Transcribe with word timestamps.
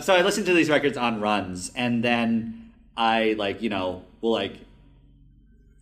So 0.00 0.14
I 0.14 0.22
listen 0.22 0.44
to 0.44 0.54
these 0.54 0.70
records 0.70 0.96
on 0.96 1.20
runs, 1.20 1.72
and 1.74 2.02
then 2.02 2.72
I 2.96 3.34
like 3.38 3.62
you 3.62 3.70
know 3.70 4.04
will 4.20 4.32
like, 4.32 4.56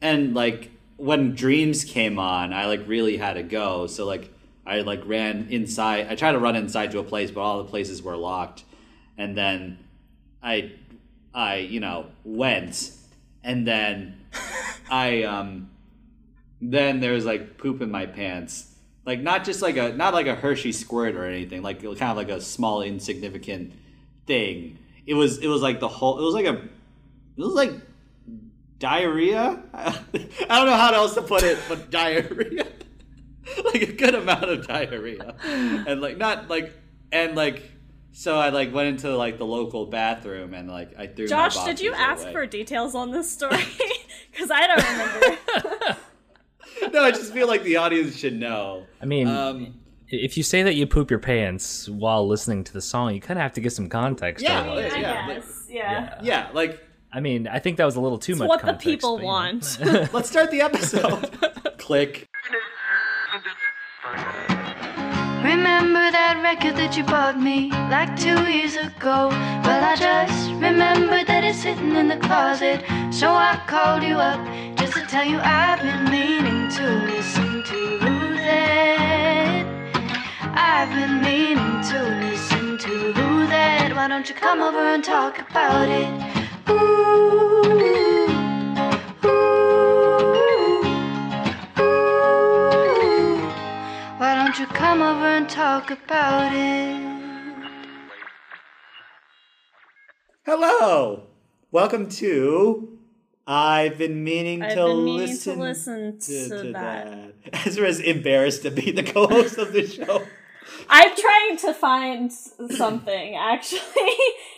and 0.01 0.35
like 0.35 0.71
when 0.97 1.35
Dreams 1.35 1.85
came 1.85 2.19
on, 2.19 2.53
I 2.53 2.67
like 2.67 2.87
really 2.87 3.17
had 3.17 3.35
to 3.35 3.43
go. 3.43 3.87
So 3.87 4.05
like 4.05 4.31
I 4.67 4.81
like 4.81 5.03
ran 5.07 5.49
inside. 5.51 6.07
I 6.09 6.15
tried 6.15 6.33
to 6.33 6.39
run 6.39 6.57
inside 6.57 6.91
to 6.93 6.99
a 6.99 7.05
place, 7.05 7.31
but 7.31 7.41
all 7.41 7.59
the 7.59 7.69
places 7.69 8.03
were 8.03 8.17
locked. 8.17 8.65
And 9.17 9.37
then 9.37 9.79
I, 10.43 10.73
I 11.35 11.57
you 11.57 11.81
know 11.81 12.07
went, 12.25 12.91
and 13.43 13.67
then 13.67 14.21
I 14.91 15.23
um, 15.25 15.71
then 16.61 17.01
there 17.01 17.13
was 17.13 17.25
like 17.25 17.59
poop 17.59 17.83
in 17.83 17.91
my 17.91 18.07
pants. 18.07 18.71
Like 19.05 19.21
not 19.21 19.45
just 19.45 19.61
like 19.61 19.77
a 19.77 19.93
not 19.93 20.15
like 20.15 20.27
a 20.27 20.35
Hershey 20.35 20.73
squirt 20.73 21.15
or 21.15 21.27
anything. 21.27 21.63
Like 21.63 21.83
kind 21.83 22.03
of 22.03 22.17
like 22.17 22.31
a 22.31 22.41
small 22.41 22.83
insignificant 22.83 23.73
thing. 24.27 24.79
It 25.07 25.15
was 25.15 25.39
it 25.39 25.49
was 25.49 25.63
like 25.63 25.81
the 25.81 25.89
whole. 25.89 26.19
It 26.19 26.23
was 26.23 26.35
like 26.35 26.47
a. 26.47 26.55
It 27.37 27.43
was 27.43 27.53
like 27.55 27.73
diarrhea. 28.79 29.63
I 29.75 29.95
don't 30.13 30.67
know 30.67 30.77
how 30.77 30.93
else 30.95 31.15
to 31.15 31.23
put 31.23 31.43
it, 31.43 31.59
but 31.69 31.91
diarrhea. 31.91 32.67
like 33.65 33.83
a 33.83 33.93
good 33.93 34.15
amount 34.15 34.45
of 34.45 34.67
diarrhea, 34.67 35.35
and 35.43 36.01
like 36.01 36.17
not 36.19 36.49
like 36.49 36.73
and 37.13 37.35
like. 37.37 37.71
So 38.17 38.37
I 38.39 38.51
like 38.51 38.73
went 38.73 38.89
into 38.89 39.17
like 39.17 39.39
the 39.39 39.45
local 39.45 39.87
bathroom 39.87 40.55
and 40.55 40.71
like 40.71 40.97
I 40.99 41.09
threw. 41.09 41.27
Josh, 41.27 41.57
my 41.57 41.67
did 41.67 41.81
you 41.81 41.91
boxers 41.91 42.07
ask 42.07 42.23
away. 42.25 42.33
for 42.33 42.47
details 42.47 42.95
on 42.95 43.11
this 43.11 43.31
story? 43.31 43.59
Because 44.31 44.51
I 44.51 44.67
don't 44.67 44.83
remember. 45.63 45.97
No, 46.93 47.03
I 47.03 47.11
just 47.11 47.33
feel 47.33 47.47
like 47.47 47.63
the 47.63 47.77
audience 47.77 48.17
should 48.17 48.39
know. 48.39 48.85
I 49.01 49.05
mean, 49.07 49.29
Um, 49.29 49.81
if 50.09 50.37
you 50.37 50.43
say 50.43 50.63
that 50.63 50.75
you 50.75 50.87
poop 50.87 51.11
your 51.11 51.19
pants 51.21 51.89
while 51.89 52.27
listening 52.27 52.65
to 52.65 52.73
the 52.73 52.81
song, 52.81 53.15
you 53.15 53.21
kind 53.21 53.39
of 53.39 53.43
have 53.43 53.53
to 53.55 53.61
give 53.61 53.73
some 53.73 53.89
context. 53.89 54.43
Yeah, 54.45 54.61
otherwise. 54.61 54.93
I 54.93 54.99
yeah, 55.01 55.27
guess. 55.27 55.67
Yeah. 55.69 56.19
yeah, 56.23 56.49
like 56.53 56.81
I 57.13 57.21
mean, 57.21 57.47
I 57.47 57.61
think 57.61 57.77
that 57.77 57.85
was 57.85 57.97
a 57.97 58.01
little 58.01 58.19
too 58.19 58.33
It's 58.33 58.39
much. 58.41 58.49
what 58.49 58.63
the 58.65 58.73
people 58.75 59.17
but, 59.17 59.23
you 59.23 59.29
know. 59.29 59.33
want. 59.33 59.79
let's 60.13 60.29
start 60.29 60.51
the 60.51 60.61
episode. 60.63 61.31
Click. 61.79 62.29
Remember 65.45 66.11
that 66.11 66.41
record 66.43 66.77
that 66.77 66.97
you 66.97 67.05
bought 67.05 67.39
me 67.39 67.71
like 67.71 68.19
two 68.19 68.51
years 68.51 68.77
ago? 68.77 69.29
Well, 69.31 69.85
I 69.85 69.95
just 69.95 70.51
remembered 70.53 71.27
that 71.29 71.45
it's 71.45 71.61
sitting 71.63 71.95
in 71.95 72.09
the 72.09 72.17
closet. 72.17 72.83
So 73.13 73.31
I 73.31 73.61
called 73.67 74.03
you 74.03 74.17
up 74.17 74.41
just 74.77 74.95
to 74.95 75.07
tell 75.07 75.25
you 75.25 75.39
I've 75.39 75.81
been 75.83 76.11
meaning 76.11 76.69
to 76.71 76.83
listen 77.07 77.63
to 77.63 77.99
that. 78.01 78.04
I've 80.77 80.91
been 80.91 81.23
meaning 81.23 81.83
to 81.83 82.03
listen 82.21 82.77
to 82.79 83.13
Who 83.13 83.47
that. 83.47 83.95
Why 83.95 84.09
don't 84.09 84.29
you 84.29 84.35
come 84.35 84.61
over 84.61 84.77
and 84.77 85.05
talk 85.05 85.39
about 85.39 85.89
it? 85.89 86.09
Ooh, 86.69 86.75
ooh, 87.71 88.27
ooh. 89.31 90.83
Why 94.19 94.35
don't 94.35 94.59
you 94.59 94.67
come 94.67 95.01
over 95.01 95.25
and 95.25 95.49
talk 95.49 95.93
about 95.93 96.53
it? 96.53 97.01
Hello. 100.45 101.29
Welcome 101.71 102.09
to 102.09 102.99
I've 103.47 103.97
been 103.97 104.25
meaning 104.25 104.61
I've 104.61 104.75
to 104.75 104.87
been 104.87 105.05
meaning 105.05 105.39
to 105.39 105.53
listen 105.53 106.17
listen 106.19 106.19
to 106.19 106.73
that. 106.73 107.35
Ezra's 107.65 108.01
embarrassed 108.01 108.63
to 108.63 108.73
be 108.73 108.91
the 108.91 109.05
co-host 109.05 109.57
of 109.59 109.73
the 109.73 109.87
show. 109.87 110.27
I'm 110.89 111.17
trying 111.17 111.57
to 111.59 111.75
find 111.75 112.33
something, 112.33 113.37
actually. 113.41 113.81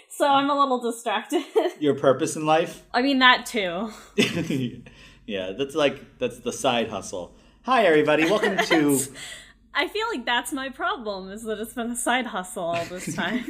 So 0.09 0.27
I'm 0.27 0.49
a 0.49 0.59
little 0.59 0.81
distracted. 0.81 1.45
Your 1.79 1.93
purpose 1.93 2.37
in 2.37 2.47
life? 2.47 2.83
I 2.95 3.03
mean, 3.03 3.19
that 3.19 3.45
too. 3.45 3.93
yeah, 5.27 5.53
that's 5.53 5.75
like 5.75 6.19
that's 6.19 6.39
the 6.39 6.55
side 6.55 6.89
hustle. 6.89 7.35
Hi 7.65 7.85
everybody, 7.85 8.25
welcome 8.25 8.57
to 8.57 8.99
I 9.75 9.89
feel 9.89 10.09
like 10.09 10.25
that's 10.25 10.55
my 10.55 10.71
problem, 10.71 11.31
is 11.31 11.43
that 11.43 11.61
it's 11.61 11.75
been 11.75 11.91
a 11.91 11.97
side 11.97 12.25
hustle 12.25 12.65
all 12.65 12.85
this 12.87 13.15
time. 13.15 13.45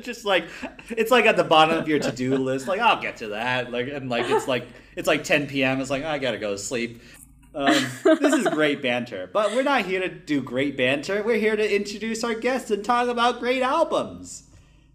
just 0.00 0.24
like 0.24 0.44
it's 0.90 1.10
like 1.10 1.26
at 1.26 1.36
the 1.36 1.42
bottom 1.42 1.76
of 1.76 1.88
your 1.88 1.98
to-do 1.98 2.36
list 2.36 2.68
like 2.68 2.78
I'll 2.78 3.02
get 3.02 3.16
to 3.16 3.28
that 3.28 3.72
like 3.72 3.88
and 3.88 4.08
like 4.08 4.30
it's 4.30 4.46
like 4.46 4.68
it's 4.94 5.08
like 5.08 5.24
10 5.24 5.48
p.m. 5.48 5.80
it's 5.80 5.90
like 5.90 6.04
I 6.04 6.18
got 6.18 6.30
to 6.32 6.38
go 6.38 6.52
to 6.52 6.58
sleep. 6.58 7.02
Um, 7.54 7.74
this 8.04 8.34
is 8.34 8.46
great 8.48 8.82
banter, 8.82 9.28
but 9.32 9.52
we're 9.52 9.62
not 9.62 9.84
here 9.84 10.00
to 10.00 10.08
do 10.08 10.40
great 10.40 10.76
banter. 10.76 11.22
We're 11.22 11.38
here 11.38 11.56
to 11.56 11.74
introduce 11.76 12.22
our 12.24 12.34
guests 12.34 12.70
and 12.70 12.84
talk 12.84 13.08
about 13.08 13.40
great 13.40 13.62
albums. 13.62 14.44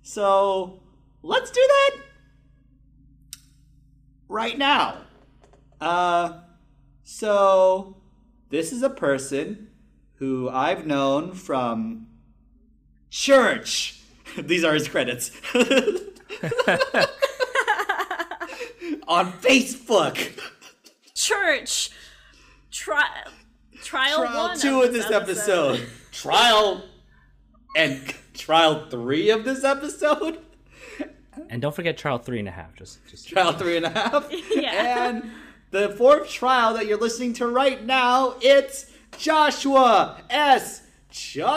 So, 0.03 0.81
let's 1.21 1.51
do 1.51 1.61
that 1.67 1.97
right 4.27 4.57
now. 4.57 4.97
Uh 5.81 6.39
so 7.03 7.97
this 8.49 8.71
is 8.71 8.81
a 8.81 8.89
person 8.89 9.69
who 10.15 10.49
I've 10.49 10.87
known 10.87 11.33
from 11.33 12.07
church. 13.09 14.01
These 14.37 14.63
are 14.63 14.73
his 14.73 14.87
credits. 14.87 15.29
On 19.07 19.31
Facebook. 19.33 20.39
Church! 21.13 21.91
Tri- 22.75 23.23
trial, 23.81 24.25
Trial 24.25 24.47
one 24.49 24.59
two 24.59 24.81
of 24.81 24.91
this 24.91 25.09
episode. 25.09 25.87
Trial 26.11 26.83
and 27.77 28.13
trial 28.33 28.89
three 28.89 29.29
of 29.29 29.45
this 29.45 29.63
episode. 29.63 30.39
And 31.49 31.61
don't 31.61 31.73
forget 31.73 31.97
trial 31.97 32.17
three 32.17 32.39
and 32.39 32.49
a 32.49 32.51
half. 32.51 32.75
Just, 32.75 32.99
just 33.09 33.27
Trial 33.29 33.53
three 33.53 33.77
and 33.77 33.85
a 33.85 33.89
half. 33.89 34.29
Yeah. 34.51 35.07
And 35.07 35.31
the 35.71 35.89
fourth 35.89 36.29
trial 36.29 36.73
that 36.73 36.85
you're 36.85 36.99
listening 36.99 37.31
to 37.35 37.47
right 37.47 37.81
now, 37.83 38.35
it's 38.41 38.91
Joshua 39.17 40.21
S. 40.29 40.81
Chung. 41.09 41.55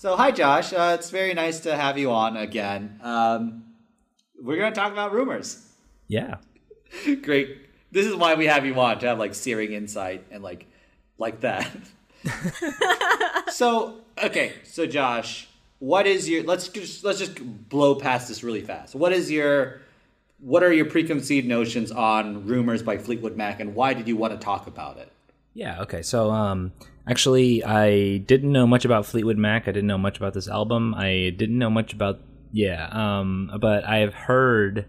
So, 0.00 0.16
hi, 0.16 0.32
Josh. 0.32 0.72
Uh, 0.72 0.96
it's 0.98 1.10
very 1.10 1.34
nice 1.34 1.60
to 1.60 1.76
have 1.76 1.98
you 1.98 2.10
on 2.10 2.36
again. 2.36 2.98
Um, 3.02 3.69
we're 4.42 4.56
going 4.56 4.72
to 4.72 4.78
talk 4.78 4.92
about 4.92 5.12
rumors. 5.12 5.66
yeah. 6.08 6.36
Great. 7.22 7.58
This 7.92 8.06
is 8.06 8.14
why 8.14 8.34
we 8.34 8.46
have 8.46 8.66
you 8.66 8.78
on 8.80 8.98
to 9.00 9.06
have 9.06 9.18
like 9.18 9.34
searing 9.34 9.72
insight 9.72 10.24
and 10.30 10.42
like 10.42 10.66
like 11.18 11.40
that. 11.40 11.70
so 13.48 14.00
okay, 14.22 14.54
so 14.64 14.86
Josh, 14.86 15.48
what 15.78 16.06
is 16.06 16.28
your? 16.28 16.42
Let's 16.42 16.68
just 16.68 17.04
let's 17.04 17.18
just 17.18 17.38
blow 17.68 17.94
past 17.94 18.28
this 18.28 18.42
really 18.42 18.60
fast. 18.60 18.94
What 18.94 19.12
is 19.12 19.30
your? 19.30 19.80
What 20.40 20.62
are 20.62 20.72
your 20.72 20.86
preconceived 20.86 21.46
notions 21.46 21.92
on 21.92 22.46
rumors 22.46 22.82
by 22.82 22.96
Fleetwood 22.96 23.36
Mac, 23.36 23.60
and 23.60 23.74
why 23.74 23.92
did 23.94 24.08
you 24.08 24.16
want 24.16 24.32
to 24.32 24.38
talk 24.38 24.66
about 24.66 24.96
it? 24.96 25.12
Yeah, 25.54 25.82
okay. 25.82 26.02
So 26.02 26.30
um 26.30 26.72
actually 27.06 27.64
I 27.64 28.18
didn't 28.18 28.52
know 28.52 28.66
much 28.66 28.84
about 28.84 29.06
Fleetwood 29.06 29.38
Mac. 29.38 29.68
I 29.68 29.72
didn't 29.72 29.88
know 29.88 29.98
much 29.98 30.16
about 30.16 30.34
this 30.34 30.48
album. 30.48 30.94
I 30.94 31.34
didn't 31.36 31.58
know 31.58 31.70
much 31.70 31.92
about 31.92 32.20
yeah, 32.52 32.88
um 32.92 33.50
but 33.60 33.84
I 33.84 33.98
have 33.98 34.14
heard 34.14 34.86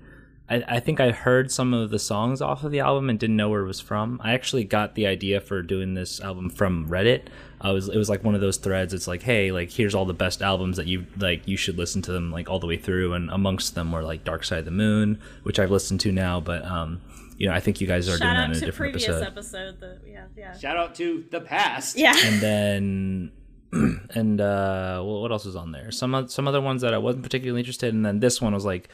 I, 0.49 0.63
I 0.67 0.79
think 0.81 0.99
I 0.99 1.11
heard 1.11 1.49
some 1.49 1.73
of 1.73 1.91
the 1.91 1.99
songs 1.99 2.41
off 2.41 2.63
of 2.65 2.71
the 2.71 2.81
album 2.81 3.09
and 3.09 3.17
didn't 3.17 3.37
know 3.37 3.47
where 3.49 3.61
it 3.61 3.67
was 3.67 3.79
from. 3.79 4.19
I 4.21 4.33
actually 4.33 4.65
got 4.65 4.95
the 4.95 5.07
idea 5.07 5.39
for 5.39 5.61
doing 5.61 5.93
this 5.93 6.19
album 6.19 6.49
from 6.49 6.89
Reddit. 6.89 7.27
I 7.61 7.71
was 7.71 7.87
it 7.87 7.97
was 7.97 8.09
like 8.09 8.23
one 8.23 8.35
of 8.35 8.41
those 8.41 8.57
threads. 8.57 8.93
It's 8.93 9.07
like, 9.07 9.21
hey, 9.21 9.51
like 9.51 9.71
here's 9.71 9.95
all 9.95 10.05
the 10.05 10.13
best 10.13 10.41
albums 10.41 10.75
that 10.77 10.87
you 10.87 11.05
like. 11.17 11.47
You 11.47 11.55
should 11.55 11.77
listen 11.77 12.01
to 12.01 12.11
them 12.11 12.31
like 12.31 12.49
all 12.49 12.59
the 12.59 12.67
way 12.67 12.75
through. 12.77 13.13
And 13.13 13.29
amongst 13.29 13.75
them 13.75 13.91
were 13.91 14.03
like 14.03 14.23
Dark 14.25 14.43
Side 14.43 14.59
of 14.59 14.65
the 14.65 14.71
Moon, 14.71 15.21
which 15.43 15.57
I've 15.59 15.71
listened 15.71 16.01
to 16.01 16.11
now. 16.11 16.41
But 16.41 16.65
um, 16.65 16.99
you 17.37 17.47
know, 17.47 17.53
I 17.53 17.59
think 17.59 17.79
you 17.79 17.87
guys 17.87 18.09
are 18.09 18.17
doing 18.17 18.21
Shout 18.21 18.35
that 18.35 18.45
in 18.45 18.51
a 18.51 18.59
to 18.59 18.65
different 18.65 18.93
previous 18.93 19.09
episode. 19.09 19.31
episode 19.31 19.79
that 19.79 19.99
we 20.03 20.11
have, 20.13 20.29
yeah. 20.35 20.57
Shout 20.57 20.75
out 20.75 20.95
to 20.95 21.23
the 21.31 21.39
past. 21.39 21.97
Yeah. 21.97 22.13
and 22.25 22.41
then 22.41 23.31
and 24.11 24.41
uh 24.41 25.01
what 25.01 25.31
else 25.31 25.45
was 25.45 25.55
on 25.55 25.71
there 25.71 25.91
some 25.91 26.27
some 26.27 26.47
other 26.47 26.61
ones 26.61 26.81
that 26.81 26.93
i 26.93 26.97
wasn't 26.97 27.23
particularly 27.23 27.59
interested 27.59 27.89
in 27.89 27.97
and 27.97 28.05
then 28.05 28.19
this 28.19 28.41
one 28.41 28.53
was 28.53 28.65
like 28.65 28.89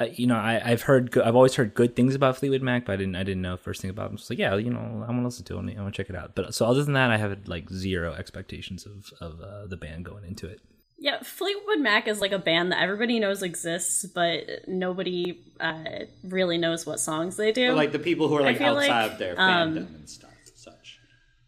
I, 0.00 0.04
you 0.14 0.26
know 0.26 0.36
I, 0.36 0.60
i've 0.64 0.82
heard 0.82 1.16
i've 1.18 1.36
always 1.36 1.54
heard 1.54 1.74
good 1.74 1.94
things 1.94 2.14
about 2.14 2.38
fleetwood 2.38 2.62
mac 2.62 2.86
but 2.86 2.92
i 2.92 2.96
didn't 2.96 3.14
i 3.16 3.22
didn't 3.22 3.42
know 3.42 3.58
first 3.58 3.82
thing 3.82 3.90
about 3.90 4.08
them 4.08 4.16
so 4.18 4.32
yeah 4.32 4.56
you 4.56 4.70
know 4.70 4.78
i 4.78 5.10
want 5.10 5.20
to 5.20 5.24
listen 5.24 5.44
to 5.44 5.58
it 5.58 5.76
i 5.76 5.82
want 5.82 5.94
to 5.94 6.02
check 6.02 6.08
it 6.08 6.16
out 6.16 6.34
but 6.34 6.54
so 6.54 6.64
other 6.64 6.82
than 6.82 6.94
that 6.94 7.10
i 7.10 7.18
have 7.18 7.46
like 7.46 7.68
zero 7.68 8.14
expectations 8.14 8.86
of 8.86 9.12
of 9.20 9.40
uh, 9.42 9.66
the 9.66 9.76
band 9.76 10.04
going 10.06 10.24
into 10.24 10.46
it 10.46 10.60
Yeah, 10.98 11.18
Fleetwood 11.22 11.80
Mac 11.80 12.06
is 12.06 12.20
like 12.20 12.30
a 12.32 12.38
band 12.38 12.70
that 12.70 12.80
everybody 12.80 13.18
knows 13.18 13.42
exists, 13.42 14.06
but 14.06 14.68
nobody 14.68 15.42
uh, 15.58 16.06
really 16.22 16.58
knows 16.58 16.86
what 16.86 17.00
songs 17.00 17.36
they 17.36 17.50
do. 17.50 17.72
Or, 17.72 17.74
like 17.74 17.90
the 17.90 17.98
people 17.98 18.28
who 18.28 18.36
are 18.36 18.42
like 18.42 18.60
outside 18.60 18.88
like, 18.88 19.12
of 19.12 19.18
their 19.18 19.34
um, 19.36 19.74
fandom 19.74 19.94
and 19.96 20.08
stuff. 20.08 20.30
and 20.46 20.56
Such. 20.56 21.00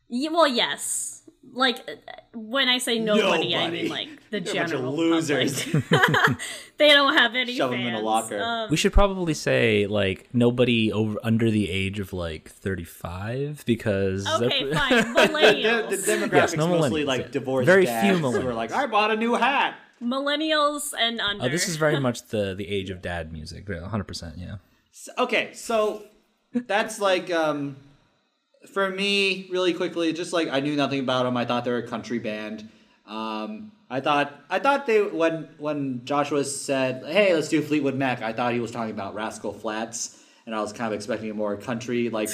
Ye- 0.09 0.29
well, 0.29 0.49
yes, 0.49 1.14
like 1.53 1.79
when 2.35 2.69
I 2.69 2.79
say 2.79 2.99
nobody, 2.99 3.55
I 3.55 3.71
mean 3.71 3.89
like 3.89 4.09
the 4.31 4.41
They're 4.41 4.53
a 4.53 4.57
bunch 4.57 4.65
of 4.65 4.71
general 4.79 4.97
losers. 4.97 5.65
they 6.79 6.89
don't 6.89 7.17
have 7.17 7.35
any 7.35 7.55
Shove 7.55 7.73
'em 7.73 7.81
in 7.81 7.87
a 7.89 7.91
fans. 7.93 8.05
locker. 8.05 8.41
Um, 8.43 8.71
We 8.71 8.77
should 8.77 8.93
probably 8.93 9.35
say 9.35 9.87
like 9.87 10.29
nobody 10.33 10.93
over 10.93 11.19
under 11.23 11.51
the 11.51 11.71
age 11.71 12.01
of 12.01 12.13
like 12.13 12.49
35 12.51 13.63
because 13.67 14.27
okay, 14.43 14.65
pr- 14.69 14.75
fine. 14.75 14.91
the, 15.15 15.21
Millennials. 15.21 15.91
the 15.91 15.97
demographics 16.13 16.33
Yes, 16.33 16.57
no 16.57 16.69
mostly 16.69 17.03
millennials, 17.05 17.07
like 17.07 17.31
divorced 17.33 17.67
Very 17.67 17.85
dads 17.85 18.07
few 18.07 18.17
who 18.19 18.27
are 18.27 18.41
millennials. 18.41 18.55
like, 18.57 18.73
I 18.73 18.87
bought 18.87 19.11
a 19.11 19.17
new 19.17 19.35
hat. 19.35 19.77
Millennials 20.03 20.93
and 20.99 21.21
under. 21.21 21.45
Oh, 21.45 21.49
this 21.49 21.69
is 21.69 21.77
very 21.77 22.01
much 22.09 22.23
the 22.29 22.55
the 22.55 22.69
age 22.69 22.91
of 22.91 23.01
dad 23.01 23.33
music. 23.33 23.67
100%, 23.67 24.33
yeah. 24.37 24.57
S- 24.93 25.09
Okay, 25.19 25.53
so 25.55 26.03
that's 26.53 26.99
like 27.01 27.31
um 27.33 27.77
for 28.73 28.91
me 28.91 29.49
really 29.51 29.73
quickly 29.73 30.13
just 30.13 30.33
like 30.33 30.49
I 30.49 30.61
knew 30.61 30.77
nothing 30.77 31.01
about 31.01 31.25
them. 31.25 31.37
I 31.37 31.45
thought 31.45 31.65
they 31.65 31.71
were 31.71 31.79
a 31.79 31.89
country 31.89 32.19
band. 32.19 32.69
Um 33.07 33.73
I 33.91 34.01
thought 34.01 34.33
I 34.51 34.59
thought 34.59 34.87
they 34.87 35.03
when 35.03 35.49
when 35.59 36.05
Joshua 36.05 36.45
said, 36.45 37.05
"Hey, 37.07 37.35
let's 37.35 37.49
do 37.49 37.61
Fleetwood 37.63 37.95
Mac." 37.95 38.23
I 38.23 38.33
thought 38.33 38.53
he 38.53 38.61
was 38.61 38.71
talking 38.71 38.93
about 38.93 39.15
Rascal 39.15 39.53
Flatts 39.53 40.21
and 40.47 40.55
I 40.55 40.61
was 40.61 40.73
kind 40.73 40.93
of 40.93 40.97
expecting 40.97 41.31
a 41.31 41.35
more 41.35 41.57
country 41.57 42.09
like 42.09 42.31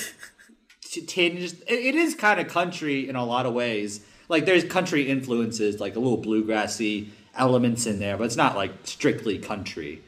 tinge. 1.06 1.52
It, 1.52 1.64
it 1.68 1.94
is 1.94 2.14
kind 2.14 2.40
of 2.40 2.48
country 2.48 3.08
in 3.08 3.16
a 3.16 3.24
lot 3.24 3.46
of 3.46 3.54
ways. 3.54 4.00
Like 4.28 4.46
there's 4.46 4.64
country 4.64 5.08
influences, 5.08 5.80
like 5.80 5.96
a 5.96 5.98
little 5.98 6.22
bluegrassy 6.22 7.08
elements 7.34 7.86
in 7.86 7.98
there, 7.98 8.16
but 8.16 8.24
it's 8.24 8.36
not 8.36 8.56
like 8.56 8.72
strictly 8.84 9.38
country. 9.38 10.02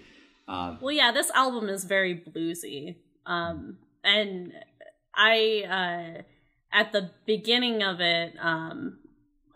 Um, 0.48 0.78
Well, 0.80 0.92
yeah, 0.92 1.12
this 1.12 1.30
album 1.30 1.68
is 1.68 1.84
very 1.84 2.14
bluesy. 2.16 2.96
Um, 3.26 3.78
and 4.04 4.52
I, 5.14 6.16
uh, 6.18 6.22
at 6.72 6.92
the 6.92 7.10
beginning 7.26 7.82
of 7.82 8.00
it, 8.00 8.34
um, 8.40 8.98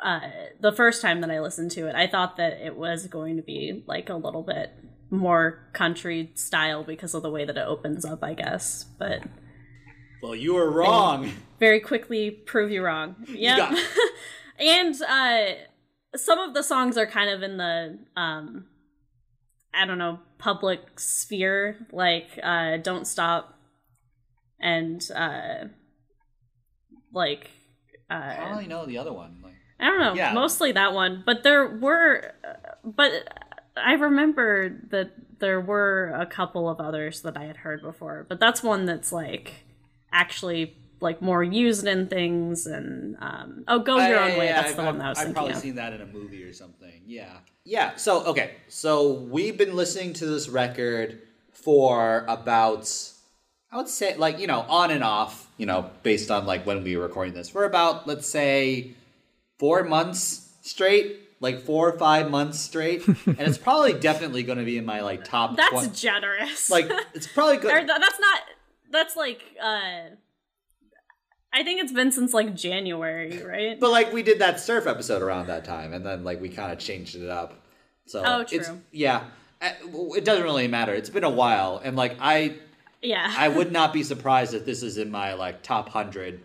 uh, 0.02 0.20
the 0.60 0.72
first 0.72 1.00
time 1.00 1.20
that 1.22 1.30
I 1.30 1.40
listened 1.40 1.70
to 1.72 1.88
it, 1.88 1.94
I 1.94 2.06
thought 2.06 2.36
that 2.36 2.54
it 2.54 2.76
was 2.76 3.06
going 3.06 3.36
to 3.36 3.42
be 3.42 3.84
like 3.86 4.08
a 4.10 4.14
little 4.14 4.42
bit 4.42 4.72
more 5.10 5.68
country 5.72 6.30
style 6.34 6.84
because 6.84 7.14
of 7.14 7.22
the 7.22 7.30
way 7.30 7.44
that 7.44 7.56
it 7.56 7.66
opens 7.66 8.04
up, 8.04 8.22
I 8.22 8.34
guess. 8.34 8.84
But 8.98 9.22
well, 10.22 10.34
you 10.34 10.54
were 10.54 10.70
wrong. 10.70 11.32
very 11.58 11.80
quickly 11.80 12.30
prove 12.30 12.70
you 12.70 12.82
wrong. 12.84 13.16
Yeah, 13.28 13.74
and 14.58 14.94
uh 15.02 15.46
some 16.14 16.38
of 16.38 16.54
the 16.54 16.62
songs 16.62 16.96
are 16.96 17.06
kind 17.06 17.30
of 17.30 17.42
in 17.42 17.56
the 17.56 17.98
um 18.16 18.66
I 19.72 19.84
don't 19.86 19.98
know, 19.98 20.20
public 20.38 20.98
sphere, 20.98 21.86
like 21.92 22.38
uh 22.42 22.78
Don't 22.78 23.06
Stop 23.06 23.55
and 24.60 25.02
uh 25.14 25.64
like 27.12 27.50
uh 28.10 28.14
I 28.14 28.50
only 28.50 28.66
know 28.66 28.86
the 28.86 28.98
other 28.98 29.12
one. 29.12 29.38
Like, 29.42 29.54
I 29.80 29.86
don't 29.86 30.00
know, 30.00 30.14
Yeah. 30.14 30.32
mostly 30.32 30.72
that 30.72 30.92
one, 30.94 31.22
but 31.26 31.42
there 31.42 31.66
were 31.68 32.32
but 32.84 33.12
I 33.76 33.92
remember 33.94 34.70
that 34.90 35.12
there 35.38 35.60
were 35.60 36.14
a 36.18 36.24
couple 36.26 36.68
of 36.68 36.80
others 36.80 37.20
that 37.22 37.36
I 37.36 37.44
had 37.44 37.58
heard 37.58 37.82
before, 37.82 38.24
but 38.28 38.40
that's 38.40 38.62
one 38.62 38.86
that's 38.86 39.12
like 39.12 39.52
actually 40.12 40.76
like 41.00 41.20
more 41.20 41.44
used 41.44 41.86
in 41.86 42.06
things 42.08 42.66
and 42.66 43.16
um 43.20 43.64
oh 43.68 43.78
go 43.80 43.98
your 43.98 44.18
own 44.18 44.38
way 44.38 44.46
that's 44.48 44.70
I've, 44.70 44.76
the 44.76 44.82
one 44.84 44.96
that 44.98 45.04
I 45.04 45.08
was 45.10 45.18
I've 45.18 45.32
probably 45.34 45.52
of. 45.52 45.58
seen 45.58 45.74
that 45.74 45.92
in 45.92 46.00
a 46.00 46.06
movie 46.06 46.42
or 46.42 46.54
something. 46.54 47.02
Yeah. 47.06 47.36
Yeah. 47.64 47.96
So 47.96 48.24
okay. 48.26 48.54
So 48.68 49.12
we've 49.12 49.58
been 49.58 49.76
listening 49.76 50.14
to 50.14 50.26
this 50.26 50.48
record 50.48 51.20
for 51.52 52.24
about 52.28 52.90
I 53.76 53.78
would 53.78 53.88
say 53.90 54.16
like 54.16 54.38
you 54.38 54.46
know 54.46 54.60
on 54.60 54.90
and 54.90 55.04
off 55.04 55.46
you 55.58 55.66
know 55.66 55.90
based 56.02 56.30
on 56.30 56.46
like 56.46 56.64
when 56.64 56.82
we 56.82 56.96
were 56.96 57.02
recording 57.02 57.34
this 57.34 57.50
for 57.50 57.64
about 57.64 58.06
let's 58.06 58.26
say 58.26 58.92
four 59.58 59.84
months 59.84 60.48
straight 60.62 61.20
like 61.40 61.60
four 61.60 61.90
or 61.90 61.98
five 61.98 62.30
months 62.30 62.58
straight 62.58 63.06
and 63.06 63.38
it's 63.40 63.58
probably 63.58 63.92
definitely 64.08 64.42
going 64.42 64.56
to 64.56 64.64
be 64.64 64.78
in 64.78 64.86
my 64.86 65.00
like 65.02 65.24
top 65.24 65.56
That's 65.58 65.68
20 65.72 65.90
generous. 65.90 66.70
like 66.70 66.90
it's 67.12 67.26
probably 67.26 67.58
good 67.58 67.70
th- 67.70 67.86
that's 67.86 68.18
not 68.18 68.40
that's 68.90 69.14
like 69.14 69.42
uh 69.62 70.14
I 71.52 71.62
think 71.62 71.82
it's 71.82 71.92
been 71.92 72.12
since 72.12 72.32
like 72.34 72.54
January, 72.54 73.42
right? 73.42 73.78
But 73.80 73.90
like 73.90 74.10
we 74.12 74.22
did 74.22 74.38
that 74.40 74.58
surf 74.60 74.86
episode 74.86 75.22
around 75.22 75.46
that 75.46 75.64
time, 75.64 75.94
and 75.94 76.04
then 76.04 76.22
like 76.22 76.38
we 76.40 76.50
kind 76.50 76.70
of 76.70 76.78
changed 76.78 77.16
it 77.16 77.30
up. 77.30 77.62
So 78.06 78.22
Oh, 78.26 78.40
it's 78.40 78.52
true. 78.68 78.80
yeah, 78.92 79.24
Uh, 79.62 79.70
it 80.16 80.24
doesn't 80.24 80.44
really 80.44 80.68
matter. 80.68 80.92
It's 80.94 81.08
been 81.08 81.24
a 81.24 81.30
while, 81.30 81.80
and 81.82 81.96
like 81.96 82.16
I 82.20 82.56
yeah. 83.02 83.32
I 83.36 83.48
would 83.48 83.72
not 83.72 83.92
be 83.92 84.02
surprised 84.02 84.54
if 84.54 84.64
this 84.64 84.82
is 84.82 84.98
in 84.98 85.10
my 85.10 85.34
like 85.34 85.62
top 85.62 85.88
hundred 85.88 86.40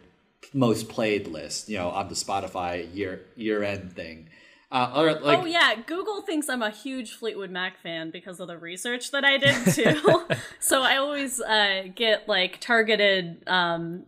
most 0.54 0.90
played 0.90 1.28
list. 1.28 1.70
You 1.70 1.78
know, 1.78 1.90
on 1.90 2.08
the 2.08 2.16
Spotify 2.16 2.94
year 2.96 3.22
year 3.36 3.64
end 3.64 3.94
thing. 3.94 4.30
Uh, 4.72 4.94
or 4.96 5.20
like 5.20 5.40
oh 5.40 5.46
yeah, 5.46 5.76
Google 5.86 6.22
thinks 6.22 6.48
I'm 6.48 6.62
a 6.62 6.70
huge 6.70 7.12
Fleetwood 7.12 7.52
Mac 7.52 7.78
fan 7.82 8.10
because 8.10 8.40
of 8.40 8.48
the 8.48 8.58
research 8.58 9.12
that 9.12 9.26
I 9.26 9.38
did 9.38 9.74
too. 9.74 10.24
so 10.60 10.82
I 10.82 10.96
always 10.96 11.42
uh, 11.42 11.88
get 11.94 12.30
like 12.30 12.62
targeted 12.62 13.44
um, 13.48 14.06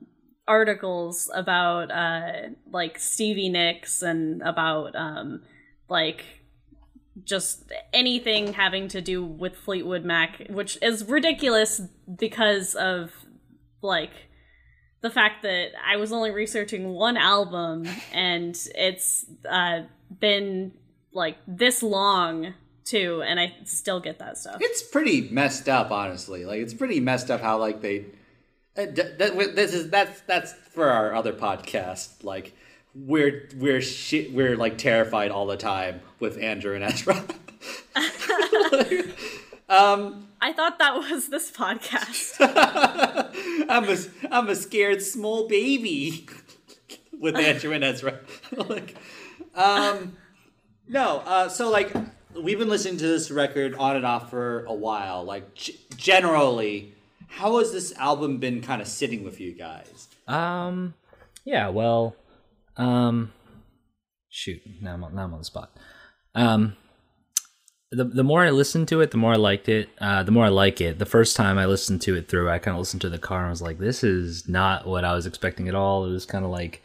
articles 0.48 1.30
about 1.34 1.92
uh, 1.92 2.50
like 2.72 2.98
Stevie 2.98 3.50
Nicks 3.50 4.02
and 4.02 4.42
about 4.42 4.96
um, 4.96 5.42
like 5.90 6.24
just 7.24 7.72
anything 7.92 8.54
having 8.54 8.88
to 8.90 9.02
do 9.02 9.24
with 9.24 9.56
Fleetwood 9.56 10.04
Mac, 10.04 10.48
which 10.50 10.78
is 10.82 11.06
ridiculous 11.06 11.82
because 12.18 12.76
of 12.76 13.12
like 13.82 14.12
the 15.02 15.10
fact 15.10 15.44
that 15.44 15.72
I 15.86 15.98
was 15.98 16.12
only 16.12 16.32
researching 16.32 16.90
one 16.90 17.18
album 17.18 17.88
and 18.14 18.58
it's 18.76 19.26
uh, 19.50 19.82
been 20.20 20.72
like 21.12 21.38
this 21.48 21.84
long 21.84 22.54
too, 22.86 23.24
and 23.26 23.40
I 23.40 23.56
still 23.66 24.00
get 24.00 24.20
that 24.20 24.38
stuff. 24.38 24.58
it's 24.60 24.84
pretty 24.84 25.30
messed 25.30 25.70
up, 25.70 25.92
honestly. 25.92 26.46
Like 26.46 26.62
it's 26.62 26.74
pretty 26.74 27.00
messed 27.00 27.32
up 27.32 27.42
how 27.42 27.58
like 27.58 27.82
they. 27.82 28.06
Uh, 28.76 28.88
this 28.88 29.74
is 29.74 29.90
that's 29.92 30.22
that's 30.22 30.54
for 30.54 30.90
our 30.90 31.14
other 31.14 31.34
podcast. 31.34 32.24
Like 32.24 32.54
we're 32.96 33.50
we're 33.56 33.82
shit. 33.82 34.34
We're 34.34 34.56
like 34.56 34.78
terrified 34.78 35.32
all 35.32 35.46
the 35.48 35.58
time 35.58 36.02
with 36.20 36.38
Andrew 36.38 36.76
and 36.76 36.84
Ezra. 36.84 37.16
um, 39.70 40.28
I 40.42 40.54
thought 40.54 40.80
that 40.80 40.96
was 40.96 41.30
this 41.30 41.52
podcast. 41.52 42.36
I'm 43.70 43.90
a 43.90 43.98
I'm 44.36 44.50
a 44.50 44.56
scared 44.56 45.02
small 45.02 45.48
baby 45.48 46.28
with 47.20 47.36
Andrew 47.36 47.72
and 47.72 47.84
Ezra. 47.84 48.20
like, 48.56 48.96
um, 49.56 50.16
no. 50.88 51.24
Uh, 51.26 51.50
so 51.50 51.70
like 51.70 51.94
we've 52.40 52.60
been 52.60 52.70
listening 52.70 52.98
to 52.98 53.08
this 53.08 53.32
record 53.32 53.76
on 53.76 53.96
and 53.96 54.06
off 54.06 54.30
for 54.30 54.66
a 54.66 54.74
while. 54.74 55.24
Like 55.24 55.56
g- 55.56 55.80
generally, 55.98 56.94
how 57.28 57.58
has 57.58 57.72
this 57.72 57.92
album 57.98 58.38
been 58.38 58.62
kind 58.62 58.82
of 58.82 58.88
sitting 58.88 59.24
with 59.24 59.40
you 59.40 59.54
guys? 59.54 60.08
Um, 60.28 60.94
yeah, 61.46 61.70
well, 61.70 62.16
um, 62.78 63.32
shoot, 64.30 64.62
now 64.82 64.94
I'm 64.94 65.04
on, 65.04 65.16
now 65.16 65.24
I'm 65.24 65.34
on 65.34 65.40
the 65.40 65.46
spot. 65.46 65.72
Um, 66.36 66.76
the 67.92 68.06
the 68.06 68.24
more 68.24 68.44
I 68.44 68.50
listened 68.50 68.88
to 68.88 69.02
it, 69.02 69.12
the 69.12 69.18
more 69.18 69.34
I 69.34 69.38
liked 69.38 69.70
it. 69.70 69.90
Uh, 70.00 70.24
the 70.24 70.32
more 70.32 70.46
I 70.46 70.50
like 70.50 70.82
it. 70.82 70.98
The 70.98 71.06
first 71.06 71.36
time 71.36 71.58
I 71.58 71.66
listened 71.66 72.02
to 72.04 72.16
it 72.16 72.28
through, 72.28 72.50
I 72.50 72.58
kind 72.58 72.76
of 72.76 72.80
listened 72.80 73.02
to 73.02 73.10
the 73.10 73.20
car 73.20 73.42
and 73.42 73.52
was 73.52 73.62
like, 73.62 73.78
"This 73.78 74.04
is 74.04 74.48
not 74.50 74.88
what 74.88 75.06
I 75.06 75.14
was 75.14 75.28
expecting 75.28 75.68
at 75.68 75.76
all." 75.76 76.06
It 76.06 76.12
was 76.12 76.26
kind 76.26 76.44
of 76.44 76.52
like 76.52 76.82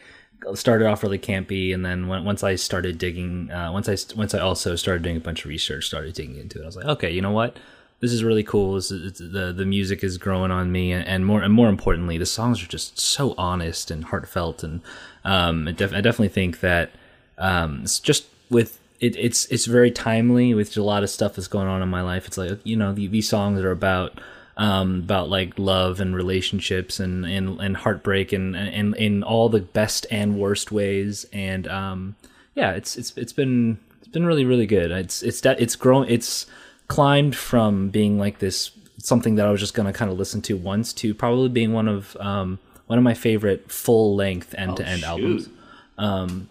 started 0.55 0.87
off 0.87 1.03
really 1.03 1.19
campy, 1.19 1.73
and 1.75 1.85
then 1.85 2.09
when, 2.09 2.25
once 2.25 2.45
I 2.45 2.57
started 2.57 2.99
digging, 2.99 3.51
uh, 3.51 3.73
once 3.73 3.89
I 3.89 3.97
once 4.17 4.35
I 4.35 4.41
also 4.41 4.77
started 4.77 5.03
doing 5.03 5.17
a 5.17 5.21
bunch 5.21 5.45
of 5.45 5.49
research, 5.49 5.87
started 5.87 6.15
digging 6.15 6.37
into 6.37 6.59
it. 6.61 6.63
I 6.63 6.67
was 6.67 6.77
like, 6.77 6.87
"Okay, 6.87 7.11
you 7.11 7.23
know 7.23 7.33
what? 7.33 7.57
This 8.01 8.13
is 8.13 8.23
really 8.23 8.45
cool. 8.45 8.75
This 8.75 8.91
is, 8.91 9.19
the 9.19 9.53
the 9.53 9.65
music 9.65 10.05
is 10.05 10.19
growing 10.19 10.51
on 10.51 10.71
me, 10.71 10.93
and, 10.93 11.07
and 11.07 11.27
more 11.27 11.43
and 11.43 11.53
more 11.53 11.69
importantly, 11.69 12.17
the 12.17 12.27
songs 12.27 12.63
are 12.63 12.69
just 12.69 12.99
so 12.99 13.35
honest 13.37 13.91
and 13.91 14.05
heartfelt, 14.05 14.63
and 14.63 14.81
um, 15.25 15.67
it 15.67 15.77
def- 15.77 15.93
I 15.93 16.01
definitely 16.01 16.29
think 16.29 16.61
that 16.61 16.91
um, 17.39 17.81
it's 17.83 17.99
just 17.99 18.27
with 18.51 18.79
it, 19.01 19.17
it's 19.17 19.47
it's 19.47 19.67
very 19.67 19.91
timely 19.91 20.55
with 20.55 20.77
a 20.77 20.83
lot 20.83 21.03
of 21.03 21.11
stuff 21.11 21.35
that's 21.35 21.49
going 21.49 21.69
on 21.69 21.83
in 21.83 21.89
my 21.89 22.03
life. 22.03 22.27
It's 22.27 22.39
like 22.39 22.61
you 22.65 22.77
know 22.77 22.93
the, 22.93 23.07
these 23.09 23.29
songs 23.29 23.61
are 23.61 23.71
about 23.71 24.21
um, 24.57 25.01
about 25.01 25.31
like 25.31 25.59
love 25.59 26.01
and 26.01 26.15
relationships 26.15 27.01
and 27.01 27.25
and, 27.25 27.61
and 27.61 27.77
heartbreak 27.79 28.33
and, 28.33 28.57
and 28.57 28.95
in 28.97 29.23
all 29.23 29.49
the 29.49 29.61
best 29.61 30.07
and 30.11 30.39
worst 30.39 30.73
ways. 30.73 31.27
And 31.33 31.69
um, 31.69 32.17
yeah, 32.55 32.73
it's 32.73 32.97
it's 32.97 33.17
it's 33.17 33.33
been 33.33 33.79
it's 33.99 34.09
been 34.09 34.27
really 34.27 34.45
really 34.45 34.67
good. 34.67 34.91
It's 34.91 35.23
it's 35.23 35.41
that 35.43 35.61
it's 35.61 35.77
grown 35.77 36.07
it's 36.09 36.47
climbed 36.89 37.37
from 37.37 37.91
being 37.91 38.19
like 38.19 38.39
this 38.39 38.71
something 38.99 39.37
that 39.37 39.47
I 39.47 39.51
was 39.51 39.61
just 39.61 39.75
gonna 39.75 39.93
kind 39.93 40.11
of 40.11 40.19
listen 40.19 40.43
to 40.43 40.57
once 40.57 40.93
to 40.95 41.15
probably 41.15 41.49
being 41.49 41.73
one 41.73 41.89
of 41.89 42.17
um, 42.19 42.59
one 42.87 42.99
of 42.99 43.05
my 43.05 43.15
favorite 43.15 43.71
full 43.71 44.17
length 44.17 44.55
end 44.57 44.77
to 44.79 44.87
end 44.87 45.01
shoot. 45.01 45.07
albums. 45.07 45.49
Um, 45.97 46.49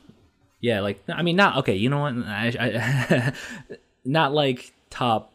yeah, 0.62 0.82
like 0.82 1.04
I 1.10 1.22
mean, 1.22 1.36
not 1.36 1.58
okay. 1.58 1.76
You 1.76 1.90
know 1.90 2.00
what? 2.00 2.14
I, 2.26 2.54
I 2.60 3.34
not 4.06 4.34
like 4.34 4.74
top 4.90 5.34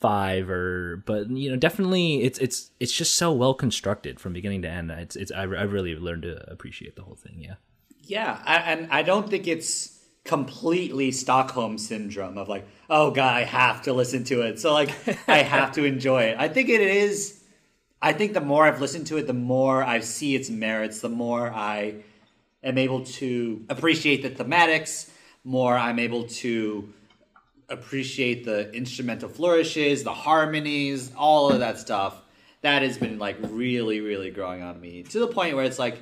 five 0.00 0.48
or, 0.50 1.02
but 1.06 1.30
you 1.30 1.50
know, 1.50 1.56
definitely 1.56 2.22
it's 2.22 2.38
it's 2.38 2.70
it's 2.80 2.92
just 2.92 3.16
so 3.16 3.32
well 3.32 3.54
constructed 3.54 4.20
from 4.20 4.32
beginning 4.32 4.62
to 4.62 4.68
end. 4.68 4.90
It's 4.90 5.16
it's 5.16 5.32
I, 5.32 5.42
I 5.42 5.44
really 5.44 5.96
learned 5.96 6.22
to 6.22 6.50
appreciate 6.50 6.96
the 6.96 7.02
whole 7.02 7.16
thing. 7.16 7.38
Yeah. 7.40 7.54
Yeah, 8.08 8.40
I, 8.44 8.56
and 8.58 8.88
I 8.92 9.02
don't 9.02 9.28
think 9.28 9.48
it's 9.48 9.95
completely 10.26 11.10
Stockholm 11.12 11.78
syndrome 11.78 12.38
of 12.38 12.48
like, 12.48 12.66
oh 12.90 13.10
god, 13.10 13.34
I 13.34 13.44
have 13.44 13.82
to 13.82 13.92
listen 13.92 14.24
to 14.24 14.42
it, 14.42 14.58
so 14.58 14.72
like 14.72 14.90
I 15.28 15.38
have 15.38 15.72
to 15.72 15.84
enjoy 15.84 16.24
it. 16.24 16.36
I 16.38 16.48
think 16.48 16.68
it 16.68 16.80
is. 16.80 17.42
I 18.02 18.12
think 18.12 18.34
the 18.34 18.40
more 18.40 18.64
I've 18.64 18.80
listened 18.80 19.06
to 19.08 19.16
it, 19.16 19.26
the 19.26 19.32
more 19.32 19.82
I 19.82 20.00
see 20.00 20.34
its 20.34 20.50
merits, 20.50 21.00
the 21.00 21.08
more 21.08 21.50
I 21.50 21.94
am 22.62 22.78
able 22.78 23.04
to 23.04 23.64
appreciate 23.68 24.22
the 24.22 24.30
thematics, 24.30 25.10
more 25.44 25.76
I'm 25.76 25.98
able 25.98 26.24
to 26.24 26.92
appreciate 27.68 28.44
the 28.44 28.70
instrumental 28.72 29.28
flourishes, 29.28 30.04
the 30.04 30.12
harmonies, 30.14 31.10
all 31.16 31.50
of 31.50 31.60
that 31.60 31.78
stuff. 31.78 32.20
That 32.60 32.82
has 32.82 32.98
been 32.98 33.18
like 33.18 33.36
really, 33.40 34.00
really 34.00 34.30
growing 34.30 34.62
on 34.62 34.80
me 34.80 35.02
to 35.04 35.20
the 35.20 35.28
point 35.28 35.56
where 35.56 35.64
it's 35.64 35.78
like, 35.78 35.98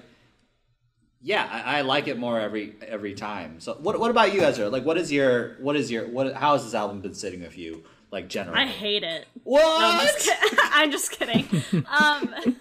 yeah, 1.25 1.49
I, 1.50 1.78
I 1.78 1.81
like 1.81 2.07
it 2.07 2.19
more 2.19 2.38
every 2.38 2.75
every 2.87 3.14
time. 3.14 3.59
So, 3.59 3.78
what 3.81 3.99
what 3.99 4.11
about 4.11 4.35
you, 4.35 4.43
Ezra? 4.43 4.69
Like, 4.69 4.85
what 4.85 4.99
is 4.99 5.11
your 5.11 5.57
what 5.59 5.75
is 5.75 5.90
your 5.90 6.07
what? 6.07 6.35
How 6.35 6.52
has 6.52 6.64
this 6.64 6.75
album 6.75 7.00
been 7.00 7.14
sitting 7.14 7.40
with 7.40 7.57
you? 7.57 7.83
Like, 8.11 8.28
generally, 8.28 8.61
I 8.61 8.66
hate 8.66 9.02
it. 9.02 9.26
what? 9.43 9.61
No, 9.61 9.88
I'm 9.88 10.07
just, 10.07 10.19
kid- 10.19 10.59
I'm 10.62 10.90
just 10.93 11.11
kidding. 11.11 11.85
Um, 11.88 12.57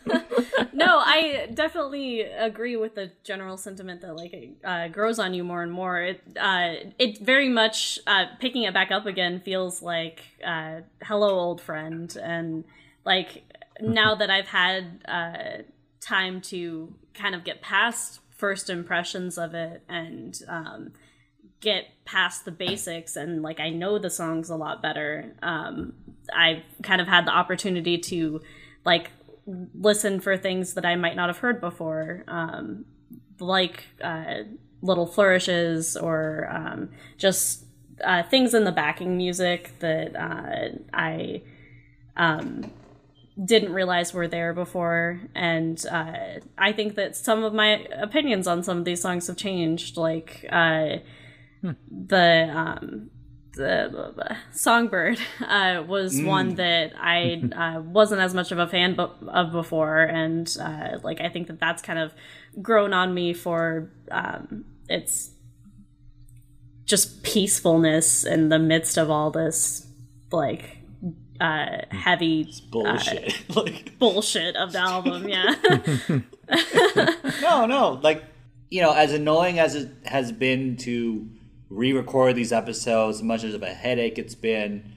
no, 0.74 0.98
I 0.98 1.50
definitely 1.54 2.22
agree 2.22 2.76
with 2.78 2.96
the 2.96 3.12
general 3.24 3.58
sentiment 3.58 4.02
that 4.02 4.16
like 4.16 4.34
it 4.34 4.50
uh, 4.64 4.88
grows 4.88 5.20
on 5.20 5.34
you 5.34 5.44
more 5.44 5.62
and 5.62 5.72
more. 5.72 6.02
It 6.02 6.22
uh, 6.40 6.76
it 6.98 7.20
very 7.20 7.50
much 7.50 8.00
uh, 8.08 8.28
picking 8.40 8.64
it 8.64 8.74
back 8.74 8.92
up 8.92 9.06
again 9.06 9.42
feels 9.42 9.82
like 9.82 10.22
uh, 10.44 10.82
hello 11.04 11.38
old 11.38 11.60
friend, 11.60 12.16
and 12.16 12.64
like 13.06 13.44
now 13.82 14.16
that 14.16 14.30
I've 14.30 14.48
had 14.48 15.04
uh, 15.06 15.64
time 16.00 16.40
to 16.42 16.96
kind 17.14 17.36
of 17.36 17.44
get 17.44 17.62
past 17.62 18.22
first 18.44 18.70
impressions 18.70 19.38
of 19.38 19.54
it 19.54 19.82
and 19.88 20.42
um, 20.50 20.92
get 21.62 21.86
past 22.04 22.44
the 22.44 22.52
basics 22.52 23.16
and 23.16 23.42
like 23.42 23.62
I 23.62 23.70
know 23.70 23.98
the 23.98 24.10
songs 24.10 24.50
a 24.50 24.58
lot 24.58 24.82
better. 24.82 25.34
Um, 25.42 25.94
I've 26.36 26.64
kind 26.82 27.00
of 27.00 27.08
had 27.08 27.26
the 27.26 27.32
opportunity 27.32 27.98
to 28.00 28.42
like 28.84 29.12
listen 29.48 30.20
for 30.20 30.36
things 30.36 30.74
that 30.74 30.86
I 30.86 30.98
might 30.98 31.16
not 31.16 31.30
have 31.30 31.38
heard 31.38 31.62
before, 31.62 32.26
um, 32.28 32.84
like 33.40 33.86
uh, 34.04 34.40
little 34.82 35.08
flourishes 35.08 35.96
or 35.96 36.50
um, 36.52 36.90
just 37.18 37.64
uh, 38.04 38.24
things 38.24 38.54
in 38.54 38.66
the 38.66 38.74
backing 38.74 39.16
music 39.16 39.72
that 39.80 40.18
uh, 40.18 40.80
I 40.94 41.44
um, 42.18 42.74
didn't 43.44 43.74
realize 43.74 44.14
were 44.14 44.28
there 44.28 44.54
before. 44.54 45.22
And 45.36 45.84
uh, 45.90 46.40
I 46.58 46.72
think 46.72 46.96
that 46.96 47.16
some 47.16 47.44
of 47.44 47.54
my 47.54 47.88
opinions 47.92 48.48
on 48.48 48.64
some 48.64 48.80
of 48.80 48.86
these 48.86 49.02
songs 49.02 49.28
have 49.28 49.38
changed. 49.38 49.98
Like 49.98 50.46
uh, 50.52 50.98
the 51.90 52.52
um, 52.54 53.10
the 53.56 54.38
Songbird 54.52 55.20
uh, 55.48 55.84
was 55.88 56.22
one 56.22 56.56
that 56.56 56.94
I 57.00 57.44
uh, 57.56 57.82
wasn't 57.82 58.22
as 58.22 58.34
much 58.34 58.52
of 58.52 58.60
a 58.60 58.68
fan 58.68 58.96
bu- 58.96 59.28
of 59.28 59.52
before, 59.52 60.02
and 60.02 60.56
uh, 60.60 61.00
like 61.04 61.22
I 61.22 61.30
think 61.30 61.48
that 61.48 61.60
that's 61.60 61.82
kind 61.82 62.00
of 62.00 62.14
grown 62.62 62.94
on 62.94 63.14
me 63.14 63.34
for 63.34 63.92
um, 64.12 64.66
its 64.90 65.32
just 66.86 67.24
peacefulness 67.24 68.26
in 68.26 68.50
the 68.50 68.60
midst 68.60 68.98
of 68.98 69.10
all 69.10 69.32
this 69.32 69.88
like 70.32 70.83
uh, 71.44 71.82
heavy 71.92 72.50
bullshit. 72.70 73.36
like, 73.56 74.00
bullshit 74.00 74.56
of 74.56 74.72
the 74.72 74.80
album. 74.80 75.28
Yeah, 75.28 75.56
no, 77.42 77.66
no. 77.66 78.00
Like, 78.02 78.24
you 78.70 78.82
know, 78.82 78.94
as 78.94 79.12
annoying 79.12 79.60
as 79.60 79.76
it 79.76 79.92
has 80.06 80.32
been 80.32 80.78
to 80.78 81.30
re-record 81.70 82.38
these 82.38 82.54
episodes, 82.54 83.18
as 83.18 83.24
much 83.24 83.44
as 83.44 83.54
of 83.54 83.62
a 83.62 83.74
headache 83.74 84.18
it's 84.18 84.36
been, 84.36 84.96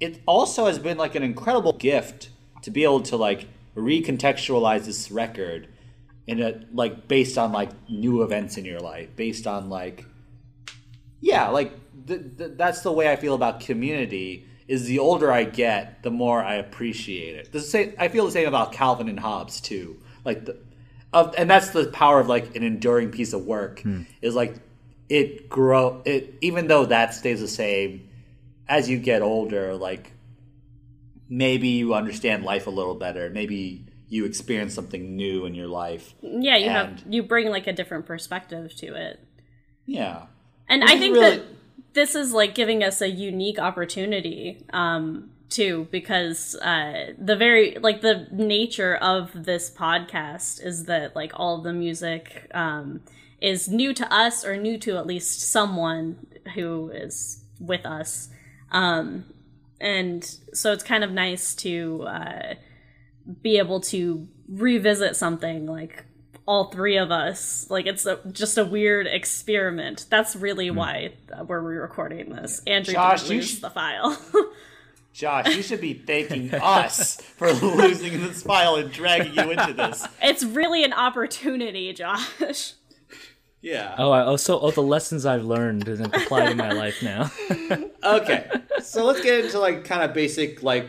it 0.00 0.20
also 0.26 0.66
has 0.66 0.80
been 0.80 0.98
like 0.98 1.14
an 1.14 1.22
incredible 1.22 1.72
gift 1.72 2.30
to 2.62 2.72
be 2.72 2.82
able 2.82 3.02
to 3.02 3.16
like 3.16 3.46
recontextualize 3.76 4.86
this 4.86 5.12
record 5.12 5.68
in 6.26 6.42
a 6.42 6.60
like 6.72 7.06
based 7.06 7.38
on 7.38 7.52
like 7.52 7.70
new 7.88 8.22
events 8.22 8.56
in 8.56 8.64
your 8.64 8.80
life, 8.80 9.14
based 9.14 9.46
on 9.46 9.70
like 9.70 10.04
yeah, 11.20 11.50
like 11.50 11.72
th- 12.08 12.36
th- 12.36 12.50
that's 12.56 12.80
the 12.80 12.90
way 12.90 13.12
I 13.12 13.14
feel 13.14 13.34
about 13.34 13.60
community. 13.60 14.48
Is 14.66 14.86
the 14.86 14.98
older 14.98 15.30
I 15.30 15.44
get, 15.44 16.02
the 16.02 16.10
more 16.10 16.42
I 16.42 16.54
appreciate 16.54 17.36
it. 17.36 17.52
The 17.52 17.60
same, 17.60 17.92
I 17.98 18.08
feel 18.08 18.24
the 18.24 18.32
same 18.32 18.48
about 18.48 18.72
Calvin 18.72 19.08
and 19.10 19.20
Hobbes 19.20 19.60
too. 19.60 19.98
Like 20.24 20.46
the, 20.46 20.58
of, 21.12 21.34
and 21.36 21.50
that's 21.50 21.70
the 21.70 21.86
power 21.88 22.18
of 22.18 22.28
like 22.28 22.56
an 22.56 22.62
enduring 22.62 23.10
piece 23.10 23.32
of 23.34 23.44
work. 23.44 23.80
Hmm. 23.80 24.02
Is 24.22 24.34
like 24.34 24.56
it 25.10 25.50
grow 25.50 26.00
it 26.06 26.34
even 26.40 26.66
though 26.66 26.86
that 26.86 27.12
stays 27.12 27.40
the 27.40 27.48
same 27.48 28.08
as 28.66 28.88
you 28.88 28.98
get 28.98 29.20
older. 29.20 29.74
Like 29.74 30.12
maybe 31.28 31.68
you 31.68 31.94
understand 31.94 32.44
life 32.44 32.66
a 32.66 32.70
little 32.70 32.94
better. 32.94 33.30
Maybe 33.30 33.86
you 34.08 34.24
experience 34.24 34.74
something 34.74 35.16
new 35.16 35.44
in 35.46 35.54
your 35.54 35.66
life. 35.68 36.14
yeah. 36.22 36.56
You 36.56 36.70
have 36.70 37.02
you 37.08 37.22
bring 37.22 37.50
like 37.50 37.66
a 37.66 37.72
different 37.72 38.06
perspective 38.06 38.74
to 38.76 38.94
it. 38.94 39.20
Yeah. 39.86 40.26
And 40.68 40.82
Which 40.82 40.90
I 40.90 40.98
think 40.98 41.14
really- 41.16 41.36
that 41.38 41.46
this 41.94 42.14
is 42.14 42.32
like 42.32 42.54
giving 42.54 42.82
us 42.84 43.00
a 43.00 43.08
unique 43.08 43.58
opportunity 43.58 44.64
um 44.72 45.30
too 45.48 45.86
because 45.90 46.56
uh 46.56 47.12
the 47.18 47.36
very 47.36 47.76
like 47.80 48.00
the 48.00 48.26
nature 48.32 48.96
of 48.96 49.30
this 49.44 49.70
podcast 49.70 50.64
is 50.64 50.84
that 50.84 51.14
like 51.14 51.32
all 51.34 51.58
of 51.58 51.64
the 51.64 51.72
music 51.72 52.50
um 52.52 53.00
is 53.40 53.68
new 53.68 53.92
to 53.92 54.12
us 54.12 54.44
or 54.44 54.56
new 54.56 54.78
to 54.78 54.96
at 54.96 55.06
least 55.06 55.40
someone 55.50 56.16
who 56.54 56.90
is 56.90 57.44
with 57.60 57.84
us. 57.84 58.28
Um 58.72 59.26
and 59.80 60.24
so 60.52 60.72
it's 60.72 60.82
kind 60.82 61.04
of 61.04 61.10
nice 61.10 61.54
to 61.56 62.04
uh 62.04 62.54
be 63.42 63.58
able 63.58 63.80
to 63.80 64.26
revisit 64.48 65.16
something 65.16 65.66
like 65.66 66.04
all 66.46 66.70
three 66.70 66.96
of 66.96 67.10
us 67.10 67.66
like 67.70 67.86
it's 67.86 68.04
a, 68.06 68.18
just 68.32 68.58
a 68.58 68.64
weird 68.64 69.06
experiment 69.06 70.06
that's 70.10 70.36
really 70.36 70.70
why 70.70 71.12
uh, 71.32 71.42
we're 71.44 71.60
re-recording 71.60 72.30
this 72.30 72.60
andrew 72.66 72.94
Josh, 72.94 73.22
didn't 73.22 73.32
you 73.32 73.36
lose 73.38 73.50
sh- 73.50 73.60
the 73.60 73.70
file 73.70 74.18
Josh, 75.12 75.54
you 75.54 75.62
should 75.62 75.80
be 75.80 75.94
thanking 75.94 76.52
us 76.54 77.20
for 77.20 77.52
losing 77.52 78.20
this 78.20 78.42
file 78.42 78.74
and 78.74 78.90
dragging 78.90 79.32
you 79.32 79.52
into 79.52 79.72
this. 79.72 80.04
it's 80.22 80.42
really 80.42 80.82
an 80.84 80.92
opportunity 80.92 81.92
josh 81.92 82.74
Yeah. 83.62 83.94
Oh, 83.96 84.10
I 84.10 84.20
also 84.20 84.60
oh 84.60 84.70
the 84.72 84.82
lessons 84.82 85.24
I've 85.24 85.44
learned 85.44 85.88
and 85.88 86.04
apply 86.14 86.48
to 86.50 86.54
my 86.54 86.72
life 86.72 87.02
now. 87.02 87.30
Okay. 88.04 88.50
So 88.82 89.06
let's 89.06 89.22
get 89.22 89.46
into 89.46 89.58
like 89.58 89.86
kind 89.86 90.02
of 90.02 90.12
basic 90.12 90.62
like 90.62 90.86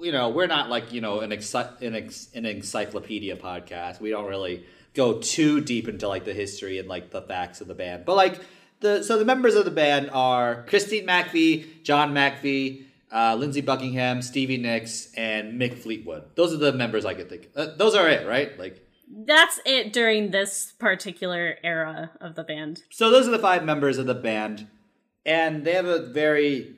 you 0.00 0.12
know, 0.12 0.28
we're 0.30 0.46
not 0.46 0.68
like, 0.68 0.92
you 0.92 1.00
know, 1.00 1.20
an 1.20 1.30
exci- 1.30 1.80
an, 1.80 1.94
ex- 1.94 2.28
an 2.34 2.46
encyclopedia 2.46 3.36
podcast. 3.36 4.00
We 4.00 4.10
don't 4.10 4.26
really 4.26 4.64
go 4.94 5.18
too 5.20 5.60
deep 5.60 5.88
into 5.88 6.08
like 6.08 6.24
the 6.24 6.34
history 6.34 6.78
and 6.78 6.88
like 6.88 7.10
the 7.10 7.22
facts 7.22 7.60
of 7.60 7.68
the 7.68 7.74
band. 7.74 8.04
But 8.04 8.16
like 8.16 8.40
the 8.80 9.02
so 9.02 9.18
the 9.18 9.24
members 9.24 9.54
of 9.54 9.64
the 9.64 9.70
band 9.70 10.10
are 10.12 10.64
Christine 10.64 11.06
McVie, 11.06 11.82
John 11.82 12.12
McVie, 12.12 12.84
uh, 13.12 13.36
Lindsey 13.38 13.60
Buckingham, 13.60 14.22
Stevie 14.22 14.56
Nicks, 14.56 15.12
and 15.16 15.60
Mick 15.60 15.78
Fleetwood. 15.78 16.24
Those 16.34 16.52
are 16.52 16.58
the 16.58 16.72
members 16.72 17.04
I 17.04 17.14
could 17.14 17.28
think. 17.28 17.48
Uh, 17.54 17.68
those 17.76 17.94
are 17.94 18.08
it, 18.08 18.26
right? 18.26 18.58
Like 18.58 18.84
that's 19.10 19.58
it 19.64 19.92
during 19.92 20.30
this 20.30 20.72
particular 20.78 21.56
era 21.64 22.10
of 22.20 22.34
the 22.34 22.44
band 22.44 22.82
So 22.90 23.10
those 23.10 23.26
are 23.26 23.30
the 23.30 23.38
five 23.38 23.64
members 23.64 23.98
of 23.98 24.06
the 24.06 24.14
band, 24.14 24.66
and 25.24 25.64
they 25.64 25.72
have 25.72 25.86
a 25.86 26.06
very. 26.06 26.76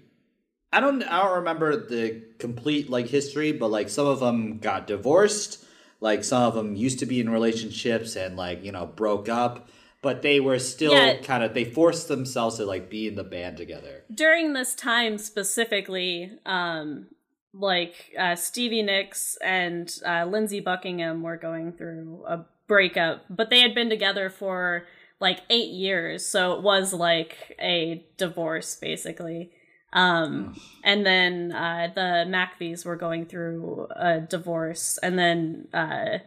I 0.73 0.81
don't. 0.81 1.03
I 1.03 1.23
don't 1.23 1.39
remember 1.39 1.77
the 1.77 2.23
complete 2.39 2.89
like 2.89 3.09
history, 3.09 3.53
but 3.53 3.69
like 3.71 3.89
some 3.89 4.07
of 4.07 4.21
them 4.21 4.59
got 4.59 4.87
divorced. 4.87 5.65
Like 6.01 6.23
some 6.25 6.43
of 6.45 6.55
them 6.55 6.77
used 6.77 7.01
to 7.01 7.07
be 7.07 7.21
in 7.21 7.29
relationships 7.29 8.17
and 8.17 8.37
like 8.37 8.65
you 8.65 8.73
know 8.73 8.87
broke 8.87 9.29
up, 9.29 9.69
but 10.01 10.23
they 10.23 10.39
were 10.41 10.59
still 10.59 10.93
Yeah. 10.95 11.17
kind 11.23 11.43
of 11.43 11.55
they 11.55 11.65
forced 11.65 12.09
themselves 12.09 12.57
to 12.59 12.65
like 12.65 12.89
be 12.89 13.09
in 13.09 13.17
the 13.17 13.25
band 13.25 13.57
together. 13.57 14.05
during 14.15 14.53
this 14.53 14.75
time 14.75 15.19
specifically, 15.19 16.31
um, 16.47 17.07
like 17.53 18.15
uh, 18.19 18.37
Stevie 18.37 18.83
Nicks 18.83 19.37
and 19.43 19.93
uh, 20.07 20.25
Lindsey 20.25 20.61
Buckingham 20.61 21.23
were 21.23 21.37
going 21.37 21.73
through 21.73 22.25
a 22.27 22.47
breakup, 22.69 23.25
but 23.29 23.51
they 23.51 23.61
had 23.61 23.75
been 23.75 23.91
together 23.91 24.31
for 24.31 24.87
like 25.19 25.41
eight 25.51 25.71
years, 25.71 26.25
so 26.25 26.53
it 26.53 26.63
was 26.63 26.95
like 26.95 27.57
a 27.61 28.05
divorce 28.17 28.77
basically. 28.77 29.51
Um, 29.93 30.55
and 30.85 31.05
then 31.05 31.53
uh, 31.53 31.89
the 31.95 32.25
McVies 32.29 32.85
were 32.85 32.97
going 32.97 33.27
through 33.27 33.89
a 33.95 34.21
divorce, 34.21 34.99
and 35.03 35.19
then 35.19 35.69
uh, 35.75 36.19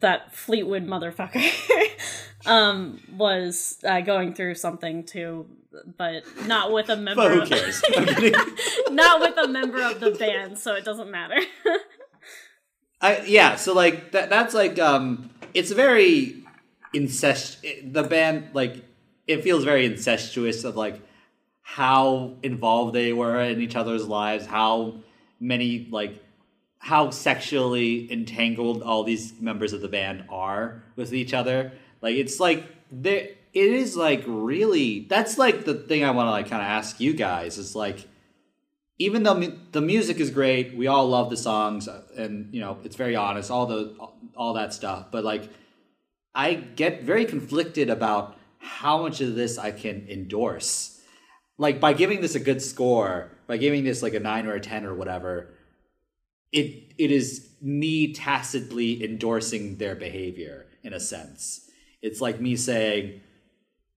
that 0.00 0.34
Fleetwood 0.34 0.86
motherfucker 0.86 1.42
um, 2.46 3.00
was 3.16 3.78
uh, 3.84 4.00
going 4.02 4.34
through 4.34 4.56
something 4.56 5.04
too, 5.04 5.46
but 5.96 6.24
not 6.46 6.72
with 6.72 6.90
a 6.90 6.96
member. 6.96 7.22
But 7.22 7.32
who 7.32 7.42
of- 7.42 7.48
cares? 7.48 7.82
I'm 8.86 8.94
not 8.94 9.20
with 9.20 9.38
a 9.38 9.48
member 9.48 9.82
of 9.82 10.00
the 10.00 10.10
band, 10.10 10.58
so 10.58 10.74
it 10.74 10.84
doesn't 10.84 11.10
matter. 11.10 11.40
I 13.00 13.22
yeah, 13.26 13.56
so 13.56 13.74
like 13.74 14.12
that 14.12 14.30
that's 14.30 14.54
like 14.54 14.78
um 14.78 15.30
it's 15.52 15.72
very 15.72 16.42
incest 16.92 17.64
the 17.82 18.02
band 18.02 18.48
like 18.54 18.84
it 19.26 19.42
feels 19.42 19.64
very 19.64 19.84
incestuous 19.84 20.64
of 20.64 20.76
like 20.76 21.00
how 21.66 22.34
involved 22.42 22.94
they 22.94 23.12
were 23.12 23.40
in 23.40 23.60
each 23.60 23.74
other's 23.74 24.06
lives, 24.06 24.46
how 24.46 25.00
many 25.40 25.88
like 25.90 26.22
how 26.78 27.08
sexually 27.08 28.12
entangled 28.12 28.82
all 28.82 29.02
these 29.02 29.32
members 29.40 29.72
of 29.72 29.80
the 29.80 29.88
band 29.88 30.22
are 30.28 30.84
with 30.94 31.14
each 31.14 31.32
other. 31.32 31.72
Like 32.02 32.16
it's 32.16 32.38
like 32.38 32.66
there 32.92 33.28
it 33.54 33.72
is 33.72 33.96
like 33.96 34.22
really 34.26 35.00
that's 35.00 35.38
like 35.38 35.64
the 35.64 35.74
thing 35.74 36.04
I 36.04 36.10
want 36.10 36.26
to 36.26 36.32
like 36.32 36.50
kind 36.50 36.60
of 36.60 36.68
ask 36.68 37.00
you 37.00 37.14
guys 37.14 37.56
is 37.56 37.74
like 37.74 38.06
even 38.98 39.22
though 39.22 39.40
the 39.72 39.80
music 39.80 40.20
is 40.20 40.30
great, 40.30 40.76
we 40.76 40.86
all 40.86 41.08
love 41.08 41.30
the 41.30 41.36
songs 41.36 41.88
uh, 41.88 42.02
and 42.16 42.54
you 42.54 42.60
know, 42.60 42.78
it's 42.84 42.94
very 42.94 43.16
honest, 43.16 43.50
all 43.50 43.64
the 43.64 43.96
all 44.36 44.52
that 44.52 44.74
stuff, 44.74 45.06
but 45.10 45.24
like 45.24 45.48
I 46.34 46.54
get 46.54 47.04
very 47.04 47.24
conflicted 47.24 47.88
about 47.88 48.36
how 48.58 49.00
much 49.00 49.22
of 49.22 49.34
this 49.34 49.56
I 49.56 49.70
can 49.70 50.06
endorse. 50.10 50.93
Like 51.58 51.80
by 51.80 51.92
giving 51.92 52.20
this 52.20 52.34
a 52.34 52.40
good 52.40 52.60
score, 52.60 53.30
by 53.46 53.56
giving 53.56 53.84
this 53.84 54.02
like 54.02 54.14
a 54.14 54.20
9 54.20 54.46
or 54.46 54.54
a 54.54 54.60
10 54.60 54.84
or 54.84 54.94
whatever, 54.94 55.54
it 56.52 56.92
it 56.98 57.10
is 57.10 57.48
me 57.60 58.12
tacitly 58.12 59.04
endorsing 59.04 59.76
their 59.76 59.94
behavior 59.94 60.66
in 60.82 60.92
a 60.92 61.00
sense. 61.00 61.70
It's 62.02 62.20
like 62.20 62.40
me 62.40 62.56
saying 62.56 63.20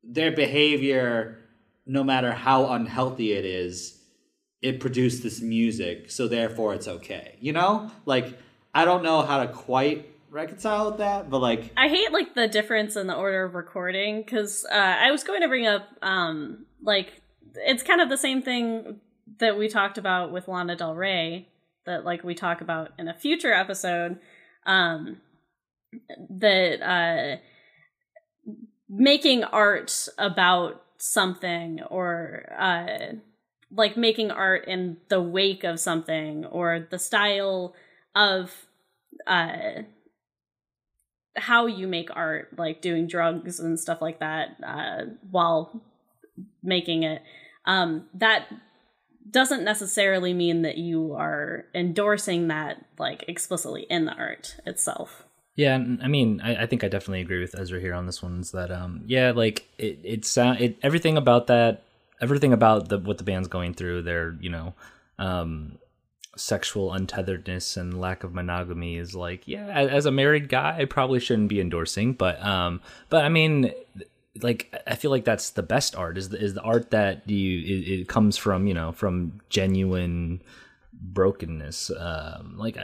their 0.03 0.31
behavior 0.31 1.39
no 1.85 2.03
matter 2.03 2.31
how 2.31 2.71
unhealthy 2.71 3.31
it 3.31 3.45
is, 3.45 3.97
it 4.61 4.79
produced 4.79 5.23
this 5.23 5.41
music, 5.41 6.11
so 6.11 6.27
therefore 6.27 6.73
it's 6.73 6.87
okay. 6.87 7.37
You 7.39 7.53
know? 7.53 7.91
Like 8.05 8.37
I 8.73 8.85
don't 8.85 9.03
know 9.03 9.21
how 9.21 9.43
to 9.43 9.51
quite 9.51 10.13
reconcile 10.29 10.89
with 10.89 10.97
that, 10.99 11.29
but 11.29 11.39
like 11.39 11.71
I 11.77 11.87
hate 11.87 12.11
like 12.11 12.35
the 12.35 12.47
difference 12.47 12.95
in 12.95 13.07
the 13.07 13.15
order 13.15 13.43
of 13.43 13.55
recording 13.55 14.21
because 14.21 14.65
uh, 14.69 14.75
I 14.75 15.11
was 15.11 15.23
going 15.23 15.41
to 15.41 15.47
bring 15.47 15.67
up 15.67 15.87
um 16.01 16.65
like 16.81 17.21
it's 17.65 17.83
kind 17.83 18.01
of 18.01 18.09
the 18.09 18.17
same 18.17 18.41
thing 18.41 18.99
that 19.39 19.57
we 19.57 19.67
talked 19.67 19.97
about 19.97 20.31
with 20.31 20.47
Lana 20.47 20.75
Del 20.75 20.95
Rey 20.95 21.47
that 21.85 22.05
like 22.05 22.23
we 22.23 22.35
talk 22.35 22.61
about 22.61 22.91
in 22.97 23.07
a 23.07 23.13
future 23.13 23.53
episode 23.53 24.19
um 24.65 25.17
that 26.29 26.81
uh 26.81 27.37
making 28.89 29.43
art 29.43 30.07
about 30.17 30.83
something 30.97 31.81
or 31.89 32.45
uh 32.59 33.13
like 33.71 33.97
making 33.97 34.31
art 34.31 34.65
in 34.67 34.97
the 35.09 35.21
wake 35.21 35.63
of 35.63 35.79
something 35.79 36.45
or 36.45 36.87
the 36.89 36.99
style 36.99 37.73
of 38.15 38.67
uh 39.25 39.81
how 41.35 41.67
you 41.67 41.87
make 41.87 42.09
art 42.15 42.49
like 42.57 42.81
doing 42.81 43.07
drugs 43.07 43.59
and 43.59 43.79
stuff 43.79 44.01
like 44.01 44.19
that 44.19 44.57
uh 44.65 45.03
while 45.29 45.81
making 46.63 47.03
it 47.03 47.21
um 47.67 48.07
that 48.15 48.47
doesn't 49.29 49.63
necessarily 49.63 50.33
mean 50.33 50.63
that 50.63 50.77
you 50.77 51.13
are 51.13 51.65
endorsing 51.75 52.47
that 52.47 52.83
like 52.97 53.23
explicitly 53.27 53.85
in 53.89 54.05
the 54.05 54.13
art 54.13 54.55
itself 54.65 55.23
Yeah, 55.55 55.75
I 55.75 56.07
mean, 56.07 56.39
I, 56.39 56.63
I 56.63 56.65
think 56.67 56.83
I 56.83 56.87
definitely 56.87 57.21
agree 57.21 57.41
with 57.41 57.57
Ezra 57.59 57.79
here 57.81 57.95
on 57.95 58.05
this 58.05 58.21
one. 58.21 58.41
Is 58.41 58.51
that 58.51 58.69
um, 58.69 59.01
yeah, 59.07 59.31
like 59.31 59.67
it, 59.79 59.99
it 60.03 60.23
sound 60.23 60.61
it 60.61 60.77
everything 60.83 61.17
about 61.17 61.47
that, 61.47 61.81
everything 62.21 62.53
about 62.53 62.89
the 62.89 62.99
what 62.99 63.17
the 63.17 63.23
band's 63.23 63.47
going 63.47 63.73
through, 63.73 64.03
their 64.03 64.37
you 64.39 64.51
know, 64.51 64.75
um, 65.17 65.79
sexual 66.35 66.91
untetheredness 66.91 67.75
and 67.75 67.99
lack 67.99 68.23
of 68.23 68.33
monogamy 68.33 68.97
is 68.97 69.15
like, 69.15 69.47
yeah, 69.47 69.65
as, 69.67 69.89
as 69.89 70.05
a 70.05 70.11
married 70.11 70.47
guy, 70.47 70.77
I 70.79 70.85
probably 70.85 71.19
shouldn't 71.19 71.49
be 71.49 71.59
endorsing, 71.59 72.13
but 72.13 72.39
um, 72.45 72.79
but 73.09 73.25
I 73.25 73.29
mean, 73.29 73.71
like 74.43 74.73
I 74.87 74.95
feel 74.95 75.11
like 75.11 75.25
that's 75.25 75.51
the 75.51 75.63
best 75.63 75.95
art 75.95 76.17
is 76.17 76.29
the, 76.29 76.41
is 76.41 76.53
the 76.53 76.61
art 76.61 76.91
that 76.91 77.29
you 77.29 77.59
it, 77.59 78.01
it 78.01 78.07
comes 78.07 78.37
from 78.37 78.67
you 78.67 78.73
know 78.73 78.91
from 78.91 79.39
genuine 79.49 80.41
brokenness 80.99 81.91
um 81.99 82.57
like 82.57 82.77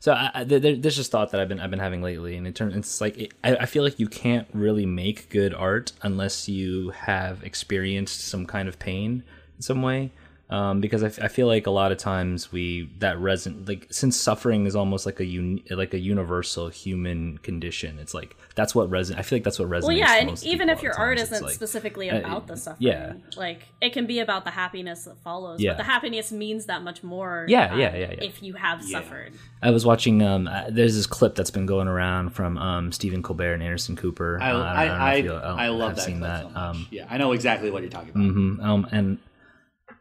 so 0.00 0.12
I, 0.12 0.30
I, 0.34 0.44
there, 0.44 0.58
there's 0.58 0.96
just 0.96 1.12
thought 1.12 1.30
that 1.30 1.40
i've 1.40 1.48
been 1.48 1.60
i've 1.60 1.70
been 1.70 1.78
having 1.78 2.02
lately 2.02 2.36
and 2.36 2.46
it 2.46 2.56
turns 2.56 2.74
it's 2.74 3.00
like 3.00 3.16
it, 3.16 3.34
I, 3.44 3.56
I 3.56 3.66
feel 3.66 3.84
like 3.84 4.00
you 4.00 4.08
can't 4.08 4.48
really 4.52 4.86
make 4.86 5.28
good 5.30 5.54
art 5.54 5.92
unless 6.02 6.48
you 6.48 6.90
have 6.90 7.44
experienced 7.44 8.26
some 8.26 8.44
kind 8.44 8.68
of 8.68 8.78
pain 8.80 9.22
in 9.56 9.62
some 9.62 9.82
way 9.82 10.10
um, 10.50 10.80
because 10.80 11.02
I, 11.02 11.06
f- 11.06 11.18
I 11.22 11.28
feel 11.28 11.46
like 11.46 11.66
a 11.66 11.70
lot 11.70 11.92
of 11.92 11.98
times 11.98 12.50
we 12.52 12.90
that 12.98 13.16
reson 13.16 13.66
like 13.68 13.86
since 13.90 14.16
suffering 14.16 14.66
is 14.66 14.74
almost 14.76 15.06
like 15.06 15.20
a 15.20 15.24
un, 15.24 15.60
like 15.70 15.94
a 15.94 15.98
universal 15.98 16.68
human 16.68 17.38
condition 17.38 17.98
it's 17.98 18.12
like 18.14 18.36
that's 18.56 18.74
what 18.74 18.90
reson 18.90 19.16
I 19.16 19.22
feel 19.22 19.36
like 19.36 19.44
that's 19.44 19.58
what 19.58 19.68
resonates 19.68 19.82
well 19.84 19.92
yeah 19.96 20.16
and 20.16 20.42
even 20.44 20.68
if 20.68 20.82
your 20.82 20.92
art 20.98 21.18
times. 21.18 21.30
Isn't 21.30 21.44
like- 21.46 21.54
specifically 21.54 22.10
uh, 22.10 22.18
about 22.18 22.46
the 22.48 22.56
suffering 22.56 22.88
yeah. 22.88 23.12
like 23.36 23.60
it 23.80 23.92
can 23.92 24.06
be 24.06 24.18
about 24.18 24.44
the 24.44 24.50
happiness 24.50 25.04
that 25.04 25.16
follows 25.18 25.60
Yeah. 25.60 25.70
but 25.72 25.78
the 25.78 25.84
happiness 25.84 26.32
means 26.32 26.66
that 26.66 26.82
much 26.82 27.02
more 27.02 27.46
Yeah, 27.48 27.72
uh, 27.72 27.76
yeah, 27.76 27.96
yeah, 27.96 28.10
yeah. 28.12 28.24
if 28.24 28.42
you 28.42 28.54
have 28.54 28.82
Yeah. 28.84 28.98
suffered 29.00 29.32
I 29.62 29.70
was 29.72 29.84
watching. 29.84 30.22
Um, 30.22 30.48
uh, 30.48 30.64
there's 30.70 30.94
this 30.96 31.06
clip 31.06 31.34
that's 31.34 31.50
been 31.50 31.66
going 31.66 31.86
around 31.86 32.30
from 32.30 32.56
um, 32.56 32.92
Stephen 32.92 33.22
Colbert 33.22 33.52
and 33.52 33.62
Anderson 33.62 33.94
Cooper. 33.94 34.38
I 34.40 34.52
Uh, 34.52 34.54
I 34.54 34.86
don't 34.86 34.98
know 34.98 35.04
I, 35.04 35.14
if 35.16 35.24
you, 35.26 35.34
um, 35.34 35.58
I 35.58 35.68
love 35.68 35.88
have 35.90 35.96
that, 35.96 36.02
seen 36.02 36.18
clip 36.18 36.30
that. 36.30 36.42
so 36.44 36.48
much. 36.48 36.56
Um, 36.56 36.86
yeah, 36.90 37.06
I 37.10 37.18
know 37.18 37.32
exactly 37.32 37.70
what 37.70 37.82
you're 37.82 37.90
talking 37.90 38.08
about. 38.08 38.22
mhm, 38.22 38.64
um, 38.64 38.88
and 38.90 39.18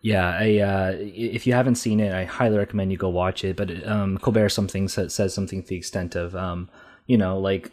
yeah, 0.01 0.37
I, 0.37 0.57
uh, 0.59 0.93
if 0.97 1.45
you 1.45 1.53
haven't 1.53 1.75
seen 1.75 1.99
it, 1.99 2.13
I 2.13 2.25
highly 2.25 2.57
recommend 2.57 2.91
you 2.91 2.97
go 2.97 3.09
watch 3.09 3.43
it. 3.43 3.55
But 3.57 3.85
um, 3.87 4.17
Colbert 4.17 4.49
something 4.49 4.87
says, 4.87 5.13
says 5.13 5.33
something 5.33 5.61
to 5.63 5.67
the 5.67 5.75
extent 5.75 6.15
of, 6.15 6.35
um, 6.35 6.69
you 7.05 7.17
know, 7.17 7.37
like 7.39 7.71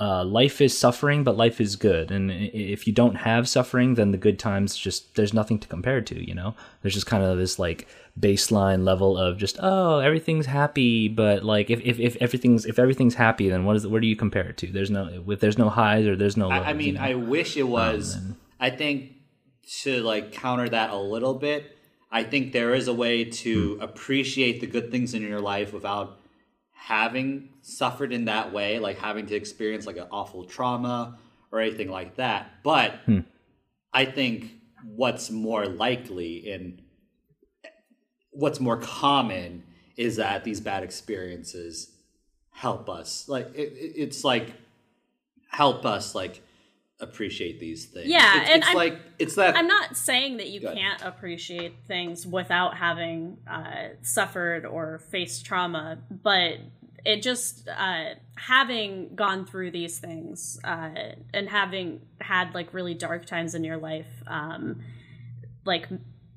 uh, 0.00 0.24
life 0.24 0.60
is 0.60 0.76
suffering, 0.76 1.24
but 1.24 1.36
life 1.36 1.60
is 1.60 1.76
good. 1.76 2.10
And 2.10 2.30
if 2.30 2.86
you 2.86 2.92
don't 2.92 3.14
have 3.16 3.48
suffering, 3.48 3.94
then 3.94 4.10
the 4.10 4.18
good 4.18 4.38
times 4.38 4.76
just 4.76 5.14
there's 5.16 5.32
nothing 5.34 5.58
to 5.60 5.68
compare 5.68 6.00
to. 6.00 6.26
You 6.26 6.34
know, 6.34 6.54
there's 6.82 6.94
just 6.94 7.06
kind 7.06 7.22
of 7.22 7.38
this 7.38 7.58
like 7.58 7.88
baseline 8.18 8.84
level 8.84 9.18
of 9.18 9.38
just 9.38 9.56
oh 9.60 9.98
everything's 9.98 10.46
happy, 10.46 11.08
but 11.08 11.44
like 11.44 11.70
if 11.70 11.80
if, 11.80 11.98
if 11.98 12.16
everything's 12.20 12.66
if 12.66 12.78
everything's 12.78 13.14
happy, 13.14 13.48
then 13.48 13.64
what 13.64 13.76
is 13.76 13.86
where 13.86 14.00
do 14.00 14.06
you 14.06 14.16
compare 14.16 14.48
it 14.48 14.56
to? 14.58 14.66
There's 14.66 14.90
no 14.90 15.24
if 15.28 15.40
there's 15.40 15.58
no 15.58 15.70
highs 15.70 16.06
or 16.06 16.16
there's 16.16 16.36
no. 16.36 16.48
Lows, 16.48 16.62
I, 16.62 16.68
I 16.68 16.70
you 16.70 16.76
mean, 16.76 16.94
know? 16.94 17.00
I 17.02 17.14
wish 17.14 17.56
it 17.56 17.68
was. 17.68 18.14
and- 18.14 18.36
I 18.60 18.70
think 18.70 19.13
to 19.82 20.02
like 20.02 20.32
counter 20.32 20.68
that 20.68 20.90
a 20.90 20.96
little 20.96 21.34
bit, 21.34 21.76
I 22.10 22.22
think 22.22 22.52
there 22.52 22.74
is 22.74 22.88
a 22.88 22.94
way 22.94 23.24
to 23.24 23.74
hmm. 23.74 23.82
appreciate 23.82 24.60
the 24.60 24.66
good 24.66 24.90
things 24.90 25.14
in 25.14 25.22
your 25.22 25.40
life 25.40 25.72
without 25.72 26.18
having 26.72 27.48
suffered 27.62 28.12
in 28.12 28.26
that 28.26 28.52
way, 28.52 28.78
like 28.78 28.98
having 28.98 29.26
to 29.26 29.34
experience 29.34 29.86
like 29.86 29.96
an 29.96 30.06
awful 30.10 30.44
trauma 30.44 31.18
or 31.50 31.60
anything 31.60 31.90
like 31.90 32.16
that. 32.16 32.62
But 32.62 32.92
hmm. 33.06 33.20
I 33.92 34.04
think 34.04 34.52
what's 34.84 35.30
more 35.30 35.66
likely 35.66 36.50
and 36.50 36.82
what's 38.30 38.60
more 38.60 38.76
common 38.76 39.62
is 39.96 40.16
that 40.16 40.44
these 40.44 40.60
bad 40.60 40.82
experiences 40.82 41.90
help 42.50 42.88
us. 42.88 43.28
Like 43.28 43.54
it- 43.54 43.72
it's 43.96 44.24
like 44.24 44.52
help 45.48 45.86
us 45.86 46.14
like 46.14 46.42
appreciate 47.04 47.60
these 47.60 47.86
things. 47.86 48.06
Yeah, 48.08 48.40
it's, 48.40 48.50
and 48.50 48.58
it's 48.58 48.66
I'm- 48.68 48.76
like 48.76 48.98
it's 49.18 49.36
that 49.36 49.56
I'm 49.56 49.68
not 49.68 49.96
saying 49.96 50.38
that 50.38 50.48
you 50.48 50.60
can't 50.60 51.02
appreciate 51.02 51.74
things 51.86 52.26
without 52.26 52.76
having 52.76 53.38
uh, 53.46 53.90
suffered 54.02 54.66
or 54.66 54.98
faced 54.98 55.46
trauma, 55.46 55.98
but 56.10 56.58
it 57.04 57.22
just 57.22 57.68
uh, 57.68 58.14
having 58.36 59.14
gone 59.14 59.46
through 59.46 59.70
these 59.70 59.98
things 59.98 60.58
uh, 60.64 61.12
and 61.32 61.48
having 61.48 62.00
had 62.20 62.54
like 62.54 62.72
really 62.72 62.94
dark 62.94 63.26
times 63.26 63.54
in 63.54 63.62
your 63.62 63.76
life, 63.76 64.22
um, 64.26 64.80
like 65.64 65.88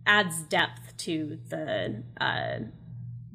adds 0.05 0.41
depth 0.43 0.95
to 0.97 1.39
the 1.49 2.03
uh, 2.19 2.59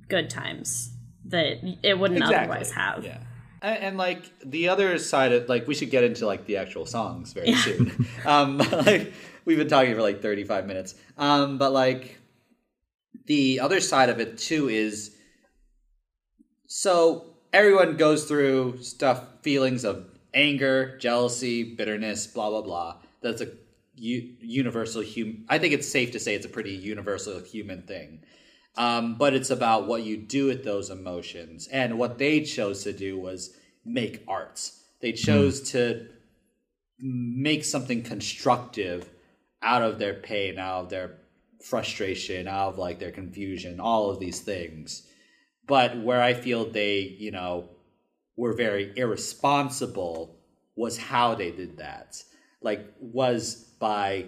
good 0.09 0.29
times 0.29 0.95
that 1.25 1.59
it 1.83 1.99
wouldn't 1.99 2.23
otherwise 2.23 2.73
have. 2.73 3.05
Yeah. 3.05 3.18
And, 3.62 3.79
and 3.79 3.96
like 3.96 4.25
the 4.44 4.68
other 4.68 4.98
side 4.98 5.33
of 5.33 5.48
like 5.48 5.66
we 5.66 5.75
should 5.75 5.90
get 5.90 6.05
into 6.05 6.27
like 6.27 6.46
the 6.46 6.57
actual 6.59 6.85
songs 6.85 7.33
very 7.33 7.55
soon. 7.55 8.07
um 8.27 8.59
like 8.87 9.12
we've 9.44 9.59
been 9.59 9.68
talking 9.68 9.94
for 9.94 10.03
like 10.03 10.20
35 10.20 10.66
minutes. 10.66 10.94
Um 11.16 11.59
but 11.59 11.72
like 11.72 12.18
the 13.27 13.61
other 13.61 13.81
side 13.81 14.09
of 14.11 14.20
it 14.20 14.37
too 14.38 14.68
is 14.68 15.16
so 16.66 17.35
everyone 17.53 17.96
goes 17.96 18.25
through 18.25 18.83
stuff 18.83 19.22
feelings 19.42 19.85
of 19.85 20.07
anger, 20.35 20.96
jealousy, 20.98 21.62
bitterness, 21.62 22.27
blah 22.27 22.51
blah 22.51 22.62
blah. 22.62 22.96
That's 23.20 23.40
a 23.40 23.48
u- 23.94 24.35
universal 24.40 25.03
human 25.03 25.44
I 25.48 25.59
think 25.59 25.72
it's 25.75 25.88
safe 25.88 26.12
to 26.12 26.20
say 26.20 26.35
it's 26.35 26.46
a 26.46 26.48
pretty 26.48 26.72
universal 26.72 27.40
human 27.40 27.83
thing 27.83 28.25
um, 28.76 29.16
but 29.16 29.35
it's 29.35 29.50
about 29.50 29.87
what 29.87 30.02
you 30.02 30.16
do 30.16 30.46
with 30.46 30.64
those 30.64 30.90
emotions. 30.90 31.68
And 31.68 31.98
what 31.98 32.18
they 32.18 32.40
chose 32.40 32.82
to 32.85 32.92
do 32.92 33.18
was 33.18 33.56
make 33.85 34.24
arts. 34.26 34.82
They 35.00 35.12
chose 35.12 35.61
to 35.72 36.08
make 36.98 37.64
something 37.64 38.02
constructive 38.02 39.11
out 39.61 39.82
of 39.82 39.98
their 39.98 40.14
pain, 40.14 40.58
out 40.58 40.85
of 40.85 40.90
their 40.90 41.18
frustration, 41.62 42.48
out 42.48 42.70
of 42.70 42.78
like 42.78 42.98
their 42.98 43.11
confusion, 43.11 43.80
all 43.80 44.11
of 44.11 44.20
these 44.20 44.40
things. 44.40 45.06
But 45.66 45.98
where 46.02 46.22
I 46.22 46.35
feel 46.35 46.70
they, 46.70 47.00
you 47.00 47.30
know, 47.30 47.68
were 48.37 48.54
very 48.54 48.92
irresponsible 48.96 50.37
was 50.76 50.96
how 50.96 51.35
they 51.35 51.50
did 51.50 51.78
that. 51.78 52.22
Like 52.61 52.87
was 53.00 53.54
by 53.78 54.26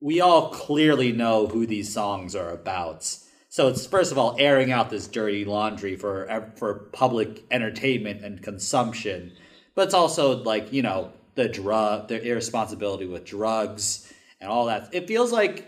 we 0.00 0.20
all 0.20 0.50
clearly 0.50 1.12
know 1.12 1.46
who 1.46 1.66
these 1.66 1.92
songs 1.92 2.34
are 2.34 2.50
about. 2.50 3.18
So 3.56 3.68
it's 3.68 3.86
first 3.86 4.12
of 4.12 4.18
all 4.18 4.36
airing 4.38 4.70
out 4.70 4.90
this 4.90 5.06
dirty 5.06 5.46
laundry 5.46 5.96
for 5.96 6.52
for 6.56 6.74
public 6.92 7.42
entertainment 7.50 8.22
and 8.22 8.42
consumption, 8.42 9.32
but 9.74 9.86
it's 9.86 9.94
also 9.94 10.42
like 10.42 10.74
you 10.74 10.82
know 10.82 11.10
the 11.36 11.48
drug, 11.48 12.08
the 12.08 12.22
irresponsibility 12.22 13.06
with 13.06 13.24
drugs 13.24 14.12
and 14.42 14.50
all 14.50 14.66
that. 14.66 14.90
It 14.92 15.08
feels 15.08 15.32
like 15.32 15.64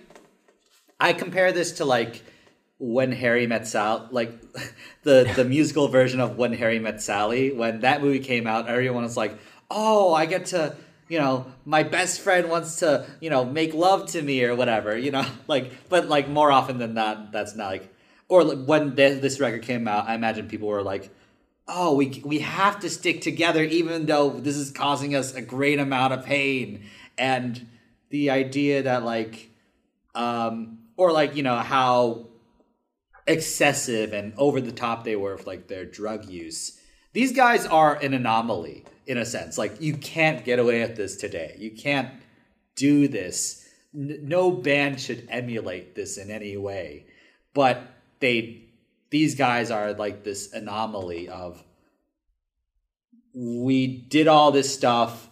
I 1.00 1.14
compare 1.14 1.50
this 1.50 1.72
to 1.78 1.86
like 1.86 2.22
when 2.78 3.10
Harry 3.10 3.46
Met 3.46 3.66
Sally, 3.66 4.06
like 4.10 4.38
the 5.04 5.32
the 5.34 5.46
musical 5.46 5.88
version 5.88 6.20
of 6.20 6.36
When 6.36 6.52
Harry 6.52 6.78
Met 6.78 7.00
Sally. 7.00 7.52
When 7.52 7.80
that 7.80 8.02
movie 8.02 8.20
came 8.20 8.46
out, 8.46 8.68
everyone 8.68 9.04
was 9.04 9.16
like, 9.16 9.38
"Oh, 9.70 10.12
I 10.12 10.26
get 10.26 10.44
to." 10.52 10.76
You 11.08 11.18
know, 11.18 11.46
my 11.64 11.82
best 11.82 12.20
friend 12.20 12.50
wants 12.50 12.80
to, 12.80 13.06
you 13.20 13.30
know, 13.30 13.44
make 13.44 13.72
love 13.74 14.06
to 14.12 14.22
me 14.22 14.44
or 14.44 14.54
whatever. 14.54 14.96
You 14.96 15.10
know, 15.10 15.26
like, 15.48 15.72
but 15.88 16.08
like 16.08 16.28
more 16.28 16.52
often 16.52 16.78
than 16.78 16.94
not, 16.94 17.32
that's 17.32 17.54
not 17.54 17.66
like. 17.66 17.94
Or 18.28 18.44
when 18.44 18.94
this 18.94 19.40
record 19.40 19.62
came 19.62 19.88
out, 19.88 20.06
I 20.06 20.14
imagine 20.14 20.48
people 20.48 20.68
were 20.68 20.82
like, 20.82 21.10
"Oh, 21.66 21.94
we 21.94 22.22
we 22.24 22.40
have 22.40 22.78
to 22.80 22.90
stick 22.90 23.22
together, 23.22 23.64
even 23.64 24.04
though 24.04 24.28
this 24.28 24.56
is 24.56 24.70
causing 24.70 25.14
us 25.14 25.34
a 25.34 25.40
great 25.40 25.78
amount 25.78 26.12
of 26.12 26.26
pain." 26.26 26.84
And 27.16 27.66
the 28.10 28.28
idea 28.28 28.82
that 28.82 29.02
like, 29.02 29.50
um, 30.14 30.80
or 30.98 31.10
like 31.10 31.36
you 31.36 31.42
know 31.42 31.56
how 31.56 32.26
excessive 33.26 34.12
and 34.12 34.32
over 34.36 34.60
the 34.60 34.72
top 34.72 35.04
they 35.04 35.14
were 35.14 35.36
with 35.36 35.46
like 35.46 35.68
their 35.68 35.84
drug 35.84 36.28
use. 36.28 36.77
These 37.12 37.32
guys 37.32 37.66
are 37.66 37.94
an 37.96 38.14
anomaly 38.14 38.84
in 39.06 39.18
a 39.18 39.24
sense. 39.24 39.58
Like 39.58 39.80
you 39.80 39.96
can't 39.96 40.44
get 40.44 40.58
away 40.58 40.80
with 40.82 40.96
this 40.96 41.16
today. 41.16 41.56
You 41.58 41.70
can't 41.70 42.10
do 42.76 43.08
this. 43.08 43.66
N- 43.94 44.20
no 44.22 44.50
band 44.50 45.00
should 45.00 45.26
emulate 45.30 45.94
this 45.94 46.18
in 46.18 46.30
any 46.30 46.56
way. 46.56 47.06
But 47.54 47.82
they 48.20 48.64
these 49.10 49.34
guys 49.34 49.70
are 49.70 49.94
like 49.94 50.22
this 50.22 50.52
anomaly 50.52 51.28
of 51.28 51.64
we 53.32 53.86
did 53.86 54.28
all 54.28 54.52
this 54.52 54.72
stuff. 54.72 55.30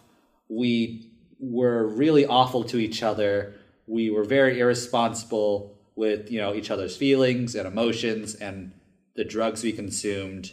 We 0.49 1.11
were 1.39 1.85
really 1.87 2.25
awful 2.25 2.63
to 2.65 2.77
each 2.77 3.03
other. 3.03 3.55
We 3.85 4.09
were 4.09 4.23
very 4.23 4.59
irresponsible 4.59 5.77
with 5.95 6.31
you 6.31 6.39
know 6.39 6.53
each 6.55 6.71
other's 6.71 6.97
feelings 6.97 7.53
and 7.55 7.67
emotions 7.67 8.35
and 8.35 8.71
the 9.15 9.23
drugs 9.23 9.63
we 9.63 9.71
consumed 9.71 10.51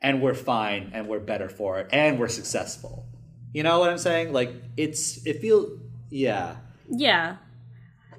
and 0.00 0.22
we're 0.22 0.34
fine 0.34 0.90
and 0.94 1.08
we're 1.08 1.20
better 1.20 1.48
for 1.48 1.78
it 1.80 1.88
and 1.92 2.18
we're 2.18 2.28
successful. 2.28 3.06
You 3.52 3.62
know 3.62 3.78
what 3.80 3.90
i'm 3.90 3.98
saying? 3.98 4.32
Like 4.32 4.52
it's 4.76 5.24
it 5.26 5.40
feels 5.40 5.80
yeah. 6.10 6.56
Yeah. 6.90 7.36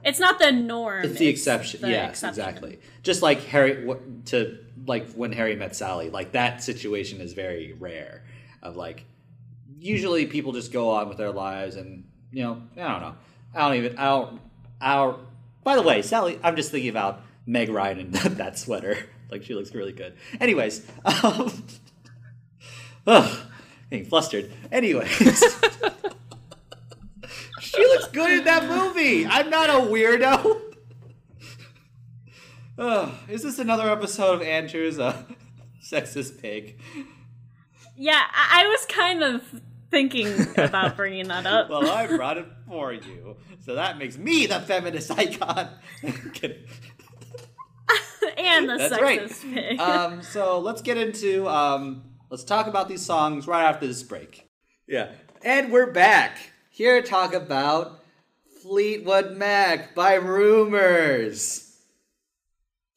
It's 0.04 0.20
not 0.20 0.40
the 0.40 0.52
norm. 0.52 1.04
It's 1.04 1.20
the 1.20 1.28
exception 1.28 1.82
the 1.82 1.90
yes 1.90 2.10
exception. 2.12 2.30
exactly. 2.44 2.80
Just 3.04 3.22
like 3.22 3.42
harry 3.44 3.88
to 4.26 4.58
like 4.86 5.12
when 5.12 5.32
harry 5.32 5.56
met 5.56 5.76
sally 5.76 6.10
like 6.10 6.32
that 6.32 6.64
situation 6.64 7.20
is 7.22 7.34
very 7.34 7.74
rare 7.74 8.24
of 8.64 8.76
like 8.76 9.06
usually 9.78 10.26
people 10.26 10.54
just 10.54 10.72
go 10.72 10.90
on 10.92 11.10
with 11.10 11.18
their 11.18 11.32
lives 11.32 11.76
and 11.76 12.06
you 12.32 12.44
know 12.44 12.62
i 12.78 12.88
don't 12.88 13.02
know. 13.02 13.16
I 13.54 13.68
don't 13.68 13.78
even 13.78 13.98
i 13.98 14.06
don't 14.06 14.42
i 14.82 14.96
don't 14.96 15.20
by 15.64 15.76
the 15.76 15.82
way, 15.82 16.02
Sally, 16.02 16.40
I'm 16.42 16.56
just 16.56 16.72
thinking 16.72 16.90
about 16.90 17.22
Meg 17.46 17.70
Ryan 17.70 18.00
in 18.00 18.12
that 18.38 18.58
sweater. 18.58 18.98
Like 19.32 19.44
she 19.44 19.54
looks 19.54 19.74
really 19.76 19.94
good. 19.94 20.14
Anyways, 20.40 20.86
um, 21.06 21.52
ugh, 23.08 23.40
getting 23.90 24.06
flustered. 24.06 24.52
Anyways, 24.72 25.10
she 27.62 27.86
looks 27.86 28.08
good 28.08 28.40
in 28.40 28.46
that 28.46 28.68
movie. 28.68 29.26
I'm 29.28 29.50
not 29.50 29.70
a 29.70 29.74
weirdo. 29.74 30.62
Ugh, 32.80 33.14
is 33.28 33.44
this 33.44 33.60
another 33.60 33.90
episode 33.90 34.36
of 34.36 34.42
Andrew's 34.42 35.00
uh, 35.00 35.24
sexist 35.84 36.42
pig? 36.42 36.80
Yeah, 37.98 38.22
I, 38.32 38.64
I 38.64 38.68
was 38.68 38.86
kind 38.86 39.22
of 39.22 39.44
thinking 39.92 40.34
about 40.58 40.96
bringing 40.96 41.28
that 41.28 41.46
up. 41.46 41.70
well, 41.70 41.90
I 41.90 42.08
brought 42.08 42.38
it 42.38 42.46
for 42.70 42.94
you, 42.94 43.36
so 43.60 43.76
that 43.76 43.98
makes 43.98 44.18
me 44.18 44.46
the 44.46 44.62
feminist 44.62 45.12
icon. 45.12 45.68
And 48.40 48.70
the 48.70 48.78
That's 48.78 48.94
sexist 48.94 49.02
right. 49.02 49.54
pig. 49.54 49.80
Um, 49.80 50.22
so 50.22 50.60
let's 50.60 50.82
get 50.82 50.98
into 50.98 51.48
um, 51.48 52.04
let's 52.30 52.44
talk 52.44 52.68
about 52.68 52.88
these 52.88 53.06
songs 53.06 53.48
right 53.48 53.66
after 53.66 53.86
this 53.86 54.04
break. 54.04 54.48
Yeah, 54.88 55.12
and 55.44 55.72
we're 55.72 55.92
back 55.92 56.38
here 56.70 57.02
to 57.02 57.08
talk 57.08 57.34
about 57.34 58.04
Fleetwood 58.64 59.38
Mac 59.38 59.94
by 59.94 60.16
Rumors. 60.16 61.66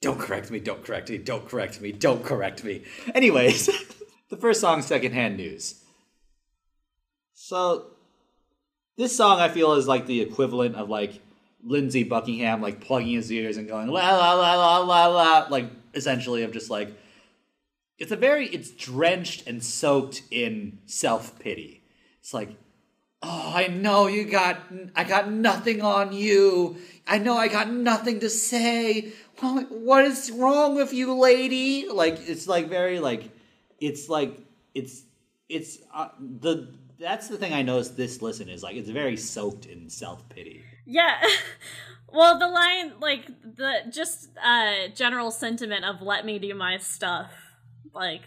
Don't 0.01 0.19
correct 0.19 0.51
me. 0.51 0.59
Don't 0.59 0.85
correct 0.85 1.11
me. 1.11 1.19
Don't 1.19 1.49
correct 1.49 1.81
me. 1.81 1.93
Don't 1.93 2.25
correct 2.25 2.65
me. 2.65 2.83
Anyways, 3.15 3.67
the 4.31 4.37
first 4.37 4.61
song, 4.61 4.83
Secondhand 4.83 5.37
News. 5.37 5.83
So 7.35 7.87
this 8.97 9.17
song 9.17 9.41
I 9.41 9.49
feel 9.49 9.75
is 9.75 9.87
like 9.87 10.07
the 10.07 10.21
equivalent 10.21 10.77
of 10.77 10.89
like 10.89 11.21
Lindsey 11.65 12.03
Buckingham 12.05 12.61
like 12.61 12.81
plugging 12.81 13.15
his 13.15 13.31
ears 13.31 13.57
and 13.57 13.69
going 13.69 13.89
la 13.89 14.17
la 14.17 14.35
la 14.35 14.55
la 14.55 14.79
la 14.79 15.07
la 15.07 15.47
like 15.49 15.71
essentially 15.95 16.43
of 16.43 16.53
just 16.53 16.71
like 16.71 16.97
it's 17.99 18.13
a 18.13 18.17
very 18.17 18.47
it's 18.47 18.71
drenched 18.71 19.47
and 19.47 19.63
soaked 19.63 20.23
in 20.31 20.79
self-pity. 20.87 21.83
It's 22.21 22.35
like 22.35 22.51
oh 23.23 23.53
I 23.55 23.69
know 23.69 24.07
you 24.09 24.25
got 24.25 24.61
I 24.97 25.05
got 25.05 25.31
nothing 25.31 25.83
on 25.83 26.13
you. 26.13 26.77
I 27.07 27.19
know 27.19 27.37
I 27.37 27.49
got 27.49 27.71
nothing 27.71 28.21
to 28.21 28.31
say. 28.31 29.13
What 29.41 30.05
is 30.05 30.31
wrong 30.31 30.75
with 30.75 30.93
you, 30.93 31.15
lady? 31.15 31.89
Like 31.89 32.29
it's 32.29 32.47
like 32.47 32.69
very 32.69 32.99
like 32.99 33.31
it's 33.81 34.09
like 34.09 34.39
it's 34.75 35.03
it's 35.49 35.79
uh, 35.93 36.09
the 36.19 36.69
that's 36.99 37.29
the 37.29 37.37
thing 37.37 37.53
I 37.53 37.63
noticed 37.63 37.97
this 37.97 38.23
listen 38.23 38.49
is 38.49 38.63
like 38.63 38.77
it's 38.77 38.89
very 38.89 39.17
soaked 39.17 39.67
in 39.67 39.91
self 39.91 40.29
pity. 40.29 40.63
Yeah. 40.87 41.21
Well, 42.15 42.39
the 42.39 42.47
line 42.47 42.93
like 43.01 43.27
the 43.43 43.91
just 43.91 44.29
uh 44.37 44.89
general 44.95 45.31
sentiment 45.31 45.87
of 45.87 46.03
let 46.03 46.27
me 46.27 46.39
do 46.39 46.55
my 46.55 46.77
stuff. 46.77 47.33
Like 47.95 48.21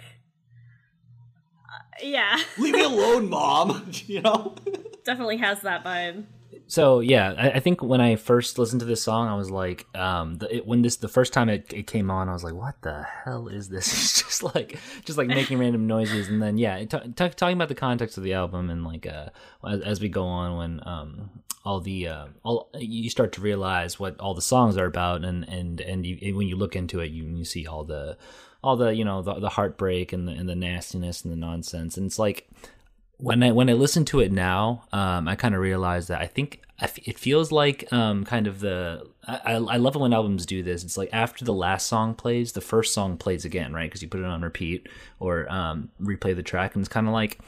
uh, 1.69 2.01
yeah. 2.01 2.37
Leave 2.57 2.73
me 2.73 2.81
alone, 2.81 3.29
mom. 3.29 3.91
you 4.07 4.21
know? 4.21 4.55
Definitely 5.03 5.37
has 5.37 5.61
that 5.61 5.83
vibe. 5.83 6.25
So 6.67 6.99
yeah, 6.99 7.33
I, 7.37 7.51
I, 7.51 7.59
think 7.59 7.83
when 7.83 8.01
I 8.01 8.15
first 8.15 8.57
listened 8.57 8.79
to 8.79 8.85
this 8.85 9.03
song, 9.03 9.27
I 9.27 9.35
was 9.35 9.51
like, 9.51 9.85
um, 9.95 10.35
the, 10.35 10.57
it, 10.57 10.65
when 10.65 10.81
this 10.81 10.95
the 10.95 11.07
first 11.07 11.31
time 11.31 11.47
it, 11.47 11.71
it, 11.71 11.85
came 11.85 12.09
on, 12.09 12.27
I 12.27 12.33
was 12.33 12.43
like, 12.43 12.55
what 12.55 12.81
the 12.81 13.03
hell 13.03 13.47
is 13.47 13.69
this? 13.69 13.87
It's 13.93 14.21
just 14.23 14.43
like 14.43 14.79
just 15.05 15.17
like 15.17 15.27
making 15.27 15.59
random 15.59 15.85
noises, 15.85 16.27
and 16.27 16.41
then 16.41 16.57
yeah, 16.57 16.79
t- 16.79 16.87
t- 16.87 17.29
talking 17.29 17.55
about 17.55 17.69
the 17.69 17.75
context 17.75 18.17
of 18.17 18.23
the 18.23 18.33
album 18.33 18.69
and 18.69 18.83
like 18.83 19.05
uh, 19.05 19.29
as, 19.67 19.81
as 19.81 20.01
we 20.01 20.09
go 20.09 20.25
on, 20.25 20.57
when 20.57 20.87
um, 20.87 21.29
all 21.63 21.79
the 21.79 22.07
uh, 22.07 22.27
all 22.43 22.69
you 22.77 23.09
start 23.09 23.31
to 23.33 23.41
realize 23.41 23.99
what 23.99 24.19
all 24.19 24.33
the 24.33 24.41
songs 24.41 24.75
are 24.75 24.85
about, 24.85 25.23
and 25.23 25.47
and 25.47 25.81
and 25.81 26.05
you, 26.05 26.35
when 26.35 26.47
you 26.47 26.55
look 26.55 26.75
into 26.75 26.99
it, 26.99 27.11
you 27.11 27.25
you 27.25 27.45
see 27.45 27.67
all 27.67 27.83
the 27.83 28.17
all 28.63 28.75
the 28.75 28.89
you 28.89 29.05
know 29.05 29.21
the, 29.21 29.35
the 29.35 29.49
heartbreak 29.49 30.13
and 30.13 30.27
the 30.27 30.31
and 30.31 30.49
the 30.49 30.55
nastiness 30.55 31.23
and 31.23 31.31
the 31.31 31.37
nonsense, 31.37 31.95
and 31.97 32.07
it's 32.07 32.19
like 32.19 32.49
when 33.17 33.43
I 33.43 33.51
when 33.51 33.69
I 33.69 33.73
listen 33.73 34.05
to 34.05 34.19
it 34.19 34.31
now, 34.31 34.83
um, 34.91 35.27
I 35.27 35.35
kind 35.35 35.55
of 35.55 35.61
realize 35.61 36.07
that 36.07 36.21
I 36.21 36.27
think 36.27 36.61
it 37.05 37.17
feels 37.17 37.51
like 37.51 37.91
um, 37.93 38.25
kind 38.25 38.47
of 38.47 38.59
the 38.59 39.07
I, 39.27 39.53
I 39.53 39.77
love 39.77 39.95
it 39.95 39.99
when 39.99 40.13
albums 40.13 40.45
do 40.45 40.61
this. 40.61 40.83
It's 40.83 40.97
like 40.97 41.09
after 41.13 41.45
the 41.45 41.53
last 41.53 41.87
song 41.87 42.13
plays, 42.13 42.51
the 42.51 42.61
first 42.61 42.93
song 42.93 43.17
plays 43.17 43.45
again, 43.45 43.73
right? 43.73 43.89
Because 43.89 44.01
you 44.01 44.09
put 44.09 44.19
it 44.19 44.25
on 44.25 44.41
repeat 44.41 44.89
or 45.19 45.51
um, 45.51 45.89
replay 46.01 46.35
the 46.35 46.43
track, 46.43 46.75
and 46.75 46.81
it's 46.81 46.93
kind 46.93 47.07
of 47.07 47.13
like 47.13 47.39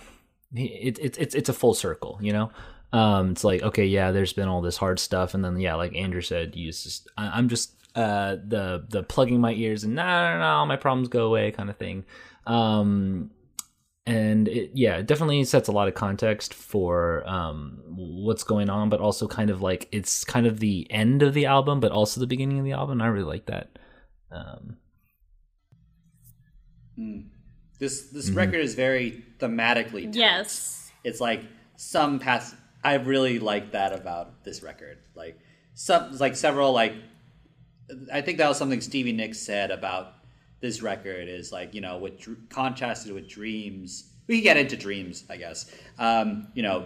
it, 0.55 0.97
it, 0.99 1.17
it's 1.17 1.35
it's 1.35 1.49
a 1.49 1.53
full 1.53 1.73
circle, 1.73 2.17
you 2.21 2.31
know. 2.31 2.51
Um, 2.93 3.31
it's 3.31 3.43
like 3.43 3.61
okay, 3.63 3.85
yeah, 3.85 4.11
there's 4.11 4.33
been 4.33 4.47
all 4.47 4.61
this 4.61 4.77
hard 4.77 4.99
stuff, 4.99 5.33
and 5.33 5.43
then 5.43 5.59
yeah, 5.59 5.75
like 5.75 5.95
Andrew 5.95 6.21
said, 6.21 6.55
you 6.55 6.71
just 6.71 7.09
I, 7.17 7.37
am 7.37 7.49
just 7.49 7.73
uh, 7.95 8.37
the 8.47 8.85
the 8.87 9.03
plugging 9.03 9.41
my 9.41 9.53
ears 9.53 9.83
and 9.83 9.95
no, 9.95 10.05
no, 10.05 10.39
no, 10.39 10.65
my 10.65 10.77
problems 10.77 11.09
go 11.09 11.25
away 11.25 11.51
kind 11.51 11.69
of 11.69 11.75
thing. 11.77 12.05
Um, 12.45 13.31
and 14.07 14.47
it, 14.47 14.71
yeah, 14.73 14.95
it 14.95 15.05
definitely 15.05 15.43
sets 15.43 15.67
a 15.67 15.73
lot 15.73 15.89
of 15.89 15.93
context 15.93 16.53
for 16.53 17.27
um, 17.27 17.83
what's 17.87 18.43
going 18.45 18.69
on, 18.69 18.87
but 18.87 19.01
also 19.01 19.27
kind 19.27 19.49
of 19.49 19.61
like 19.61 19.89
it's 19.91 20.23
kind 20.23 20.47
of 20.47 20.61
the 20.61 20.87
end 20.89 21.21
of 21.21 21.33
the 21.33 21.45
album, 21.45 21.81
but 21.81 21.91
also 21.91 22.21
the 22.21 22.25
beginning 22.25 22.57
of 22.57 22.63
the 22.63 22.71
album. 22.71 23.01
I 23.01 23.07
really 23.07 23.25
like 23.25 23.47
that. 23.47 23.77
Um, 24.31 24.77
mm. 26.97 27.25
This 27.79 28.09
this 28.09 28.29
mm-hmm. 28.29 28.37
record 28.37 28.61
is 28.61 28.75
very 28.75 29.25
thematically. 29.39 30.03
Tense. 30.03 30.15
Yes, 30.15 30.91
it's 31.03 31.19
like 31.19 31.43
some 31.75 32.19
past. 32.19 32.55
I 32.85 32.93
really 32.93 33.39
like 33.39 33.73
that 33.73 33.91
about 33.91 34.45
this 34.45 34.63
record. 34.63 34.99
Like 35.15 35.37
some 35.73 36.17
like 36.17 36.37
several 36.37 36.71
like. 36.71 36.93
I 38.11 38.21
think 38.21 38.37
that 38.37 38.47
was 38.47 38.57
something 38.57 38.79
Stevie 38.79 39.11
Nicks 39.11 39.39
said 39.39 39.69
about 39.69 40.13
this 40.59 40.81
record 40.81 41.27
is 41.27 41.51
like 41.51 41.73
you 41.73 41.81
know 41.81 41.97
with 41.97 42.49
contrasted 42.49 43.13
with 43.13 43.27
dreams 43.27 44.11
we 44.27 44.35
can 44.35 44.43
get 44.43 44.57
into 44.57 44.75
dreams, 44.75 45.23
I 45.29 45.37
guess. 45.37 45.73
Um, 45.97 46.47
you 46.53 46.63
know, 46.63 46.85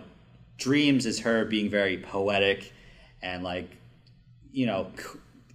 dreams 0.58 1.06
is 1.06 1.20
her 1.22 1.46
being 1.46 1.70
very 1.70 1.98
poetic 1.98 2.72
and 3.22 3.44
like, 3.44 3.70
you 4.52 4.68
know, 4.68 4.92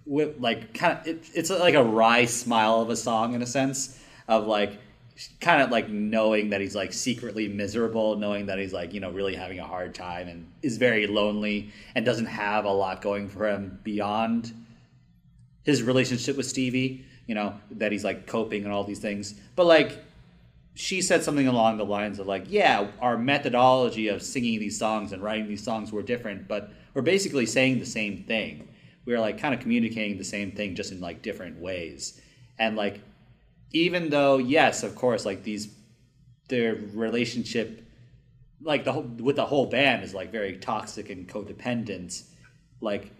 with 0.05 0.39
like 0.39 0.73
kind 0.73 0.99
of 0.99 1.07
it, 1.07 1.29
it's 1.33 1.49
like 1.49 1.75
a 1.75 1.83
wry 1.83 2.25
smile 2.25 2.81
of 2.81 2.89
a 2.89 2.95
song 2.95 3.33
in 3.33 3.41
a 3.41 3.45
sense 3.45 4.01
of 4.27 4.47
like 4.47 4.79
kind 5.41 5.61
of 5.61 5.71
like 5.71 5.89
knowing 5.89 6.51
that 6.51 6.61
he's 6.61 6.75
like 6.75 6.93
secretly 6.93 7.47
miserable, 7.47 8.15
knowing 8.15 8.45
that 8.45 8.57
he's 8.57 8.71
like 8.71 8.93
you 8.93 8.99
know 8.99 9.11
really 9.11 9.35
having 9.35 9.59
a 9.59 9.65
hard 9.65 9.93
time 9.93 10.27
and 10.29 10.49
is 10.61 10.77
very 10.77 11.07
lonely 11.07 11.71
and 11.95 12.05
doesn't 12.05 12.25
have 12.25 12.63
a 12.63 12.71
lot 12.71 13.01
going 13.01 13.27
for 13.27 13.49
him 13.49 13.79
beyond 13.83 14.53
his 15.63 15.83
relationship 15.83 16.37
with 16.37 16.45
Stevie. 16.45 17.05
You 17.27 17.35
know 17.35 17.59
that 17.71 17.91
he's 17.91 18.03
like 18.03 18.25
coping 18.25 18.63
and 18.63 18.73
all 18.73 18.83
these 18.83 18.99
things, 18.99 19.35
but 19.55 19.65
like 19.65 20.03
she 20.75 21.01
said 21.01 21.23
something 21.23 21.47
along 21.47 21.77
the 21.77 21.85
lines 21.85 22.19
of 22.19 22.27
like, 22.27 22.45
yeah, 22.47 22.87
our 23.01 23.17
methodology 23.17 24.09
of 24.09 24.21
singing 24.21 24.59
these 24.59 24.77
songs 24.77 25.11
and 25.11 25.23
writing 25.23 25.47
these 25.47 25.63
songs 25.63 25.91
were 25.91 26.03
different, 26.03 26.47
but 26.47 26.71
we're 26.93 27.01
basically 27.01 27.47
saying 27.47 27.79
the 27.79 27.85
same 27.85 28.23
thing. 28.25 28.67
We 29.03 29.15
are 29.15 29.19
like 29.19 29.39
kind 29.39 29.55
of 29.55 29.59
communicating 29.59 30.19
the 30.19 30.23
same 30.23 30.51
thing 30.51 30.75
just 30.75 30.91
in 30.91 31.01
like 31.01 31.23
different 31.23 31.59
ways. 31.59 32.21
And 32.59 32.75
like 32.75 33.01
even 33.71 34.09
though 34.09 34.37
yes, 34.37 34.83
of 34.83 34.95
course, 34.95 35.25
like 35.25 35.43
these 35.43 35.73
their 36.47 36.75
relationship 36.93 37.83
like 38.61 38.83
the 38.83 38.93
whole 38.93 39.03
with 39.03 39.35
the 39.35 39.45
whole 39.45 39.67
band 39.67 40.03
is 40.03 40.13
like 40.13 40.31
very 40.31 40.57
toxic 40.57 41.09
and 41.09 41.27
codependent, 41.27 42.23
like 42.81 43.11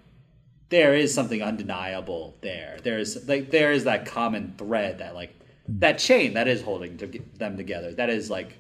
there 0.70 0.96
is 0.96 1.14
something 1.14 1.42
undeniable 1.42 2.36
there. 2.42 2.78
There's 2.84 3.28
like 3.28 3.52
there 3.52 3.72
is 3.72 3.86
that 3.86 4.06
common 4.06 4.56
thread 4.58 5.00
that 5.00 5.16
like 5.16 5.34
that 5.68 6.00
chain 6.00 6.34
that 6.34 6.48
is 6.48 6.62
holding 6.62 6.98
to 6.98 7.20
them 7.38 7.58
together. 7.58 7.94
That 7.94 8.10
is 8.10 8.30
like 8.30 8.58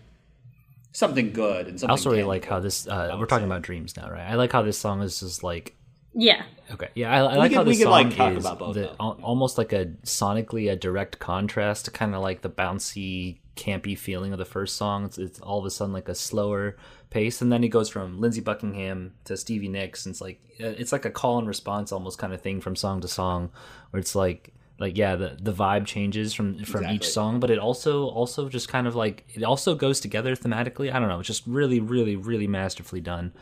something 0.92 1.32
good 1.32 1.68
and 1.68 1.76
I 1.76 1.78
something. 1.78 1.90
also 1.90 2.10
really 2.10 2.22
tangible. 2.22 2.30
like 2.30 2.46
how 2.46 2.60
this. 2.60 2.88
Uh, 2.88 3.16
we're 3.20 3.26
talking 3.26 3.44
say. 3.44 3.52
about 3.52 3.62
dreams 3.62 3.96
now, 3.96 4.10
right? 4.10 4.28
I 4.30 4.36
like 4.36 4.52
how 4.52 4.62
this 4.62 4.78
song 4.78 5.02
is 5.02 5.20
just 5.20 5.44
like 5.44 5.76
Yeah. 6.20 6.44
Okay, 6.74 6.90
yeah, 6.96 7.12
I, 7.14 7.18
I 7.34 7.36
like 7.36 7.52
could- 7.52 7.58
how 7.58 7.64
we 7.64 7.76
song 7.76 7.92
like, 7.92 8.16
talk 8.16 8.34
is 8.34 8.44
about 8.44 8.58
both, 8.60 8.74
the, 8.76 8.90
al- 9.00 9.20
almost 9.22 9.58
like 9.58 9.72
a 9.72 9.86
sonically 10.04 10.70
a 10.72 10.76
direct 10.76 11.20
contrast 11.20 11.86
to 11.86 11.92
kind 11.92 12.16
of 12.16 12.22
like 12.22 12.42
the 12.42 12.50
bouncy, 12.50 13.38
campy 13.56 13.96
feeling 13.98 14.34
of 14.34 14.40
the 14.40 14.44
first 14.46 14.76
song. 14.76 15.06
It's, 15.06 15.18
it's 15.20 15.40
all 15.40 15.60
of 15.60 15.66
a 15.66 15.70
sudden 15.70 15.94
like 15.94 16.10
a 16.10 16.16
slower 16.16 16.76
pace, 17.12 17.40
and 17.42 17.52
then 17.52 17.64
it 17.64 17.70
goes 17.70 17.88
from 17.88 18.20
Lindsey 18.20 18.42
Buckingham 18.42 19.14
to 19.26 19.38
Stevie 19.38 19.68
Nicks, 19.70 20.06
and 20.08 20.14
it's 20.14 20.20
like 20.20 20.42
uh, 20.60 20.66
it's 20.68 20.92
like 20.92 21.06
a 21.06 21.12
call 21.12 21.38
and 21.38 21.48
response 21.48 21.92
almost 21.92 22.18
kind 22.18 22.34
of 22.34 22.42
thing 22.42 22.60
from 22.62 22.76
song 22.76 23.00
to 23.02 23.08
song, 23.08 23.52
where 23.92 24.00
it's 24.00 24.16
like 24.16 24.54
like 24.80 24.98
yeah 24.98 25.16
the 25.16 25.38
the 25.40 25.54
vibe 25.54 25.86
changes 25.86 26.34
from 26.34 26.56
from 26.66 26.82
Exactly. 26.82 26.96
each 26.96 27.08
song, 27.10 27.40
but 27.40 27.52
it 27.52 27.60
also 27.60 28.08
also 28.08 28.50
just 28.50 28.68
kind 28.68 28.88
of 28.88 28.96
like 28.96 29.24
it 29.36 29.44
also 29.44 29.76
goes 29.76 30.00
together 30.00 30.36
thematically. 30.36 30.92
I 30.92 31.00
don't 31.00 31.10
know, 31.10 31.20
it's 31.20 31.28
just 31.28 31.46
really 31.46 31.80
really 31.80 32.16
really 32.16 32.48
masterfully 32.48 33.02
done. 33.02 33.34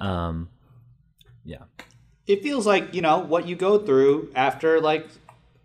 Um, 0.00 0.48
yeah. 1.44 1.58
It 2.26 2.42
feels 2.42 2.66
like 2.66 2.94
you 2.94 3.00
know 3.02 3.18
what 3.18 3.46
you 3.46 3.56
go 3.56 3.78
through 3.78 4.30
after 4.34 4.80
like 4.80 5.06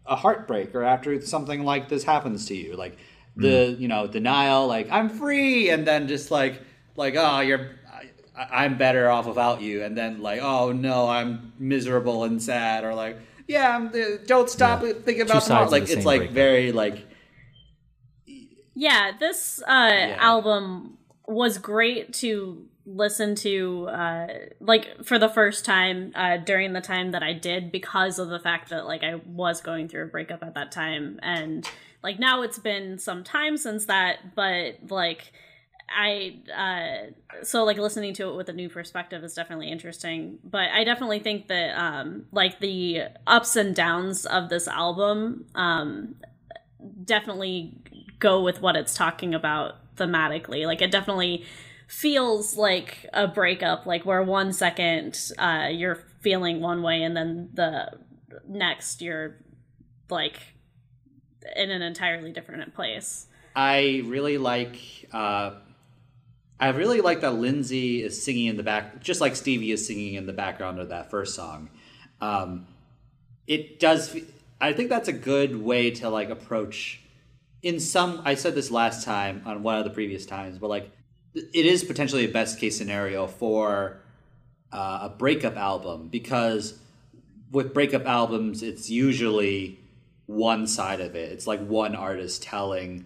a 0.05 0.15
heartbreak 0.15 0.73
or 0.75 0.83
after 0.83 1.19
something 1.21 1.63
like 1.63 1.89
this 1.89 2.03
happens 2.03 2.45
to 2.47 2.55
you 2.55 2.75
like 2.75 2.97
the 3.35 3.75
you 3.79 3.87
know 3.87 4.07
denial 4.07 4.67
like 4.67 4.89
i'm 4.91 5.07
free 5.07 5.69
and 5.69 5.87
then 5.87 6.07
just 6.07 6.31
like 6.31 6.61
like 6.95 7.15
oh 7.15 7.39
you're 7.39 7.69
I, 8.37 8.65
i'm 8.65 8.77
better 8.77 9.09
off 9.09 9.25
without 9.27 9.61
you 9.61 9.83
and 9.83 9.97
then 9.97 10.21
like 10.21 10.41
oh 10.41 10.71
no 10.71 11.07
i'm 11.07 11.53
miserable 11.59 12.23
and 12.25 12.41
sad 12.41 12.83
or 12.83 12.93
like 12.95 13.17
yeah 13.47 13.75
I'm, 13.75 13.87
uh, 13.87 14.17
don't 14.25 14.49
stop 14.49 14.81
Yeah. 14.81 14.93
thinking 15.05 15.21
about 15.21 15.43
sides 15.43 15.47
tomorrow 15.47 15.69
like 15.69 15.85
the 15.85 15.93
it's 15.93 16.05
like 16.05 16.19
breakup. 16.21 16.33
very 16.35 16.71
like 16.71 17.05
Yeah, 18.75 19.11
this 19.19 19.61
uh, 19.67 20.15
album 20.19 20.97
was 21.27 21.57
great 21.57 22.13
to 22.13 22.65
listen 22.95 23.35
to, 23.35 23.87
uh, 23.89 24.27
like 24.59 25.03
for 25.03 25.19
the 25.19 25.29
first 25.29 25.65
time 25.65 26.11
uh, 26.15 26.37
during 26.37 26.73
the 26.73 26.81
time 26.81 27.11
that 27.11 27.23
I 27.23 27.33
did, 27.33 27.71
because 27.71 28.19
of 28.19 28.29
the 28.29 28.39
fact 28.39 28.69
that 28.69 28.85
like 28.85 29.03
I 29.03 29.15
was 29.25 29.61
going 29.61 29.87
through 29.87 30.03
a 30.03 30.07
breakup 30.07 30.43
at 30.43 30.55
that 30.55 30.71
time, 30.71 31.19
and 31.21 31.69
like 32.03 32.19
now 32.19 32.41
it's 32.41 32.59
been 32.59 32.97
some 32.97 33.23
time 33.23 33.57
since 33.57 33.85
that, 33.85 34.35
but 34.35 34.75
like. 34.89 35.31
I 35.91 36.35
uh 36.55 37.43
so 37.43 37.63
like 37.63 37.79
listening 37.79 38.13
to 38.13 38.29
it 38.29 38.35
with 38.35 38.47
a 38.47 38.53
new 38.53 38.69
perspective 38.69 39.23
is 39.23 39.33
definitely 39.33 39.71
interesting, 39.71 40.37
but 40.43 40.69
I 40.69 40.83
definitely 40.83 41.17
think 41.17 41.47
that 41.47 41.75
um 41.75 42.25
like 42.31 42.59
the 42.59 43.05
ups 43.25 43.55
and 43.55 43.75
downs 43.75 44.27
of 44.27 44.49
this 44.49 44.67
album 44.67 45.45
um 45.55 46.13
definitely 47.03 47.73
go 48.19 48.43
with 48.43 48.61
what 48.61 48.75
it's 48.75 48.93
talking 48.93 49.33
about 49.33 49.95
thematically. 49.95 50.67
Like 50.67 50.83
it 50.83 50.91
definitely 50.91 51.43
feels 51.89 52.55
like 52.55 53.07
a 53.13 53.27
breakup, 53.27 53.85
like 53.85 54.05
where 54.05 54.21
one 54.23 54.53
second 54.53 55.19
uh, 55.39 55.67
you're 55.71 55.95
feeling 56.21 56.61
one 56.61 56.83
way 56.83 57.01
and 57.01 57.17
then 57.17 57.49
the 57.53 57.91
next 58.47 59.01
you're 59.01 59.37
like 60.09 60.39
in 61.55 61.71
an 61.71 61.81
entirely 61.81 62.31
different 62.31 62.73
place. 62.75 63.27
I 63.55 64.03
really 64.05 64.37
like. 64.37 64.77
Uh, 65.11 65.55
I 66.59 66.69
really 66.69 67.01
like 67.01 67.21
that 67.21 67.31
Lindsey 67.31 68.03
is 68.03 68.21
singing 68.21 68.47
in 68.47 68.57
the 68.57 68.63
back, 68.63 69.01
just 69.01 69.21
like 69.21 69.35
Stevie 69.35 69.71
is 69.71 69.85
singing 69.85 70.13
in 70.13 70.25
the 70.25 70.33
background 70.33 70.79
of 70.79 70.89
that 70.89 71.09
first 71.09 71.33
song. 71.33 71.69
Um, 72.21 72.67
it 73.47 73.79
does. 73.79 74.15
I 74.61 74.73
think 74.73 74.89
that's 74.89 75.07
a 75.07 75.13
good 75.13 75.55
way 75.55 75.89
to 75.91 76.09
like 76.09 76.29
approach. 76.29 77.01
In 77.61 77.79
some, 77.79 78.21
I 78.25 78.35
said 78.35 78.55
this 78.55 78.69
last 78.71 79.03
time 79.03 79.41
on 79.45 79.63
one 79.63 79.77
of 79.77 79.83
the 79.85 79.89
previous 79.89 80.25
times, 80.25 80.57
but 80.57 80.69
like, 80.69 80.91
it 81.33 81.65
is 81.65 81.83
potentially 81.83 82.25
a 82.25 82.29
best 82.29 82.59
case 82.59 82.77
scenario 82.77 83.27
for 83.27 84.01
uh, 84.71 84.99
a 85.03 85.09
breakup 85.09 85.57
album 85.57 86.07
because 86.07 86.79
with 87.51 87.73
breakup 87.73 88.05
albums, 88.05 88.61
it's 88.61 88.89
usually 88.89 89.79
one 90.25 90.67
side 90.67 91.01
of 91.01 91.15
it. 91.15 91.31
It's 91.31 91.47
like 91.47 91.65
one 91.65 91.95
artist 91.95 92.43
telling. 92.43 93.05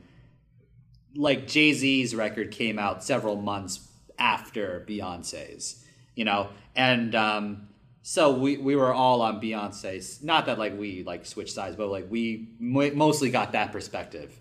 Like 1.16 1.48
Jay 1.48 1.74
Z's 1.74 2.16
record 2.16 2.52
came 2.52 2.80
out 2.80 3.04
several 3.04 3.36
months 3.36 3.88
after 4.18 4.86
Beyonce's, 4.88 5.86
you 6.16 6.26
know, 6.26 6.50
and 6.76 7.14
um, 7.16 7.68
so 8.02 8.34
we 8.34 8.58
we 8.58 8.76
were 8.76 8.94
all 8.94 9.22
on 9.22 9.40
Beyonce's. 9.40 10.24
Not 10.24 10.48
that 10.48 10.58
like 10.58 10.78
we 10.78 11.04
like 11.04 11.26
switched 11.26 11.54
sides, 11.54 11.76
but 11.76 11.90
like 11.90 12.08
we 12.10 12.50
mo- 12.60 12.92
mostly 12.94 13.30
got 13.30 13.54
that 13.54 13.72
perspective. 13.72 14.38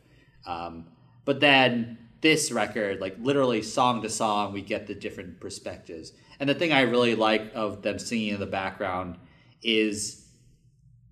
Um, 0.47 0.87
but 1.25 1.41
then 1.41 1.99
this 2.23 2.51
record, 2.51 3.01
like 3.01 3.17
literally 3.21 3.63
song 3.63 4.01
to 4.03 4.09
song, 4.09 4.53
we 4.53 4.63
get 4.63 4.87
the 4.87 4.95
different 4.95 5.39
perspectives. 5.41 6.13
And 6.41 6.49
the 6.49 6.55
thing 6.55 6.73
I 6.73 6.83
really 6.83 7.15
like 7.15 7.53
of 7.55 7.83
them 7.83 7.99
singing 7.99 8.29
in 8.29 8.41
the 8.41 8.47
background 8.47 9.19
is 9.63 10.25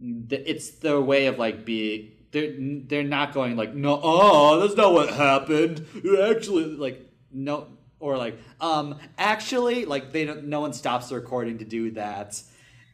th- 0.00 0.42
it's 0.46 0.70
their 0.78 1.00
way 1.00 1.26
of 1.26 1.38
like 1.38 1.64
being. 1.64 2.12
They're 2.32 2.54
they're 2.56 3.02
not 3.02 3.34
going 3.34 3.56
like 3.56 3.74
no 3.74 3.98
oh 4.00 4.60
that's 4.60 4.76
not 4.76 4.92
what 4.92 5.08
happened 5.12 5.84
actually 6.22 6.76
like 6.76 7.10
no 7.32 7.66
or 7.98 8.16
like 8.16 8.38
um 8.60 9.00
actually 9.18 9.84
like 9.84 10.12
they 10.12 10.26
don't 10.26 10.44
no 10.44 10.60
one 10.60 10.72
stops 10.72 11.08
the 11.08 11.16
recording 11.16 11.58
to 11.58 11.64
do 11.64 11.90
that 11.90 12.40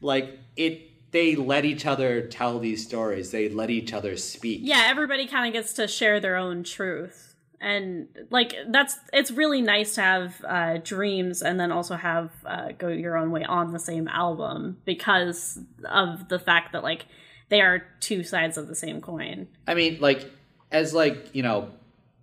like 0.01 0.39
it 0.55 1.11
they 1.11 1.35
let 1.35 1.65
each 1.65 1.85
other 1.85 2.25
tell 2.27 2.57
these 2.57 2.83
stories 2.83 3.29
they 3.29 3.47
let 3.47 3.69
each 3.69 3.93
other 3.93 4.17
speak 4.17 4.61
Yeah, 4.63 4.85
everybody 4.87 5.27
kind 5.27 5.45
of 5.45 5.53
gets 5.53 5.73
to 5.73 5.87
share 5.87 6.19
their 6.19 6.35
own 6.35 6.63
truth. 6.63 7.35
And 7.59 8.07
like 8.29 8.53
that's 8.69 8.97
it's 9.11 9.31
really 9.31 9.61
nice 9.61 9.95
to 9.95 10.01
have 10.01 10.45
uh, 10.47 10.77
dreams 10.77 11.41
and 11.41 11.59
then 11.59 11.71
also 11.71 11.95
have 11.95 12.31
uh, 12.45 12.69
go 12.77 12.87
your 12.87 13.17
own 13.17 13.31
way 13.31 13.43
on 13.43 13.71
the 13.71 13.79
same 13.79 14.07
album 14.07 14.77
because 14.85 15.59
of 15.89 16.29
the 16.29 16.37
fact 16.37 16.73
that 16.73 16.83
like 16.83 17.07
they 17.49 17.61
are 17.61 17.83
two 17.99 18.23
sides 18.23 18.57
of 18.57 18.67
the 18.67 18.75
same 18.75 19.01
coin. 19.01 19.47
I 19.67 19.73
mean, 19.73 19.97
like, 19.99 20.29
as 20.71 20.93
like 20.93 21.33
you 21.33 21.43
know, 21.43 21.71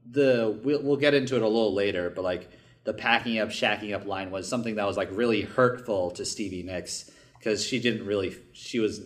the 0.09 0.59
we'll, 0.62 0.83
we'll 0.83 0.97
get 0.97 1.14
into 1.14 1.37
it 1.37 1.42
a 1.42 1.49
little 1.49 1.75
later, 1.75 2.11
but 2.11 2.23
like 2.23 2.51
the 2.85 2.92
packing 2.92 3.38
up, 3.38 3.49
shacking 3.49 3.94
up 3.94 4.07
line 4.07 4.31
was 4.31 4.49
something 4.49 4.77
that 4.77 4.87
was 4.87 4.97
like 4.97 5.09
really 5.12 5.42
hurtful 5.42 6.11
to 6.12 6.25
Stevie 6.25 6.62
Nicks 6.62 7.11
because 7.38 7.64
she 7.64 7.81
didn't 7.81 8.07
really, 8.07 8.37
she 8.53 8.79
was 8.79 9.01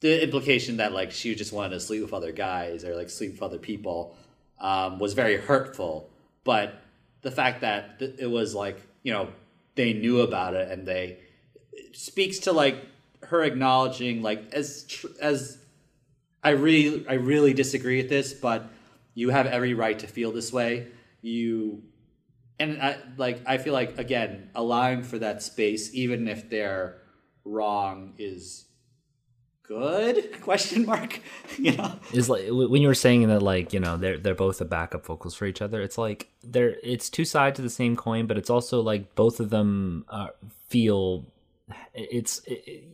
the 0.00 0.22
implication 0.22 0.76
that 0.76 0.92
like 0.92 1.10
she 1.10 1.34
just 1.34 1.52
wanted 1.52 1.70
to 1.70 1.80
sleep 1.80 2.02
with 2.02 2.12
other 2.12 2.32
guys 2.32 2.84
or 2.84 2.94
like 2.94 3.08
sleep 3.08 3.32
with 3.32 3.42
other 3.42 3.58
people 3.58 4.16
um, 4.64 4.98
was 4.98 5.12
very 5.12 5.36
hurtful. 5.36 6.10
But 6.42 6.80
the 7.20 7.30
fact 7.30 7.60
that 7.60 7.98
th- 7.98 8.16
it 8.18 8.26
was 8.26 8.54
like 8.54 8.80
you 9.02 9.12
know 9.12 9.28
they 9.76 9.92
knew 9.92 10.22
about 10.22 10.54
it 10.54 10.70
and 10.70 10.88
they 10.88 11.18
it 11.72 11.96
speaks 11.96 12.38
to 12.40 12.52
like 12.52 12.86
her 13.24 13.42
acknowledging 13.42 14.22
like 14.22 14.52
as 14.52 14.84
tr- 14.84 15.06
as 15.20 15.58
I 16.42 16.50
really 16.50 17.06
I 17.08 17.14
really 17.14 17.52
disagree 17.52 18.00
with 18.00 18.10
this, 18.10 18.32
but 18.32 18.70
you 19.14 19.30
have 19.30 19.46
every 19.46 19.74
right 19.74 19.98
to 19.98 20.06
feel 20.06 20.32
this 20.32 20.52
way. 20.52 20.88
You 21.20 21.82
and 22.58 22.80
I 22.80 22.96
like 23.18 23.42
I 23.46 23.58
feel 23.58 23.74
like 23.74 23.98
again 23.98 24.50
allowing 24.54 25.02
for 25.02 25.18
that 25.18 25.42
space, 25.42 25.94
even 25.94 26.26
if 26.26 26.48
they're 26.48 27.02
wrong, 27.44 28.14
is 28.16 28.64
good? 29.66 30.40
Question 30.42 30.86
mark. 30.86 31.20
You 31.58 31.76
know? 31.76 31.92
Is 32.12 32.28
like 32.28 32.46
when 32.50 32.82
you 32.82 32.88
were 32.88 32.94
saying 32.94 33.28
that 33.28 33.40
like 33.40 33.72
you 33.72 33.78
know 33.80 33.96
they're 33.96 34.18
they're 34.18 34.34
both 34.34 34.58
the 34.58 34.64
backup 34.64 35.06
vocals 35.06 35.34
for 35.36 35.46
each 35.46 35.62
other 35.62 35.80
it's 35.80 35.96
like 35.96 36.28
they're 36.42 36.76
it's 36.82 37.08
two 37.08 37.24
sides 37.24 37.58
of 37.60 37.62
the 37.62 37.70
same 37.70 37.94
coin 37.96 38.26
but 38.26 38.36
it's 38.36 38.50
also 38.50 38.80
like 38.80 39.14
both 39.14 39.38
of 39.38 39.50
them 39.50 40.04
uh, 40.08 40.28
feel 40.68 41.24
it's 41.94 42.38
it, 42.40 42.62
it- 42.66 42.84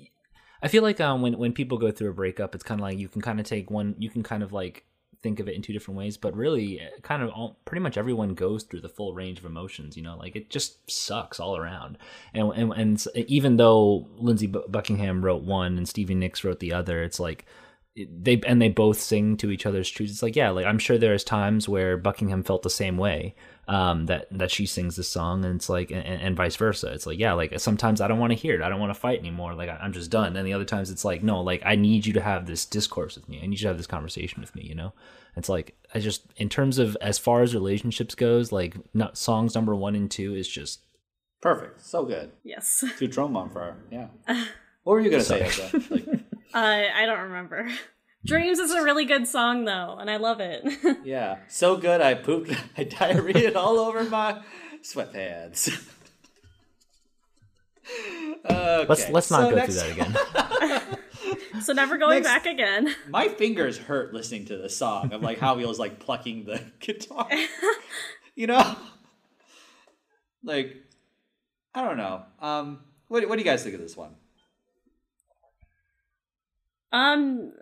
i 0.63 0.69
feel 0.69 0.83
like 0.83 1.01
um 1.01 1.23
when 1.23 1.39
when 1.39 1.53
people 1.55 1.79
go 1.79 1.91
through 1.91 2.11
a 2.11 2.13
breakup 2.13 2.55
it's 2.55 2.63
kind 2.65 2.79
of 2.81 2.83
like 2.83 2.99
you 2.99 3.09
can 3.09 3.23
kind 3.23 3.41
of 3.41 3.47
take 3.47 3.71
one 3.71 3.95
you 3.99 4.11
can 4.11 4.23
kind 4.23 4.43
of 4.43 4.53
like 4.53 4.85
think 5.23 5.41
of 5.41 5.49
it 5.49 5.55
in 5.55 5.63
two 5.63 5.73
different 5.73 5.99
ways 5.99 6.17
but 6.17 6.35
really 6.35 6.81
uh, 6.81 7.01
kind 7.03 7.23
of 7.23 7.31
all, 7.31 7.59
pretty 7.65 7.83
much 7.83 7.97
everyone 7.97 8.35
goes 8.35 8.63
through 8.63 8.81
the 8.81 8.89
full 8.89 9.15
range 9.15 9.39
of 9.39 9.45
emotions 9.45 9.97
you 9.97 10.03
know 10.03 10.17
like 10.17 10.35
it 10.37 10.51
just 10.51 10.91
sucks 10.91 11.39
all 11.39 11.57
around 11.57 11.99
and 12.35 12.51
and, 12.53 12.73
and 12.73 13.07
even 13.29 13.57
though 13.57 14.09
lindsey 14.17 14.47
buckingham 14.47 15.25
wrote 15.25 15.43
one 15.43 15.77
and 15.77 15.89
stevie 15.89 16.15
nicks 16.15 16.45
wrote 16.45 16.61
the 16.61 16.73
other 16.73 17.03
it's 17.03 17.21
like 17.21 17.47
they 17.97 18.41
and 18.47 18.63
they 18.63 18.69
both 18.69 19.01
sing 19.01 19.37
to 19.39 19.51
each 19.51 19.67
other's 19.67 19.91
truths. 19.91 20.13
It's 20.13 20.23
like 20.23 20.37
yeah, 20.37 20.51
like 20.51 20.67
I'm 20.67 20.79
sure 20.79 20.97
there's 20.97 21.25
times 21.25 21.69
where 21.69 21.97
Buckingham 21.97 22.43
felt 22.43 22.63
the 22.63 22.71
same 22.71 22.97
way 22.97 23.35
um, 23.71 24.07
that 24.07 24.27
that 24.33 24.51
she 24.51 24.67
sings 24.67 24.97
this 24.97 25.09
song, 25.09 25.45
and 25.45 25.55
it's 25.57 25.69
like 25.69 25.91
and, 25.91 26.05
and 26.05 26.37
vice 26.37 26.57
versa. 26.57 26.89
It's 26.93 27.07
like 27.07 27.19
yeah, 27.19 27.33
like 27.35 27.59
sometimes 27.61 28.01
I 28.01 28.09
don't 28.09 28.19
want 28.19 28.33
to 28.33 28.39
hear 28.39 28.55
it, 28.55 28.63
I 28.63 28.69
don't 28.69 28.81
want 28.81 28.93
to 28.93 28.99
fight 28.99 29.19
anymore. 29.21 29.55
Like 29.55 29.69
I, 29.69 29.77
I'm 29.77 29.93
just 29.93 30.11
done. 30.11 30.37
And 30.37 30.47
the 30.47 30.53
other 30.53 30.65
times 30.65 30.91
it's 30.91 31.05
like 31.05 31.23
no, 31.23 31.41
like 31.41 31.63
I 31.65 31.77
need 31.77 32.05
you 32.05 32.13
to 32.15 32.21
have 32.21 32.47
this 32.47 32.67
discourse 32.67 33.15
with 33.17 33.29
me. 33.29 33.39
I 33.43 33.47
need 33.47 33.61
you 33.61 33.65
to 33.65 33.69
have 33.69 33.77
this 33.77 33.87
conversation 33.87 34.41
with 34.41 34.55
me. 34.57 34.63
You 34.65 34.75
know, 34.75 34.93
it's 35.37 35.49
like 35.49 35.77
I 35.95 36.01
just 36.01 36.23
in 36.37 36.49
terms 36.49 36.79
of 36.79 36.97
as 37.01 37.19
far 37.19 37.43
as 37.43 37.55
relationships 37.55 38.15
goes, 38.15 38.51
like 38.51 38.77
not 38.93 39.17
songs 39.17 39.55
number 39.55 39.75
one 39.75 39.95
and 39.95 40.11
two 40.11 40.35
is 40.35 40.49
just 40.49 40.81
perfect 41.41 41.81
so 41.81 42.05
good 42.05 42.33
Yes. 42.45 42.85
to 42.99 43.07
drum 43.07 43.35
on 43.37 43.49
for 43.51 43.75
yeah 43.91 44.09
what 44.83 44.93
were 44.95 45.01
you 45.01 45.11
gonna 45.11 45.23
say 45.23 45.41
Ezra? 45.43 45.81
like 45.91 46.07
Uh, 46.53 46.83
I 46.93 47.07
don't 47.07 47.21
remember. 47.21 47.69
Dreams 48.27 48.59
is 48.59 48.71
a 48.73 48.83
really 48.83 49.05
good 49.07 49.27
song 49.27 49.65
though, 49.65 49.97
and 49.99 50.11
I 50.11 50.17
love 50.19 50.41
it. 50.41 50.63
yeah 51.05 51.39
so 51.49 51.77
good 51.77 52.01
i 52.01 52.15
pooped 52.15 52.51
i 52.77 52.85
diarrheaed 52.85 53.57
all 53.57 53.79
over 53.79 54.05
my 54.05 54.43
sweatpants. 54.83 55.71
Okay, 58.45 58.87
let's 58.89 59.09
let's 59.11 59.31
not 59.33 59.41
so 59.43 59.51
go 59.51 59.57
next- 59.57 59.83
through 59.83 59.95
that 59.95 60.83
again. 61.51 61.63
so 61.63 61.73
never 61.73 61.99
going 61.99 62.23
Next- 62.23 62.29
back 62.45 62.47
again. 62.47 62.95
my 63.09 63.27
fingers 63.29 63.79
hurt 63.79 64.15
listening 64.15 64.45
to 64.47 64.57
the 64.57 64.69
song. 64.69 65.13
Of 65.13 65.23
like 65.23 65.39
how 65.41 65.59
he 65.59 65.67
was 65.67 65.79
like 65.81 65.99
plucking 65.99 66.45
the 66.45 66.63
guitar. 66.79 67.29
You 68.37 68.47
know? 68.47 68.77
Like 70.45 70.77
i 71.75 71.83
don't 71.83 71.97
know. 71.97 72.23
Um 72.41 72.81
what, 73.09 73.29
what 73.29 73.37
do 73.37 73.41
you 73.41 73.51
guys 73.51 73.63
think 73.65 73.75
of 73.75 73.81
this 73.81 73.97
one? 73.97 74.15
Um, 76.93 77.53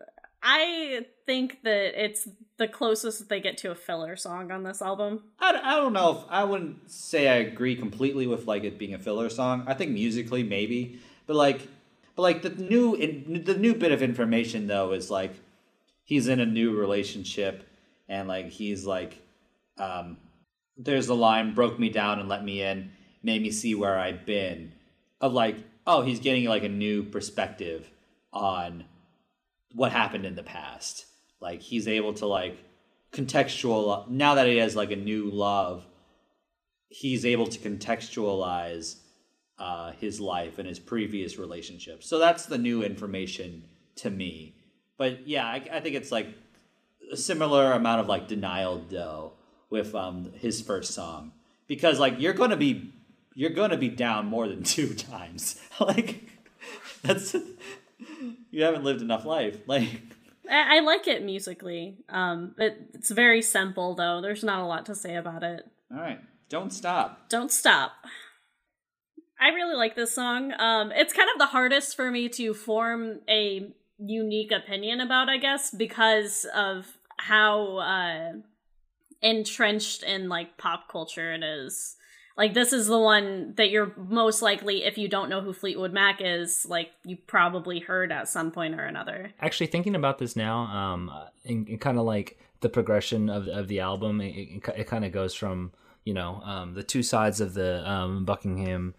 I 0.43 1.07
think 1.27 1.63
that 1.65 2.05
it's 2.05 2.29
the 2.59 2.69
closest 2.69 3.19
that 3.19 3.29
they 3.29 3.41
get 3.41 3.59
to 3.59 3.71
a 3.71 3.75
filler 3.75 4.17
song 4.17 4.51
on 4.51 4.63
this 4.63 4.81
album. 4.81 5.25
I, 5.39 5.61
I 5.63 5.77
don't 5.77 5.93
know 5.93 6.19
if 6.19 6.25
I 6.29 6.45
wouldn't 6.45 6.91
say 6.91 7.29
I 7.29 7.37
agree 7.37 7.77
completely 7.77 8.27
with 8.27 8.47
like 8.47 8.65
it 8.65 8.79
being 8.79 8.95
a 8.95 8.99
filler 8.99 9.29
song. 9.29 9.65
I 9.67 9.75
think 9.75 9.93
musically 9.93 10.43
maybe, 10.43 11.01
but 11.27 11.37
like, 11.37 11.67
but 12.15 12.23
like 12.23 12.43
the 12.43 12.51
new 12.51 12.97
the 12.97 13.57
new 13.57 13.75
bit 13.75 13.93
of 13.93 14.03
information 14.03 14.67
though 14.67 14.93
is 14.93 15.11
like 15.11 15.35
he's 16.05 16.29
in 16.29 16.41
a 16.41 16.47
new 16.47 16.77
relationship 16.77 17.69
and 18.09 18.29
like 18.29 18.49
he's 18.49 18.87
like, 18.87 19.19
um, 19.77 20.17
there's 20.77 21.09
the 21.09 21.17
line 21.17 21.55
broke 21.55 21.79
me 21.79 21.89
down 21.91 22.21
and 22.21 22.29
let 22.29 22.45
me 22.45 22.63
in, 22.63 22.91
made 23.23 23.43
me 23.43 23.51
see 23.51 23.75
where 23.75 23.99
I'd 23.99 24.25
been, 24.25 24.73
of 25.21 25.33
like 25.33 25.57
oh 25.87 26.03
he's 26.03 26.21
getting 26.21 26.45
like 26.45 26.65
a 26.65 26.69
new 26.69 27.03
perspective 27.03 27.91
on 28.33 28.85
what 29.73 29.93
happened 29.93 30.25
in 30.25 30.35
the 30.35 30.43
past. 30.43 31.07
Like 31.41 31.63
he's 31.63 31.89
able 31.89 32.15
to 32.15 32.27
like 32.27 32.59
contextual 33.13 34.09
now 34.09 34.35
that 34.35 34.47
he 34.47 34.59
has 34.59 34.77
like 34.77 34.91
a 34.91 34.97
new 34.97 35.31
love, 35.31 35.87
he's 36.89 37.25
able 37.25 37.47
to 37.47 37.59
contextualize 37.59 38.97
uh, 39.59 39.93
his 39.93 40.21
life 40.21 40.59
and 40.59 40.69
his 40.69 40.79
previous 40.79 41.39
relationships. 41.39 42.09
So 42.09 42.19
that's 42.19 42.47
the 42.47 42.59
new 42.59 42.83
information 42.83 43.65
to 43.97 44.11
me. 44.11 44.55
But 44.97 45.27
yeah, 45.27 45.47
I, 45.47 45.63
I 45.73 45.81
think 45.81 45.97
it's 45.97 46.13
like 46.13 46.29
a 47.13 47.17
similar 47.17 47.73
amount 47.73 48.01
of 48.01 48.09
like 48.09 48.29
denial 48.29 48.85
though 48.89 49.33
with 49.71 49.95
um, 49.95 50.33
his 50.35 50.61
first 50.61 50.95
song 50.95 51.33
because 51.67 51.99
like 51.99 52.15
you're 52.19 52.33
gonna 52.33 52.57
be 52.57 52.93
you're 53.35 53.51
gonna 53.51 53.77
be 53.77 53.89
down 53.89 54.27
more 54.27 54.49
than 54.49 54.63
two 54.65 54.95
times. 54.95 55.61
like 55.81 56.25
that's 57.03 57.37
you 58.51 58.63
haven't 58.65 58.85
lived 58.85 59.03
enough 59.03 59.25
life. 59.25 59.59
Like 59.67 60.01
I, 60.51 60.79
I 60.79 60.81
like 60.81 61.07
it 61.07 61.23
musically. 61.23 61.99
Um, 62.09 62.55
it, 62.59 62.91
it's 62.95 63.11
very 63.11 63.43
simple 63.43 63.95
though. 63.95 64.21
There's 64.23 64.43
not 64.45 64.63
a 64.63 64.67
lot 64.67 64.87
to 64.87 64.95
say 64.95 65.17
about 65.17 65.43
it. 65.43 65.67
all 65.93 66.01
right, 66.01 66.21
don't 66.49 66.73
stop. 66.73 67.29
Don't 67.29 67.53
stop. 67.53 67.93
I 69.41 69.49
really 69.49 69.77
like 69.77 69.95
this 69.95 70.15
song. 70.15 70.53
Um, 70.59 70.91
it's 70.93 71.13
kind 71.13 71.29
of 71.33 71.39
the 71.39 71.47
hardest 71.47 71.95
for 71.95 72.11
me 72.11 72.29
to 72.31 72.55
form 72.55 73.21
a 73.29 73.71
unique 73.99 74.51
opinion 74.51 75.01
about, 75.01 75.29
I 75.29 75.37
guess, 75.39 75.71
because 75.71 76.47
of 76.55 76.87
how 77.19 77.77
uh, 77.79 78.33
entrenched 79.23 80.03
in 80.03 80.29
like 80.29 80.57
pop 80.57 80.89
culture 80.89 81.33
it 81.35 81.45
is. 81.45 81.97
Like 82.39 82.55
this 82.55 82.73
is 82.73 82.87
the 82.87 83.01
one 83.01 83.55
that 83.57 83.71
you're 83.71 83.93
most 83.97 84.43
likely, 84.43 84.85
if 84.85 84.97
you 84.97 85.09
don't 85.09 85.29
know 85.29 85.41
who 85.41 85.53
Fleetwood 85.53 85.93
Mac 85.93 86.21
is, 86.21 86.65
like 86.65 86.93
you 87.05 87.17
probably 87.17 87.81
heard 87.81 88.13
at 88.13 88.29
some 88.29 88.53
point 88.53 88.77
or 88.77 88.85
another. 88.85 89.33
Actually, 89.41 89.67
thinking 89.67 89.97
about 89.97 90.19
this 90.19 90.37
now, 90.37 90.61
um, 90.61 91.11
and, 91.45 91.69
and 91.69 91.81
kind 91.81 91.99
of 91.99 92.05
like 92.05 92.39
the 92.61 92.69
progression 92.69 93.29
of 93.29 93.49
of 93.49 93.67
the 93.67 93.81
album, 93.81 94.21
it, 94.21 94.37
it, 94.37 94.69
it 94.77 94.87
kind 94.87 95.05
of 95.05 95.11
goes 95.11 95.35
from 95.35 95.73
you 96.05 96.15
know 96.15 96.41
um, 96.45 96.75
the 96.75 96.85
two 96.85 97.03
sides 97.03 97.41
of 97.41 97.55
the 97.55 97.87
um, 97.91 98.25
Buckingham 98.25 98.95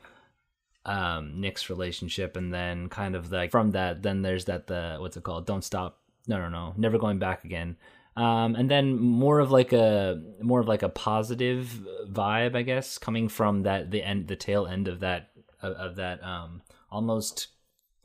um, 0.84 1.40
Nicks 1.40 1.70
relationship, 1.70 2.36
and 2.36 2.54
then 2.54 2.90
kind 2.90 3.16
of 3.16 3.32
like 3.32 3.52
from 3.52 3.72
that, 3.72 4.04
then 4.04 4.22
there's 4.22 4.46
that 4.46 4.68
the 4.68 4.98
what's 5.00 5.16
it 5.16 5.24
called? 5.24 5.46
Don't 5.46 5.64
stop. 5.64 6.02
No, 6.28 6.40
no, 6.40 6.50
no. 6.50 6.74
Never 6.76 6.98
going 6.98 7.20
back 7.20 7.46
again. 7.46 7.78
Um, 8.20 8.56
and 8.56 8.70
then 8.70 9.00
more 9.00 9.40
of 9.40 9.50
like 9.50 9.72
a 9.72 10.22
more 10.42 10.60
of 10.60 10.68
like 10.68 10.84
a 10.84 10.90
positive 10.90 11.80
vibe, 12.06 12.54
I 12.54 12.64
guess, 12.64 12.98
coming 12.98 13.30
from 13.30 13.64
that 13.64 13.92
the 13.92 14.04
end, 14.04 14.28
the 14.28 14.36
tail 14.36 14.68
end 14.68 14.90
of 14.90 15.00
that 15.00 15.30
of, 15.62 15.72
of 15.74 15.96
that 15.96 16.22
um, 16.22 16.62
almost 16.92 17.48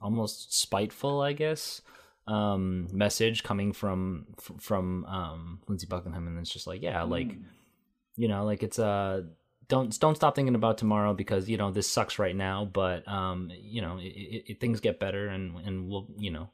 almost 0.00 0.56
spiteful, 0.56 1.20
I 1.20 1.32
guess, 1.32 1.82
um, 2.28 2.86
message 2.92 3.42
coming 3.42 3.72
from 3.72 4.26
from 4.60 5.04
um, 5.06 5.58
Lindsey 5.66 5.88
Buckingham, 5.88 6.28
and 6.28 6.38
it's 6.38 6.52
just 6.52 6.68
like, 6.68 6.80
yeah, 6.80 7.02
like 7.02 7.34
you 8.14 8.28
know, 8.28 8.44
like 8.44 8.62
it's 8.62 8.78
uh 8.78 9.22
don't 9.66 9.98
don't 9.98 10.14
stop 10.14 10.36
thinking 10.36 10.54
about 10.54 10.78
tomorrow 10.78 11.12
because 11.12 11.48
you 11.48 11.56
know 11.56 11.72
this 11.72 11.88
sucks 11.88 12.20
right 12.20 12.36
now, 12.36 12.64
but 12.64 13.08
um, 13.08 13.50
you 13.52 13.82
know, 13.82 13.98
it, 13.98 14.12
it, 14.14 14.44
it, 14.46 14.60
things 14.60 14.78
get 14.78 15.00
better, 15.00 15.26
and 15.26 15.56
and 15.66 15.88
we'll 15.88 16.06
you 16.16 16.30
know, 16.30 16.50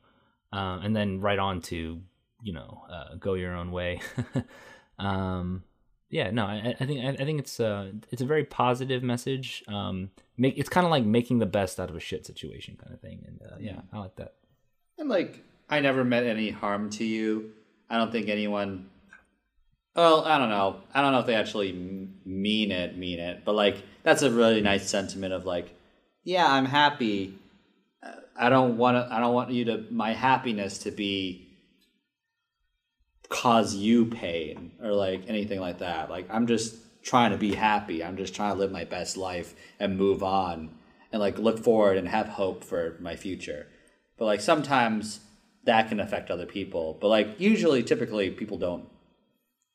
uh, 0.50 0.80
and 0.82 0.96
then 0.96 1.20
right 1.20 1.38
on 1.38 1.60
to 1.60 2.00
you 2.42 2.52
know, 2.52 2.84
uh, 2.90 3.14
go 3.18 3.34
your 3.34 3.54
own 3.54 3.70
way. 3.72 4.00
um, 4.98 5.64
yeah, 6.10 6.30
no, 6.30 6.44
I, 6.44 6.74
I 6.80 6.86
think 6.86 7.04
I, 7.04 7.10
I 7.10 7.24
think 7.24 7.38
it's 7.38 7.60
uh 7.60 7.92
it's 8.10 8.20
a 8.20 8.26
very 8.26 8.44
positive 8.44 9.02
message. 9.02 9.62
Um, 9.68 10.10
make 10.36 10.58
it's 10.58 10.68
kind 10.68 10.84
of 10.84 10.90
like 10.90 11.04
making 11.04 11.38
the 11.38 11.46
best 11.46 11.78
out 11.78 11.88
of 11.88 11.96
a 11.96 12.00
shit 12.00 12.26
situation 12.26 12.76
kind 12.76 12.92
of 12.92 13.00
thing, 13.00 13.24
and 13.26 13.40
uh, 13.42 13.56
yeah, 13.60 13.80
I 13.92 13.98
like 13.98 14.16
that. 14.16 14.34
And 14.98 15.08
like, 15.08 15.42
I 15.68 15.80
never 15.80 16.04
meant 16.04 16.26
any 16.26 16.50
harm 16.50 16.90
to 16.90 17.04
you. 17.04 17.52
I 17.88 17.96
don't 17.96 18.10
think 18.10 18.28
anyone. 18.28 18.90
Well, 19.94 20.24
I 20.24 20.38
don't 20.38 20.50
know. 20.50 20.80
I 20.94 21.00
don't 21.00 21.12
know 21.12 21.20
if 21.20 21.26
they 21.26 21.34
actually 21.34 21.72
mean 22.24 22.70
it, 22.70 22.96
mean 22.96 23.18
it, 23.18 23.44
but 23.44 23.54
like, 23.54 23.76
that's 24.02 24.22
a 24.22 24.30
really 24.30 24.60
nice 24.60 24.88
sentiment 24.88 25.32
of 25.32 25.46
like, 25.46 25.74
yeah, 26.22 26.46
I'm 26.50 26.64
happy. 26.64 27.34
Uh, 28.02 28.12
I 28.36 28.48
don't 28.48 28.76
want 28.76 28.96
to. 28.96 29.14
I 29.14 29.20
don't 29.20 29.34
want 29.34 29.52
you 29.52 29.64
to 29.66 29.84
my 29.90 30.12
happiness 30.12 30.78
to 30.78 30.90
be 30.90 31.49
cause 33.30 33.74
you 33.74 34.04
pain 34.04 34.72
or 34.82 34.92
like 34.92 35.22
anything 35.28 35.60
like 35.60 35.78
that. 35.78 36.10
Like, 36.10 36.26
I'm 36.30 36.46
just 36.46 36.76
trying 37.02 37.30
to 37.30 37.38
be 37.38 37.54
happy. 37.54 38.04
I'm 38.04 38.18
just 38.18 38.34
trying 38.34 38.52
to 38.52 38.58
live 38.58 38.70
my 38.70 38.84
best 38.84 39.16
life 39.16 39.54
and 39.78 39.96
move 39.96 40.22
on 40.22 40.70
and 41.12 41.20
like 41.20 41.38
look 41.38 41.58
forward 41.58 41.96
and 41.96 42.08
have 42.08 42.28
hope 42.28 42.62
for 42.62 42.96
my 43.00 43.16
future. 43.16 43.66
But 44.18 44.26
like 44.26 44.40
sometimes 44.40 45.20
that 45.64 45.88
can 45.88 46.00
affect 46.00 46.30
other 46.30 46.46
people. 46.46 46.98
But 47.00 47.08
like 47.08 47.40
usually, 47.40 47.82
typically, 47.82 48.30
people 48.30 48.58
don't. 48.58 48.86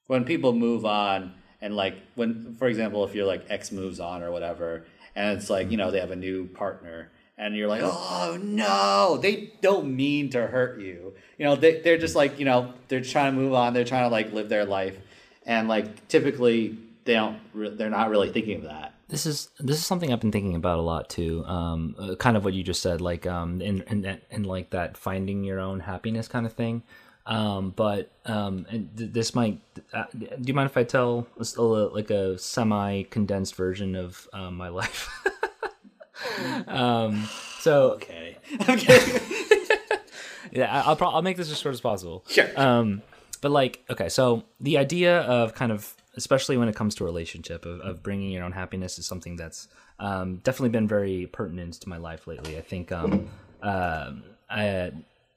When 0.08 0.24
people 0.24 0.54
move 0.54 0.86
on, 0.86 1.34
and 1.62 1.76
like 1.76 1.96
when, 2.16 2.56
for 2.58 2.68
example, 2.68 3.04
if 3.06 3.16
you're 3.16 3.26
like 3.26 3.46
X 3.50 3.72
moves 3.72 4.00
on 4.00 4.22
or 4.22 4.32
whatever, 4.32 4.86
and 5.16 5.38
it's 5.38 5.50
like 5.50 5.72
you 5.72 5.78
know 5.78 5.92
they 5.92 6.00
have 6.00 6.12
a 6.12 6.16
new 6.16 6.48
partner, 6.48 7.12
and 7.38 7.56
you're 7.56 7.68
like, 7.68 7.82
oh 7.84 8.38
no, 8.42 9.18
they 9.22 9.52
don't 9.62 9.96
mean 9.96 10.30
to 10.32 10.48
hurt 10.48 10.80
you. 10.80 11.14
You 11.38 11.46
know, 11.46 11.56
they 11.56 11.82
they're 11.82 11.98
just 11.98 12.16
like 12.16 12.40
you 12.40 12.46
know 12.46 12.74
they're 12.88 13.02
trying 13.02 13.34
to 13.34 13.40
move 13.40 13.54
on. 13.54 13.74
They're 13.74 13.84
trying 13.86 14.04
to 14.04 14.10
like 14.10 14.32
live 14.34 14.50
their 14.50 14.66
life, 14.66 14.98
and 15.46 15.68
like 15.68 16.08
typically 16.08 16.78
they 17.04 17.14
don't. 17.14 17.40
re- 17.54 17.76
They're 17.76 17.90
not 17.90 18.10
really 18.10 18.32
thinking 18.32 18.58
of 18.58 18.64
that. 18.64 18.94
this 19.10 19.26
is 19.26 19.50
this 19.60 19.78
is 19.78 19.86
something 19.86 20.12
I've 20.12 20.22
been 20.22 20.32
thinking 20.32 20.56
about 20.56 20.80
a 20.80 20.82
lot 20.82 21.10
too. 21.10 21.44
Um, 21.46 21.96
uh, 22.00 22.16
kind 22.16 22.36
of 22.38 22.44
what 22.46 22.54
you 22.54 22.64
just 22.64 22.82
said, 22.82 23.02
like 23.02 23.28
um, 23.28 23.62
and 23.62 23.84
and 23.88 24.20
and 24.32 24.46
like 24.46 24.70
that 24.72 24.98
finding 24.98 25.44
your 25.44 25.60
own 25.60 25.82
happiness 25.82 26.28
kind 26.28 26.46
of 26.46 26.54
thing. 26.54 26.84
Um, 27.28 27.72
but 27.76 28.12
um, 28.26 28.66
and 28.70 28.96
th- 28.98 29.12
this 29.12 29.36
might. 29.36 29.60
Uh, 29.94 30.06
do 30.14 30.28
you 30.46 30.54
mind 30.54 30.70
if 30.70 30.78
I 30.78 30.84
tell 30.84 31.28
a, 31.58 31.62
like 31.62 32.12
a 32.12 32.38
semi 32.38 33.04
condensed 33.04 33.56
version 33.56 33.96
of 33.96 34.28
um, 34.32 34.56
my 34.56 34.70
life? 34.82 35.10
Um, 36.68 37.28
so 37.60 37.94
Okay. 37.94 38.38
Kidding. 38.78 39.22
yeah, 40.52 40.84
I'll 40.86 40.96
pro- 40.96 41.10
I'll 41.10 41.22
make 41.22 41.38
this 41.38 41.52
as 41.52 41.60
short 41.60 41.74
as 41.74 41.82
possible. 41.82 42.24
Sure. 42.28 42.48
Um, 42.56 43.02
but 43.42 43.52
like, 43.52 43.84
okay, 43.90 44.10
so 44.10 44.44
the 44.60 44.78
idea 44.78 45.22
of 45.22 45.54
kind 45.54 45.72
of, 45.72 45.94
especially 46.16 46.58
when 46.58 46.68
it 46.68 46.76
comes 46.76 46.96
to 46.96 47.04
a 47.04 47.06
relationship, 47.06 47.66
of, 47.66 47.80
of 47.82 48.02
bringing 48.02 48.32
your 48.32 48.44
own 48.44 48.54
happiness 48.54 48.98
is 48.98 49.06
something 49.06 49.36
that's 49.36 49.68
um, 50.00 50.38
definitely 50.38 50.70
been 50.70 50.88
very 50.88 51.28
pertinent 51.28 51.74
to 51.76 51.90
my 51.90 51.98
life 51.98 52.28
lately. 52.28 52.58
I 52.58 52.62
think, 52.62 52.92
um, 52.92 53.30
um 53.62 54.24
I, 54.50 54.92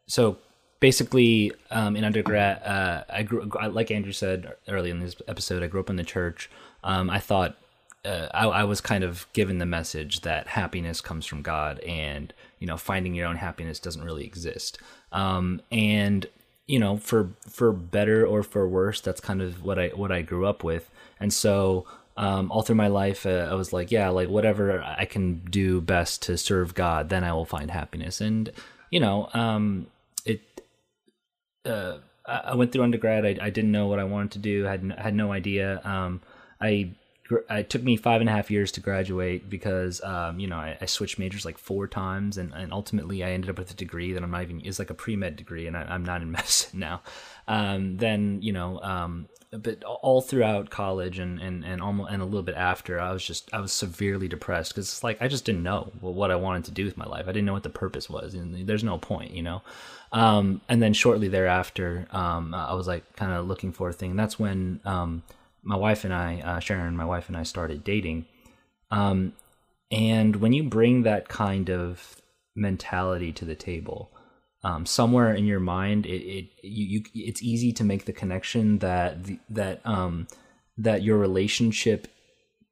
so 0.06 0.38
basically, 0.80 1.52
um, 1.70 1.96
in 1.96 2.04
undergrad, 2.04 2.62
uh, 2.62 3.04
I 3.08 3.22
grew, 3.22 3.50
like 3.70 3.90
Andrew 3.90 4.12
said 4.12 4.54
earlier 4.68 4.92
in 4.92 5.00
this 5.00 5.16
episode, 5.26 5.62
I 5.62 5.66
grew 5.66 5.80
up 5.80 5.90
in 5.90 5.96
the 5.96 6.04
church. 6.04 6.50
Um, 6.84 7.10
I 7.10 7.18
thought 7.18 7.56
uh, 8.08 8.28
I, 8.32 8.46
I 8.46 8.64
was 8.64 8.80
kind 8.80 9.04
of 9.04 9.26
given 9.34 9.58
the 9.58 9.66
message 9.66 10.22
that 10.22 10.48
happiness 10.48 11.00
comes 11.00 11.26
from 11.26 11.42
God, 11.42 11.78
and 11.80 12.32
you 12.58 12.66
know, 12.66 12.78
finding 12.78 13.14
your 13.14 13.26
own 13.26 13.36
happiness 13.36 13.78
doesn't 13.78 14.02
really 14.02 14.24
exist. 14.24 14.78
Um, 15.12 15.60
and 15.70 16.26
you 16.66 16.78
know, 16.78 16.96
for 16.96 17.30
for 17.48 17.70
better 17.72 18.26
or 18.26 18.42
for 18.42 18.66
worse, 18.66 19.00
that's 19.02 19.20
kind 19.20 19.42
of 19.42 19.62
what 19.62 19.78
I 19.78 19.88
what 19.88 20.10
I 20.10 20.22
grew 20.22 20.46
up 20.46 20.64
with. 20.64 20.90
And 21.20 21.32
so, 21.32 21.86
um, 22.16 22.50
all 22.50 22.62
through 22.62 22.76
my 22.76 22.88
life, 22.88 23.26
uh, 23.26 23.48
I 23.50 23.54
was 23.54 23.72
like, 23.74 23.90
yeah, 23.90 24.08
like 24.08 24.30
whatever 24.30 24.82
I 24.82 25.04
can 25.04 25.42
do 25.50 25.82
best 25.82 26.22
to 26.22 26.38
serve 26.38 26.74
God, 26.74 27.10
then 27.10 27.24
I 27.24 27.32
will 27.34 27.44
find 27.44 27.70
happiness. 27.70 28.22
And 28.22 28.50
you 28.90 29.00
know, 29.00 29.28
um, 29.34 29.88
it 30.24 30.40
uh, 31.66 31.98
I 32.26 32.54
went 32.54 32.72
through 32.72 32.84
undergrad. 32.84 33.26
I, 33.26 33.36
I 33.40 33.50
didn't 33.50 33.72
know 33.72 33.86
what 33.86 33.98
I 33.98 34.04
wanted 34.04 34.30
to 34.32 34.38
do. 34.38 34.64
Had 34.64 34.94
had 34.96 35.14
no 35.14 35.30
idea. 35.30 35.82
Um, 35.84 36.22
I 36.60 36.92
it 37.30 37.70
took 37.70 37.82
me 37.82 37.96
five 37.96 38.20
and 38.20 38.30
a 38.30 38.32
half 38.32 38.50
years 38.50 38.72
to 38.72 38.80
graduate 38.80 39.50
because 39.50 40.02
um, 40.02 40.40
you 40.40 40.46
know 40.46 40.56
I, 40.56 40.78
I 40.80 40.86
switched 40.86 41.18
majors 41.18 41.44
like 41.44 41.58
four 41.58 41.86
times, 41.86 42.38
and, 42.38 42.52
and 42.54 42.72
ultimately 42.72 43.22
I 43.22 43.30
ended 43.30 43.50
up 43.50 43.58
with 43.58 43.70
a 43.70 43.74
degree 43.74 44.12
that 44.12 44.22
I'm 44.22 44.30
not 44.30 44.42
even 44.42 44.60
is 44.60 44.78
like 44.78 44.90
a 44.90 44.94
pre 44.94 45.16
med 45.16 45.36
degree, 45.36 45.66
and 45.66 45.76
I, 45.76 45.82
I'm 45.82 46.04
not 46.04 46.22
in 46.22 46.30
medicine 46.32 46.80
now. 46.80 47.02
Um, 47.46 47.96
then 47.98 48.40
you 48.42 48.52
know, 48.52 48.80
um, 48.80 49.28
but 49.50 49.82
all 49.84 50.20
throughout 50.20 50.70
college 50.70 51.18
and 51.18 51.40
and 51.40 51.64
and 51.64 51.82
almost 51.82 52.10
and 52.12 52.22
a 52.22 52.24
little 52.24 52.42
bit 52.42 52.54
after, 52.54 53.00
I 53.00 53.12
was 53.12 53.24
just 53.24 53.52
I 53.52 53.60
was 53.60 53.72
severely 53.72 54.28
depressed 54.28 54.74
because 54.74 54.88
it's 54.88 55.04
like 55.04 55.20
I 55.20 55.28
just 55.28 55.44
didn't 55.44 55.62
know 55.62 55.92
what 56.00 56.30
I 56.30 56.36
wanted 56.36 56.64
to 56.64 56.70
do 56.70 56.84
with 56.84 56.96
my 56.96 57.06
life. 57.06 57.24
I 57.24 57.32
didn't 57.32 57.44
know 57.44 57.54
what 57.54 57.62
the 57.62 57.70
purpose 57.70 58.08
was, 58.08 58.34
and 58.34 58.66
there's 58.66 58.84
no 58.84 58.98
point, 58.98 59.32
you 59.32 59.42
know. 59.42 59.62
Um, 60.12 60.62
and 60.68 60.82
then 60.82 60.94
shortly 60.94 61.28
thereafter, 61.28 62.06
um, 62.10 62.54
I 62.54 62.72
was 62.72 62.86
like 62.86 63.16
kind 63.16 63.32
of 63.32 63.46
looking 63.46 63.72
for 63.72 63.90
a 63.90 63.92
thing. 63.92 64.16
That's 64.16 64.38
when 64.38 64.80
um, 64.86 65.22
my 65.68 65.76
wife 65.76 66.02
and 66.04 66.14
I, 66.14 66.40
uh, 66.40 66.58
Sharon, 66.60 66.96
my 66.96 67.04
wife 67.04 67.28
and 67.28 67.36
I, 67.36 67.42
started 67.42 67.84
dating. 67.84 68.24
Um, 68.90 69.34
and 69.90 70.36
when 70.36 70.54
you 70.54 70.62
bring 70.62 71.02
that 71.02 71.28
kind 71.28 71.68
of 71.68 72.16
mentality 72.56 73.32
to 73.32 73.44
the 73.44 73.54
table, 73.54 74.10
um, 74.64 74.86
somewhere 74.86 75.34
in 75.34 75.44
your 75.44 75.60
mind, 75.60 76.06
it, 76.06 76.22
it 76.22 76.50
you, 76.62 77.04
you 77.12 77.26
it's 77.26 77.42
easy 77.42 77.70
to 77.74 77.84
make 77.84 78.06
the 78.06 78.14
connection 78.14 78.78
that 78.78 79.24
the, 79.24 79.38
that 79.50 79.82
um, 79.84 80.26
that 80.78 81.02
your 81.02 81.18
relationship 81.18 82.08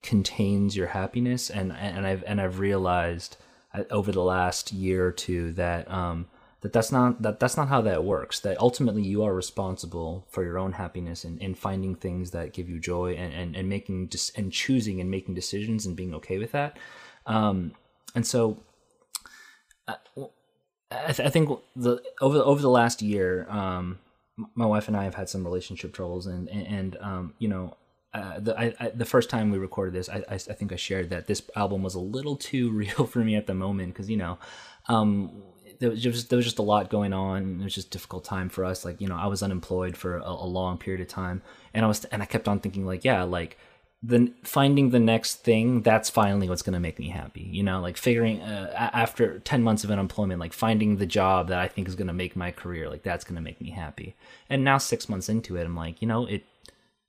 contains 0.03 0.75
your 0.75 0.89
happiness, 0.89 1.51
and 1.51 1.73
and 1.73 2.07
I've 2.07 2.25
and 2.27 2.41
I've 2.41 2.59
realized 2.59 3.37
uh, 3.75 3.85
over 3.91 4.11
the 4.11 4.23
last 4.23 4.73
year 4.73 5.07
or 5.07 5.13
two 5.13 5.53
that 5.53 5.89
um, 5.91 6.29
that 6.67 6.73
that's 6.73 6.91
not 6.91 7.23
that 7.23 7.39
that's 7.39 7.57
not 7.57 7.69
how 7.69 7.81
that 7.83 8.03
works. 8.03 8.41
That 8.41 8.59
ultimately 8.59 9.03
you 9.03 9.23
are 9.23 9.33
responsible 9.33 10.27
for 10.29 10.43
your 10.43 10.59
own 10.59 10.73
happiness 10.73 11.23
and, 11.23 11.41
and 11.41 11.57
finding 11.57 11.95
things 11.95 12.33
that 12.33 12.53
give 12.53 12.69
you 12.69 12.81
joy 12.81 13.13
and 13.15 13.33
and, 13.33 13.57
and 13.57 13.69
making 13.69 14.09
just 14.09 14.37
and 14.37 14.53
choosing 14.53 15.01
and 15.01 15.09
making 15.09 15.35
decisions 15.35 15.87
and 15.87 15.95
being 15.95 16.13
okay 16.15 16.39
with 16.39 16.51
that. 16.53 16.77
Um, 17.25 17.73
and 18.17 18.27
so 18.27 18.59
I, 20.91 21.13
th- 21.13 21.21
I 21.21 21.31
think 21.31 21.57
the 21.77 22.03
over 22.21 22.39
over 22.39 22.61
the 22.61 22.71
last 22.71 23.01
year, 23.01 23.47
um, 23.49 23.99
my 24.57 24.67
wife 24.67 24.89
and 24.89 24.97
I 24.97 25.05
have 25.05 25.15
had 25.15 25.29
some 25.29 25.45
relationship 25.45 25.93
troubles, 25.93 26.27
and 26.27 26.49
and, 26.49 26.67
and 26.67 26.97
um, 27.01 27.35
you 27.39 27.49
know, 27.49 27.77
uh, 28.13 28.41
the 28.41 28.59
I, 28.59 28.75
I, 28.81 28.89
the 28.91 29.05
first 29.05 29.31
time 29.31 29.53
we 29.53 29.59
recorded 29.59 29.95
this, 29.95 30.09
I, 30.09 30.25
I 30.29 30.35
I 30.35 30.39
think 30.39 30.73
I 30.73 30.77
shared 30.77 31.11
that 31.11 31.29
this 31.29 31.43
album 31.55 31.85
was 31.85 31.95
a 31.95 32.01
little 32.01 32.37
too 32.37 32.71
real 32.73 33.07
for 33.07 33.21
me 33.21 33.37
at 33.37 33.47
the 33.47 33.55
moment 33.55 33.95
because 33.95 34.11
you 34.11 34.17
know, 34.17 34.39
um, 34.89 35.43
there 35.79 35.91
was 35.91 36.03
just 36.03 36.31
there 36.31 36.37
was 36.37 36.47
just 36.47 36.59
a 36.59 36.63
lot 36.63 36.91
going 36.91 37.13
on. 37.13 37.61
It 37.61 37.65
was 37.65 37.75
just 37.75 37.91
difficult 37.91 38.25
time 38.25 38.49
for 38.49 38.65
us. 38.65 38.85
Like 38.85 39.01
you 39.01 39.09
know, 39.09 39.17
I 39.17 39.27
was 39.27 39.43
unemployed 39.43 39.97
for 39.97 40.19
a, 40.19 40.31
a 40.31 40.47
long 40.47 40.79
period 40.79 41.01
of 41.01 41.09
time, 41.09 41.43
and 41.75 41.85
I 41.85 41.89
was 41.89 42.05
and 42.07 42.23
I 42.23 42.27
kept 42.27 42.49
on 42.49 42.61
thinking 42.61 42.87
like, 42.87 43.05
yeah, 43.05 43.23
like 43.23 43.59
the 44.03 44.33
finding 44.43 44.91
the 44.91 45.01
next 45.01 45.37
thing 45.37 45.81
that's 45.83 46.11
finally 46.11 46.49
what's 46.49 46.63
going 46.63 46.75
to 46.75 46.81
make 46.81 46.99
me 46.99 47.09
happy 47.09 47.41
you 47.41 47.63
know 47.63 47.81
like 47.81 47.97
figuring 47.97 48.41
uh, 48.43 48.91
after 48.93 49.39
10 49.41 49.63
months 49.63 49.85
of 49.85 49.91
unemployment 49.91 50.39
like 50.39 50.53
finding 50.53 50.97
the 50.97 51.07
job 51.07 51.49
that 51.49 51.59
i 51.59 51.67
think 51.67 51.89
is 51.89 51.95
going 51.95 52.07
to 52.07 52.13
make 52.13 52.37
my 52.37 52.51
career 52.51 52.91
like 52.91 53.03
that's 53.03 53.25
going 53.25 53.37
to 53.37 53.41
make 53.41 53.61
me 53.61 53.71
happy 53.71 54.15
and 54.51 54.63
now 54.63 54.77
6 54.77 55.09
months 55.09 55.29
into 55.29 55.57
it 55.57 55.65
i'm 55.65 55.75
like 55.75 56.03
you 56.03 56.09
know 56.09 56.27
it 56.27 56.45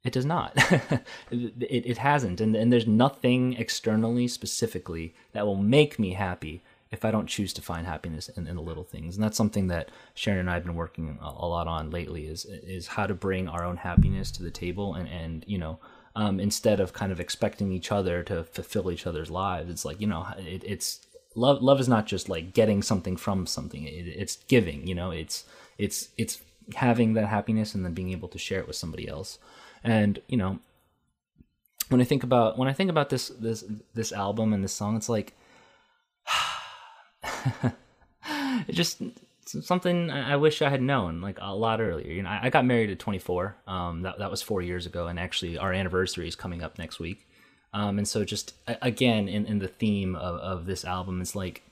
it 0.03 0.13
does 0.13 0.25
not 0.25 0.53
it, 1.31 1.53
it 1.59 1.97
hasn't 1.97 2.39
and, 2.39 2.55
and 2.55 2.71
there's 2.71 2.87
nothing 2.87 3.53
externally 3.53 4.27
specifically 4.27 5.13
that 5.33 5.45
will 5.45 5.57
make 5.57 5.99
me 5.99 6.13
happy 6.13 6.61
if 6.91 7.05
i 7.05 7.11
don't 7.11 7.27
choose 7.27 7.53
to 7.53 7.61
find 7.61 7.85
happiness 7.85 8.29
in, 8.29 8.47
in 8.47 8.55
the 8.55 8.61
little 8.61 8.83
things 8.83 9.15
and 9.15 9.23
that's 9.23 9.37
something 9.37 9.67
that 9.67 9.89
sharon 10.13 10.39
and 10.39 10.49
i 10.49 10.53
have 10.53 10.63
been 10.63 10.75
working 10.75 11.17
a, 11.21 11.25
a 11.25 11.47
lot 11.47 11.67
on 11.67 11.89
lately 11.89 12.27
is 12.27 12.45
is 12.45 12.87
how 12.87 13.05
to 13.05 13.13
bring 13.13 13.47
our 13.47 13.63
own 13.63 13.77
happiness 13.77 14.31
to 14.31 14.43
the 14.43 14.51
table 14.51 14.93
and 14.93 15.07
and 15.07 15.43
you 15.47 15.57
know 15.57 15.79
um, 16.17 16.39
instead 16.39 16.79
of 16.79 16.93
kind 16.93 17.11
of 17.11 17.19
expecting 17.19 17.71
each 17.71 17.91
other 17.91 18.23
to 18.23 18.43
fulfill 18.43 18.91
each 18.91 19.05
other's 19.05 19.29
lives. 19.29 19.69
It's 19.69 19.85
like 19.85 20.01
you 20.01 20.07
know, 20.07 20.25
it, 20.39 20.63
it's 20.65 21.05
love. 21.35 21.61
Love 21.61 21.79
is 21.79 21.87
not 21.87 22.07
just 22.07 22.27
like 22.27 22.55
getting 22.55 22.81
something 22.81 23.15
from 23.15 23.45
something. 23.45 23.83
It, 23.83 24.07
it's 24.07 24.37
giving. 24.47 24.87
You 24.87 24.95
know, 24.95 25.11
it's 25.11 25.45
it's 25.77 26.09
it's 26.17 26.41
having 26.73 27.13
that 27.13 27.27
happiness 27.27 27.75
and 27.75 27.85
then 27.85 27.93
being 27.93 28.11
able 28.11 28.29
to 28.29 28.39
share 28.39 28.59
it 28.59 28.67
with 28.67 28.75
somebody 28.75 29.07
else. 29.07 29.37
And 29.83 30.19
you 30.27 30.37
know, 30.37 30.57
when 31.89 32.01
I 32.01 32.03
think 32.03 32.23
about 32.23 32.57
when 32.57 32.67
I 32.67 32.73
think 32.73 32.89
about 32.89 33.11
this 33.11 33.27
this 33.27 33.63
this 33.93 34.11
album 34.11 34.53
and 34.53 34.63
this 34.63 34.73
song, 34.73 34.97
it's 34.97 35.09
like 35.09 35.37
it 38.67 38.73
just 38.73 39.01
something 39.45 40.09
I 40.11 40.35
wish 40.35 40.61
I 40.61 40.69
had 40.69 40.81
known 40.81 41.21
like 41.21 41.37
a 41.41 41.55
lot 41.55 41.79
earlier. 41.81 42.11
You 42.11 42.23
know, 42.23 42.37
I 42.41 42.49
got 42.49 42.65
married 42.65 42.89
at 42.89 42.99
24. 42.99 43.55
Um, 43.67 44.01
that 44.01 44.19
that 44.19 44.31
was 44.31 44.41
four 44.41 44.61
years 44.61 44.85
ago, 44.85 45.07
and 45.07 45.19
actually 45.19 45.57
our 45.57 45.73
anniversary 45.73 46.27
is 46.27 46.35
coming 46.35 46.63
up 46.63 46.77
next 46.77 46.99
week. 46.99 47.27
Um, 47.73 47.97
and 47.97 48.07
so 48.07 48.23
just 48.23 48.53
again 48.67 49.27
in, 49.27 49.45
in 49.45 49.59
the 49.59 49.67
theme 49.67 50.15
of, 50.15 50.39
of 50.39 50.65
this 50.65 50.85
album, 50.85 51.21
it's 51.21 51.35
like 51.35 51.63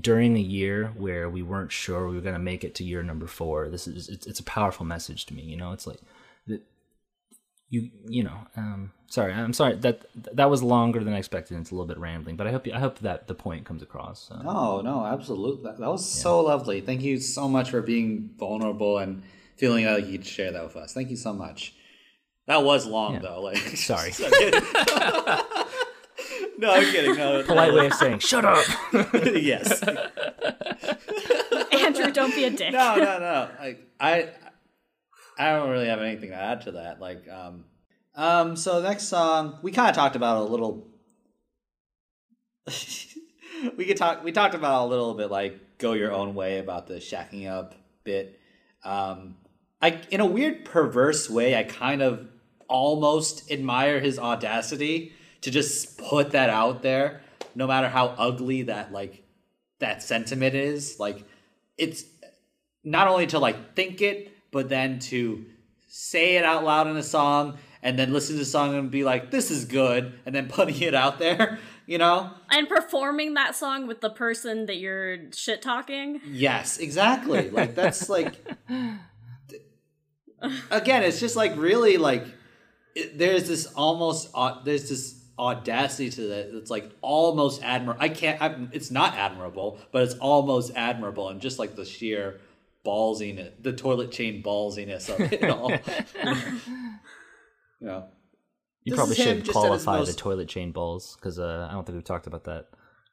during 0.00 0.34
the 0.34 0.42
year 0.42 0.92
where 0.96 1.28
we 1.28 1.42
weren't 1.42 1.72
sure 1.72 2.08
we 2.08 2.14
were 2.14 2.22
gonna 2.22 2.38
make 2.38 2.64
it 2.64 2.74
to 2.76 2.84
year 2.84 3.02
number 3.02 3.26
four. 3.26 3.68
This 3.68 3.86
is 3.86 4.08
it's 4.08 4.26
it's 4.26 4.40
a 4.40 4.44
powerful 4.44 4.86
message 4.86 5.26
to 5.26 5.34
me. 5.34 5.42
You 5.42 5.56
know, 5.56 5.72
it's 5.72 5.86
like 5.86 6.00
you 7.68 7.90
you 8.08 8.22
know 8.22 8.38
um 8.56 8.92
sorry 9.08 9.32
i'm 9.32 9.52
sorry 9.52 9.74
that 9.76 10.02
that 10.32 10.48
was 10.48 10.62
longer 10.62 11.02
than 11.02 11.12
i 11.12 11.18
expected 11.18 11.58
it's 11.58 11.70
a 11.70 11.74
little 11.74 11.86
bit 11.86 11.98
rambling 11.98 12.36
but 12.36 12.46
i 12.46 12.50
hope 12.52 12.66
i 12.72 12.78
hope 12.78 12.98
that 13.00 13.26
the 13.26 13.34
point 13.34 13.64
comes 13.64 13.82
across 13.82 14.28
so. 14.28 14.36
No, 14.36 14.80
no, 14.82 15.04
absolutely. 15.04 15.64
That, 15.64 15.78
that 15.78 15.88
was 15.88 16.08
so 16.08 16.40
lovely. 16.40 16.80
Thank 16.80 17.02
you 17.02 17.18
so 17.18 17.48
much 17.48 17.70
for 17.70 17.82
being 17.82 18.30
vulnerable 18.38 18.98
and 18.98 19.22
feeling 19.56 19.84
like 19.86 20.06
you'd 20.06 20.24
share 20.26 20.52
that 20.52 20.62
with 20.64 20.76
us. 20.76 20.92
Thank 20.92 21.10
you 21.10 21.16
so 21.16 21.32
much. 21.32 21.74
That 22.46 22.62
was 22.62 22.86
long 22.86 23.14
Yeah. 23.14 23.20
though. 23.20 23.42
Like, 23.42 23.56
Sorry. 23.76 24.12
I'm 24.24 25.54
no, 26.58 26.70
I'm 26.72 26.84
kidding. 26.84 27.16
No, 27.16 27.42
polite 27.42 27.74
way 27.74 27.86
of 27.86 27.94
saying 27.94 28.20
shut 28.20 28.44
up 28.44 28.64
yes. 29.24 29.82
Andrew, 31.72 32.10
don't 32.12 32.34
be 32.34 32.44
a 32.44 32.50
dick. 32.50 32.72
No, 32.72 32.96
no, 32.96 33.18
no. 33.18 33.48
Like 33.60 33.88
I, 34.00 34.28
I 35.38 35.52
don't 35.52 35.70
really 35.70 35.88
have 35.88 36.00
anything 36.00 36.30
to 36.30 36.36
add 36.36 36.62
to 36.62 36.72
that. 36.72 37.00
Like, 37.00 37.28
um, 37.28 37.64
um. 38.14 38.56
So 38.56 38.80
next 38.80 39.08
song 39.08 39.58
we 39.62 39.72
kind 39.72 39.90
of 39.90 39.96
talked 39.96 40.16
about 40.16 40.38
a 40.38 40.44
little. 40.44 40.88
we 43.76 43.84
could 43.84 43.96
talk. 43.96 44.24
We 44.24 44.32
talked 44.32 44.54
about 44.54 44.86
a 44.86 44.88
little 44.88 45.14
bit 45.14 45.30
like 45.30 45.78
go 45.78 45.92
your 45.92 46.12
own 46.12 46.34
way 46.34 46.58
about 46.58 46.86
the 46.86 46.94
shacking 46.94 47.48
up 47.50 47.74
bit. 48.04 48.40
Um, 48.84 49.36
I 49.82 50.00
in 50.10 50.20
a 50.20 50.26
weird 50.26 50.64
perverse 50.64 51.28
way, 51.28 51.54
I 51.56 51.64
kind 51.64 52.02
of 52.02 52.28
almost 52.68 53.50
admire 53.50 54.00
his 54.00 54.18
audacity 54.18 55.12
to 55.42 55.50
just 55.50 55.98
put 55.98 56.32
that 56.32 56.50
out 56.50 56.82
there, 56.82 57.20
no 57.54 57.66
matter 57.66 57.88
how 57.88 58.06
ugly 58.18 58.62
that 58.62 58.92
like 58.92 59.22
that 59.78 60.02
sentiment 60.02 60.54
is. 60.54 60.98
Like 60.98 61.24
it's 61.76 62.04
not 62.82 63.08
only 63.08 63.26
to 63.28 63.38
like 63.38 63.74
think 63.74 64.00
it, 64.00 64.32
but 64.56 64.70
then 64.70 64.98
to 64.98 65.44
say 65.86 66.36
it 66.36 66.44
out 66.46 66.64
loud 66.64 66.86
in 66.86 66.96
a 66.96 67.02
song 67.02 67.58
and 67.82 67.98
then 67.98 68.10
listen 68.10 68.36
to 68.36 68.38
the 68.38 68.46
song 68.46 68.74
and 68.74 68.90
be 68.90 69.04
like, 69.04 69.30
"This 69.30 69.50
is 69.50 69.66
good," 69.66 70.14
and 70.24 70.34
then 70.34 70.48
putting 70.56 70.80
it 70.80 70.94
out 70.94 71.18
there. 71.18 71.58
You 71.84 71.98
know? 71.98 72.30
And 72.50 72.66
performing 72.66 73.34
that 73.34 73.54
song 73.54 73.86
with 73.86 74.00
the 74.00 74.08
person 74.08 74.64
that 74.64 74.78
you're 74.78 75.30
shit 75.32 75.60
talking. 75.60 76.22
Yes, 76.26 76.78
exactly. 76.78 77.50
Like 77.50 77.74
that's 77.74 78.08
like 78.18 78.34
again, 80.70 81.02
it's 81.02 81.20
just 81.20 81.36
like 81.36 81.54
really 81.58 81.98
like 81.98 82.24
it, 82.94 83.18
there's 83.18 83.46
this 83.46 83.66
almost 83.66 84.30
uh, 84.34 84.62
there's 84.64 84.88
this 84.88 85.22
audacity 85.38 86.08
to 86.12 86.22
that. 86.28 86.56
It's 86.56 86.70
like 86.70 86.90
almost 87.02 87.62
admirable. 87.62 88.02
I 88.02 88.08
can't. 88.08 88.40
I'm, 88.40 88.70
it's 88.72 88.90
not 88.90 89.16
admirable, 89.16 89.78
but 89.92 90.02
it's 90.02 90.14
almost 90.14 90.72
admirable, 90.74 91.28
and 91.28 91.42
just 91.42 91.58
like 91.58 91.76
the 91.76 91.84
sheer 91.84 92.40
ballsiness, 92.86 93.50
the 93.60 93.72
toilet 93.72 94.12
chain 94.12 94.42
ballsiness 94.42 95.08
of 95.08 95.32
it 95.32 95.44
all. 95.50 95.70
you 97.80 97.86
know. 97.86 98.06
You 98.84 98.92
This 98.92 98.98
probably 98.98 99.16
should 99.16 99.44
just 99.44 99.56
at 99.56 99.62
his 99.72 99.82
qualify 99.84 99.92
the 99.94 99.98
most- 100.06 100.18
toilet 100.18 100.48
chain 100.48 100.70
balls 100.72 101.16
because 101.16 101.38
uh, 101.40 101.66
I 101.68 101.72
don't 101.74 101.84
think 101.84 101.96
we've 101.96 102.04
talked 102.04 102.26
about 102.28 102.44
that. 102.44 102.66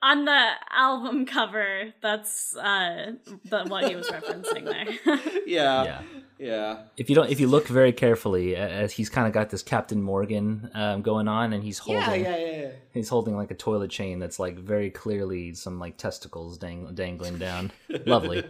On 0.03 0.26
the 0.26 0.49
album 0.69 1.26
cover, 1.26 1.93
that's 2.01 2.55
uh, 2.57 3.13
the, 3.45 3.63
what 3.67 3.88
he 3.89 3.95
was 3.95 4.07
referencing 4.09 4.65
there. 4.65 5.19
Yeah. 5.47 5.84
Yeah. 5.84 6.01
Yeah. 6.39 6.82
If 6.97 7.09
you 7.09 7.15
don't, 7.15 7.30
if 7.32 7.39
you 7.39 7.47
look 7.47 7.67
very 7.67 7.91
carefully, 7.93 8.53
a- 8.53 8.67
as 8.69 8.91
he's 8.91 9.09
kind 9.09 9.28
of 9.28 9.34
got 9.34 9.49
this 9.49 9.63
Captain 9.63 10.01
Morgan 10.01 10.69
um, 10.74 11.01
going 11.03 11.28
on, 11.30 11.53
and 11.53 11.63
he's 11.63 11.80
holding, 11.80 12.01
Yeah. 12.01 12.15
Yeah. 12.15 12.38
Yeah. 12.38 12.61
yeah. 12.61 12.69
he's 12.93 13.07
holding 13.09 13.36
like 13.38 13.49
a 13.49 13.55
toilet 13.55 13.89
chain 13.91 14.19
that's 14.19 14.39
like 14.39 14.57
very 14.59 14.89
clearly 14.91 15.53
some 15.55 15.80
like 15.80 15.97
testicles 15.97 16.57
dang- 16.57 16.93
dangling 16.93 17.38
down. 17.39 17.71
Lovely. 18.05 18.43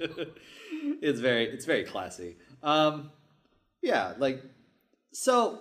it's 1.02 1.20
very 1.20 1.46
it's 1.46 1.66
very 1.66 1.84
classy. 1.84 2.38
Um 2.62 3.12
yeah, 3.82 4.14
like 4.18 4.44
so 5.12 5.60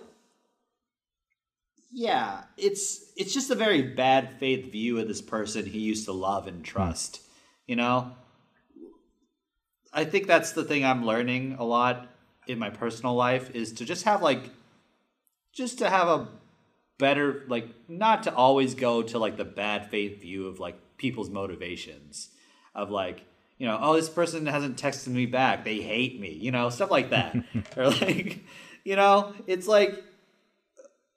yeah, 1.91 2.43
it's 2.57 3.11
it's 3.15 3.33
just 3.33 3.51
a 3.51 3.55
very 3.55 3.81
bad 3.81 4.39
faith 4.39 4.71
view 4.71 4.99
of 4.99 5.07
this 5.07 5.21
person 5.21 5.65
he 5.65 5.79
used 5.79 6.05
to 6.05 6.11
love 6.11 6.47
and 6.47 6.63
trust, 6.63 7.21
you 7.67 7.75
know? 7.75 8.11
I 9.93 10.05
think 10.05 10.25
that's 10.25 10.53
the 10.53 10.63
thing 10.63 10.83
I'm 10.83 11.05
learning 11.05 11.57
a 11.59 11.63
lot 11.63 12.07
in 12.47 12.57
my 12.57 12.71
personal 12.71 13.13
life 13.13 13.51
is 13.51 13.73
to 13.73 13.85
just 13.85 14.05
have 14.05 14.23
like 14.23 14.49
just 15.53 15.77
to 15.79 15.89
have 15.89 16.07
a 16.07 16.27
better 16.97 17.43
like 17.47 17.67
not 17.87 18.23
to 18.23 18.33
always 18.33 18.73
go 18.73 19.03
to 19.03 19.19
like 19.19 19.37
the 19.37 19.45
bad 19.45 19.89
faith 19.89 20.21
view 20.21 20.47
of 20.47 20.59
like 20.59 20.77
people's 20.97 21.29
motivations 21.29 22.29
of 22.73 22.89
like 22.89 23.23
you 23.63 23.69
know 23.69 23.79
oh 23.81 23.95
this 23.95 24.09
person 24.09 24.45
hasn't 24.45 24.75
texted 24.75 25.07
me 25.07 25.25
back. 25.25 25.63
They 25.63 25.77
hate 25.77 26.19
me 26.19 26.33
you 26.33 26.51
know 26.51 26.69
stuff 26.69 26.91
like 26.91 27.11
that. 27.11 27.33
Or 27.77 27.91
like 27.91 28.43
you 28.83 28.97
know 28.97 29.33
it's 29.47 29.67
like 29.67 30.03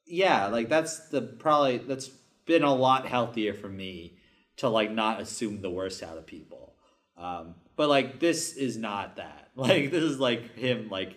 yeah 0.06 0.46
like 0.46 0.68
that's 0.68 1.08
the 1.08 1.22
probably 1.22 1.78
that's 1.78 2.08
been 2.46 2.62
a 2.62 2.72
lot 2.72 3.04
healthier 3.08 3.52
for 3.52 3.68
me 3.68 4.18
to 4.58 4.68
like 4.68 4.92
not 4.92 5.20
assume 5.20 5.60
the 5.60 5.70
worst 5.70 6.04
out 6.04 6.18
of 6.18 6.24
people. 6.24 6.76
Um 7.18 7.56
but 7.74 7.88
like 7.88 8.20
this 8.20 8.54
is 8.54 8.76
not 8.76 9.16
that. 9.16 9.42
Like 9.56 9.90
this 9.90 10.04
is 10.04 10.20
like 10.20 10.54
him 10.54 10.88
like 10.88 11.16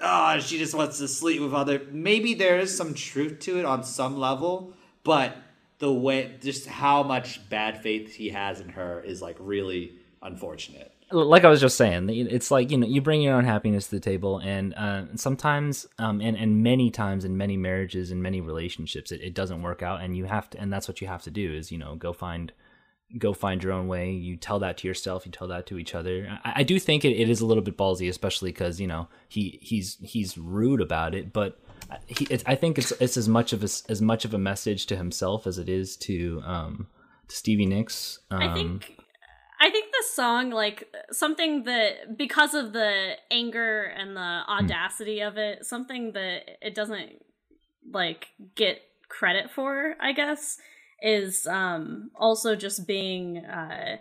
ah, 0.00 0.38
she 0.38 0.56
just 0.56 0.74
wants 0.74 0.98
to 0.98 1.08
sleep 1.08 1.42
with 1.42 1.52
other. 1.52 1.82
Maybe 1.90 2.32
there 2.32 2.58
is 2.58 2.74
some 2.74 2.94
truth 2.94 3.40
to 3.40 3.58
it 3.58 3.66
on 3.66 3.82
some 3.82 4.16
level, 4.16 4.72
but 5.02 5.36
the 5.80 5.92
way, 5.92 6.36
just 6.40 6.66
how 6.66 7.02
much 7.02 7.46
bad 7.50 7.82
faith 7.82 8.14
he 8.14 8.30
has 8.30 8.60
in 8.60 8.70
her 8.70 9.02
is 9.02 9.20
like 9.20 9.36
really 9.40 9.97
unfortunate. 10.22 10.92
like 11.10 11.44
I 11.44 11.48
was 11.48 11.60
just 11.60 11.76
saying, 11.76 12.08
it's 12.10 12.50
like 12.50 12.70
you 12.70 12.78
know 12.78 12.86
you 12.86 13.00
bring 13.00 13.22
your 13.22 13.34
own 13.34 13.44
happiness 13.44 13.86
to 13.86 13.92
the 13.92 14.00
table, 14.00 14.38
and 14.38 14.74
uh, 14.74 15.04
sometimes, 15.16 15.86
um, 15.98 16.20
and 16.20 16.36
and 16.36 16.62
many 16.62 16.90
times 16.90 17.24
in 17.24 17.36
many 17.36 17.56
marriages 17.56 18.10
and 18.10 18.22
many 18.22 18.40
relationships, 18.40 19.12
it, 19.12 19.20
it 19.20 19.34
doesn't 19.34 19.62
work 19.62 19.82
out, 19.82 20.00
and 20.00 20.16
you 20.16 20.24
have 20.26 20.50
to, 20.50 20.60
and 20.60 20.72
that's 20.72 20.88
what 20.88 21.00
you 21.00 21.06
have 21.06 21.22
to 21.22 21.30
do 21.30 21.52
is 21.52 21.72
you 21.72 21.78
know 21.78 21.94
go 21.94 22.12
find, 22.12 22.52
go 23.18 23.32
find 23.32 23.62
your 23.62 23.72
own 23.72 23.88
way. 23.88 24.10
You 24.10 24.36
tell 24.36 24.58
that 24.60 24.78
to 24.78 24.88
yourself, 24.88 25.24
you 25.24 25.32
tell 25.32 25.48
that 25.48 25.66
to 25.66 25.78
each 25.78 25.94
other. 25.94 26.38
I, 26.44 26.52
I 26.56 26.62
do 26.62 26.78
think 26.78 27.04
it, 27.04 27.16
it 27.16 27.30
is 27.30 27.40
a 27.40 27.46
little 27.46 27.62
bit 27.62 27.76
ballsy, 27.76 28.08
especially 28.08 28.50
because 28.50 28.80
you 28.80 28.86
know 28.86 29.08
he 29.28 29.58
he's 29.62 29.96
he's 30.02 30.38
rude 30.38 30.80
about 30.80 31.14
it, 31.14 31.32
but. 31.32 31.58
He, 32.06 32.26
it's, 32.28 32.44
I 32.44 32.54
think 32.54 32.76
it's 32.76 32.90
it's 33.00 33.16
as 33.16 33.30
much 33.30 33.54
of 33.54 33.62
a, 33.62 33.68
as 33.88 34.02
much 34.02 34.26
of 34.26 34.34
a 34.34 34.38
message 34.38 34.84
to 34.86 34.96
himself 34.96 35.46
as 35.46 35.56
it 35.56 35.70
is 35.70 35.96
to 35.98 36.42
um 36.44 36.86
to 37.28 37.36
Stevie 37.36 37.64
Nicks. 37.64 38.18
Um, 38.30 38.42
I 38.42 38.52
think 38.52 38.98
I 39.60 39.70
think 39.70 39.87
the 39.98 40.06
song 40.14 40.50
like 40.50 40.88
something 41.12 41.64
that 41.64 42.16
because 42.16 42.54
of 42.54 42.72
the 42.72 43.12
anger 43.30 43.82
and 43.84 44.16
the 44.16 44.20
audacity 44.48 45.20
of 45.20 45.36
it, 45.36 45.66
something 45.66 46.12
that 46.12 46.42
it 46.62 46.74
doesn't 46.74 47.22
like 47.92 48.28
get 48.54 48.80
credit 49.08 49.50
for, 49.50 49.94
I 50.00 50.12
guess, 50.12 50.58
is 51.02 51.46
um 51.46 52.10
also 52.16 52.56
just 52.56 52.86
being 52.86 53.38
uh 53.38 53.96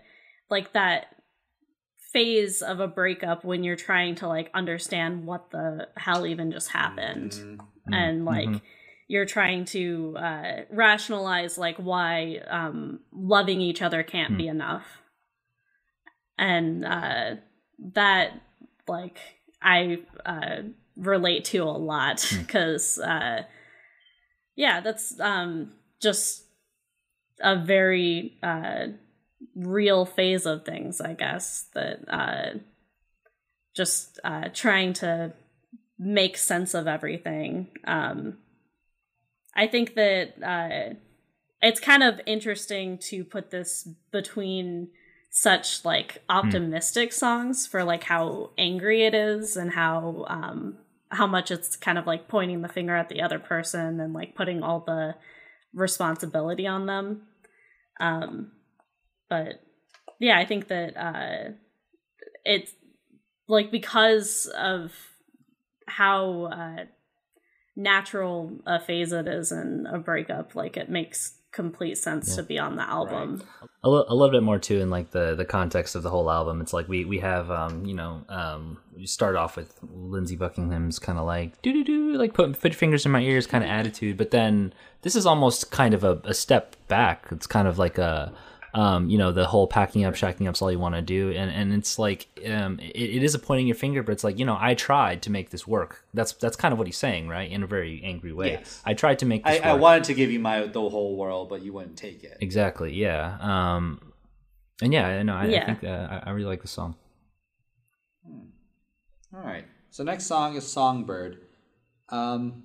like 0.49 0.73
that 0.73 1.07
phase 2.13 2.61
of 2.61 2.79
a 2.79 2.87
breakup 2.87 3.43
when 3.43 3.63
you're 3.63 3.75
trying 3.75 4.15
to 4.15 4.27
like 4.27 4.49
understand 4.53 5.25
what 5.25 5.51
the 5.51 5.87
hell 5.97 6.25
even 6.25 6.51
just 6.51 6.69
happened 6.69 7.31
Mm-hmm. 7.33 7.93
and 7.93 8.25
like 8.25 8.47
Mhm. 8.49 8.61
you're 9.07 9.25
trying 9.25 9.65
to 9.65 10.15
uh, 10.17 10.61
rationalize 10.71 11.57
like 11.57 11.77
why 11.77 12.41
um, 12.47 12.99
loving 13.13 13.61
each 13.61 13.81
other 13.81 14.03
can't 14.03 14.31
Hmm. 14.31 14.37
be 14.37 14.47
enough 14.47 15.01
and 16.37 16.85
uh, 16.85 17.35
that 17.93 18.31
like 18.87 19.17
i 19.61 19.97
uh, 20.25 20.61
relate 20.95 21.45
to 21.45 21.63
a 21.63 21.65
lot 21.65 22.21
Hmm. 22.21 22.39
because 22.41 22.99
uh, 22.99 23.43
yeah 24.55 24.81
that's 24.81 25.19
um, 25.19 25.73
just 26.01 26.43
a 27.39 27.55
very 27.55 28.37
uh, 28.41 28.87
real 29.55 30.05
phase 30.05 30.45
of 30.45 30.65
things 30.65 31.01
i 31.01 31.13
guess 31.13 31.67
that 31.73 31.99
uh, 32.07 32.57
just 33.75 34.19
uh, 34.23 34.49
trying 34.53 34.91
to 34.91 35.33
make 35.99 36.37
sense 36.37 36.73
of 36.73 36.87
everything. 36.87 37.67
Um, 37.85 38.37
I 39.55 39.67
think 39.67 39.95
that 39.95 40.33
uh, 40.43 40.95
it's 41.61 41.79
kind 41.79 42.03
of 42.03 42.19
interesting 42.25 42.97
to 43.09 43.23
put 43.23 43.51
this 43.51 43.87
between 44.11 44.89
such 45.39 45.85
like 45.85 46.23
optimistic 46.29 47.13
songs 47.13 47.67
for 47.67 47.83
like 47.83 48.03
how 48.03 48.49
angry 48.57 49.05
it 49.05 49.13
is 49.13 49.55
and 49.55 49.71
how 49.71 50.25
um, 50.27 50.75
how 51.09 51.27
much 51.27 51.51
it's 51.51 51.75
kind 51.75 51.99
of 51.99 52.07
like 52.07 52.27
pointing 52.27 52.63
the 52.63 52.67
finger 52.67 52.95
at 52.95 53.07
the 53.07 53.21
other 53.21 53.37
person 53.37 53.99
and 53.99 54.13
like 54.13 54.33
putting 54.33 54.63
all 54.63 54.79
the 54.79 55.13
responsibility 55.75 56.65
on 56.65 56.87
them. 56.87 57.21
Um, 57.99 58.51
but 59.29 59.61
yeah, 60.19 60.39
I 60.39 60.45
think 60.45 60.69
that 60.69 60.97
uh, 60.97 61.51
it's 62.43 62.73
like 63.47 63.69
because 63.69 64.47
of 64.57 64.91
how 65.85 66.45
uh, 66.45 66.85
natural 67.75 68.57
a 68.65 68.79
phase 68.79 69.11
it 69.13 69.27
is 69.27 69.51
in 69.51 69.85
a 69.85 69.99
breakup, 69.99 70.55
like 70.55 70.77
it 70.77 70.89
makes 70.89 71.36
complete 71.57 71.97
sense 71.97 72.35
to 72.35 72.43
be 72.43 72.57
on 72.59 72.75
the 72.75 72.87
album. 72.87 73.41
a, 73.83 73.89
li- 73.89 74.05
a 74.07 74.15
little 74.15 74.31
bit 74.31 74.43
more 74.43 74.59
too 74.59 74.79
in 74.79 74.89
like 74.91 75.09
the 75.09 75.33
the 75.35 75.43
context 75.43 75.95
of 75.95 76.03
the 76.03 76.09
whole 76.09 76.29
album. 76.29 76.61
It's 76.61 76.71
like 76.71 76.87
we 76.87 77.03
we 77.03 77.17
have 77.19 77.49
um 77.51 77.83
you 77.85 77.95
know 77.95 78.23
um 78.29 78.77
we 78.95 79.07
start 79.07 79.35
off 79.35 79.57
with 79.57 79.73
lindsey 79.91 80.35
buckingham's 80.35 80.99
kind 80.99 81.19
of 81.19 81.25
like 81.25 81.59
do 81.63 81.73
do 81.73 81.83
do 81.83 82.13
like 82.13 82.33
put 82.33 82.59
put 82.61 82.71
your 82.71 82.77
fingers 82.77 83.05
in 83.05 83.11
my 83.11 83.21
ears 83.21 83.45
kind 83.45 83.63
of 83.63 83.69
attitude 83.69 84.17
but 84.17 84.31
then 84.31 84.73
this 85.01 85.15
is 85.15 85.25
almost 85.25 85.71
kind 85.71 85.93
of 85.93 86.03
a, 86.03 86.21
a 86.23 86.33
step 86.33 86.75
back. 86.87 87.27
It's 87.31 87.47
kind 87.47 87.67
of 87.67 87.77
like 87.79 87.97
a 87.97 88.33
um 88.73 89.09
you 89.09 89.17
know 89.17 89.31
the 89.31 89.45
whole 89.45 89.65
packing 89.67 90.03
up 90.03 90.13
shacking 90.13 90.47
up's 90.47 90.61
all 90.61 90.71
you 90.71 90.79
want 90.79 90.93
to 90.95 91.01
do 91.01 91.31
and 91.31 91.49
and 91.51 91.73
it's 91.73 91.97
like 91.97 92.27
um 92.47 92.79
it, 92.79 92.95
it 93.17 93.23
is 93.23 93.33
a 93.33 93.39
pointing 93.39 93.65
your 93.67 93.75
finger 93.75 94.03
but 94.03 94.11
it's 94.11 94.23
like 94.23 94.37
you 94.37 94.45
know 94.45 94.57
i 94.59 94.73
tried 94.73 95.21
to 95.21 95.29
make 95.29 95.49
this 95.51 95.65
work 95.65 96.03
that's 96.13 96.33
that's 96.33 96.55
kind 96.57 96.71
of 96.73 96.77
what 96.77 96.87
he's 96.87 96.97
saying 96.97 97.27
right 97.29 97.49
in 97.49 97.63
a 97.63 97.67
very 97.67 98.01
angry 98.03 98.33
way 98.33 98.51
Yes. 98.51 98.81
i 98.85 98.93
tried 98.93 99.19
to 99.19 99.25
make 99.25 99.41
I, 99.45 99.53
this 99.53 99.61
I 99.63 99.73
work. 99.73 99.81
wanted 99.81 100.03
to 100.05 100.13
give 100.13 100.31
you 100.31 100.39
my 100.39 100.65
the 100.67 100.81
whole 100.89 101.15
world, 101.15 101.49
but 101.49 101.61
you 101.61 101.71
wouldn't 101.73 101.97
take 101.97 102.23
it. 102.23 102.37
Exactly. 102.41 102.93
Yeah. 102.93 103.37
Um, 103.39 104.01
and 104.81 104.91
yeah, 104.93 105.07
I 105.07 105.23
know. 105.23 105.35
I, 105.35 105.43
I 105.45 105.65
think 105.65 105.83
uh, 105.83 106.07
I, 106.11 106.23
I 106.27 106.29
really 106.31 106.47
like 106.47 106.61
the 106.61 106.67
song. 106.67 106.95
All 109.33 109.39
right. 109.41 109.65
So 109.89 110.03
next 110.03 110.25
song 110.25 110.55
is 110.55 110.65
Songbird. 110.71 111.39
Um, 112.09 112.63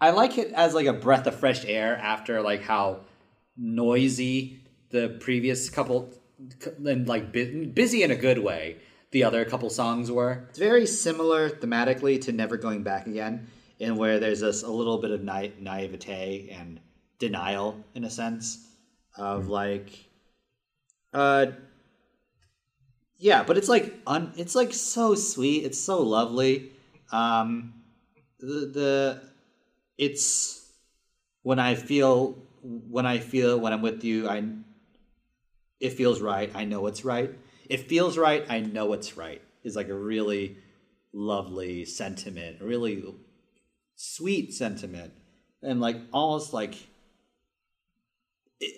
I 0.00 0.10
like 0.10 0.38
it 0.38 0.52
as 0.52 0.74
like 0.74 0.86
a 0.86 0.92
breath 0.92 1.26
of 1.26 1.34
fresh 1.34 1.64
air 1.64 1.96
after 1.96 2.40
like 2.42 2.62
how 2.62 3.00
noisy 3.56 4.59
the 4.90 5.16
previous 5.20 5.70
couple 5.70 6.12
and 6.86 7.08
like 7.08 7.32
busy 7.32 8.02
in 8.02 8.10
a 8.10 8.16
good 8.16 8.38
way 8.38 8.76
the 9.10 9.24
other 9.24 9.44
couple 9.44 9.68
songs 9.70 10.10
were. 10.10 10.46
It's 10.50 10.58
very 10.58 10.86
similar 10.86 11.50
thematically 11.50 12.20
to 12.22 12.32
Never 12.32 12.56
Going 12.56 12.84
Back 12.84 13.08
Again, 13.08 13.48
in 13.78 13.96
where 13.96 14.20
there's 14.20 14.40
this 14.40 14.62
a 14.62 14.70
little 14.70 14.98
bit 14.98 15.10
of 15.10 15.22
na- 15.22 15.48
naivete 15.58 16.48
and 16.50 16.80
denial 17.18 17.84
in 17.94 18.04
a 18.04 18.10
sense 18.10 18.66
of 19.16 19.48
like 19.48 19.90
uh 21.12 21.46
yeah 23.18 23.42
but 23.42 23.58
it's 23.58 23.68
like 23.68 24.00
un- 24.06 24.32
it's 24.36 24.54
like 24.54 24.72
so 24.72 25.14
sweet 25.14 25.64
it's 25.64 25.78
so 25.78 26.00
lovely 26.00 26.70
um 27.12 27.74
the, 28.38 28.70
the 28.72 29.22
it's 29.98 30.60
when 31.42 31.58
I 31.58 31.74
feel 31.74 32.38
when 32.62 33.06
I 33.06 33.18
feel 33.18 33.58
when 33.58 33.72
I'm 33.72 33.82
with 33.82 34.02
you, 34.04 34.28
I 34.28 34.42
it 35.80 35.94
feels 35.94 36.20
right. 36.20 36.50
I 36.54 36.64
know 36.64 36.86
it's 36.86 37.04
right. 37.04 37.32
It 37.68 37.88
feels 37.88 38.18
right. 38.18 38.44
I 38.48 38.60
know 38.60 38.92
it's 38.92 39.16
right. 39.16 39.40
Is 39.64 39.76
like 39.76 39.88
a 39.88 39.94
really 39.94 40.56
lovely 41.12 41.84
sentiment, 41.84 42.58
really 42.60 43.04
sweet 43.96 44.54
sentiment, 44.54 45.12
and 45.62 45.80
like 45.80 45.96
almost 46.12 46.52
like. 46.52 46.74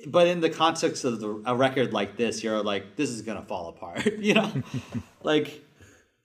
But 0.07 0.29
in 0.29 0.41
the 0.41 0.51
context 0.51 1.05
of 1.05 1.21
the, 1.21 1.43
a 1.45 1.57
record 1.57 1.93
like 1.93 2.17
this, 2.17 2.45
you're 2.45 2.63
like, 2.63 2.95
this 2.95 3.11
is 3.11 3.23
gonna 3.23 3.43
fall 3.43 3.69
apart, 3.69 4.07
you 4.19 4.35
know, 4.35 4.53
like 5.23 5.61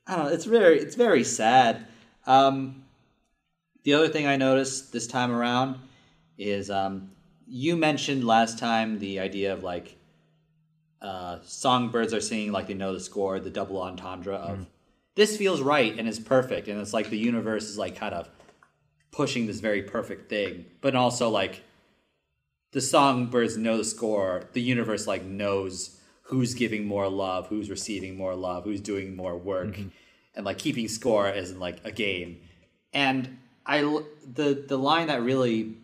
I 0.06 0.16
don't 0.16 0.26
know. 0.26 0.32
It's 0.32 0.46
very, 0.46 0.80
it's 0.80 0.96
very 0.96 1.24
sad. 1.24 1.88
Um, 2.26 2.84
the 3.84 3.94
other 3.94 4.08
thing 4.08 4.28
I 4.28 4.38
noticed 4.38 4.94
this 4.94 5.08
time 5.08 5.32
around 5.32 5.80
is 6.38 6.70
um, 6.70 7.12
you 7.48 7.76
mentioned 7.76 8.26
last 8.26 8.60
time 8.60 9.00
the 9.00 9.20
idea 9.20 9.54
of 9.54 9.64
like 9.64 9.97
uh, 11.02 11.40
songbirds 11.44 12.14
are 12.14 12.22
singing 12.22 12.52
like 12.52 12.68
they 12.68 12.74
know 12.74 12.94
the 12.94 13.00
score, 13.00 13.40
the 13.40 13.50
double 13.50 13.82
entendre 13.82 14.36
of 14.36 14.66
this 15.16 15.36
feels 15.36 15.62
right 15.62 15.98
and 15.98 16.08
is 16.08 16.20
perfect, 16.20 16.68
and 16.68 16.80
it's 16.80 16.94
like 16.94 17.10
the 17.10 17.18
universe 17.18 17.64
is 17.64 17.78
like 17.78 17.96
kind 17.96 18.14
of 18.14 18.30
pushing 19.12 19.48
this 19.48 19.60
very 19.60 19.82
perfect 19.82 20.30
thing, 20.30 20.66
but 20.80 20.96
also 20.96 21.30
like 21.30 21.64
the 22.72 22.82
songbirds 22.82 23.58
know 23.58 23.78
the 23.78 23.84
score, 23.84 24.44
the 24.54 24.62
universe 24.62 25.08
like 25.08 25.24
knows 25.24 26.00
who's 26.24 26.54
giving 26.54 26.86
more 26.86 27.10
love, 27.10 27.48
who's 27.48 27.70
receiving 27.70 28.16
more 28.16 28.36
love, 28.36 28.64
who's 28.66 28.82
doing 28.82 29.16
more 29.16 29.38
work, 29.38 29.76
and 30.36 30.46
like 30.46 30.60
keeping 30.60 30.88
score 30.88 31.30
isn't 31.30 31.60
like 31.60 31.80
a 31.84 31.92
game. 31.92 32.42
And 32.94 33.40
I 33.66 33.82
the 33.82 34.64
the 34.68 34.78
line 34.78 35.08
that 35.08 35.22
really 35.24 35.78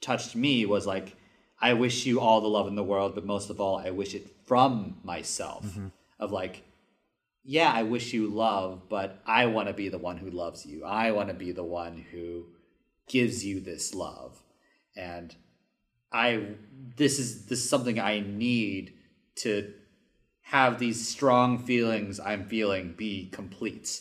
touched 0.00 0.36
me 0.36 0.64
was 0.64 0.86
like, 0.86 1.16
I 1.60 1.74
wish 1.74 2.06
you 2.06 2.20
all 2.20 2.40
the 2.40 2.48
love 2.48 2.66
in 2.68 2.74
the 2.74 2.84
world, 2.84 3.14
but 3.14 3.26
most 3.26 3.50
of 3.50 3.60
all, 3.60 3.76
I 3.78 3.90
wish 3.90 4.14
it 4.14 4.28
from 4.46 4.98
myself. 5.02 5.66
Mm-hmm. 5.66 5.88
Of 6.18 6.32
like, 6.32 6.62
yeah, 7.44 7.72
I 7.72 7.82
wish 7.82 8.12
you 8.12 8.28
love, 8.28 8.88
but 8.88 9.20
I 9.26 9.46
want 9.46 9.68
to 9.68 9.74
be 9.74 9.88
the 9.88 9.98
one 9.98 10.16
who 10.16 10.30
loves 10.30 10.66
you. 10.66 10.84
I 10.84 11.12
want 11.12 11.28
to 11.28 11.34
be 11.34 11.52
the 11.52 11.64
one 11.64 12.04
who 12.10 12.46
gives 13.08 13.44
you 13.44 13.60
this 13.60 13.94
love. 13.94 14.42
And 14.96 15.34
I 16.12 16.46
this 16.96 17.18
is 17.18 17.46
this 17.46 17.60
is 17.60 17.68
something 17.68 17.98
I 17.98 18.20
need 18.20 18.94
to 19.36 19.72
have 20.42 20.78
these 20.78 21.06
strong 21.06 21.58
feelings 21.58 22.18
I'm 22.18 22.46
feeling 22.46 22.94
be 22.96 23.28
complete. 23.30 24.00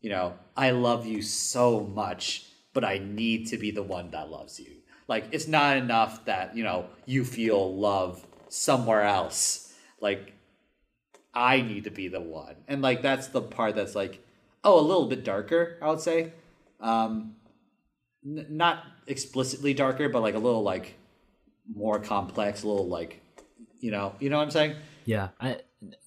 You 0.00 0.10
know, 0.10 0.34
I 0.56 0.70
love 0.70 1.06
you 1.06 1.22
so 1.22 1.80
much, 1.80 2.46
but 2.72 2.84
I 2.84 2.98
need 2.98 3.48
to 3.48 3.58
be 3.58 3.70
the 3.70 3.82
one 3.82 4.10
that 4.12 4.30
loves 4.30 4.60
you. 4.60 4.81
Like 5.12 5.26
it's 5.30 5.46
not 5.46 5.76
enough 5.76 6.24
that, 6.24 6.56
you 6.56 6.64
know, 6.64 6.86
you 7.04 7.22
feel 7.22 7.76
love 7.76 8.26
somewhere 8.48 9.02
else. 9.02 9.74
Like 10.00 10.32
I 11.34 11.60
need 11.60 11.84
to 11.84 11.90
be 11.90 12.08
the 12.08 12.22
one. 12.22 12.56
And 12.66 12.80
like 12.80 13.02
that's 13.02 13.26
the 13.26 13.42
part 13.42 13.74
that's 13.74 13.94
like 13.94 14.24
oh, 14.64 14.80
a 14.80 14.86
little 14.90 15.04
bit 15.04 15.22
darker, 15.22 15.76
I 15.82 15.90
would 15.90 16.00
say. 16.00 16.32
Um 16.80 17.36
n- 18.24 18.46
not 18.48 18.84
explicitly 19.06 19.74
darker, 19.74 20.08
but 20.08 20.22
like 20.22 20.34
a 20.34 20.38
little 20.38 20.62
like 20.62 20.94
more 21.70 21.98
complex, 21.98 22.62
a 22.62 22.68
little 22.68 22.88
like 22.88 23.20
you 23.80 23.90
know, 23.90 24.14
you 24.18 24.30
know 24.30 24.38
what 24.38 24.44
I'm 24.44 24.50
saying? 24.50 24.76
Yeah, 25.04 25.28
I, 25.40 25.58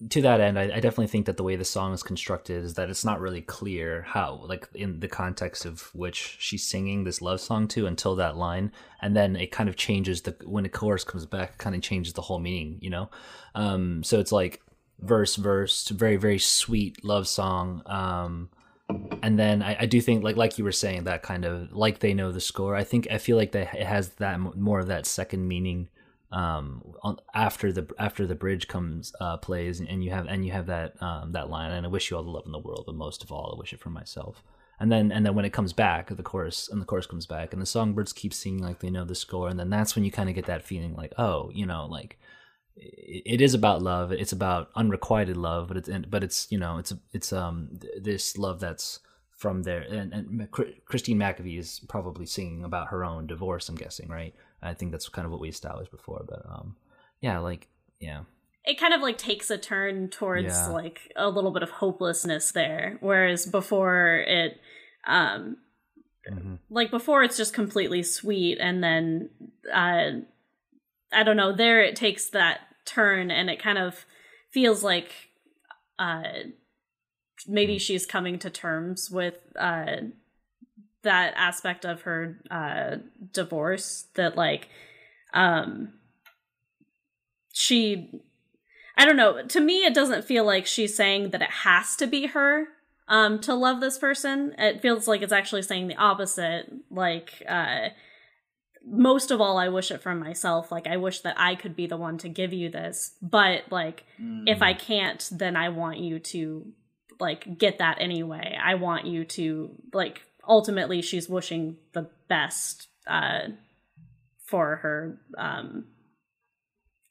to 0.08 0.22
that 0.22 0.40
end, 0.40 0.58
I, 0.58 0.64
I 0.64 0.80
definitely 0.80 1.08
think 1.08 1.26
that 1.26 1.36
the 1.36 1.42
way 1.42 1.56
the 1.56 1.64
song 1.64 1.92
is 1.92 2.02
constructed 2.02 2.64
is 2.64 2.74
that 2.74 2.88
it's 2.88 3.04
not 3.04 3.20
really 3.20 3.42
clear 3.42 4.02
how, 4.02 4.40
like, 4.46 4.68
in 4.74 5.00
the 5.00 5.08
context 5.08 5.66
of 5.66 5.94
which 5.94 6.36
she's 6.38 6.66
singing 6.66 7.04
this 7.04 7.20
love 7.20 7.40
song 7.40 7.68
to 7.68 7.86
until 7.86 8.16
that 8.16 8.36
line, 8.36 8.72
and 9.02 9.14
then 9.14 9.36
it 9.36 9.52
kind 9.52 9.68
of 9.68 9.76
changes 9.76 10.22
the 10.22 10.34
when 10.44 10.62
the 10.62 10.70
chorus 10.70 11.04
comes 11.04 11.26
back, 11.26 11.58
kind 11.58 11.76
of 11.76 11.82
changes 11.82 12.14
the 12.14 12.22
whole 12.22 12.38
meaning, 12.38 12.78
you 12.80 12.90
know. 12.90 13.10
Um, 13.54 14.02
so 14.02 14.18
it's 14.18 14.32
like 14.32 14.60
verse, 15.00 15.36
verse, 15.36 15.88
very, 15.88 16.16
very 16.16 16.38
sweet 16.38 17.04
love 17.04 17.28
song. 17.28 17.82
Um, 17.86 18.50
and 19.22 19.38
then 19.38 19.62
I, 19.62 19.76
I 19.80 19.86
do 19.86 20.00
think 20.00 20.22
like 20.22 20.36
like 20.36 20.58
you 20.58 20.64
were 20.64 20.72
saying 20.72 21.04
that 21.04 21.22
kind 21.22 21.44
of 21.44 21.72
like 21.72 21.98
they 21.98 22.14
know 22.14 22.32
the 22.32 22.40
score. 22.40 22.76
I 22.76 22.84
think 22.84 23.08
I 23.10 23.18
feel 23.18 23.36
like 23.36 23.52
that 23.52 23.74
it 23.74 23.86
has 23.86 24.10
that 24.14 24.38
more 24.38 24.80
of 24.80 24.86
that 24.86 25.06
second 25.06 25.46
meaning 25.46 25.88
um 26.32 26.82
on, 27.02 27.18
after 27.34 27.72
the 27.72 27.86
after 27.98 28.26
the 28.26 28.34
bridge 28.34 28.66
comes 28.66 29.12
uh 29.20 29.36
plays 29.36 29.80
and 29.80 30.02
you 30.02 30.10
have 30.10 30.26
and 30.26 30.44
you 30.44 30.50
have 30.50 30.66
that 30.66 31.00
um 31.00 31.32
that 31.32 31.48
line 31.48 31.70
and 31.70 31.86
I 31.86 31.88
wish 31.88 32.10
you 32.10 32.16
all 32.16 32.24
the 32.24 32.30
love 32.30 32.46
in 32.46 32.52
the 32.52 32.58
world 32.58 32.84
but 32.86 32.96
most 32.96 33.22
of 33.22 33.30
all 33.30 33.52
I 33.54 33.58
wish 33.58 33.72
it 33.72 33.80
for 33.80 33.90
myself. 33.90 34.42
And 34.78 34.92
then 34.92 35.12
and 35.12 35.24
then 35.24 35.34
when 35.34 35.44
it 35.44 35.52
comes 35.52 35.72
back 35.72 36.14
the 36.14 36.22
chorus 36.22 36.68
and 36.68 36.82
the 36.82 36.86
chorus 36.86 37.06
comes 37.06 37.26
back 37.26 37.52
and 37.52 37.62
the 37.62 37.66
songbirds 37.66 38.12
keep 38.12 38.34
singing 38.34 38.62
like 38.62 38.80
they 38.80 38.90
know 38.90 39.04
the 39.04 39.14
score 39.14 39.48
and 39.48 39.58
then 39.58 39.70
that's 39.70 39.94
when 39.94 40.04
you 40.04 40.10
kind 40.10 40.28
of 40.28 40.34
get 40.34 40.46
that 40.46 40.64
feeling 40.64 40.94
like 40.94 41.12
oh 41.16 41.50
you 41.54 41.64
know 41.64 41.86
like 41.86 42.18
it, 42.76 43.22
it 43.24 43.40
is 43.40 43.54
about 43.54 43.80
love 43.80 44.12
it's 44.12 44.32
about 44.32 44.70
unrequited 44.74 45.36
love 45.36 45.68
but 45.68 45.76
it's 45.76 45.88
but 46.08 46.22
it's 46.24 46.50
you 46.50 46.58
know 46.58 46.78
it's 46.78 46.92
it's 47.12 47.32
um 47.32 47.68
this 48.00 48.36
love 48.36 48.60
that's 48.60 48.98
from 49.36 49.62
there 49.62 49.82
and, 49.82 50.12
and 50.12 50.50
Christine 50.86 51.18
McVie 51.18 51.58
is 51.58 51.80
probably 51.88 52.24
singing 52.26 52.64
about 52.64 52.88
her 52.88 53.04
own 53.04 53.26
divorce 53.26 53.68
I'm 53.68 53.76
guessing 53.76 54.08
right 54.08 54.34
I 54.62 54.74
think 54.74 54.90
that's 54.92 55.08
kind 55.08 55.24
of 55.26 55.30
what 55.32 55.40
we 55.40 55.48
established 55.48 55.90
before 55.90 56.24
but 56.28 56.42
um 56.48 56.76
yeah 57.20 57.38
like 57.38 57.68
yeah 58.00 58.22
it 58.64 58.80
kind 58.80 58.92
of 58.94 59.00
like 59.00 59.16
takes 59.16 59.48
a 59.50 59.58
turn 59.58 60.08
towards 60.08 60.44
Yeah. 60.46 60.68
like 60.68 61.12
a 61.14 61.28
little 61.30 61.52
bit 61.52 61.62
of 61.62 61.70
hopelessness 61.70 62.52
there 62.52 62.96
whereas 63.00 63.46
before 63.46 64.24
it 64.26 64.60
um 65.06 65.58
Mhm. 66.28 66.58
like 66.68 66.90
before 66.90 67.22
it's 67.22 67.36
just 67.36 67.54
completely 67.54 68.02
sweet 68.02 68.58
and 68.60 68.82
then 68.82 69.30
uh 69.72 70.10
i 71.12 71.22
don't 71.22 71.36
know 71.36 71.54
there 71.54 71.80
it 71.82 71.94
takes 71.94 72.30
that 72.30 72.60
turn 72.84 73.30
and 73.30 73.48
it 73.48 73.62
kind 73.62 73.78
of 73.78 74.04
feels 74.50 74.82
like 74.82 75.12
uh 76.00 76.22
maybe 77.46 77.78
she's 77.78 78.06
coming 78.06 78.38
to 78.40 78.50
terms 78.50 79.08
with 79.10 79.36
uh 79.56 79.96
that 81.06 81.34
aspect 81.36 81.84
of 81.84 82.02
her 82.02 82.38
uh 82.50 82.96
divorce 83.32 84.06
that 84.14 84.36
like 84.36 84.68
um 85.32 85.92
she 87.52 88.22
I 88.96 89.04
don't 89.04 89.16
know. 89.16 89.42
To 89.42 89.60
me, 89.60 89.84
it 89.84 89.94
doesn't 89.94 90.24
feel 90.24 90.44
like 90.44 90.66
she's 90.66 90.96
saying 90.96 91.30
that 91.30 91.42
it 91.42 91.50
has 91.50 91.96
to 91.96 92.06
be 92.06 92.26
her 92.28 92.68
um, 93.08 93.40
to 93.40 93.54
love 93.54 93.80
this 93.80 93.98
person. 93.98 94.54
It 94.58 94.80
feels 94.80 95.06
like 95.06 95.22
it's 95.22 95.32
actually 95.32 95.62
saying 95.62 95.88
the 95.88 95.96
opposite. 95.96 96.72
Like, 96.90 97.42
uh, 97.46 97.88
most 98.86 99.30
of 99.30 99.40
all, 99.40 99.58
I 99.58 99.68
wish 99.68 99.90
it 99.90 100.02
from 100.02 100.18
myself. 100.18 100.72
Like, 100.72 100.86
I 100.86 100.96
wish 100.96 101.20
that 101.20 101.38
I 101.38 101.56
could 101.56 101.76
be 101.76 101.86
the 101.86 101.96
one 101.98 102.16
to 102.18 102.28
give 102.28 102.54
you 102.54 102.70
this. 102.70 103.12
But, 103.20 103.64
like, 103.70 104.04
if 104.46 104.62
I 104.62 104.72
can't, 104.72 105.28
then 105.30 105.56
I 105.56 105.68
want 105.68 105.98
you 105.98 106.18
to, 106.18 106.72
like, 107.20 107.58
get 107.58 107.78
that 107.78 107.98
anyway. 108.00 108.58
I 108.62 108.76
want 108.76 109.06
you 109.06 109.24
to, 109.24 109.70
like, 109.92 110.22
ultimately, 110.46 111.02
she's 111.02 111.28
wishing 111.28 111.76
the 111.92 112.08
best 112.28 112.88
uh, 113.06 113.48
for 114.44 114.76
her 114.76 115.18
um, 115.36 115.86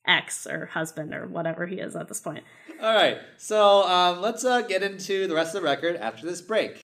ex 0.08 0.48
or 0.48 0.68
husband 0.68 1.14
or 1.14 1.28
whatever 1.28 1.66
he 1.66 1.76
is 1.76 1.96
at 1.96 2.08
this 2.08 2.22
point. 2.22 2.44
All 2.82 2.94
right, 2.94 3.20
so 3.38 3.84
um, 3.84 4.22
let's 4.22 4.44
uh, 4.44 4.62
get 4.62 4.84
into 4.84 5.28
the 5.28 5.36
rest 5.36 5.56
of 5.56 5.62
the 5.62 5.66
record 5.66 5.96
after 5.96 6.26
this 6.26 6.42
break. 6.42 6.82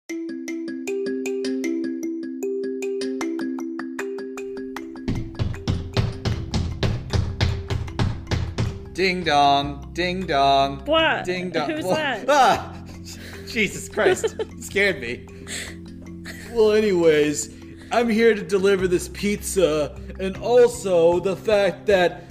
Ding 8.94 9.24
dong, 9.24 9.90
ding 9.94 10.28
dong. 10.28 10.86
What? 10.86 11.26
Ding 11.26 11.50
dong. 11.50 11.70
Who's 11.70 11.86
Wha- 11.86 11.96
that? 11.96 12.26
Ah! 12.30 12.78
Jesus 13.48 13.90
Christ, 13.90 14.36
scared 14.60 15.02
me. 15.02 15.26
Well, 16.54 16.74
anyways, 16.74 17.50
I'm 17.92 18.10
here 18.10 18.34
to 18.34 18.42
deliver 18.42 18.88
this 18.88 19.08
pizza 19.08 19.98
and 20.20 20.36
also 20.38 21.20
the 21.20 21.36
fact 21.36 21.86
that 21.86 22.26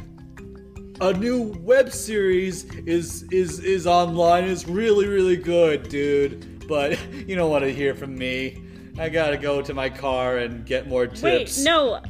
a 1.00 1.14
new 1.14 1.54
web 1.60 1.90
series 1.90 2.64
is 2.86 3.22
is 3.32 3.60
is 3.60 3.86
online 3.86 4.44
is 4.44 4.66
really 4.68 5.08
really 5.08 5.36
good, 5.36 5.88
dude. 5.88 6.68
But 6.68 6.98
you 7.26 7.34
don't 7.34 7.50
want 7.50 7.64
to 7.64 7.72
hear 7.72 7.94
from 7.94 8.14
me. 8.14 8.62
I 8.98 9.08
gotta 9.08 9.38
go 9.38 9.62
to 9.62 9.72
my 9.72 9.88
car 9.88 10.38
and 10.38 10.66
get 10.66 10.86
more 10.86 11.06
tips. 11.06 11.22
Wait, 11.22 11.64
no, 11.64 12.02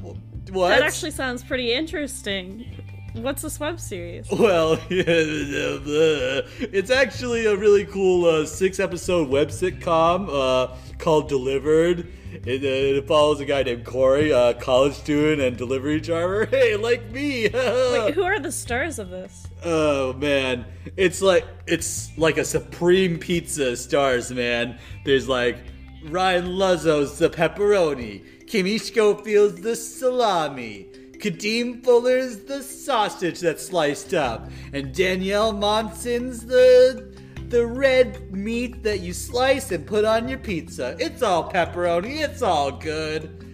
what? 0.51 0.71
that 0.71 0.83
actually 0.83 1.13
sounds 1.13 1.45
pretty 1.45 1.73
interesting. 1.73 2.80
What's 3.15 3.43
this 3.43 3.59
web 3.59 3.81
series? 3.81 4.29
Well, 4.41 4.79
it's 4.91 6.91
actually 6.91 7.47
a 7.47 7.57
really 7.57 7.85
cool 7.85 8.25
uh, 8.25 8.47
six-episode 8.47 9.29
web 9.29 9.49
sitcom 9.49 10.29
uh, 10.31 10.77
called 10.99 11.29
Delivered. 11.29 12.07
It, 12.33 12.63
uh, 12.63 12.99
it 12.99 13.09
follows 13.09 13.41
a 13.41 13.45
guy 13.45 13.65
named 13.65 13.85
Corey, 13.85 14.31
a 14.31 14.55
college 14.55 14.95
student 14.95 15.43
and 15.43 15.57
delivery 15.57 16.01
driver. 16.01 16.47
Hey, 16.51 16.77
like 16.77 17.11
me. 17.11 17.49
Wait, 17.49 18.15
who 18.15 18.23
are 18.23 18.39
the 18.39 18.53
stars 18.53 18.99
of 18.99 19.11
this? 19.11 19.47
oh 19.65 20.13
man, 20.15 20.65
it's 20.97 21.21
like 21.21 21.45
it's 21.67 22.17
like 22.17 22.39
a 22.39 22.45
supreme 22.45 23.19
pizza 23.19 23.77
stars, 23.77 24.33
man. 24.33 24.79
There's 25.05 25.29
like 25.29 25.59
Ryan 26.05 26.47
Luzzo's 26.47 27.19
the 27.19 27.29
pepperoni, 27.29 28.47
Kimmy 28.47 28.81
Schofield's 28.81 29.61
the 29.61 29.77
salami. 29.77 30.87
Kadeem 31.21 31.85
Fuller's 31.85 32.39
the 32.45 32.63
sausage 32.63 33.41
that's 33.41 33.67
sliced 33.67 34.15
up. 34.15 34.51
And 34.73 34.95
Danielle 34.95 35.53
Monson's 35.53 36.47
the 36.47 37.11
the 37.49 37.67
red 37.67 38.31
meat 38.33 38.83
that 38.85 39.01
you 39.01 39.13
slice 39.13 39.73
and 39.73 39.85
put 39.87 40.05
on 40.05 40.29
your 40.29 40.39
pizza. 40.39 40.97
It's 41.01 41.21
all 41.23 41.51
pepperoni, 41.51 42.21
it's 42.21 42.43
all 42.43 42.71
good. 42.71 43.45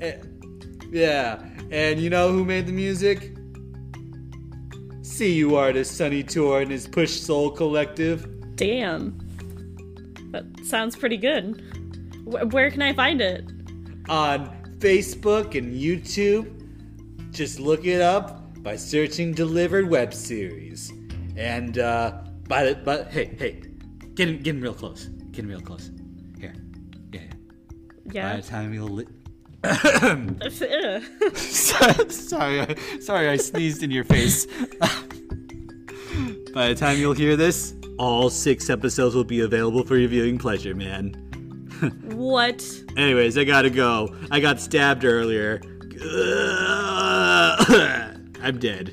Eh, 0.00 0.16
yeah, 0.90 1.42
and 1.70 1.98
you 1.98 2.10
know 2.10 2.30
who 2.30 2.44
made 2.44 2.66
the 2.66 2.72
music? 2.72 3.32
CU 5.16 5.54
artist 5.54 5.96
Sonny 5.96 6.22
Tour 6.22 6.60
and 6.60 6.70
his 6.70 6.86
Push 6.86 7.20
Soul 7.20 7.50
Collective. 7.50 8.54
Damn. 8.56 9.18
That 10.32 10.44
sounds 10.64 10.94
pretty 10.94 11.16
good. 11.16 11.62
Wh- 12.26 12.52
where 12.52 12.70
can 12.70 12.82
I 12.82 12.92
find 12.92 13.20
it? 13.20 13.44
on 14.08 14.46
Facebook 14.78 15.56
and 15.56 15.74
YouTube. 15.74 16.55
Just 17.36 17.60
look 17.60 17.84
it 17.84 18.00
up 18.00 18.62
by 18.62 18.76
searching 18.76 19.34
Delivered 19.34 19.86
Web 19.90 20.14
Series. 20.14 20.90
And 21.36 21.76
uh 21.78 22.22
by 22.48 22.64
the 22.64 22.76
but 22.76 23.08
hey, 23.08 23.36
hey, 23.38 23.60
getting 24.14 24.40
getting 24.40 24.62
real 24.62 24.72
close. 24.72 25.04
Getting 25.32 25.50
real 25.50 25.60
close. 25.60 25.90
Here. 26.40 26.54
Yeah. 27.12 27.20
yeah. 28.10 28.30
By 28.32 28.40
the 28.40 28.48
time 28.48 28.72
you'll 28.72 28.88
li- 28.88 29.06
sorry, 32.10 32.60
I, 32.62 32.74
sorry, 33.00 33.28
I 33.28 33.36
sneezed 33.36 33.82
in 33.82 33.90
your 33.90 34.04
face. 34.04 34.46
By 36.54 36.68
the 36.68 36.74
time 36.74 36.96
you'll 36.98 37.12
hear 37.12 37.36
this, 37.36 37.74
all 37.98 38.30
six 38.30 38.70
episodes 38.70 39.14
will 39.14 39.24
be 39.24 39.40
available 39.40 39.84
for 39.84 39.98
your 39.98 40.08
viewing 40.08 40.38
pleasure, 40.38 40.74
man. 40.74 41.12
what? 42.04 42.66
Anyways, 42.96 43.36
I 43.36 43.44
gotta 43.44 43.68
go. 43.68 44.16
I 44.30 44.40
got 44.40 44.58
stabbed 44.58 45.04
earlier. 45.04 45.60
I'm 48.42 48.58
dead. 48.58 48.92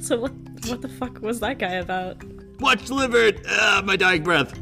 So 0.00 0.18
what? 0.18 0.32
What 0.66 0.80
the 0.82 0.88
fuck 0.88 1.20
was 1.22 1.38
that 1.40 1.58
guy 1.60 1.74
about? 1.74 2.16
Watch 2.58 2.86
delivered. 2.86 3.40
Ah, 3.48 3.80
my 3.84 3.94
dying 3.94 4.24
breath. 4.24 4.52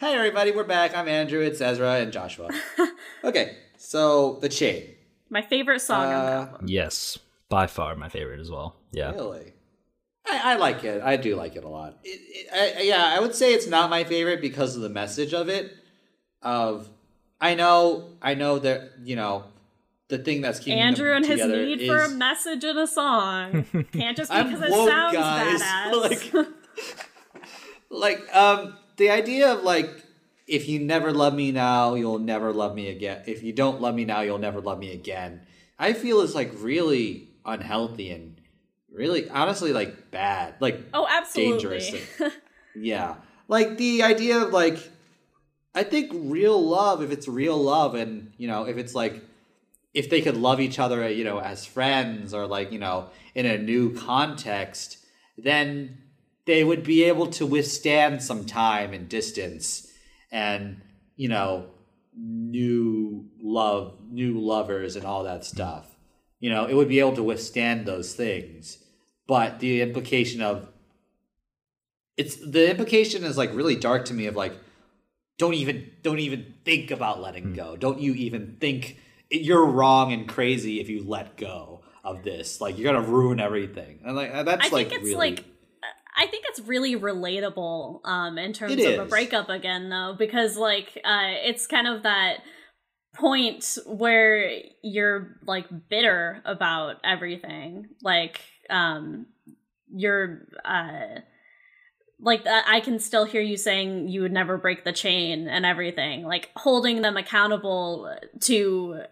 Hey 0.00 0.14
everybody, 0.14 0.50
we're 0.52 0.64
back. 0.64 0.96
I'm 0.96 1.08
Andrew. 1.08 1.40
It's 1.40 1.60
Ezra 1.60 1.96
and 1.96 2.10
Joshua. 2.10 2.48
okay, 3.24 3.58
so 3.76 4.38
the 4.40 4.48
chain. 4.48 4.84
My 5.28 5.42
favorite 5.42 5.80
song 5.80 6.06
on 6.06 6.24
the 6.24 6.30
Uh, 6.32 6.46
album. 6.46 6.66
Yes, 6.68 7.18
by 7.50 7.66
far 7.66 7.96
my 7.96 8.08
favorite 8.08 8.40
as 8.40 8.50
well. 8.50 8.76
Yeah. 8.92 9.10
Really? 9.12 9.52
I, 10.26 10.52
I 10.54 10.56
like 10.56 10.84
it. 10.84 11.02
I 11.02 11.18
do 11.18 11.36
like 11.36 11.54
it 11.54 11.64
a 11.64 11.68
lot. 11.68 11.98
It, 12.02 12.20
it, 12.50 12.78
I, 12.78 12.82
yeah, 12.82 13.12
I 13.14 13.20
would 13.20 13.34
say 13.34 13.52
it's 13.52 13.66
not 13.66 13.90
my 13.90 14.04
favorite 14.04 14.40
because 14.40 14.74
of 14.74 14.80
the 14.80 14.88
message 14.88 15.34
of 15.34 15.50
it. 15.50 15.74
Of, 16.40 16.88
I 17.40 17.54
know, 17.54 18.10
I 18.22 18.34
know 18.34 18.58
that 18.60 18.92
you 19.02 19.16
know, 19.16 19.44
the 20.08 20.18
thing 20.18 20.40
that's 20.40 20.58
keeping 20.58 20.78
Andrew 20.78 21.12
and 21.12 21.24
his 21.24 21.44
need 21.44 21.86
for 21.86 21.98
a 21.98 22.08
message 22.08 22.64
in 22.64 22.78
a 22.78 22.86
song. 22.86 23.64
Can't 23.92 24.16
just 24.16 24.30
because 24.32 24.62
it 24.62 24.70
woke, 24.70 24.88
sounds 24.88 25.14
guys. 25.14 25.62
badass. 25.62 26.32
Like- 26.36 26.46
like 27.90 28.36
um 28.36 28.76
the 28.96 29.10
idea 29.10 29.52
of 29.52 29.62
like 29.62 29.90
if 30.46 30.68
you 30.68 30.78
never 30.78 31.12
love 31.12 31.34
me 31.34 31.52
now 31.52 31.94
you'll 31.94 32.18
never 32.18 32.52
love 32.52 32.74
me 32.74 32.88
again 32.88 33.22
if 33.26 33.42
you 33.42 33.52
don't 33.52 33.80
love 33.80 33.94
me 33.94 34.04
now 34.04 34.20
you'll 34.20 34.38
never 34.38 34.60
love 34.60 34.78
me 34.78 34.92
again 34.92 35.40
i 35.78 35.92
feel 35.92 36.20
is 36.20 36.34
like 36.34 36.52
really 36.56 37.28
unhealthy 37.44 38.10
and 38.10 38.40
really 38.92 39.28
honestly 39.30 39.72
like 39.72 40.10
bad 40.10 40.54
like 40.60 40.80
oh, 40.92 41.06
absolutely. 41.08 41.78
dangerous 41.78 42.08
yeah 42.74 43.16
like 43.48 43.76
the 43.78 44.02
idea 44.02 44.38
of 44.38 44.52
like 44.52 44.78
i 45.74 45.82
think 45.82 46.10
real 46.14 46.60
love 46.62 47.02
if 47.02 47.10
it's 47.10 47.28
real 47.28 47.56
love 47.56 47.94
and 47.94 48.32
you 48.36 48.48
know 48.48 48.64
if 48.64 48.76
it's 48.76 48.94
like 48.94 49.22
if 49.94 50.10
they 50.10 50.20
could 50.20 50.36
love 50.36 50.60
each 50.60 50.78
other 50.78 51.08
you 51.08 51.24
know 51.24 51.38
as 51.38 51.64
friends 51.64 52.34
or 52.34 52.46
like 52.46 52.72
you 52.72 52.78
know 52.78 53.08
in 53.34 53.46
a 53.46 53.58
new 53.58 53.94
context 53.94 54.98
then 55.36 55.98
they 56.48 56.64
would 56.64 56.82
be 56.82 57.04
able 57.04 57.26
to 57.26 57.44
withstand 57.44 58.22
some 58.22 58.44
time 58.44 58.94
and 58.94 59.08
distance 59.08 59.92
and 60.32 60.80
you 61.16 61.28
know 61.28 61.66
new 62.16 63.26
love 63.42 63.94
new 64.10 64.40
lovers 64.40 64.96
and 64.96 65.04
all 65.04 65.24
that 65.24 65.44
stuff. 65.44 65.96
You 66.40 66.50
know 66.50 66.66
it 66.66 66.74
would 66.74 66.88
be 66.88 67.00
able 67.00 67.14
to 67.16 67.22
withstand 67.22 67.86
those 67.86 68.14
things. 68.14 68.82
But 69.26 69.60
the 69.60 69.82
implication 69.82 70.40
of 70.40 70.68
it's 72.16 72.36
the 72.36 72.70
implication 72.70 73.24
is 73.24 73.36
like 73.36 73.54
really 73.54 73.76
dark 73.76 74.06
to 74.06 74.14
me 74.14 74.26
of 74.26 74.34
like 74.34 74.54
don't 75.38 75.54
even 75.54 75.90
don't 76.02 76.18
even 76.18 76.54
think 76.64 76.90
about 76.90 77.20
letting 77.20 77.54
go. 77.54 77.76
Don't 77.76 78.00
you 78.00 78.12
even 78.14 78.56
think 78.60 78.98
you're 79.30 79.64
wrong 79.64 80.12
and 80.12 80.28
crazy 80.28 80.80
if 80.80 80.88
you 80.88 81.04
let 81.04 81.36
go 81.36 81.82
of 82.04 82.24
this. 82.24 82.60
Like 82.60 82.76
you're 82.78 82.92
gonna 82.92 83.06
ruin 83.06 83.40
everything. 83.40 84.00
And 84.04 84.16
like 84.16 84.32
that's 84.44 84.66
I 84.66 84.68
like 84.70 84.90
think 84.90 85.00
it's 85.00 85.04
really 85.04 85.30
like 85.30 85.44
I 86.16 86.26
think 86.26 86.44
it's 86.48 86.60
really 86.60 86.96
relatable 86.96 88.00
um 88.04 88.36
in 88.36 88.52
terms 88.52 88.72
It 88.72 88.98
of 88.98 89.06
a 89.06 89.08
breakup 89.08 89.48
again 89.48 89.88
though 89.88 90.16
because 90.18 90.56
like 90.56 90.88
uh 91.04 91.38
it's 91.44 91.66
kind 91.68 91.86
of 91.86 92.02
that 92.02 92.38
point 93.14 93.78
where 93.86 94.50
you're 94.82 95.36
like 95.46 95.66
bitter 95.88 96.42
about 96.44 96.96
everything. 97.04 97.88
Like 98.02 98.40
um 98.68 99.26
you're 99.88 100.48
uh 100.64 101.20
like 102.20 102.46
uh, 102.46 102.62
I 102.66 102.80
can 102.80 102.98
still 102.98 103.24
hear 103.24 103.40
you 103.42 103.56
saying 103.56 104.08
you 104.08 104.22
would 104.22 104.32
never 104.32 104.58
break 104.58 104.84
the 104.84 104.92
chain 104.92 105.48
and 105.48 105.64
everything 105.64 106.24
like 106.24 106.50
holding 106.56 107.02
them 107.02 107.16
accountable 107.16 108.12
to 108.40 109.02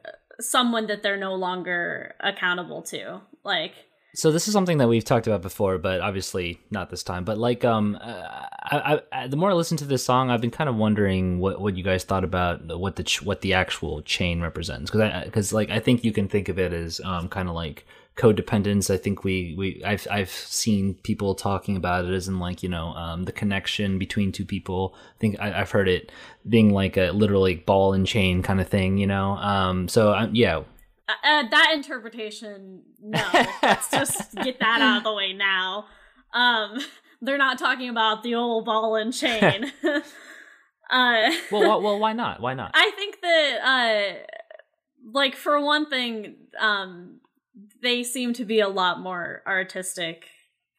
someone 0.41 0.87
that 0.89 1.03
they're 1.03 1.17
no 1.17 1.35
longer 1.35 2.15
accountable 2.21 2.83
to 2.83 3.21
like 3.45 3.73
So 4.15 4.33
this 4.33 4.49
is 4.49 4.55
something 4.55 4.79
that 4.79 4.89
we've 4.89 5.05
talked 5.05 5.27
about 5.27 5.43
before, 5.43 5.77
but 5.77 6.01
obviously 6.01 6.59
not 6.71 6.89
this 6.89 7.03
time. 7.03 7.25
But 7.25 7.37
like, 7.37 7.67
um, 7.67 7.99
uh, 8.01 8.47
I, 8.63 9.01
I, 9.13 9.29
the 9.29 9.37
more 9.37 9.51
I 9.51 9.55
listen 9.55 9.77
to 9.77 9.85
this 9.85 10.03
song, 10.03 10.31
I've 10.31 10.41
been 10.41 10.51
kind 10.51 10.71
of 10.71 10.77
wondering 10.77 11.39
what, 11.39 11.61
what 11.61 11.77
you 11.77 11.85
guys 11.85 12.03
thought 12.05 12.25
about 12.25 12.79
what 12.79 12.97
the 12.97 13.05
ch- 13.05 13.23
what 13.23 13.43
the 13.43 13.53
actual 13.53 14.01
chain 14.03 14.41
represents, 14.41 14.91
because 14.91 15.25
because 15.25 15.53
like 15.53 15.71
I 15.71 15.81
think 15.81 16.03
you 16.03 16.13
can 16.13 16.29
think 16.29 16.49
of 16.49 16.59
it 16.59 16.73
as 16.73 16.99
um 17.05 17.29
kind 17.29 17.49
of 17.49 17.55
like 17.55 17.87
codependence. 18.17 18.93
I 18.93 18.97
think 18.97 19.25
we 19.25 19.55
we 19.57 19.83
I've 19.85 20.07
I've 20.11 20.31
seen 20.31 20.95
people 21.03 21.35
talking 21.35 21.77
about 21.77 22.07
it 22.07 22.13
as 22.13 22.29
in 22.29 22.39
like 22.39 22.63
you 22.63 22.69
know 22.69 22.89
um 22.95 23.25
the 23.25 23.33
connection 23.33 23.99
between 23.99 24.33
two 24.33 24.45
people. 24.45 24.95
I 24.97 25.19
think 25.19 25.37
I, 25.39 25.61
I've 25.61 25.71
heard 25.71 25.89
it 25.89 26.11
being 26.49 26.73
like 26.73 26.97
a 26.97 27.11
literally 27.11 27.57
ball 27.57 27.93
and 27.93 28.07
chain 28.07 28.43
kind 28.43 28.61
of 28.61 28.69
thing, 28.69 28.99
you 28.99 29.07
know. 29.07 29.33
Um, 29.37 29.89
so 29.89 30.15
um, 30.15 30.35
yeah, 30.35 30.63
Uh, 31.09 31.13
uh, 31.25 31.49
that 31.51 31.73
interpretation, 31.75 32.83
no. 33.01 33.23
Let's 33.63 33.91
just 33.91 34.35
get 34.37 34.59
that 34.61 34.81
out 34.81 34.99
of 34.99 35.05
the 35.05 35.13
way 35.15 35.33
now. 35.33 35.87
Um, 36.33 36.81
they're 37.21 37.39
not 37.39 37.59
talking 37.59 37.89
about 37.89 38.23
the 38.23 38.35
old 38.35 38.65
ball 38.65 38.97
and 38.97 39.13
chain. 39.13 39.73
uh, 39.85 40.03
well, 40.91 41.33
well, 41.51 41.83
well, 41.83 41.99
why 41.99 42.13
not? 42.13 42.41
Why 42.41 42.55
not? 42.55 42.73
I 42.75 42.91
think 42.97 43.21
that, 43.21 43.59
uh, 43.63 44.15
like 45.13 45.35
for 45.37 45.61
one 45.61 45.89
thing, 45.89 46.37
um, 46.59 47.21
they 47.83 48.03
seem 48.03 48.33
to 48.35 48.45
be 48.45 48.61
a 48.61 48.69
lot 48.69 49.01
more 49.01 49.43
artistic 49.47 50.29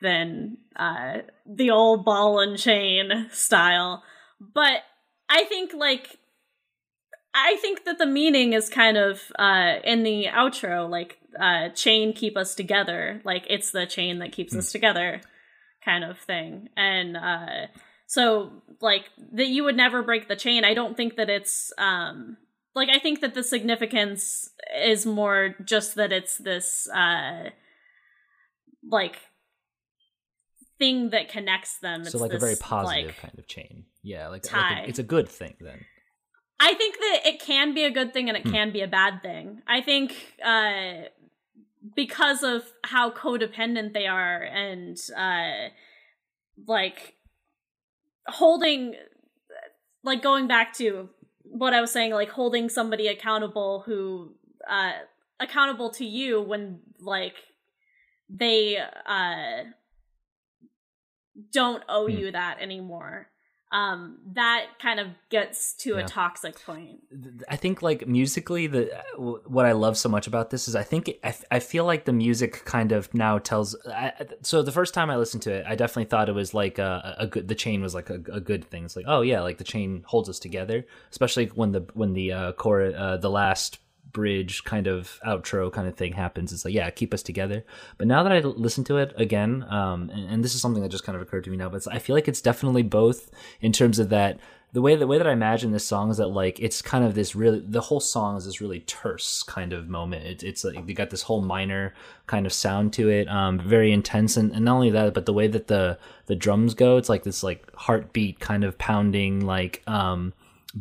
than 0.02 0.58
uh, 0.76 1.20
the 1.46 1.72
old 1.72 2.06
ball 2.06 2.40
and 2.40 2.58
chain 2.58 3.28
style. 3.32 4.04
But 4.40 4.82
I 5.30 5.44
think 5.46 5.74
like 5.74 6.18
I 7.34 7.56
think 7.58 7.86
that 7.86 7.98
the 7.98 8.06
meaning 8.06 8.54
is 8.54 8.70
kind 8.70 8.98
of 8.98 9.22
uh 9.38 9.76
in 9.84 10.04
the 10.04 10.26
outro, 10.26 10.90
like 10.90 11.20
uh 11.40 11.70
chain 11.70 12.14
keep 12.14 12.38
us 12.38 12.56
together, 12.56 13.22
like 13.24 13.46
it's 13.50 13.72
the 13.72 13.86
chain 13.86 14.20
that 14.20 14.32
keeps 14.32 14.56
us 14.56 14.72
together 14.72 15.22
kind 15.84 16.04
of 16.04 16.20
thing. 16.20 16.70
And 16.78 17.18
uh 17.18 17.68
so 18.06 18.52
like 18.82 19.06
that 19.34 19.48
you 19.48 19.64
would 19.64 19.78
never 19.78 20.02
break 20.04 20.28
the 20.28 20.36
chain. 20.36 20.64
I 20.64 20.74
don't 20.74 20.96
think 20.96 21.16
that 21.18 21.30
it's 21.30 21.74
um 21.78 22.38
like 22.78 22.90
I 22.90 23.00
think 23.00 23.22
that 23.22 23.34
the 23.34 23.44
significance 23.44 24.50
is 24.94 25.06
more 25.06 25.56
just 25.66 25.96
that 25.96 26.12
it's 26.12 26.38
this 26.38 26.88
uh 26.90 27.50
like 28.98 29.18
thing 30.80 31.10
that 31.10 31.28
connects 31.30 31.80
them. 31.80 32.04
so 32.04 32.08
It's 32.10 32.16
like 32.22 32.34
a 32.34 32.40
very 32.40 32.56
positive 32.56 33.08
like- 33.08 33.18
kind 33.18 33.38
of 33.40 33.48
chain. 33.48 33.86
Yeah, 34.04 34.28
like, 34.30 34.44
like 34.54 34.86
a- 34.86 34.90
it's 34.90 35.00
a 35.00 35.04
good 35.16 35.28
thing 35.28 35.56
then. 35.60 35.80
I 36.60 36.74
think 36.74 36.96
that 36.98 37.20
it 37.26 37.40
can 37.42 37.74
be 37.74 37.84
a 37.84 37.92
good 37.92 38.14
thing 38.14 38.30
and 38.30 38.38
it 38.38 38.44
Hmm. 38.44 38.52
can 38.52 38.72
be 38.72 38.82
a 38.82 38.88
bad 38.88 39.22
thing. 39.22 39.62
I 39.68 39.82
think 39.82 40.16
uh, 40.44 41.10
because 41.96 42.42
of 42.44 42.64
how 42.84 43.12
codependent 43.12 43.94
they 43.94 44.08
are 44.08 44.42
and 44.42 44.98
uh, 45.16 45.70
like 46.68 47.16
holding, 48.28 48.96
like 50.04 50.22
going 50.22 50.48
back 50.48 50.74
to 50.78 51.10
what 51.52 51.74
I 51.74 51.82
was 51.82 51.92
saying, 51.92 52.12
like 52.14 52.30
holding 52.30 52.70
somebody 52.70 53.08
accountable 53.08 53.84
who 53.86 54.34
uh, 54.68 54.94
accountable 55.40 55.90
to 55.92 56.06
you 56.06 56.42
when 56.42 56.80
like 57.00 57.36
they 58.30 58.78
uh, 59.06 59.64
don't 61.52 61.84
owe 61.88 62.08
Hmm. 62.08 62.18
you 62.18 62.32
that 62.32 62.58
anymore. 62.60 63.30
Um, 63.72 64.18
that 64.34 64.68
kind 64.82 65.00
of 65.00 65.08
gets 65.30 65.74
to 65.74 65.96
Yeah. 65.96 66.06
a 66.06 66.08
toxic 66.08 66.64
point. 66.66 67.02
I 67.50 67.58
think 67.58 67.82
like 67.82 68.08
musically, 68.08 68.68
the 68.68 68.90
what 69.18 69.66
I 69.66 69.74
love 69.74 69.98
so 69.98 70.08
much 70.08 70.26
about 70.26 70.50
this 70.52 70.68
is 70.68 70.76
I 70.76 70.84
think 70.84 71.12
I, 71.24 71.36
I 71.52 71.60
feel 71.60 71.84
like 71.84 72.06
the 72.06 72.14
music 72.14 72.64
kind 72.64 72.92
of 72.94 73.14
now 73.14 73.40
tells. 73.40 73.76
I, 73.86 74.14
so 74.42 74.62
the 74.62 74.72
first 74.72 74.94
time 74.94 75.10
I 75.10 75.18
listened 75.18 75.44
to 75.44 75.52
it, 75.52 75.66
I 75.68 75.76
definitely 75.76 76.06
thought 76.06 76.30
it 76.30 76.36
was 76.36 76.54
like 76.54 76.80
a, 76.80 77.16
a 77.20 77.28
good. 77.28 77.48
The 77.50 77.56
chain 77.56 77.82
was 77.82 77.94
like 77.94 78.10
a, 78.10 78.22
a 78.32 78.40
good 78.40 78.64
thing. 78.64 78.86
It's 78.86 78.96
like 78.96 79.06
oh 79.08 79.22
yeah, 79.22 79.42
like 79.42 79.58
the 79.58 79.64
chain 79.66 80.04
holds 80.06 80.30
us 80.30 80.40
together, 80.40 80.86
especially 81.12 81.48
when 81.48 81.74
the 81.74 81.86
when 81.94 82.14
the 82.14 82.32
uh, 82.32 82.52
core 82.54 82.94
uh, 82.96 83.18
the 83.18 83.30
last 83.30 83.80
bridge 84.12 84.64
kind 84.64 84.88
of 84.88 85.20
outro 85.26 85.72
kind 85.72 85.88
of 85.88 85.96
thing 85.96 86.14
happens. 86.14 86.52
It's 86.52 86.66
like 86.66 86.74
yeah, 86.74 86.90
keep 86.90 87.14
us 87.14 87.24
together. 87.24 87.66
But 87.98 88.08
now 88.08 88.24
that 88.24 88.32
I 88.32 88.40
listen 88.40 88.84
to 88.86 88.98
it 88.98 89.14
again, 89.18 89.66
um, 89.70 90.10
and, 90.10 90.30
and 90.30 90.44
this 90.44 90.56
is 90.56 90.62
something 90.62 90.84
that 90.84 90.90
just 90.90 91.04
kind 91.04 91.16
of 91.16 91.22
occurred 91.22 91.44
to 91.46 91.50
me 91.50 91.58
now, 91.58 91.70
but 91.70 91.88
I 91.92 92.00
feel 92.00 92.16
like 92.16 92.28
it's 92.28 92.42
definitely 92.42 92.84
both 92.84 93.32
in 93.62 93.72
terms 93.72 94.00
of 94.00 94.10
that 94.10 94.40
the 94.74 94.82
way 94.82 94.96
the 94.96 95.08
way 95.08 95.18
that 95.18 95.28
I 95.28 95.32
imagine 95.32 95.72
this 95.72 95.86
song 95.86 96.10
is 96.12 96.18
that 96.18 96.28
like 96.28 96.60
it's 96.60 96.82
kind 96.82 97.06
of 97.06 97.16
this 97.16 97.36
really 97.36 97.64
the 97.66 97.82
whole 97.82 98.02
song 98.02 98.38
is 98.38 98.46
this 98.46 98.60
really 98.60 98.82
terse 98.82 99.42
kind 99.44 99.72
of 99.72 99.88
moment. 99.88 100.26
It, 100.26 100.44
it's 100.44 100.64
like 100.64 100.88
you 100.88 100.94
got 100.94 101.10
this 101.10 101.22
whole 101.22 101.42
minor 101.42 101.94
kind 102.28 102.46
of 102.46 102.52
sound 102.52 102.92
to 102.94 103.10
it, 103.10 103.30
um, 103.30 103.60
very 103.60 103.94
intense, 103.94 104.36
and, 104.36 104.52
and 104.52 104.66
not 104.66 104.76
only 104.76 104.90
that, 104.90 105.14
but 105.14 105.26
the 105.26 105.34
way 105.34 105.48
that 105.48 105.68
the 105.68 105.98
the 106.26 106.36
drums 106.36 106.74
go, 106.74 106.98
it's 106.98 107.10
like 107.10 107.24
this 107.24 107.44
like 107.44 107.74
heartbeat 107.76 108.40
kind 108.40 108.66
of 108.66 108.78
pounding, 108.78 109.46
like 109.46 109.84
um, 109.88 110.34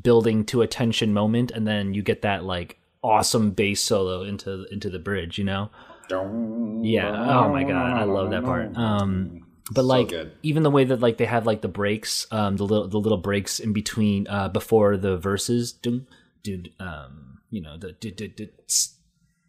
building 0.03 0.45
to 0.47 0.63
a 0.63 0.67
tension 0.67 1.13
moment, 1.13 1.53
and 1.53 1.67
then 1.67 1.95
you 1.95 2.03
get 2.03 2.23
that 2.23 2.45
like 2.45 2.79
awesome 3.03 3.51
bass 3.51 3.81
solo 3.81 4.23
into 4.23 4.67
into 4.73 4.91
the 4.91 4.99
bridge, 4.99 5.39
you 5.39 5.45
know. 5.45 5.71
Yeah. 6.11 7.11
Oh 7.11 7.49
my 7.49 7.63
god, 7.65 7.93
I 7.99 8.05
love 8.05 8.31
that 8.31 8.45
part. 8.45 8.77
Um, 8.77 9.47
but 9.73 9.83
So 9.83 9.87
like 9.89 10.09
good. 10.09 10.33
even 10.43 10.63
the 10.63 10.71
way 10.71 10.85
that 10.85 11.01
like 11.01 11.17
they 11.17 11.25
have 11.25 11.47
like 11.47 11.61
the 11.61 11.69
breaks, 11.69 12.27
um, 12.31 12.57
the 12.57 12.65
little 12.65 12.87
the 12.89 12.99
little 12.99 13.19
breaks 13.19 13.59
in 13.59 13.73
between, 13.73 14.29
uh, 14.29 14.49
before 14.49 14.97
the 14.97 15.17
verses, 15.17 15.73
dun, 15.73 16.07
dun, 16.45 16.69
um, 16.79 17.39
you 17.51 17.61
know 17.61 17.77
the 17.77 17.93
dun, 17.93 18.13
dun, 18.37 18.49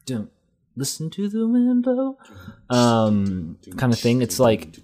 dun, 0.05 0.29
listen 0.75 1.09
to 1.11 1.29
the 1.29 1.47
window, 1.47 2.17
um, 2.71 3.59
kind 3.77 3.93
of 3.93 3.99
thing. 3.99 4.23
It's 4.23 4.39
like 4.39 4.75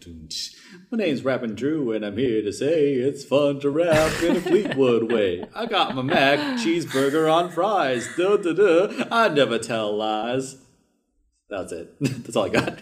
My 0.93 0.99
name's 1.05 1.25
Rappin' 1.25 1.55
Drew, 1.55 1.91
and 1.91 2.05
I'm 2.05 2.17
here 2.17 2.43
to 2.43 2.53
say 2.53 2.93
it's 2.93 3.25
fun 3.25 3.59
to 3.61 3.71
rap 3.71 4.21
in 4.21 4.35
a 4.35 4.39
Fleetwood 4.39 5.11
way. 5.11 5.43
I 5.55 5.65
got 5.65 5.95
my 5.95 6.03
Mac 6.03 6.37
cheeseburger 6.59 7.33
on 7.33 7.49
fries. 7.49 8.07
Duh, 8.15 8.37
duh, 8.37 8.53
duh. 8.53 9.07
I 9.09 9.29
never 9.29 9.57
tell 9.57 9.97
lies. 9.97 10.57
That's 11.49 11.71
it. 11.71 11.95
That's 11.99 12.35
all 12.35 12.45
I 12.45 12.49
got. 12.49 12.79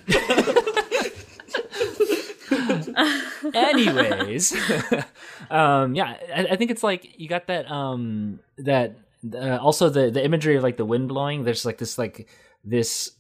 anyways 3.55 4.53
um 5.49 5.95
yeah 5.95 6.16
I, 6.36 6.47
I 6.51 6.55
think 6.57 6.70
it's 6.70 6.84
like 6.84 7.18
you 7.18 7.28
got 7.28 7.47
that 7.47 7.70
um 7.72 8.39
that 8.57 8.97
uh, 9.34 9.57
also 9.57 9.89
the 9.89 10.12
the 10.12 10.24
imagery 10.24 10.57
of 10.57 10.64
like 10.64 10.78
the 10.78 10.86
wind 10.86 11.07
blowing 11.07 11.43
there's 11.43 11.66
like 11.66 11.78
this 11.80 11.97
like 11.97 12.28
this 12.64 13.12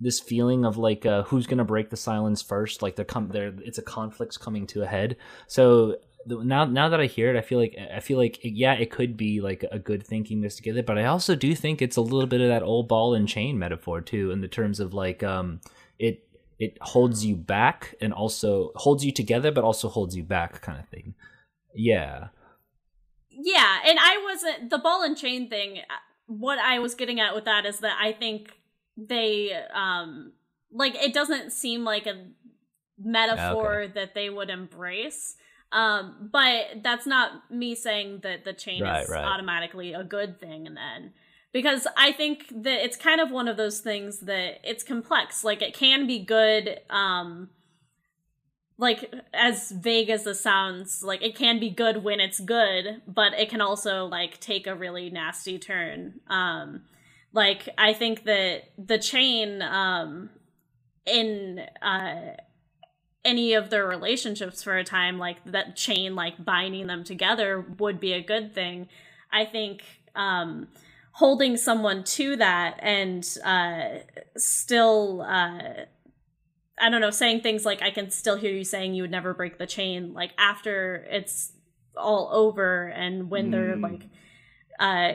this 0.00 0.20
feeling 0.20 0.64
of 0.64 0.76
like 0.76 1.06
uh, 1.06 1.22
who's 1.24 1.46
gonna 1.46 1.64
break 1.64 1.90
the 1.90 1.96
silence 1.96 2.42
first? 2.42 2.82
Like 2.82 2.96
they're 2.96 3.04
come 3.04 3.28
there 3.28 3.52
it's 3.64 3.78
a 3.78 3.82
conflict's 3.82 4.36
coming 4.36 4.66
to 4.68 4.82
a 4.82 4.86
head. 4.86 5.16
So 5.46 5.96
the, 6.26 6.42
now 6.44 6.64
now 6.64 6.88
that 6.88 7.00
i 7.00 7.06
hear 7.06 7.32
it 7.32 7.38
i 7.38 7.40
feel 7.40 7.58
like 7.60 7.76
i 7.94 8.00
feel 8.00 8.18
like 8.18 8.40
yeah 8.42 8.74
it 8.74 8.90
could 8.90 9.16
be 9.16 9.40
like 9.40 9.64
a 9.70 9.78
good 9.78 10.04
thinking 10.04 10.40
this 10.40 10.56
together 10.56 10.82
but 10.82 10.98
i 10.98 11.04
also 11.04 11.36
do 11.36 11.54
think 11.54 11.80
it's 11.80 11.96
a 11.96 12.00
little 12.02 12.26
bit 12.26 12.40
of 12.40 12.48
that 12.48 12.64
old 12.64 12.88
ball 12.88 13.14
and 13.14 13.28
chain 13.28 13.56
metaphor 13.56 14.00
too 14.00 14.32
in 14.32 14.40
the 14.40 14.48
terms 14.48 14.80
of 14.80 14.92
like 14.92 15.22
um 15.22 15.60
it 15.98 16.28
it 16.58 16.76
holds 16.80 17.24
you 17.24 17.36
back 17.36 17.94
and 18.00 18.12
also 18.12 18.72
holds 18.74 19.04
you 19.04 19.12
together 19.12 19.50
but 19.52 19.64
also 19.64 19.88
holds 19.88 20.16
you 20.16 20.24
back 20.24 20.60
kind 20.60 20.78
of 20.78 20.88
thing. 20.88 21.14
Yeah. 21.74 22.28
Yeah, 23.30 23.78
and 23.86 23.98
I 24.00 24.20
wasn't 24.24 24.70
the 24.70 24.78
ball 24.78 25.04
and 25.04 25.16
chain 25.16 25.48
thing. 25.48 25.78
uh, 25.78 25.94
What 26.26 26.58
I 26.58 26.80
was 26.80 26.94
getting 26.94 27.20
at 27.20 27.34
with 27.34 27.44
that 27.44 27.64
is 27.64 27.78
that 27.80 27.96
I 28.00 28.12
think 28.12 28.50
they 29.06 29.52
um 29.72 30.32
like 30.72 30.94
it 30.96 31.14
doesn't 31.14 31.52
seem 31.52 31.84
like 31.84 32.06
a 32.06 32.26
metaphor 33.02 33.86
that 33.94 34.14
they 34.14 34.28
would 34.28 34.50
embrace. 34.50 35.36
Um, 35.70 36.30
but 36.32 36.82
that's 36.82 37.06
not 37.06 37.50
me 37.50 37.74
saying 37.74 38.20
that 38.22 38.44
the 38.44 38.52
chain 38.54 38.82
Right, 38.82 39.04
is 39.04 39.10
right. 39.10 39.24
automatically 39.24 39.92
a 39.92 40.02
good 40.02 40.40
thing 40.40 40.66
and 40.66 40.76
then. 40.76 41.12
Because 41.52 41.86
I 41.96 42.12
think 42.12 42.48
that 42.62 42.84
it's 42.84 42.96
kind 42.96 43.20
of 43.20 43.30
one 43.30 43.48
of 43.48 43.56
those 43.56 43.80
things 43.80 44.20
that 44.20 44.60
it's 44.64 44.82
complex. 44.82 45.44
Like 45.44 45.62
it 45.62 45.74
can 45.74 46.06
be 46.06 46.18
good, 46.18 46.80
um, 46.90 47.50
like 48.78 49.12
as 49.34 49.70
vague 49.72 50.08
as 50.08 50.24
this 50.24 50.40
sounds 50.40 51.02
like 51.02 51.22
it 51.22 51.34
can 51.34 51.58
be 51.58 51.68
good 51.68 52.04
when 52.04 52.20
it's 52.20 52.38
good 52.40 53.02
but 53.06 53.34
it 53.34 53.50
can 53.50 53.60
also 53.60 54.06
like 54.06 54.38
take 54.40 54.66
a 54.66 54.74
really 54.74 55.10
nasty 55.10 55.58
turn 55.58 56.20
um 56.28 56.82
like 57.32 57.68
i 57.78 57.92
think 57.92 58.24
that 58.24 58.62
the 58.78 58.98
chain 58.98 59.62
um 59.62 60.30
in 61.06 61.60
uh 61.82 62.34
any 63.24 63.52
of 63.54 63.70
their 63.70 63.86
relationships 63.86 64.62
for 64.62 64.76
a 64.76 64.84
time 64.84 65.18
like 65.18 65.44
that 65.44 65.76
chain 65.76 66.14
like 66.14 66.42
binding 66.44 66.86
them 66.86 67.04
together 67.04 67.60
would 67.78 68.00
be 68.00 68.12
a 68.12 68.22
good 68.22 68.54
thing 68.54 68.88
i 69.32 69.44
think 69.44 69.82
um 70.14 70.68
holding 71.12 71.56
someone 71.56 72.04
to 72.04 72.36
that 72.36 72.78
and 72.80 73.36
uh 73.44 73.98
still 74.36 75.22
uh 75.22 75.84
I 76.80 76.90
don't 76.90 77.00
know, 77.00 77.10
saying 77.10 77.40
things 77.40 77.64
like 77.64 77.82
I 77.82 77.90
can 77.90 78.10
still 78.10 78.36
hear 78.36 78.52
you 78.52 78.62
saying 78.64 78.94
you 78.94 79.02
would 79.02 79.10
never 79.10 79.34
break 79.34 79.58
the 79.58 79.66
chain, 79.66 80.12
like 80.14 80.30
after 80.38 81.06
it's 81.10 81.50
all 81.96 82.30
over 82.32 82.86
and 82.86 83.30
when 83.30 83.50
they're 83.50 83.76
Mm. 83.76 83.82
like 83.82 84.02
uh 84.78 85.12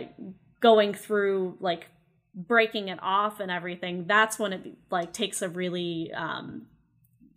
going 0.59 0.93
through 0.93 1.55
like 1.61 1.87
breaking 2.35 2.87
it 2.87 2.99
off 3.01 3.39
and 3.39 3.51
everything, 3.51 4.05
that's 4.07 4.39
when 4.39 4.53
it 4.53 4.77
like 4.89 5.13
takes 5.13 5.41
a 5.41 5.49
really 5.49 6.11
um 6.13 6.67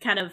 kind 0.01 0.19
of 0.19 0.33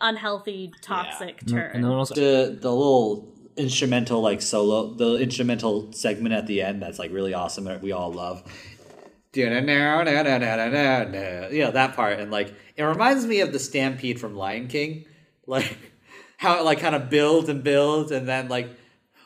unhealthy 0.00 0.72
toxic 0.82 1.44
turn. 1.46 1.70
and 1.74 1.84
then 1.84 1.90
also 1.90 2.14
the 2.14 2.58
the 2.60 2.70
little 2.70 3.32
instrumental 3.56 4.20
like 4.20 4.42
solo 4.42 4.92
the 4.94 5.16
instrumental 5.16 5.90
segment 5.92 6.34
at 6.34 6.46
the 6.46 6.60
end 6.60 6.82
that's 6.82 6.98
like 6.98 7.10
really 7.10 7.32
awesome 7.32 7.64
that 7.64 7.82
we 7.82 7.92
all 7.92 8.12
love. 8.12 8.42
Yeah 11.52 11.70
that 11.70 11.94
part 11.94 12.18
and 12.18 12.30
like 12.30 12.54
it 12.76 12.82
reminds 12.82 13.26
me 13.26 13.40
of 13.40 13.52
the 13.52 13.58
stampede 13.58 14.20
from 14.20 14.36
lion 14.36 14.68
king. 14.68 15.06
Like 15.48 15.78
how 16.38 16.58
it 16.58 16.64
like 16.64 16.80
kind 16.80 16.96
of 16.96 17.08
builds 17.08 17.48
and 17.48 17.62
builds 17.62 18.10
and 18.10 18.26
then 18.26 18.48
like 18.48 18.68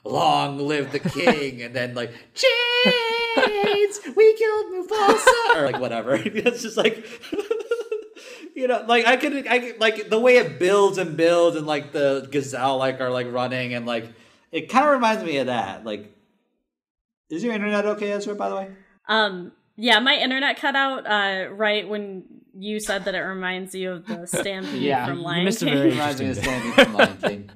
long 0.04 0.58
live 0.58 0.92
the 0.92 0.98
king 0.98 1.62
and 1.62 1.74
then 1.74 1.94
like 1.94 2.12
chains 4.02 4.16
we 4.16 4.34
killed 4.36 4.66
mufasa. 4.72 5.26
Or 5.56 5.66
like 5.70 5.80
whatever. 5.80 6.14
It's 6.24 6.62
just 6.62 6.76
like 6.76 7.04
you 8.54 8.66
know 8.68 8.84
like 8.86 9.06
i 9.06 9.16
could 9.16 9.46
i 9.46 9.58
could, 9.58 9.80
like 9.80 10.10
the 10.10 10.18
way 10.18 10.36
it 10.36 10.58
builds 10.58 10.98
and 10.98 11.16
builds 11.16 11.56
and 11.56 11.66
like 11.66 11.92
the 11.92 12.28
gazelle 12.30 12.76
like 12.78 13.00
are 13.00 13.10
like 13.10 13.30
running 13.32 13.74
and 13.74 13.86
like 13.86 14.06
it 14.52 14.68
kind 14.68 14.84
of 14.86 14.92
reminds 14.92 15.22
me 15.24 15.36
of 15.38 15.46
that. 15.46 15.84
Like 15.84 16.12
is 17.30 17.44
your 17.44 17.54
internet 17.54 17.86
okay 17.86 18.10
ezra 18.12 18.34
by 18.34 18.48
the 18.48 18.56
way? 18.56 18.68
Um, 19.08 19.52
yeah, 19.76 20.00
my 20.00 20.14
internet 20.16 20.56
cut 20.58 20.74
out 20.76 21.06
uh, 21.06 21.48
right 21.52 21.88
when 21.88 22.24
you 22.58 22.80
said 22.80 23.04
that 23.04 23.14
it 23.14 23.20
reminds 23.20 23.74
you 23.74 23.92
of 23.92 24.06
the 24.06 24.26
stampede 24.26 24.82
Yeah, 24.82 25.06
from 25.06 25.18
you 25.18 25.22
Lion 25.24 25.44
missed 25.44 25.62
a 25.62 25.66
King. 25.66 25.74
very- 25.74 25.90
reminds 25.90 26.20
me 26.20 26.30
of 26.30 26.38
Interesting 26.38 26.62
Stampede 26.72 26.84
from 26.86 26.94
Lion 26.94 27.16
King. 27.22 27.49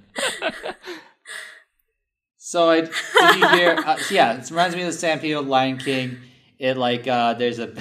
So 2.54 2.70
I 2.70 2.82
did 2.82 2.90
you 3.40 3.48
hear? 3.48 3.74
Uh, 3.84 3.98
yeah, 4.12 4.38
it 4.38 4.48
reminds 4.48 4.76
me 4.76 4.82
of 4.82 4.86
the 4.86 4.92
Stampede 4.92 5.34
of 5.34 5.48
Lion 5.48 5.76
King. 5.76 6.18
It 6.60 6.76
like 6.76 7.08
uh, 7.08 7.34
there's 7.34 7.58
a 7.58 7.74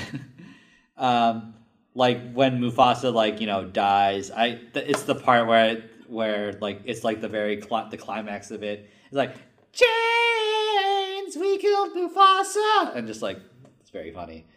um 0.97 1.53
like 1.93 2.33
when 2.33 2.59
Mufasa 2.59 3.13
like 3.13 3.39
you 3.39 3.45
know 3.45 3.65
dies. 3.65 4.31
I 4.31 4.53
th- 4.73 4.87
it's 4.89 5.03
the 5.03 5.13
part 5.13 5.45
where 5.45 5.83
where 6.07 6.53
like 6.53 6.81
it's 6.85 7.03
like 7.03 7.21
the 7.21 7.27
very 7.27 7.57
cli- 7.57 7.85
the 7.91 7.97
climax 7.97 8.49
of 8.49 8.63
it. 8.63 8.89
It's 9.05 9.13
like 9.13 9.35
chains, 9.73 11.37
we 11.37 11.59
killed 11.59 11.91
Mufasa, 11.93 12.95
and 12.95 13.05
just 13.05 13.21
like 13.21 13.37
it's 13.79 13.91
very 13.91 14.11
funny. 14.11 14.47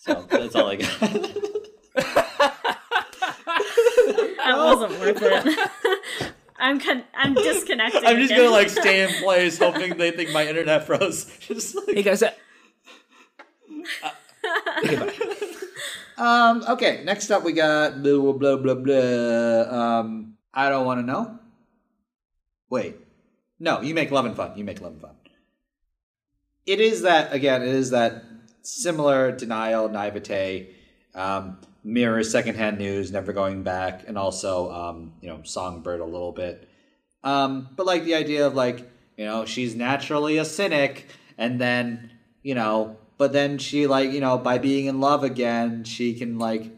So 0.00 0.24
that's 0.30 0.54
all 0.54 0.68
I 0.68 0.76
got. 0.76 1.44
That 4.48 4.56
wasn't 4.56 4.98
worth 4.98 5.18
it. 5.20 6.32
I'm 6.58 6.80
con- 6.80 7.04
I'm 7.14 7.34
disconnecting. 7.48 8.04
I'm 8.04 8.16
just 8.16 8.32
again. 8.32 8.44
gonna 8.44 8.50
like 8.50 8.68
stay 8.70 9.02
in 9.02 9.10
place, 9.22 9.58
hoping 9.58 9.96
they 9.96 10.10
think 10.10 10.32
my 10.32 10.46
internet 10.46 10.84
froze. 10.86 11.24
Just 11.40 11.74
like 11.76 11.94
hey 11.96 12.02
guys 12.02 12.22
uh, 12.22 12.30
Um, 16.16 16.64
okay, 16.68 17.02
next 17.04 17.30
up 17.30 17.44
we 17.44 17.52
got 17.52 18.02
blah 18.02 18.18
blah 18.18 18.32
blah 18.32 18.56
blah. 18.56 18.74
blah. 18.74 19.78
Um, 20.00 20.34
I 20.52 20.68
don't 20.68 20.84
want 20.84 21.00
to 21.00 21.06
know. 21.06 21.38
Wait, 22.70 22.96
no, 23.60 23.80
you 23.82 23.94
make 23.94 24.10
love 24.10 24.26
and 24.26 24.34
fun. 24.36 24.56
You 24.56 24.64
make 24.64 24.80
love 24.80 24.92
and 24.92 25.00
fun. 25.00 25.14
It 26.66 26.80
is 26.80 27.02
that 27.02 27.32
again. 27.32 27.62
It 27.62 27.68
is 27.68 27.90
that 27.90 28.24
similar 28.62 29.30
denial, 29.32 29.88
naivete, 29.88 30.74
um, 31.14 31.58
mirrors 31.84 32.30
secondhand 32.30 32.78
news, 32.78 33.10
never 33.10 33.32
going 33.32 33.62
back, 33.62 34.04
and 34.06 34.18
also 34.18 34.70
um, 34.70 35.12
you 35.20 35.28
know 35.28 35.42
songbird 35.42 36.00
a 36.00 36.04
little 36.04 36.32
bit. 36.32 36.68
Um, 37.24 37.68
but 37.76 37.86
like 37.86 38.04
the 38.04 38.14
idea 38.14 38.46
of 38.46 38.54
like 38.54 38.88
you 39.16 39.24
know 39.24 39.44
she's 39.44 39.74
naturally 39.74 40.38
a 40.38 40.44
cynic, 40.44 41.06
and 41.36 41.60
then 41.60 42.12
you 42.42 42.54
know, 42.54 42.96
but 43.16 43.32
then 43.32 43.58
she 43.58 43.86
like 43.86 44.12
you 44.12 44.20
know 44.20 44.38
by 44.38 44.58
being 44.58 44.86
in 44.86 45.00
love 45.00 45.24
again, 45.24 45.84
she 45.84 46.14
can 46.14 46.38
like 46.38 46.70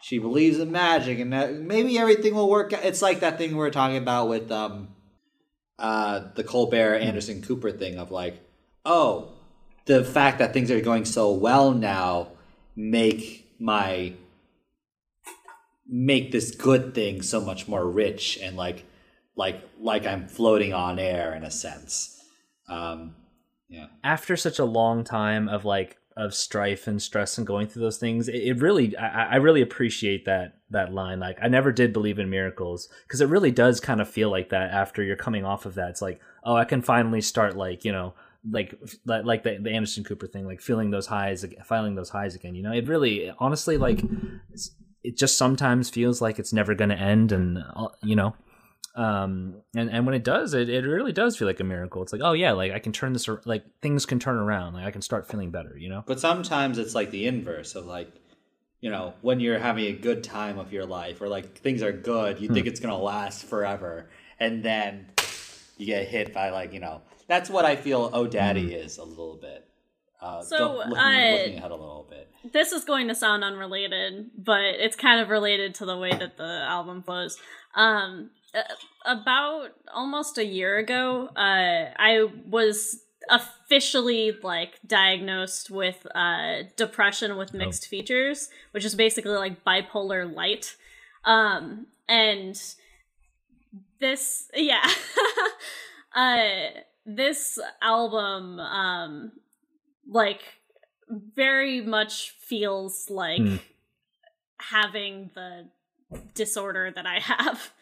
she 0.00 0.18
believes 0.18 0.58
in 0.58 0.70
magic, 0.70 1.18
and 1.18 1.66
maybe 1.66 1.98
everything 1.98 2.34
will 2.34 2.48
work. 2.48 2.72
out. 2.72 2.84
It's 2.84 3.02
like 3.02 3.20
that 3.20 3.38
thing 3.38 3.50
we 3.50 3.56
were 3.56 3.70
talking 3.70 3.96
about 3.96 4.28
with 4.28 4.52
um, 4.52 4.88
uh, 5.78 6.28
the 6.34 6.44
Colbert 6.44 6.96
Anderson 6.96 7.42
Cooper 7.42 7.72
thing 7.72 7.98
of 7.98 8.10
like, 8.10 8.38
oh, 8.84 9.32
the 9.86 10.04
fact 10.04 10.38
that 10.38 10.52
things 10.52 10.70
are 10.70 10.80
going 10.80 11.04
so 11.04 11.32
well 11.32 11.72
now 11.72 12.28
make 12.76 13.52
my 13.58 14.12
make 15.88 16.32
this 16.32 16.54
good 16.54 16.94
thing 16.94 17.22
so 17.22 17.40
much 17.40 17.68
more 17.68 17.88
rich 17.88 18.38
and 18.42 18.56
like 18.56 18.84
like 19.36 19.62
like 19.78 20.06
I'm 20.06 20.26
floating 20.26 20.72
on 20.72 20.98
air 20.98 21.34
in 21.34 21.44
a 21.44 21.50
sense. 21.50 22.12
Um, 22.68 23.14
yeah. 23.68 23.86
after 24.02 24.36
such 24.36 24.58
a 24.58 24.64
long 24.64 25.04
time 25.04 25.48
of 25.48 25.64
like 25.64 25.98
of 26.16 26.34
strife 26.34 26.86
and 26.86 27.00
stress 27.00 27.36
and 27.36 27.46
going 27.46 27.66
through 27.66 27.82
those 27.82 27.98
things, 27.98 28.28
it, 28.28 28.36
it 28.36 28.60
really 28.60 28.96
I, 28.96 29.32
I 29.32 29.36
really 29.36 29.62
appreciate 29.62 30.24
that 30.24 30.58
that 30.70 30.92
line. 30.92 31.20
Like 31.20 31.38
I 31.42 31.48
never 31.48 31.70
did 31.70 31.92
believe 31.92 32.18
in 32.18 32.30
miracles 32.30 32.88
because 33.06 33.20
it 33.20 33.28
really 33.28 33.50
does 33.50 33.80
kind 33.80 34.00
of 34.00 34.08
feel 34.08 34.30
like 34.30 34.48
that 34.48 34.70
after 34.70 35.02
you're 35.02 35.16
coming 35.16 35.44
off 35.44 35.66
of 35.66 35.74
that. 35.74 35.90
It's 35.90 36.02
like 36.02 36.20
oh 36.44 36.56
I 36.56 36.64
can 36.64 36.82
finally 36.82 37.20
start 37.20 37.56
like 37.56 37.84
you 37.84 37.92
know 37.92 38.14
like 38.48 38.74
like 39.04 39.42
the, 39.42 39.58
the 39.60 39.70
Anderson 39.70 40.04
Cooper 40.04 40.26
thing 40.26 40.46
like 40.46 40.60
feeling 40.60 40.90
those 40.90 41.06
highs 41.06 41.44
feeling 41.68 41.94
those 41.94 42.10
highs 42.10 42.34
again. 42.34 42.54
You 42.54 42.62
know 42.62 42.72
it 42.72 42.88
really 42.88 43.32
honestly 43.38 43.76
like 43.76 44.02
it 45.06 45.16
just 45.16 45.38
sometimes 45.38 45.88
feels 45.88 46.20
like 46.20 46.38
it's 46.38 46.52
never 46.52 46.74
going 46.74 46.90
to 46.90 46.98
end 46.98 47.30
and 47.32 47.58
uh, 47.74 47.88
you 48.02 48.16
know 48.16 48.34
um 48.96 49.62
and 49.74 49.90
and 49.90 50.06
when 50.06 50.14
it 50.14 50.24
does 50.24 50.54
it, 50.54 50.68
it 50.68 50.84
really 50.84 51.12
does 51.12 51.36
feel 51.36 51.46
like 51.46 51.60
a 51.60 51.64
miracle. 51.64 52.02
It's 52.02 52.12
like 52.12 52.22
oh 52.24 52.32
yeah 52.32 52.52
like 52.52 52.72
i 52.72 52.78
can 52.78 52.92
turn 52.92 53.12
this 53.12 53.28
like 53.44 53.64
things 53.82 54.06
can 54.06 54.18
turn 54.18 54.36
around 54.36 54.72
like 54.74 54.86
i 54.86 54.90
can 54.90 55.02
start 55.02 55.28
feeling 55.28 55.50
better 55.50 55.76
you 55.76 55.88
know? 55.88 56.02
But 56.06 56.18
sometimes 56.18 56.78
it's 56.78 56.94
like 56.94 57.10
the 57.10 57.26
inverse 57.26 57.74
of 57.74 57.86
like, 57.86 58.10
you 58.80 58.90
know, 58.90 59.14
when 59.20 59.40
you're 59.40 59.58
having 59.58 59.86
a 59.86 59.92
good 59.92 60.24
time 60.24 60.58
of 60.58 60.72
your 60.72 60.86
life 60.86 61.20
or 61.20 61.28
like 61.28 61.58
things 61.58 61.82
are 61.82 61.92
good, 61.92 62.40
you 62.40 62.48
think 62.48 62.66
it's 62.66 62.80
gonna 62.80 62.98
last 62.98 63.44
forever, 63.44 64.08
and 64.40 64.62
then 64.62 65.06
you 65.76 65.86
get 65.86 66.08
hit 66.08 66.32
by 66.32 66.50
like, 66.50 66.72
you 66.72 66.80
know, 66.80 67.02
that's 67.26 67.50
what 67.50 67.64
I 67.64 67.76
feel 67.76 68.10
Oh 68.12 68.26
Daddy 68.26 68.74
is 68.74 68.98
a 68.98 69.04
little 69.04 69.36
bit. 69.36 69.68
Uh, 70.20 70.42
So, 70.42 70.76
looking, 70.78 70.96
I- 70.96 71.32
looking 71.32 71.58
ahead 71.58 71.70
a 71.70 71.74
little 71.76 72.06
bit. 72.08 72.30
this 72.52 72.72
is 72.72 72.84
going 72.84 73.08
to 73.08 73.14
sound 73.14 73.44
unrelated, 73.44 74.30
but 74.36 74.60
it's 74.64 74.96
kind 74.96 75.20
of 75.20 75.28
related 75.28 75.74
to 75.76 75.84
the 75.86 75.96
way 75.96 76.10
that 76.10 76.36
the 76.36 76.64
album 76.68 77.02
flows. 77.02 77.38
Um, 77.74 78.30
uh, 78.54 78.62
about 79.04 79.70
almost 79.92 80.38
a 80.38 80.44
year 80.44 80.78
ago, 80.78 81.28
uh, 81.36 81.92
I 81.98 82.26
was 82.48 83.02
officially 83.28 84.32
like 84.42 84.78
diagnosed 84.86 85.70
with 85.70 86.06
uh, 86.14 86.62
depression 86.76 87.36
with 87.36 87.52
mixed 87.52 87.86
features, 87.88 88.48
which 88.70 88.84
is 88.84 88.94
basically 88.94 89.32
like 89.36 89.64
bipolar 89.64 90.32
light. 90.32 90.76
Um, 91.24 91.88
and 92.08 92.56
this, 93.98 94.48
yeah, 94.54 94.88
uh, 96.14 96.46
this 97.04 97.58
album, 97.82 98.58
um, 98.60 99.32
like 100.08 100.40
very 101.10 101.80
much 101.80 102.30
feels 102.30 103.10
like 103.10 103.40
Hmm. 103.40 103.56
having 104.58 105.30
the 105.34 105.68
disorder 106.34 106.90
that 106.94 107.06
I 107.06 107.20
have 107.20 107.72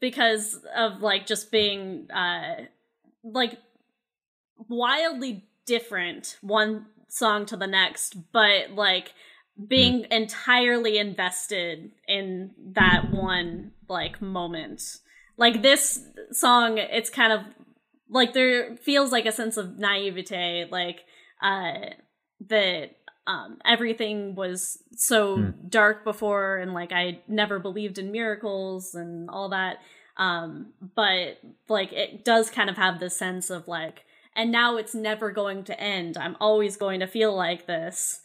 because 0.00 0.60
of 0.76 1.02
like 1.02 1.26
just 1.26 1.50
being 1.50 2.10
uh 2.10 2.56
like 3.24 3.58
wildly 4.68 5.44
different 5.66 6.36
one 6.40 6.86
song 7.08 7.46
to 7.46 7.56
the 7.56 7.66
next 7.66 8.16
but 8.32 8.70
like 8.72 9.12
being 9.66 10.06
entirely 10.10 10.98
invested 10.98 11.90
in 12.06 12.50
that 12.72 13.10
one 13.10 13.72
like 13.88 14.20
moment 14.22 14.98
like 15.36 15.62
this 15.62 16.00
song 16.32 16.78
it's 16.78 17.10
kind 17.10 17.32
of 17.32 17.40
like 18.10 18.34
there 18.34 18.76
feels 18.76 19.10
like 19.12 19.26
a 19.26 19.32
sense 19.32 19.56
of 19.56 19.78
naivete 19.78 20.66
like 20.70 21.04
uh 21.40 21.90
that 22.48 22.90
um 23.26 23.58
everything 23.64 24.34
was 24.34 24.78
so 24.96 25.36
Hmm. 25.36 25.50
dark 25.68 26.04
before 26.04 26.56
and 26.56 26.72
like 26.74 26.92
I 26.92 27.20
never 27.28 27.58
believed 27.58 27.98
in 27.98 28.10
miracles 28.12 28.94
and 28.94 29.28
all 29.30 29.48
that. 29.50 29.78
Um 30.16 30.72
but 30.96 31.38
like 31.68 31.92
it 31.92 32.24
does 32.24 32.50
kind 32.50 32.70
of 32.70 32.76
have 32.76 32.98
this 33.00 33.16
sense 33.16 33.50
of 33.50 33.68
like 33.68 34.04
and 34.36 34.52
now 34.52 34.76
it's 34.76 34.94
never 34.94 35.30
going 35.32 35.64
to 35.64 35.80
end. 35.80 36.16
I'm 36.16 36.36
always 36.40 36.76
going 36.76 37.00
to 37.00 37.06
feel 37.06 37.34
like 37.34 37.66
this. 37.66 38.20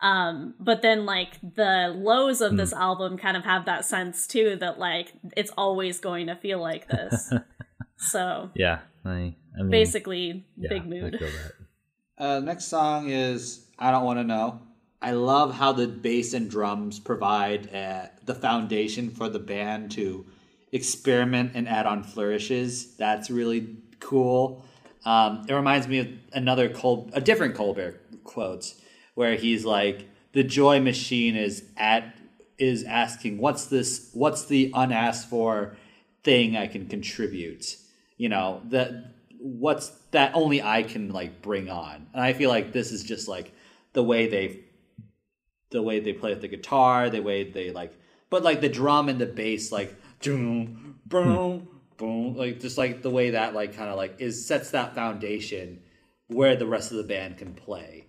Um 0.00 0.54
but 0.58 0.82
then 0.82 1.06
like 1.06 1.40
the 1.40 1.92
lows 1.96 2.40
of 2.40 2.56
this 2.56 2.72
album 2.72 3.18
kind 3.18 3.36
of 3.36 3.44
have 3.44 3.64
that 3.66 3.84
sense 3.84 4.26
too 4.26 4.56
that 4.60 4.78
like 4.78 5.12
it's 5.36 5.50
always 5.58 6.00
going 6.00 6.26
to 6.28 6.36
feel 6.36 6.60
like 6.60 6.88
this. 6.88 7.32
So 8.00 8.50
yeah 8.54 8.78
i, 9.04 9.34
I 9.58 9.62
mean, 9.62 9.70
basically 9.70 10.46
yeah, 10.56 10.68
big 10.68 10.86
mood. 10.86 11.18
Uh, 12.18 12.40
next 12.40 12.64
song 12.64 13.08
is 13.10 13.64
I 13.78 13.92
Don't 13.92 14.04
Want 14.04 14.18
to 14.18 14.24
Know. 14.24 14.60
I 15.00 15.12
love 15.12 15.54
how 15.54 15.70
the 15.70 15.86
bass 15.86 16.34
and 16.34 16.50
drums 16.50 16.98
provide 16.98 17.72
uh, 17.72 18.06
the 18.24 18.34
foundation 18.34 19.10
for 19.10 19.28
the 19.28 19.38
band 19.38 19.92
to 19.92 20.26
experiment 20.72 21.52
and 21.54 21.68
add 21.68 21.86
on 21.86 22.02
flourishes. 22.02 22.96
That's 22.96 23.30
really 23.30 23.76
cool. 24.00 24.64
Um, 25.04 25.46
it 25.48 25.54
reminds 25.54 25.86
me 25.86 26.00
of 26.00 26.08
another 26.32 26.68
Col- 26.68 27.08
a 27.12 27.20
different 27.20 27.54
Colbert 27.54 28.24
quotes 28.24 28.80
where 29.14 29.36
he's 29.36 29.64
like, 29.64 30.08
"The 30.32 30.42
joy 30.42 30.80
machine 30.80 31.36
is 31.36 31.62
at 31.76 32.16
is 32.58 32.82
asking, 32.82 33.38
what's 33.38 33.66
this? 33.66 34.10
What's 34.12 34.46
the 34.46 34.72
unasked 34.74 35.30
for 35.30 35.76
thing 36.24 36.56
I 36.56 36.66
can 36.66 36.88
contribute? 36.88 37.76
You 38.16 38.28
know 38.28 38.62
that 38.64 39.14
what's 39.38 39.88
that 40.10 40.32
only 40.34 40.62
I 40.62 40.82
can 40.82 41.10
like 41.10 41.42
bring 41.42 41.70
on. 41.70 42.06
And 42.12 42.22
I 42.22 42.32
feel 42.32 42.50
like 42.50 42.72
this 42.72 42.92
is 42.92 43.04
just 43.04 43.28
like 43.28 43.52
the 43.92 44.02
way 44.02 44.28
they 44.28 44.60
the 45.70 45.82
way 45.82 46.00
they 46.00 46.12
play 46.12 46.30
with 46.30 46.40
the 46.40 46.48
guitar, 46.48 47.10
the 47.10 47.20
way 47.20 47.50
they 47.50 47.70
like 47.70 47.92
but 48.30 48.42
like 48.42 48.60
the 48.60 48.68
drum 48.68 49.08
and 49.08 49.18
the 49.20 49.26
bass 49.26 49.72
like 49.72 49.94
boom 50.22 50.98
boom 51.06 51.68
boom 51.96 52.36
like 52.36 52.60
just 52.60 52.76
like 52.78 53.02
the 53.02 53.10
way 53.10 53.30
that 53.30 53.54
like 53.54 53.74
kind 53.76 53.88
of 53.90 53.96
like 53.96 54.16
is 54.20 54.46
sets 54.46 54.70
that 54.72 54.94
foundation 54.94 55.80
where 56.28 56.56
the 56.56 56.66
rest 56.66 56.90
of 56.90 56.98
the 56.98 57.04
band 57.04 57.38
can 57.38 57.54
play 57.54 58.06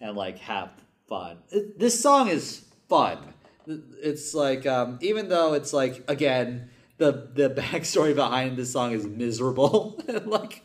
and 0.00 0.16
like 0.16 0.38
have 0.38 0.70
fun. 1.08 1.38
It- 1.50 1.78
this 1.78 2.00
song 2.00 2.28
is 2.28 2.64
fun. 2.88 3.18
It's 3.66 4.34
like 4.34 4.66
um 4.66 4.98
even 5.00 5.28
though 5.28 5.54
it's 5.54 5.72
like 5.72 6.04
again 6.08 6.70
the 7.02 7.48
the 7.48 7.50
backstory 7.50 8.14
behind 8.14 8.56
this 8.56 8.72
song 8.72 8.92
is 8.92 9.06
miserable. 9.06 10.00
Like 10.24 10.62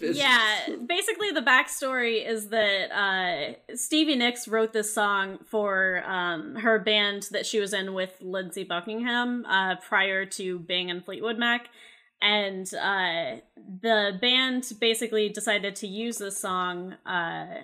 yeah 0.00 0.58
basically 0.86 1.32
the 1.32 1.40
backstory 1.40 2.24
is 2.26 2.48
that 2.50 2.92
uh 2.92 3.74
stevie 3.74 4.14
nicks 4.14 4.46
wrote 4.46 4.72
this 4.72 4.94
song 4.94 5.38
for 5.44 6.04
um 6.06 6.54
her 6.54 6.78
band 6.78 7.24
that 7.32 7.44
she 7.44 7.58
was 7.58 7.72
in 7.72 7.94
with 7.94 8.12
lindsey 8.20 8.62
buckingham 8.62 9.44
uh 9.46 9.74
prior 9.76 10.24
to 10.24 10.60
bing 10.60 10.90
and 10.90 11.04
fleetwood 11.04 11.38
mac. 11.38 11.68
And 12.22 12.72
uh 12.74 13.40
the 13.56 14.18
band 14.20 14.72
basically 14.80 15.28
decided 15.28 15.74
to 15.76 15.86
use 15.86 16.18
this 16.18 16.40
song 16.40 16.94
uh 17.04 17.62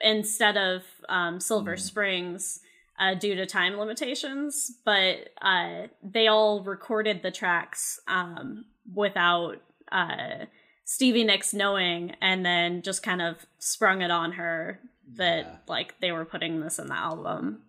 instead 0.00 0.56
of 0.56 0.82
um 1.08 1.38
silver 1.38 1.76
springs 1.76 2.60
uh, 3.02 3.14
due 3.14 3.34
to 3.34 3.46
time 3.46 3.76
limitations, 3.78 4.70
but 4.84 5.30
uh, 5.42 5.88
they 6.02 6.26
all 6.28 6.62
recorded 6.62 7.22
the 7.22 7.30
tracks 7.30 7.98
um, 8.06 8.64
without 8.94 9.56
uh, 9.90 10.44
Stevie 10.84 11.24
Nicks 11.24 11.52
knowing, 11.52 12.14
and 12.20 12.44
then 12.46 12.82
just 12.82 13.02
kind 13.02 13.20
of 13.22 13.44
sprung 13.58 14.02
it 14.02 14.10
on 14.10 14.32
her 14.32 14.78
that 15.16 15.44
Yeah. 15.44 15.56
like 15.66 15.98
they 16.00 16.12
were 16.12 16.24
putting 16.24 16.60
this 16.60 16.78
in 16.78 16.86
the 16.86 16.94
album, 16.94 17.62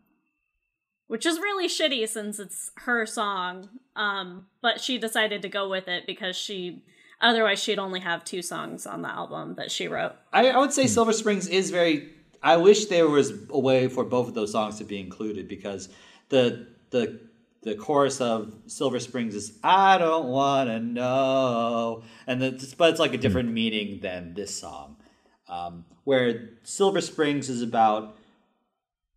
which 1.07 1.25
is 1.25 1.37
really 1.39 1.67
shitty 1.67 2.07
since 2.07 2.39
it's 2.39 2.71
her 2.85 3.05
song. 3.05 3.69
Um, 3.95 4.47
but 4.61 4.79
she 4.81 4.97
decided 4.97 5.41
to 5.41 5.49
go 5.49 5.67
with 5.69 5.87
it 5.87 6.05
because 6.05 6.35
she 6.35 6.83
otherwise 7.21 7.61
she'd 7.61 7.79
only 7.79 8.01
have 8.01 8.23
two 8.23 8.41
songs 8.41 8.85
on 8.85 9.01
the 9.01 9.09
album 9.09 9.55
that 9.55 9.71
she 9.71 9.87
wrote. 9.87 10.13
I, 10.31 10.49
I 10.49 10.57
would 10.57 10.73
say 10.73 10.87
Silver 10.87 11.13
Springs 11.13 11.47
is 11.47 11.71
very. 11.71 12.09
I 12.43 12.57
wish 12.57 12.85
there 12.85 13.07
was 13.07 13.33
a 13.49 13.59
way 13.59 13.87
for 13.87 14.03
both 14.03 14.27
of 14.27 14.33
those 14.33 14.51
songs 14.51 14.77
to 14.79 14.83
be 14.83 14.99
included 14.99 15.47
because 15.47 15.89
the 16.29 16.67
the 16.89 17.21
the 17.61 17.75
chorus 17.75 18.19
of 18.19 18.53
Silver 18.67 18.99
Springs 18.99 19.33
is 19.33 19.57
"I 19.63 19.97
don't 19.97 20.27
want 20.27 20.69
to 20.69 20.79
know," 20.79 22.03
and 22.27 22.41
the, 22.41 22.75
but 22.77 22.91
it's 22.91 22.99
like 22.99 23.13
a 23.13 23.17
different 23.17 23.51
meaning 23.51 24.01
than 24.01 24.33
this 24.33 24.53
song, 24.53 24.97
um, 25.47 25.85
where 26.03 26.49
Silver 26.63 26.99
Springs 26.99 27.49
is 27.49 27.61
about 27.61 28.17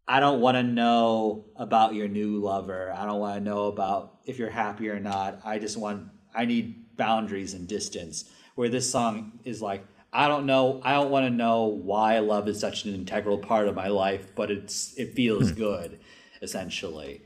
I 0.09 0.21
don't 0.21 0.41
want 0.41 0.57
to 0.57 0.63
know 0.63 1.47
about 1.57 1.95
your 1.95 2.07
new 2.07 2.39
lover. 2.39 2.93
I 2.97 3.05
don't 3.07 3.19
want 3.19 3.39
to 3.39 3.41
know 3.43 3.67
about 3.67 4.19
if 4.25 4.39
you're 4.39 4.51
happy 4.51 4.89
or 4.89 5.01
not. 5.01 5.41
I 5.45 5.59
just 5.59 5.77
want 5.77 6.09
I 6.33 6.45
need 6.45 6.97
boundaries 6.97 7.55
and 7.55 7.67
distance. 7.67 8.31
Where 8.55 8.69
this 8.69 8.91
song 8.91 9.41
is 9.45 9.61
like, 9.61 9.85
I 10.17 10.29
don't 10.29 10.47
know, 10.47 10.81
I 10.83 10.95
don't 10.95 11.11
want 11.11 11.27
to 11.27 11.31
know 11.31 11.65
why 11.67 12.19
love 12.21 12.49
is 12.49 12.59
such 12.59 12.85
an 12.87 12.95
integral 12.95 13.39
part 13.39 13.69
of 13.69 13.75
my 13.75 13.89
life, 13.89 14.35
but 14.35 14.51
it's 14.51 14.95
it 14.97 15.15
feels 15.15 15.53
good, 15.53 16.01
essentially. 16.41 17.23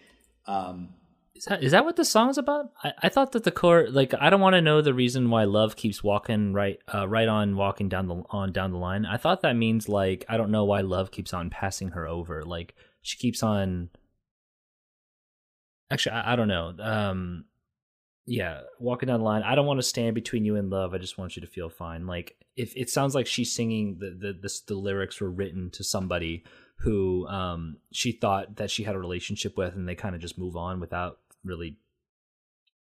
Um, 0.46 0.94
Is 1.36 1.44
that 1.44 1.62
is 1.62 1.72
that 1.72 1.84
what 1.84 1.96
the 1.96 2.04
song's 2.04 2.36
about? 2.36 2.72
I, 2.82 2.92
I 3.04 3.08
thought 3.08 3.32
that 3.32 3.44
the 3.44 3.52
core 3.52 3.86
like 3.88 4.12
I 4.20 4.28
don't 4.28 4.40
want 4.40 4.54
to 4.54 4.60
know 4.60 4.82
the 4.82 4.92
reason 4.92 5.30
why 5.30 5.44
love 5.44 5.76
keeps 5.76 6.02
walking 6.02 6.52
right 6.52 6.78
uh, 6.92 7.06
right 7.08 7.28
on 7.28 7.56
walking 7.56 7.88
down 7.88 8.08
the 8.08 8.22
on 8.30 8.52
down 8.52 8.72
the 8.72 8.78
line. 8.78 9.06
I 9.06 9.16
thought 9.16 9.42
that 9.42 9.54
means 9.56 9.88
like 9.88 10.24
I 10.28 10.36
don't 10.36 10.50
know 10.50 10.64
why 10.64 10.80
love 10.80 11.12
keeps 11.12 11.32
on 11.32 11.48
passing 11.48 11.90
her 11.90 12.06
over. 12.08 12.42
Like 12.42 12.74
she 13.02 13.16
keeps 13.16 13.42
on. 13.42 13.90
Actually, 15.90 16.16
I, 16.16 16.32
I 16.32 16.36
don't 16.36 16.48
know. 16.48 16.74
Um, 16.78 17.44
yeah, 18.30 18.60
walking 18.78 19.08
down 19.08 19.18
the 19.18 19.24
line. 19.24 19.42
I 19.42 19.56
don't 19.56 19.66
want 19.66 19.80
to 19.80 19.82
stand 19.86 20.14
between 20.14 20.44
you 20.44 20.54
and 20.54 20.70
love. 20.70 20.94
I 20.94 20.98
just 20.98 21.18
want 21.18 21.34
you 21.34 21.40
to 21.42 21.48
feel 21.48 21.68
fine. 21.68 22.06
Like 22.06 22.36
if 22.56 22.72
it 22.76 22.88
sounds 22.88 23.12
like 23.12 23.26
she's 23.26 23.52
singing 23.52 23.98
the 23.98 24.10
the 24.10 24.60
the, 24.68 24.74
lyrics 24.76 25.20
were 25.20 25.32
written 25.32 25.68
to 25.70 25.82
somebody 25.82 26.44
who 26.76 27.26
um 27.26 27.78
she 27.90 28.12
thought 28.12 28.54
that 28.54 28.70
she 28.70 28.84
had 28.84 28.94
a 28.94 29.00
relationship 29.00 29.58
with, 29.58 29.74
and 29.74 29.88
they 29.88 29.96
kind 29.96 30.14
of 30.14 30.20
just 30.20 30.38
move 30.38 30.54
on 30.54 30.78
without 30.78 31.18
really 31.44 31.76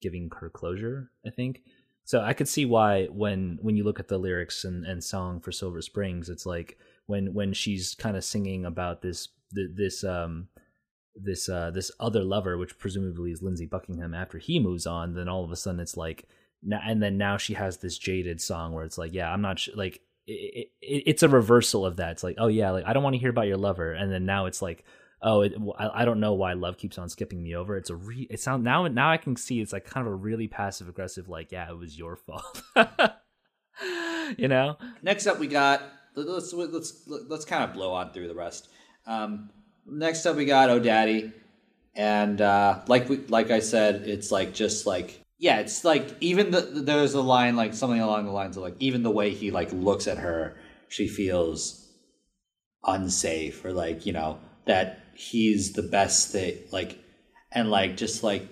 giving 0.02 0.32
her 0.40 0.50
closure. 0.50 1.12
I 1.24 1.30
think 1.30 1.62
so. 2.02 2.22
I 2.22 2.32
could 2.32 2.48
see 2.48 2.64
why 2.64 3.04
when 3.06 3.60
when 3.62 3.76
you 3.76 3.84
look 3.84 4.00
at 4.00 4.08
the 4.08 4.18
lyrics 4.18 4.64
and 4.64 4.84
and 4.84 5.04
song 5.04 5.38
for 5.38 5.52
Silver 5.52 5.80
Springs, 5.80 6.28
it's 6.28 6.44
like 6.44 6.76
when 7.06 7.34
when 7.34 7.52
she's 7.52 7.94
kind 7.94 8.16
of 8.16 8.24
singing 8.24 8.64
about 8.64 9.00
this 9.00 9.28
this 9.52 10.02
um 10.02 10.48
this 11.20 11.48
uh 11.48 11.70
this 11.70 11.90
other 11.98 12.22
lover 12.22 12.58
which 12.58 12.78
presumably 12.78 13.30
is 13.30 13.42
Lindsey 13.42 13.66
Buckingham 13.66 14.14
after 14.14 14.38
he 14.38 14.60
moves 14.60 14.86
on 14.86 15.14
then 15.14 15.28
all 15.28 15.44
of 15.44 15.50
a 15.50 15.56
sudden 15.56 15.80
it's 15.80 15.96
like 15.96 16.28
and 16.70 17.02
then 17.02 17.16
now 17.16 17.36
she 17.36 17.54
has 17.54 17.78
this 17.78 17.98
jaded 17.98 18.40
song 18.40 18.72
where 18.72 18.84
it's 18.84 18.98
like 18.98 19.12
yeah 19.14 19.32
I'm 19.32 19.42
not 19.42 19.58
sh-, 19.58 19.70
like 19.74 20.00
it, 20.26 20.70
it, 20.82 21.02
it's 21.06 21.22
a 21.22 21.28
reversal 21.28 21.86
of 21.86 21.96
that. 21.96 22.12
It's 22.12 22.24
like 22.24 22.36
oh 22.38 22.48
yeah 22.48 22.70
like 22.70 22.84
I 22.84 22.92
don't 22.92 23.02
want 23.02 23.14
to 23.14 23.20
hear 23.20 23.30
about 23.30 23.46
your 23.46 23.56
lover. 23.56 23.92
And 23.92 24.12
then 24.12 24.26
now 24.26 24.46
it's 24.46 24.60
like 24.60 24.84
oh 25.22 25.42
it, 25.42 25.54
I, 25.78 26.02
I 26.02 26.04
don't 26.04 26.20
know 26.20 26.34
why 26.34 26.54
love 26.54 26.78
keeps 26.78 26.98
on 26.98 27.08
skipping 27.08 27.42
me 27.42 27.54
over. 27.54 27.76
It's 27.76 27.90
a 27.90 27.96
re 27.96 28.26
it 28.28 28.40
sound 28.40 28.64
now 28.64 28.86
now 28.88 29.10
I 29.10 29.16
can 29.16 29.36
see 29.36 29.60
it's 29.60 29.72
like 29.72 29.86
kind 29.86 30.06
of 30.06 30.12
a 30.12 30.16
really 30.16 30.48
passive 30.48 30.88
aggressive 30.88 31.28
like 31.28 31.52
yeah 31.52 31.70
it 31.70 31.78
was 31.78 31.96
your 31.96 32.16
fault. 32.16 32.62
You 34.36 34.48
know? 34.48 34.76
Next 35.02 35.26
up, 35.26 35.38
we 35.38 35.46
got 35.46 35.82
let's 36.14 36.52
let's 36.52 37.02
let's 37.06 37.44
kind 37.44 37.64
of 37.64 37.72
blow 37.72 37.92
on 37.92 38.12
through 38.12 38.28
the 38.28 38.34
rest. 38.34 38.68
Um, 39.06 39.50
next 39.86 40.26
up, 40.26 40.36
we 40.36 40.44
got 40.44 40.70
Oh 40.70 40.78
Daddy, 40.78 41.32
and 41.94 42.40
uh, 42.40 42.80
like 42.88 43.08
we 43.08 43.18
like 43.28 43.50
I 43.50 43.60
said, 43.60 44.06
it's 44.06 44.30
like 44.30 44.54
just 44.54 44.86
like 44.86 45.20
yeah, 45.38 45.58
it's 45.58 45.84
like 45.84 46.16
even 46.20 46.50
the 46.50 46.60
there's 46.60 47.14
a 47.14 47.20
line 47.20 47.56
like 47.56 47.74
something 47.74 48.00
along 48.00 48.24
the 48.24 48.32
lines 48.32 48.56
of 48.56 48.62
like 48.62 48.76
even 48.80 49.02
the 49.02 49.10
way 49.10 49.30
he 49.30 49.50
like 49.50 49.72
looks 49.72 50.06
at 50.06 50.18
her, 50.18 50.56
she 50.88 51.08
feels 51.08 51.82
unsafe 52.84 53.64
or 53.64 53.72
like 53.72 54.06
you 54.06 54.12
know 54.12 54.38
that 54.66 55.00
he's 55.14 55.72
the 55.72 55.82
best 55.82 56.30
thing 56.30 56.56
like 56.70 57.02
and 57.50 57.70
like 57.70 57.96
just 57.96 58.22
like 58.22 58.46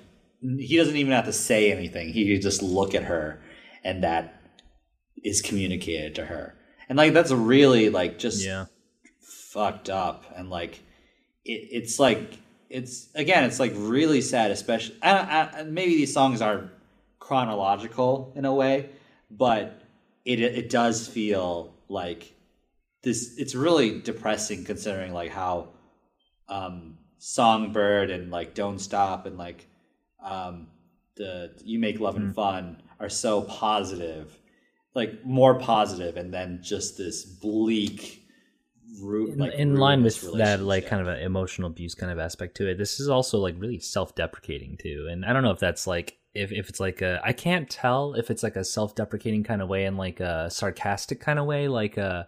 he 0.58 0.76
doesn't 0.76 0.96
even 0.96 1.12
have 1.12 1.24
to 1.24 1.32
say 1.32 1.72
anything. 1.72 2.08
He 2.08 2.32
could 2.32 2.42
just 2.42 2.62
look 2.62 2.94
at 2.94 3.04
her 3.04 3.40
and 3.82 4.02
that 4.04 4.42
is 5.22 5.40
communicated 5.40 6.14
to 6.16 6.26
her. 6.26 6.54
And 6.88 6.98
like 6.98 7.14
that's 7.14 7.30
really 7.30 7.88
like 7.88 8.18
just 8.18 8.44
yeah. 8.44 8.66
fucked 9.50 9.88
up 9.88 10.24
and 10.36 10.50
like 10.50 10.80
it, 11.44 11.68
it's 11.70 11.98
like 11.98 12.38
it's 12.70 13.08
again 13.14 13.44
it's 13.44 13.60
like 13.60 13.72
really 13.76 14.20
sad 14.20 14.50
especially 14.50 14.96
I, 15.02 15.50
I, 15.58 15.62
maybe 15.64 15.94
these 15.96 16.12
songs 16.12 16.40
are 16.40 16.70
chronological 17.18 18.32
in 18.34 18.44
a 18.44 18.54
way 18.54 18.90
but 19.30 19.82
it 20.24 20.40
it 20.40 20.70
does 20.70 21.06
feel 21.06 21.74
like 21.88 22.34
this 23.02 23.36
it's 23.38 23.54
really 23.54 24.00
depressing 24.00 24.64
considering 24.64 25.12
like 25.12 25.30
how 25.30 25.68
um 26.48 26.98
songbird 27.18 28.10
and 28.10 28.30
like 28.30 28.54
don't 28.54 28.78
stop 28.78 29.26
and 29.26 29.38
like 29.38 29.66
um 30.22 30.66
the 31.16 31.52
you 31.64 31.78
make 31.78 32.00
loving 32.00 32.32
fun 32.32 32.82
are 32.98 33.08
so 33.08 33.42
positive 33.42 34.38
like 34.94 35.24
more 35.24 35.58
positive 35.58 36.16
and 36.16 36.32
then 36.32 36.60
just 36.62 36.96
this 36.96 37.24
bleak 37.24 38.23
root 39.00 39.32
in, 39.32 39.38
like 39.38 39.54
in 39.54 39.76
line 39.76 40.02
with 40.02 40.20
that 40.38 40.60
like 40.60 40.86
kind 40.86 41.02
of 41.02 41.08
an 41.08 41.18
emotional 41.20 41.68
abuse 41.70 41.94
kind 41.94 42.12
of 42.12 42.18
aspect 42.18 42.56
to 42.56 42.68
it 42.68 42.78
this 42.78 43.00
is 43.00 43.08
also 43.08 43.38
like 43.38 43.54
really 43.58 43.78
self-deprecating 43.78 44.76
too 44.76 45.08
and 45.10 45.24
i 45.24 45.32
don't 45.32 45.42
know 45.42 45.50
if 45.50 45.58
that's 45.58 45.86
like 45.86 46.18
if, 46.34 46.52
if 46.52 46.68
it's 46.68 46.80
like 46.80 47.00
a 47.02 47.20
i 47.24 47.32
can't 47.32 47.68
tell 47.70 48.14
if 48.14 48.30
it's 48.30 48.42
like 48.42 48.56
a 48.56 48.64
self-deprecating 48.64 49.42
kind 49.44 49.62
of 49.62 49.68
way 49.68 49.84
and 49.84 49.96
like 49.96 50.20
a 50.20 50.50
sarcastic 50.50 51.20
kind 51.20 51.38
of 51.38 51.46
way 51.46 51.68
like 51.68 51.96
a 51.96 52.26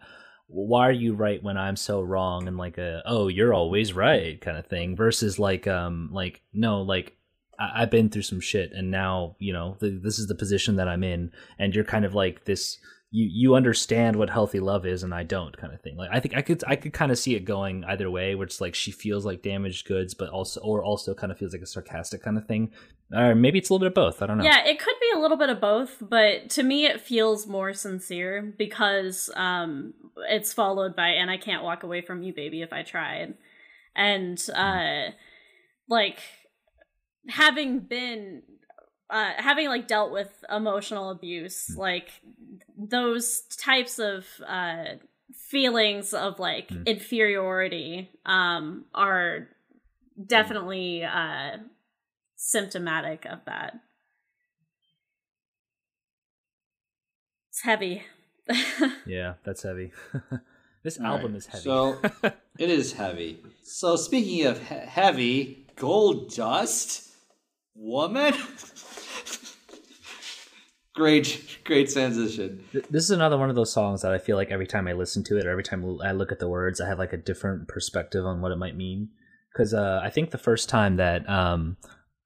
why 0.48 0.86
are 0.88 0.92
you 0.92 1.14
right 1.14 1.42
when 1.42 1.56
i'm 1.56 1.76
so 1.76 2.00
wrong 2.00 2.46
and 2.46 2.56
like 2.56 2.78
a 2.78 3.02
oh 3.06 3.28
you're 3.28 3.54
always 3.54 3.92
right 3.92 4.40
kind 4.40 4.56
of 4.56 4.66
thing 4.66 4.94
versus 4.96 5.38
like 5.38 5.66
um 5.66 6.08
like 6.12 6.40
no 6.52 6.82
like 6.82 7.16
I- 7.58 7.82
I've 7.82 7.90
been 7.90 8.10
through 8.10 8.20
some 8.22 8.40
shit, 8.40 8.72
and 8.72 8.90
now 8.90 9.34
you 9.38 9.50
know 9.54 9.78
th- 9.80 10.02
this 10.02 10.18
is 10.18 10.26
the 10.26 10.34
position 10.34 10.76
that 10.76 10.88
I'm 10.88 11.02
in, 11.02 11.32
and 11.58 11.74
you're 11.74 11.84
kind 11.84 12.04
of 12.04 12.14
like 12.14 12.44
this. 12.44 12.76
You 13.11 13.28
you 13.30 13.54
understand 13.54 14.16
what 14.16 14.30
healthy 14.30 14.59
love 14.59 14.84
is, 14.84 15.02
and 15.02 15.14
I 15.14 15.22
don't, 15.22 15.57
kind 15.57 15.72
of 15.72 15.80
thing. 15.80 15.96
Like 15.96 16.11
I 16.12 16.18
think 16.20 16.36
I 16.36 16.42
could 16.42 16.62
I 16.66 16.76
could 16.76 16.92
kind 16.92 17.12
of 17.12 17.18
see 17.18 17.36
it 17.36 17.44
going 17.44 17.84
either 17.84 18.11
way, 18.11 18.34
where 18.34 18.46
it's 18.46 18.61
like 18.61 18.74
she 18.74 18.90
feels 18.90 19.24
like 19.24 19.42
damaged 19.42 19.86
goods, 19.86 20.12
but 20.12 20.28
also 20.28 20.61
or 20.61 20.84
also 20.84 21.14
kind 21.14 21.30
of 21.30 21.38
feels 21.38 21.52
like 21.52 21.62
a 21.62 21.66
sarcastic 21.66 22.22
kind 22.22 22.36
of 22.36 22.46
thing, 22.46 22.72
or 23.14 23.34
maybe 23.34 23.59
it's 23.59 23.70
a 23.70 23.72
little 23.72 23.84
bit 23.84 23.92
of 23.92 23.94
both. 23.94 24.22
I 24.22 24.26
don't 24.26 24.38
know. 24.38 24.44
Yeah, 24.44 24.64
it 24.66 24.80
could 24.80 24.96
be 25.00 25.11
a 25.16 25.20
little 25.20 25.36
bit 25.36 25.50
of 25.50 25.61
both, 25.61 25.96
but 26.00 26.50
to 26.50 26.62
me 26.62 26.84
it 26.84 27.00
feels 27.00 27.46
more 27.46 27.72
sincere 27.72 28.54
because 28.59 29.30
um 29.36 29.94
it's 30.28 30.52
followed 30.52 30.96
by 30.96 31.11
and 31.11 31.30
I 31.30 31.36
can't 31.36 31.62
walk 31.62 31.84
away 31.84 32.00
from 32.00 32.22
you 32.22 32.34
baby 32.34 32.62
if 32.62 32.72
I 32.72 32.82
tried. 32.82 33.34
And 33.94 34.42
uh 34.54 35.12
like 35.88 36.18
having 37.28 37.80
been 37.80 38.42
uh 39.11 39.32
having 39.36 39.68
like 39.68 39.86
dealt 39.86 40.11
with 40.12 40.44
emotional 40.50 41.11
abuse, 41.11 41.76
like 41.76 42.09
those 42.76 43.42
types 43.57 43.98
of 43.98 44.26
uh 44.46 44.84
feelings 45.34 46.12
of 46.14 46.38
like 46.38 46.68
Mm. 46.68 46.86
inferiority 46.86 48.11
um 48.24 48.84
are 48.94 49.48
definitely 50.24 51.04
uh 51.04 51.59
symptomatic 52.36 53.24
of 53.26 53.40
that. 53.46 53.78
It's 57.50 57.62
heavy. 57.62 58.02
yeah, 59.07 59.34
that's 59.44 59.62
heavy. 59.62 59.92
this 60.82 60.98
All 60.98 61.07
album 61.07 61.32
right, 61.32 61.38
is 61.38 61.46
heavy. 61.46 61.62
So 61.64 61.98
it 62.59 62.70
is 62.70 62.92
heavy. 62.92 63.40
So 63.62 63.96
speaking 63.96 64.46
of 64.46 64.59
he- 64.68 64.74
heavy, 64.74 65.66
gold 65.76 66.34
dust, 66.34 67.11
woman. 67.74 68.34
Great, 70.97 71.59
great 71.62 71.88
transition. 71.92 72.64
This 72.72 73.05
is 73.05 73.11
another 73.11 73.38
one 73.38 73.51
of 73.51 73.55
those 73.55 73.72
songs 73.72 74.03
that 74.03 74.12
I 74.12 74.18
feel 74.18 74.36
like 74.36 74.51
every 74.51 74.66
time 74.66 74.88
I 74.88 74.94
listen 74.94 75.22
to 75.24 75.36
it 75.38 75.47
or 75.47 75.51
every 75.51 75.62
time 75.62 75.84
I 76.03 76.11
look 76.12 76.32
at 76.32 76.40
the 76.40 76.49
words, 76.49 76.80
I 76.80 76.88
have 76.88 76.99
like 76.99 77.12
a 77.12 77.18
different 77.18 77.68
perspective 77.68 78.24
on 78.24 78.40
what 78.40 78.51
it 78.51 78.57
might 78.57 78.76
mean. 78.76 79.11
Because 79.53 79.72
uh, 79.72 80.01
I 80.03 80.11
think 80.11 80.30
the 80.30 80.38
first 80.38 80.68
time 80.68 80.97
that 80.97 81.28
um, 81.28 81.76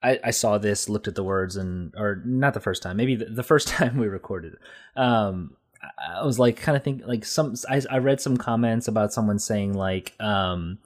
I, 0.03 0.19
I 0.25 0.31
saw 0.31 0.57
this, 0.57 0.89
looked 0.89 1.09
at 1.09 1.15
the 1.17 1.25
words, 1.25 1.57
and 1.57 1.93
or 1.97 2.23
not 2.25 2.55
the 2.55 2.61
first 2.61 2.83
time, 2.83 2.97
maybe 2.97 3.17
the, 3.17 3.27
the 3.27 3.43
first 3.43 3.69
time 3.77 3.99
we 3.99 4.07
recorded, 4.07 4.55
um, 4.97 5.57
I- 5.83 6.25
was 6.25 6.39
like 6.39 6.57
kind 6.57 6.77
of 6.77 6.85
think 6.85 7.03
like 7.07 7.25
some. 7.25 7.55
I, 7.69 7.83
I 7.91 7.99
read 7.99 8.21
some 8.21 8.37
comments 8.37 8.89
about 8.89 9.13
someone 9.13 9.39
saying 9.39 9.75
like 9.75 10.15
um, 10.21 10.79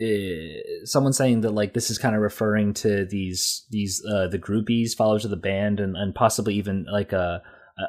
eh, 0.00 0.60
someone 0.84 1.12
saying 1.12 1.42
that 1.42 1.52
like 1.52 1.74
this 1.74 1.90
is 1.90 1.98
kind 1.98 2.14
of 2.14 2.22
referring 2.22 2.74
to 2.74 3.04
these 3.04 3.66
these 3.70 4.02
uh, 4.04 4.28
the 4.28 4.38
groupies, 4.38 4.94
followers 4.94 5.24
of 5.24 5.30
the 5.30 5.36
band, 5.36 5.80
and 5.80 5.96
and 5.96 6.14
possibly 6.14 6.54
even 6.54 6.86
like 6.90 7.12
a 7.12 7.42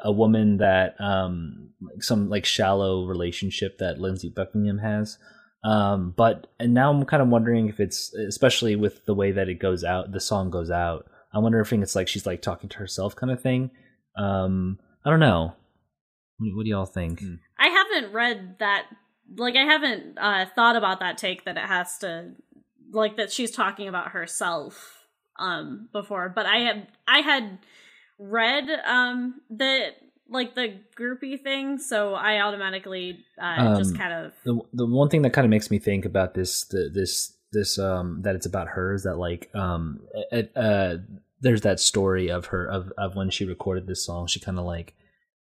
a 0.04 0.12
woman 0.12 0.58
that 0.58 0.94
um 1.00 1.70
some 2.00 2.28
like 2.28 2.44
shallow 2.44 3.06
relationship 3.06 3.78
that 3.78 3.98
Lindsey 3.98 4.28
Buckingham 4.28 4.78
has. 4.78 5.18
Um, 5.64 6.14
but 6.16 6.46
and 6.58 6.74
now 6.74 6.90
I'm 6.90 7.04
kind 7.04 7.22
of 7.22 7.28
wondering 7.28 7.68
if 7.68 7.80
it's 7.80 8.14
especially 8.14 8.76
with 8.76 9.04
the 9.06 9.14
way 9.14 9.32
that 9.32 9.48
it 9.48 9.58
goes 9.58 9.84
out, 9.84 10.12
the 10.12 10.20
song 10.20 10.50
goes 10.50 10.70
out. 10.70 11.06
I 11.32 11.38
wonder 11.38 11.60
if 11.60 11.72
it's 11.72 11.96
like 11.96 12.08
she's 12.08 12.26
like 12.26 12.42
talking 12.42 12.68
to 12.70 12.78
herself 12.78 13.16
kind 13.16 13.32
of 13.32 13.42
thing. 13.42 13.70
Um, 14.16 14.78
I 15.04 15.10
don't 15.10 15.20
know. 15.20 15.54
What, 16.38 16.56
what 16.56 16.64
do 16.64 16.70
y'all 16.70 16.86
think? 16.86 17.22
I 17.58 17.68
haven't 17.68 18.12
read 18.12 18.56
that 18.60 18.86
like 19.36 19.56
I 19.56 19.64
haven't 19.64 20.18
uh 20.18 20.46
thought 20.54 20.76
about 20.76 21.00
that 21.00 21.18
take 21.18 21.44
that 21.44 21.56
it 21.56 21.64
has 21.66 21.98
to 21.98 22.32
like 22.90 23.16
that 23.16 23.30
she's 23.32 23.50
talking 23.50 23.88
about 23.88 24.08
herself 24.08 25.04
um 25.38 25.88
before, 25.92 26.28
but 26.28 26.46
I 26.46 26.58
have 26.60 26.86
I 27.06 27.18
had 27.20 27.58
read 28.18 28.68
um 28.86 29.40
the 29.50 29.90
like 30.30 30.54
the 30.54 30.80
groupie 30.98 31.42
thing, 31.42 31.78
so 31.78 32.14
I 32.14 32.40
automatically 32.40 33.18
uh 33.40 33.76
just 33.76 33.92
Um, 33.92 33.96
kind 33.98 34.12
of 34.12 34.32
the 34.44 34.60
the 34.72 34.86
one 34.86 35.08
thing 35.08 35.22
that 35.22 35.32
kind 35.32 35.44
of 35.44 35.50
makes 35.50 35.70
me 35.70 35.78
think 35.78 36.04
about 36.04 36.34
this 36.34 36.64
the, 36.64 36.90
this 36.92 37.34
this 37.52 37.78
um 37.78 38.22
that 38.22 38.34
it's 38.34 38.46
about 38.46 38.68
her 38.68 38.94
is 38.94 39.04
that 39.04 39.16
like 39.16 39.50
um 39.54 40.00
uh, 40.32 40.42
uh 40.56 40.96
there's 41.40 41.60
that 41.62 41.80
story 41.80 42.30
of 42.30 42.46
her 42.46 42.66
of 42.66 42.92
of 42.98 43.14
when 43.14 43.30
she 43.30 43.44
recorded 43.44 43.86
this 43.86 44.04
song. 44.04 44.26
She 44.26 44.40
kind 44.40 44.58
of 44.58 44.64
like 44.64 44.94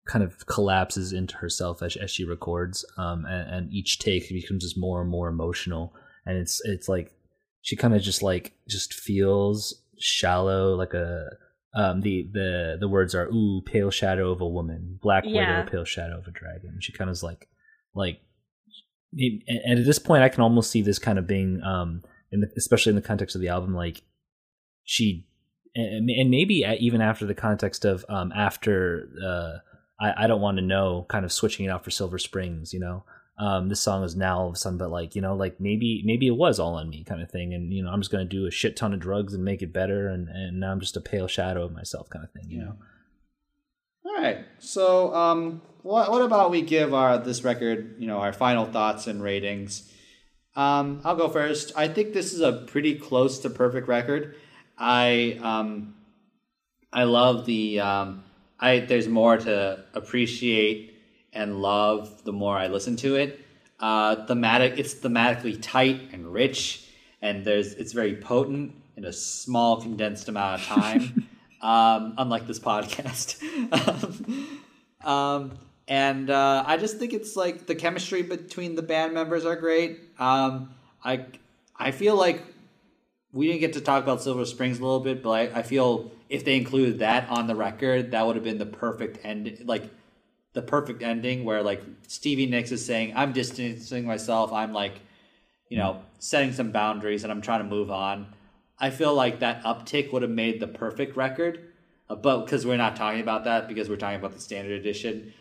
kind 0.08 0.24
of 0.24 0.46
collapses 0.48 1.14
into 1.14 1.36
herself 1.38 1.82
as 1.82 1.96
as 1.96 2.12
she 2.12 2.24
records, 2.26 2.86
um, 2.98 3.26
and, 3.26 3.54
and 3.54 3.74
each 3.74 4.00
take 4.00 4.30
becomes 4.30 4.64
just 4.64 4.78
more 4.78 5.02
and 5.02 5.10
more 5.10 5.28
emotional, 5.30 5.94
and 6.26 6.38
it's 6.38 6.62
it's 6.66 6.90
like 6.90 7.14
she 7.62 7.76
kind 7.76 7.94
of 7.94 8.02
just 8.02 8.22
like 8.24 8.54
just 8.68 8.94
feels 8.94 9.82
shallow, 10.00 10.76
like 10.76 10.94
a 10.94 11.28
um 11.76 12.02
the 12.02 12.28
the 12.34 12.78
the 12.80 12.88
words 12.88 13.14
are 13.14 13.28
ooh 13.28 13.62
pale 13.66 13.92
shadow 13.92 14.32
of 14.32 14.42
a 14.42 14.48
woman. 14.48 14.98
Black 15.02 15.24
Yeah. 15.26 15.60
widow 15.60 15.70
pale 15.70 15.86
shadow 15.86 16.18
of 16.18 16.28
a 16.28 16.32
dragon. 16.32 16.78
She 16.82 16.92
kind 16.92 17.10
of 17.10 17.14
is 17.14 17.24
like 17.24 17.48
like 17.94 18.22
and 19.14 19.80
at 19.80 19.86
this 19.86 19.98
point 19.98 20.22
i 20.22 20.30
can 20.30 20.42
almost 20.42 20.70
see 20.70 20.84
this 20.84 21.00
kind 21.00 21.18
of 21.18 21.26
being 21.26 21.62
um 21.64 22.04
in 22.32 22.42
the, 22.42 22.48
especially 22.56 22.92
in 22.92 22.96
the 22.96 23.02
context 23.02 23.36
of 23.36 23.42
the 23.42 23.48
album 23.48 23.74
like 23.74 24.04
she 24.84 25.26
and, 25.74 26.08
and 26.10 26.30
maybe 26.30 26.64
even 26.80 27.02
after 27.02 27.26
the 27.26 27.34
context 27.34 27.86
of 27.86 28.06
um 28.08 28.32
after 28.36 29.10
uh 29.26 29.58
i 30.00 30.24
i 30.24 30.28
don't 30.28 30.42
want 30.42 30.58
to 30.58 30.64
know 30.64 31.06
kind 31.10 31.26
of 31.26 31.32
switching 31.32 31.66
it 31.66 31.70
out 31.70 31.84
for 31.84 31.92
silver 31.92 32.18
springs 32.18 32.74
you 32.74 32.80
know 32.80 33.04
um 33.38 33.70
this 33.70 33.80
song 33.80 34.04
is 34.04 34.16
now 34.16 34.40
all 34.40 34.48
of 34.48 34.54
a 34.54 34.58
sudden 34.58 34.78
but 34.78 34.90
like 34.92 35.16
you 35.16 35.22
know 35.22 35.36
like 35.36 35.60
maybe 35.60 36.02
maybe 36.06 36.28
it 36.28 36.36
was 36.36 36.60
all 36.60 36.76
on 36.76 36.90
me 36.90 37.04
kind 37.04 37.22
of 37.22 37.32
thing 37.32 37.54
and 37.54 37.72
you 37.74 37.84
know 37.84 37.90
i'm 37.90 38.02
just 38.02 38.12
gonna 38.12 38.26
do 38.26 38.46
a 38.46 38.52
shit 38.52 38.76
ton 38.76 38.94
of 38.94 39.00
drugs 39.00 39.34
and 39.34 39.44
make 39.44 39.62
it 39.62 39.72
better 39.74 40.08
and 40.08 40.28
and 40.30 40.60
now 40.60 40.72
i'm 40.72 40.80
just 40.80 40.98
a 40.98 41.02
pale 41.02 41.28
shadow 41.28 41.64
of 41.64 41.72
myself 41.72 42.10
kind 42.10 42.24
of 42.26 42.32
thing 42.32 42.50
you 42.50 42.60
know 42.60 42.76
All 44.06 44.16
right. 44.16 44.46
So, 44.60 45.14
um, 45.14 45.62
what 45.84 46.10
what 46.10 46.22
about 46.22 46.52
we 46.52 46.62
give 46.62 46.94
our 46.94 47.18
this 47.20 47.44
record, 47.44 47.96
you 48.00 48.08
know, 48.08 48.18
our 48.20 48.34
final 48.34 48.66
thoughts 48.66 49.08
and 49.08 49.22
ratings? 49.22 49.92
Um, 50.56 51.02
I'll 51.04 51.16
go 51.16 51.30
first. 51.30 51.72
I 51.76 51.88
think 51.88 52.14
this 52.14 52.34
is 52.34 52.42
a 52.42 52.52
pretty 52.52 52.96
close 52.96 53.40
to 53.40 53.50
perfect 53.50 53.88
record. 53.88 54.36
I 54.78 55.40
um, 55.42 55.96
I 56.92 57.04
love 57.04 57.46
the 57.46 57.80
um, 57.82 58.24
I 58.60 58.80
there's 58.80 59.08
more 59.08 59.38
to 59.38 59.84
appreciate 59.94 60.96
and 61.34 61.62
love 61.62 62.24
the 62.24 62.34
more 62.34 62.58
I 62.58 62.68
listen 62.68 62.96
to 62.98 63.16
it. 63.16 63.40
Uh, 63.80 64.26
thematic, 64.26 64.78
it's 64.78 64.94
thematically 64.94 65.58
tight 65.62 66.10
and 66.12 66.32
rich, 66.34 66.86
and 67.22 67.46
there's 67.46 67.74
it's 67.74 67.94
very 67.94 68.16
potent 68.16 68.74
in 68.98 69.06
a 69.06 69.14
small 69.14 69.82
condensed 69.82 70.28
amount 70.28 70.62
of 70.62 70.68
time. 70.68 71.28
um, 71.62 72.14
unlike 72.18 72.48
this 72.48 72.60
podcast. 72.60 73.42
um, 75.06 75.58
and 75.88 76.30
uh, 76.30 76.64
I 76.66 76.78
just 76.78 76.98
think 76.98 77.14
it's 77.14 77.36
like 77.36 77.66
the 77.66 77.76
chemistry 77.76 78.22
between 78.22 78.76
the 78.76 78.82
band 78.82 79.14
members 79.14 79.46
are 79.46 79.56
great. 79.56 80.00
Um, 80.20 80.74
I 81.04 81.26
I 81.76 81.92
feel 81.92 82.16
like 82.16 82.44
we 83.32 83.48
didn't 83.48 83.60
get 83.60 83.74
to 83.74 83.82
talk 83.82 84.04
about 84.04 84.22
Silver 84.22 84.46
Springs 84.46 84.80
a 84.80 84.82
little 84.82 85.00
bit, 85.00 85.22
but 85.22 85.32
I, 85.32 85.60
I 85.60 85.62
feel 85.62 86.12
if 86.30 86.46
they 86.46 86.56
included 86.56 87.00
that 87.00 87.30
on 87.30 87.48
the 87.48 87.56
record, 87.56 88.12
that 88.12 88.26
would 88.26 88.36
have 88.36 88.44
been 88.44 88.58
the 88.58 88.66
perfect 88.66 89.24
end, 89.24 89.64
like 89.66 89.84
the 90.54 90.62
perfect 90.62 91.04
ending 91.04 91.44
where 91.44 91.62
like 91.62 91.82
Stevie 92.08 92.48
Nicks 92.48 92.72
is 92.72 92.86
saying, 92.86 93.14
"I'm 93.16 93.34
distancing 93.34 94.06
myself. 94.06 94.52
I'm 94.52 94.74
like, 94.74 95.00
you 95.70 95.78
know, 95.78 96.02
setting 96.18 96.54
some 96.54 96.72
boundaries, 96.72 97.24
and 97.24 97.32
I'm 97.32 97.42
trying 97.42 97.62
to 97.62 97.70
move 97.70 97.92
on." 97.92 98.34
I 98.80 98.90
feel 98.90 99.14
like 99.14 99.42
that 99.42 99.64
uptick 99.64 100.12
would 100.14 100.22
have 100.22 100.32
made 100.32 100.60
the 100.60 100.68
perfect 100.68 101.18
record, 101.18 101.74
uh, 102.10 102.16
but 102.16 102.46
because 102.46 102.66
we're 102.66 102.78
not 102.78 102.96
talking 102.96 103.22
about 103.22 103.44
that 103.44 103.68
because 103.68 103.90
we're 103.90 103.98
talking 103.98 104.20
about 104.20 104.34
the 104.34 104.40
standard 104.40 104.80
edition, 104.80 105.34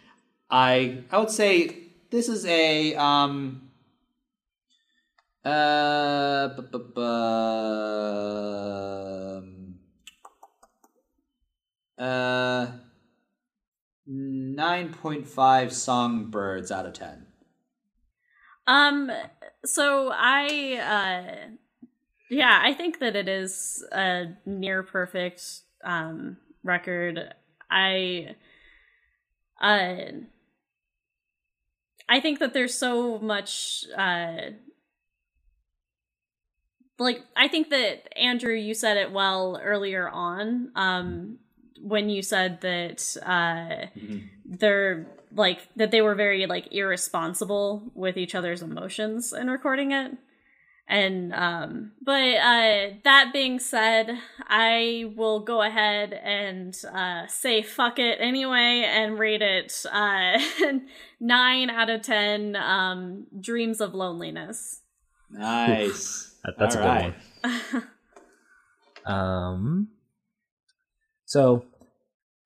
I 0.50 1.04
I 1.10 1.18
would 1.18 1.30
say 1.30 1.84
this 2.10 2.28
is 2.28 2.44
a 2.44 2.94
um 2.96 3.67
uh 5.48 6.48
bu- 6.56 6.68
bu- 6.72 6.92
bu- 6.94 7.02
um, 9.38 9.78
uh 11.98 12.66
nine 14.06 14.92
point 14.92 15.26
five 15.26 15.72
songbirds 15.72 16.70
out 16.70 16.86
of 16.86 16.92
ten. 16.92 17.26
Um 18.66 19.10
so 19.64 20.10
I 20.12 20.76
uh 20.76 21.48
yeah, 22.30 22.60
I 22.62 22.74
think 22.74 22.98
that 23.00 23.16
it 23.16 23.28
is 23.28 23.82
a 23.92 24.36
near 24.44 24.82
perfect 24.82 25.42
um 25.82 26.36
record. 26.62 27.34
I 27.70 28.36
uh 29.60 29.96
I 32.08 32.20
think 32.20 32.38
that 32.38 32.52
there's 32.54 32.74
so 32.74 33.18
much 33.18 33.84
uh 33.96 34.50
like 36.98 37.22
I 37.36 37.48
think 37.48 37.70
that 37.70 38.18
Andrew 38.18 38.54
you 38.54 38.74
said 38.74 38.96
it 38.96 39.12
well 39.12 39.60
earlier 39.62 40.08
on 40.08 40.70
um 40.74 41.38
when 41.80 42.10
you 42.10 42.22
said 42.22 42.60
that 42.62 43.16
uh 43.24 43.86
they're 44.44 45.06
like 45.34 45.60
that 45.76 45.90
they 45.90 46.02
were 46.02 46.14
very 46.14 46.46
like 46.46 46.72
irresponsible 46.72 47.90
with 47.94 48.16
each 48.16 48.34
other's 48.34 48.62
emotions 48.62 49.32
in 49.32 49.48
recording 49.48 49.92
it. 49.92 50.12
And 50.88 51.34
um 51.34 51.92
but 52.02 52.36
uh 52.36 52.94
that 53.04 53.30
being 53.30 53.58
said 53.58 54.18
i 54.48 55.12
will 55.14 55.40
go 55.40 55.60
ahead 55.60 56.14
and 56.14 56.74
uh 56.90 57.26
say 57.26 57.60
fuck 57.60 57.98
it 57.98 58.16
anyway 58.22 58.86
and 58.88 59.18
rate 59.18 59.42
it 59.42 59.84
uh 59.92 60.38
9 61.20 61.68
out 61.70 61.90
of 61.90 62.00
10 62.00 62.56
um 62.56 63.26
dreams 63.38 63.82
of 63.82 63.92
loneliness 63.92 64.80
Nice. 65.30 66.24
That- 66.44 66.56
that's 66.56 66.76
a 66.76 66.78
good 66.78 66.84
right. 66.84 67.14
one. 67.42 67.82
Um, 69.04 69.88
so 71.24 71.64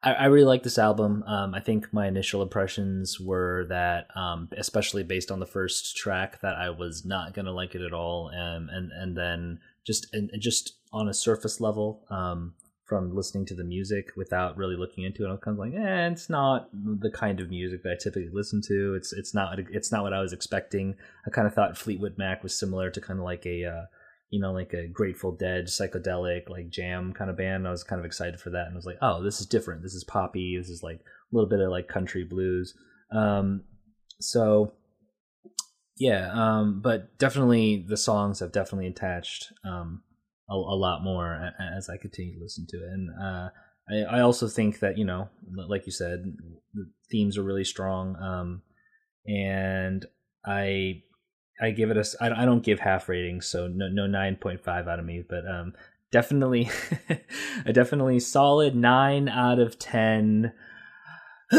I, 0.03 0.13
I 0.13 0.25
really 0.27 0.47
like 0.47 0.63
this 0.63 0.79
album. 0.79 1.25
Um, 1.25 1.55
I 1.55 1.61
think 1.61 1.93
my 1.93 2.07
initial 2.07 2.41
impressions 2.41 3.19
were 3.21 3.67
that, 3.69 4.07
um, 4.17 4.49
especially 4.57 5.03
based 5.03 5.31
on 5.31 5.41
the 5.41 5.47
first 5.47 5.97
track, 5.97 6.41
that 6.41 6.55
I 6.57 6.71
was 6.71 7.05
not 7.05 7.35
gonna 7.35 7.53
like 7.53 7.75
it 7.75 7.83
at 7.83 7.93
all, 7.93 8.29
um, 8.29 8.69
and 8.73 8.93
and 8.93 9.17
then 9.17 9.59
just 9.85 10.07
and 10.15 10.31
and 10.31 10.41
just 10.41 10.75
on 10.93 11.09
a 11.09 11.15
surface 11.15 11.61
level, 11.61 12.05
um, 12.11 12.55
from 12.93 13.17
listening 13.17 13.47
to 13.47 13.55
the 13.55 13.65
music 13.65 14.13
without 14.19 14.59
really 14.59 14.77
looking 14.77 15.05
into 15.05 15.25
it, 15.25 15.29
I 15.29 15.31
was 15.31 15.41
kind 15.43 15.55
of 15.55 15.59
like, 15.59 15.73
eh, 15.73 16.09
it's 16.09 16.29
not 16.29 16.69
the 16.75 17.11
kind 17.11 17.41
of 17.41 17.49
music 17.49 17.83
that 17.83 17.93
I 17.93 17.95
typically 17.95 18.29
listen 18.31 18.61
to. 18.69 18.95
It's 18.95 19.15
it's 19.15 19.33
not 19.33 19.59
it's 19.71 19.91
not 19.91 20.03
what 20.03 20.13
I 20.13 20.21
was 20.21 20.35
expecting. 20.35 20.95
I 21.27 21.31
kind 21.31 21.47
of 21.47 21.55
thought 21.55 21.79
Fleetwood 21.79 22.19
Mac 22.19 22.43
was 22.43 22.59
similar 22.59 22.91
to 22.91 23.01
kind 23.01 23.19
of 23.19 23.25
like 23.25 23.47
a 23.47 23.65
uh, 23.65 23.85
you 24.29 24.41
know, 24.41 24.53
like 24.53 24.75
a 24.75 24.89
Grateful 24.89 25.33
Dead 25.33 25.69
psychedelic, 25.69 26.51
like 26.51 26.69
jam 26.69 27.15
kind 27.15 27.31
of 27.31 27.39
band. 27.39 27.67
I 27.67 27.71
was 27.71 27.83
kind 27.83 27.99
of 27.99 28.05
excited 28.05 28.39
for 28.39 28.51
that, 28.51 28.67
and 28.67 28.75
I 28.75 28.77
was 28.77 28.85
like, 28.85 28.99
oh, 29.01 29.23
this 29.23 29.41
is 29.41 29.47
different. 29.47 29.83
This 29.83 29.95
is 29.95 30.05
poppy. 30.05 30.59
This 30.59 30.69
is 30.69 30.83
like 30.83 31.01
a 31.01 31.35
little 31.35 31.49
bit 31.49 31.61
of 31.61 31.71
like 31.71 31.89
country 31.89 32.25
blues. 32.25 32.75
Um, 33.11 33.63
so 34.21 34.75
yeah, 35.97 36.31
um, 36.35 36.83
but 36.83 37.17
definitely 37.19 37.87
the 37.89 37.97
songs 37.97 38.41
have 38.41 38.53
definitely 38.53 38.89
attached 38.89 39.51
um, 39.65 40.03
a, 40.53 40.75
a 40.75 40.77
lot 40.77 41.03
more 41.03 41.53
as 41.77 41.89
I 41.89 41.97
continue 41.97 42.35
to 42.37 42.43
listen 42.43 42.67
to 42.69 42.77
it, 42.79 42.91
and 42.93 43.09
uh, 43.21 43.49
I, 43.91 44.19
I 44.19 44.21
also 44.21 44.49
think 44.49 44.81
that 44.81 44.99
you 44.99 45.05
know, 45.05 45.29
like 45.69 45.87
you 45.87 45.93
said, 45.93 46.25
the 46.75 46.91
themes 47.11 47.37
are 47.39 47.43
really 47.43 47.65
strong, 47.65 48.17
um, 48.17 48.63
and 49.27 50.05
I 50.47 51.03
I 51.61 51.71
give 51.71 51.91
it 51.91 51.97
a 51.97 52.01
s- 52.01 52.17
I 52.21 52.29
don't- 52.45 52.65
give 52.65 52.81
half 52.81 53.09
ratings, 53.09 53.47
so 53.47 53.67
no 53.69 53.89
no 53.89 54.07
nine 54.07 54.37
point 54.37 54.63
five 54.65 54.89
out 54.89 54.99
of 54.99 55.05
me, 55.05 55.23
but 55.29 55.47
um 55.47 55.73
definitely 56.11 56.71
a 57.67 57.73
definitely 57.73 58.21
solid 58.21 58.75
nine 58.75 59.29
out 59.29 59.59
of 59.59 59.79
ten. 59.79 60.53
Uh, 61.53 61.59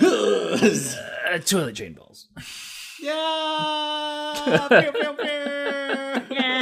toilet 1.44 1.74
chain 1.74 1.94
balls. 1.94 2.28
Yeah! 3.00 4.66
Pew, 4.68 4.92
pew, 4.92 5.12
pew. 5.14 6.36
Yeah. 6.36 6.50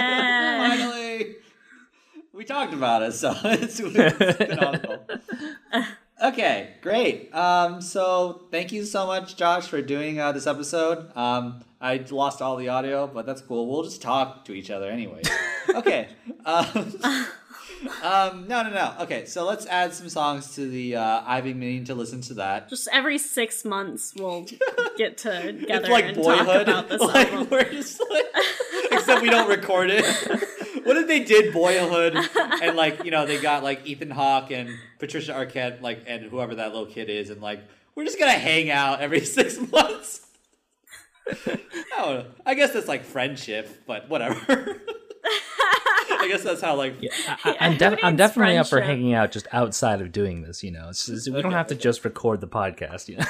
We 2.42 2.46
talked 2.46 2.74
about 2.74 3.04
it, 3.04 3.12
so 3.12 3.32
it's. 3.44 3.80
Okay, 6.22 6.74
great. 6.82 7.32
Um, 7.34 7.80
so 7.80 8.42
thank 8.50 8.70
you 8.72 8.84
so 8.84 9.06
much, 9.06 9.36
Josh, 9.36 9.66
for 9.68 9.80
doing 9.82 10.18
uh, 10.20 10.30
this 10.32 10.46
episode. 10.48 11.16
Um, 11.16 11.64
I 11.80 12.04
lost 12.10 12.40
all 12.42 12.56
the 12.56 12.68
audio, 12.68 13.06
but 13.08 13.26
that's 13.26 13.40
cool. 13.40 13.68
We'll 13.68 13.82
just 13.84 14.02
talk 14.02 14.44
to 14.46 14.52
each 14.52 14.70
other 14.70 14.90
anyway. 14.90 15.22
Okay. 15.74 16.08
Um, 16.44 16.66
um, 18.02 18.48
no, 18.48 18.62
no, 18.64 18.70
no. 18.70 18.94
Okay, 19.00 19.26
so 19.26 19.46
let's 19.46 19.64
add 19.66 19.94
some 19.94 20.08
songs 20.08 20.56
to 20.56 20.68
the. 20.68 20.96
Uh, 20.96 21.22
I've 21.24 21.44
been 21.44 21.58
meaning 21.60 21.84
to 21.84 21.94
listen 21.94 22.20
to 22.22 22.34
that. 22.34 22.68
just 22.68 22.88
every 22.92 23.16
6 23.16 23.64
months 23.64 24.12
we'll 24.16 24.44
get 24.96 25.18
together 25.18 25.54
it's 25.68 25.88
like 25.88 26.06
and 26.06 26.16
Boyhood. 26.16 26.46
talk 26.46 26.62
about 26.62 26.88
this 26.88 27.00
like, 27.00 27.32
album. 27.32 27.48
we're 27.50 27.70
just 27.70 28.02
like, 28.10 28.24
except 28.90 29.22
we 29.22 29.30
don't 29.30 29.48
record 29.48 29.90
it. 29.90 30.04
What 30.84 30.96
if 30.96 31.06
they 31.06 31.20
did 31.20 31.52
Boyhood 31.52 32.16
and 32.62 32.76
like 32.76 33.04
you 33.04 33.10
know 33.10 33.26
they 33.26 33.40
got 33.40 33.62
like 33.62 33.86
Ethan 33.86 34.10
Hawke 34.10 34.50
and 34.50 34.70
Patricia 34.98 35.32
Arquette 35.32 35.80
like 35.82 36.04
and 36.06 36.24
whoever 36.24 36.54
that 36.56 36.68
little 36.72 36.86
kid 36.86 37.08
is 37.10 37.30
and 37.30 37.40
like 37.40 37.60
we're 37.94 38.04
just 38.04 38.18
gonna 38.18 38.32
hang 38.32 38.70
out 38.70 39.00
every 39.00 39.20
six 39.24 39.58
months. 39.70 40.26
I 41.28 41.58
don't 41.96 42.14
know. 42.18 42.24
I 42.44 42.54
guess 42.54 42.72
that's 42.72 42.88
like 42.88 43.04
friendship, 43.04 43.84
but 43.86 44.08
whatever. 44.08 44.36
I 46.14 46.28
guess 46.28 46.42
that's 46.42 46.60
how 46.60 46.74
like 46.76 46.94
I, 47.44 47.56
I'm, 47.60 47.76
def- 47.76 47.98
I'm 48.02 48.12
needs 48.14 48.18
definitely 48.18 48.56
up 48.56 48.66
for 48.68 48.80
hanging 48.80 49.14
out 49.14 49.32
just 49.32 49.46
outside 49.52 50.00
of 50.00 50.12
doing 50.12 50.42
this. 50.42 50.62
You 50.62 50.70
know, 50.72 50.88
it's 50.88 51.06
just, 51.06 51.26
we 51.28 51.34
don't 51.34 51.46
Okay. 51.46 51.56
have 51.56 51.66
to 51.68 51.74
just 51.74 52.04
record 52.04 52.40
the 52.40 52.46
podcast. 52.48 53.08
You 53.08 53.16
know. 53.18 53.24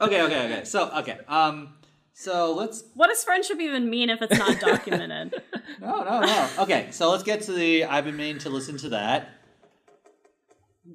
okay, 0.00 0.22
okay, 0.22 0.44
okay. 0.46 0.62
So 0.64 0.90
okay, 0.98 1.18
um, 1.28 1.74
so 2.20 2.52
let's 2.54 2.82
What 2.94 3.08
does 3.08 3.22
friendship 3.22 3.60
even 3.60 3.88
mean 3.88 4.10
if 4.10 4.20
it's 4.22 4.36
not 4.38 4.58
documented? 4.60 5.40
no, 5.80 6.02
no, 6.02 6.20
no. 6.20 6.48
Okay, 6.60 6.88
so 6.90 7.10
let's 7.10 7.22
get 7.22 7.42
to 7.42 7.52
the. 7.52 7.84
I've 7.84 8.04
been 8.04 8.16
meaning 8.16 8.38
to 8.40 8.50
listen 8.50 8.76
to 8.78 8.88
that 8.88 9.30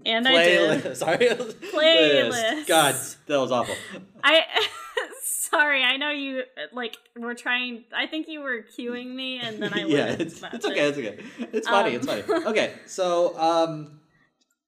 and 0.06 0.28
I 0.28 0.44
did. 0.44 0.84
playlist. 0.84 0.96
Sorry, 0.98 1.18
Playlist. 1.18 2.68
God, 2.68 2.96
that 3.28 3.38
was 3.40 3.52
awful. 3.52 3.76
I 4.24 4.42
sorry, 5.24 5.84
I 5.84 5.98
know 5.98 6.10
you 6.12 6.44
like 6.72 6.98
were 7.18 7.36
trying. 7.36 7.84
I 7.96 8.08
think 8.08 8.28
you 8.28 8.42
were 8.42 8.66
cueing 8.78 9.14
me, 9.14 9.40
and 9.40 9.62
then 9.62 9.74
I 9.74 9.86
yeah, 9.86 10.08
it's, 10.20 10.42
it's 10.44 10.66
okay. 10.66 10.80
It's 10.90 10.98
okay. 10.98 11.20
It's 11.54 11.68
funny. 11.68 11.96
it's 11.96 12.08
Um, 12.08 12.22
funny. 12.24 12.46
Okay, 12.48 12.74
so 12.86 13.38
um, 13.40 14.00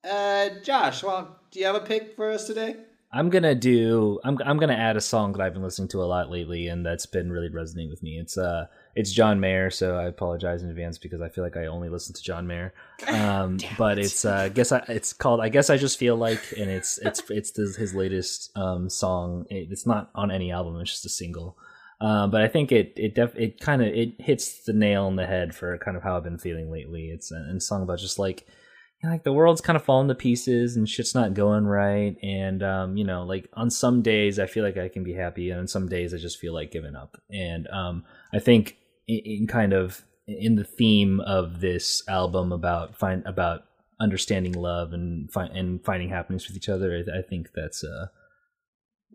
uh, 0.09 0.49
Josh, 0.63 1.03
well, 1.03 1.39
do 1.51 1.59
you 1.59 1.65
have 1.65 1.75
a 1.75 1.79
pick 1.81 2.15
for 2.15 2.31
us 2.31 2.47
today? 2.47 2.75
I'm 3.15 3.29
gonna 3.29 3.55
do. 3.55 4.19
I'm 4.25 4.37
I'm 4.45 4.57
gonna 4.57 4.73
add 4.73 4.97
a 4.97 5.01
song 5.01 5.31
that 5.31 5.41
I've 5.41 5.53
been 5.53 5.63
listening 5.63 5.87
to 5.89 6.03
a 6.03 6.05
lot 6.05 6.29
lately, 6.29 6.67
and 6.67 6.85
that's 6.85 7.05
been 7.05 7.31
really 7.31 7.47
resonating 7.47 7.89
with 7.89 8.03
me. 8.03 8.19
It's 8.19 8.37
uh, 8.37 8.67
it's 8.93 9.13
John 9.13 9.39
Mayer, 9.39 9.69
so 9.69 9.95
I 9.95 10.03
apologize 10.03 10.63
in 10.63 10.69
advance 10.69 10.97
because 10.97 11.21
I 11.21 11.29
feel 11.29 11.41
like 11.41 11.55
I 11.55 11.67
only 11.67 11.87
listen 11.87 12.13
to 12.13 12.21
John 12.21 12.45
Mayer. 12.45 12.73
Um, 13.07 13.57
but 13.77 13.99
it's 13.99 14.25
uh, 14.25 14.35
I 14.35 14.49
guess 14.49 14.71
I, 14.71 14.83
it's 14.89 15.13
called. 15.13 15.39
I 15.39 15.47
guess 15.47 15.69
I 15.69 15.77
just 15.77 15.97
feel 15.97 16.17
like, 16.17 16.41
and 16.57 16.69
it's 16.69 16.97
it's 17.03 17.21
it's 17.29 17.55
his, 17.55 17.77
his 17.77 17.95
latest 17.95 18.55
um 18.57 18.89
song. 18.89 19.45
It, 19.49 19.69
it's 19.71 19.85
not 19.85 20.09
on 20.13 20.29
any 20.29 20.51
album. 20.51 20.79
It's 20.81 20.91
just 20.91 21.05
a 21.05 21.09
single. 21.09 21.57
Um, 22.01 22.31
but 22.31 22.41
I 22.41 22.49
think 22.49 22.73
it 22.73 22.93
it 22.97 23.15
def 23.15 23.33
it 23.37 23.61
kind 23.61 23.81
of 23.81 23.87
it 23.87 24.19
hits 24.19 24.63
the 24.63 24.73
nail 24.73 25.05
on 25.05 25.15
the 25.15 25.25
head 25.25 25.55
for 25.55 25.77
kind 25.77 25.95
of 25.95 26.03
how 26.03 26.17
I've 26.17 26.23
been 26.23 26.37
feeling 26.37 26.69
lately. 26.69 27.11
It's 27.11 27.31
a, 27.31 27.35
and 27.35 27.57
a 27.57 27.61
song 27.61 27.83
about 27.83 27.99
just 27.99 28.19
like 28.19 28.45
like 29.09 29.23
the 29.23 29.33
world's 29.33 29.61
kind 29.61 29.75
of 29.75 29.83
falling 29.83 30.07
to 30.07 30.15
pieces 30.15 30.75
and 30.75 30.87
shit's 30.87 31.15
not 31.15 31.33
going 31.33 31.65
right 31.65 32.15
and 32.21 32.63
um 32.63 32.97
you 32.97 33.03
know 33.03 33.23
like 33.23 33.49
on 33.53 33.69
some 33.69 34.01
days 34.01 34.39
i 34.39 34.45
feel 34.45 34.63
like 34.63 34.77
i 34.77 34.87
can 34.87 35.03
be 35.03 35.13
happy 35.13 35.49
and 35.49 35.59
on 35.59 35.67
some 35.67 35.87
days 35.87 36.13
i 36.13 36.17
just 36.17 36.39
feel 36.39 36.53
like 36.53 36.71
giving 36.71 36.95
up 36.95 37.17
and 37.29 37.67
um 37.69 38.03
i 38.33 38.39
think 38.39 38.77
in, 39.07 39.21
in 39.25 39.47
kind 39.47 39.73
of 39.73 40.03
in 40.27 40.55
the 40.55 40.63
theme 40.63 41.19
of 41.21 41.61
this 41.61 42.03
album 42.07 42.51
about 42.51 42.97
find 42.97 43.23
about 43.25 43.61
understanding 43.99 44.53
love 44.53 44.93
and 44.93 45.29
and 45.35 45.83
finding 45.83 46.09
happiness 46.09 46.47
with 46.47 46.57
each 46.57 46.69
other 46.69 46.95
i, 46.95 47.19
I 47.19 47.21
think 47.21 47.49
that's 47.55 47.83
uh 47.83 48.07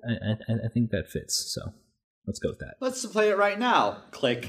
I, 0.09 0.31
I 0.49 0.53
i 0.67 0.69
think 0.73 0.91
that 0.91 1.11
fits 1.11 1.53
so 1.55 1.73
let's 2.27 2.39
go 2.39 2.51
with 2.51 2.61
that 2.61 2.75
Let's 2.81 3.05
play 3.05 3.29
it 3.31 3.37
right 3.37 3.59
now. 3.59 3.99
Click. 4.11 4.49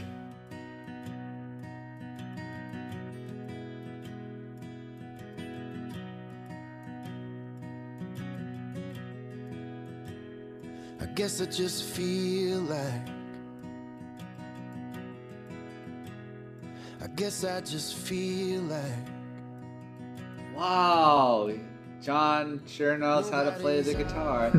I 11.01 11.05
guess 11.07 11.41
I 11.41 11.45
just 11.45 11.83
feel 11.83 12.59
like. 12.59 13.07
I 17.01 17.07
guess 17.15 17.43
I 17.43 17.59
just 17.61 17.95
feel 17.95 18.61
like. 18.61 19.07
Wow, 20.55 21.51
John 22.01 22.61
sure 22.67 22.99
knows 22.99 23.31
how 23.31 23.43
to 23.43 23.51
play 23.53 23.81
the 23.81 23.95
guitar. 23.95 24.51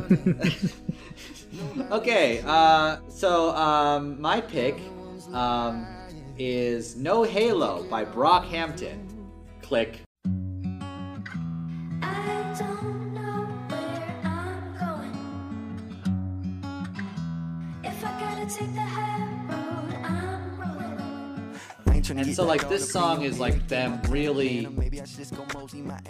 okay, 1.93 2.43
uh, 2.45 2.97
so 3.09 3.55
um, 3.55 4.21
my 4.21 4.41
pick 4.41 4.81
um, 5.33 5.87
is 6.39 6.97
No 6.97 7.23
Halo 7.23 7.85
by 7.85 8.05
Brockhampton. 8.05 9.09
Click. 9.61 10.01
So, 22.33 22.45
like, 22.45 22.69
this 22.69 22.91
song 22.91 23.23
is 23.23 23.39
like 23.39 23.69
them 23.69 24.01
really 24.09 24.67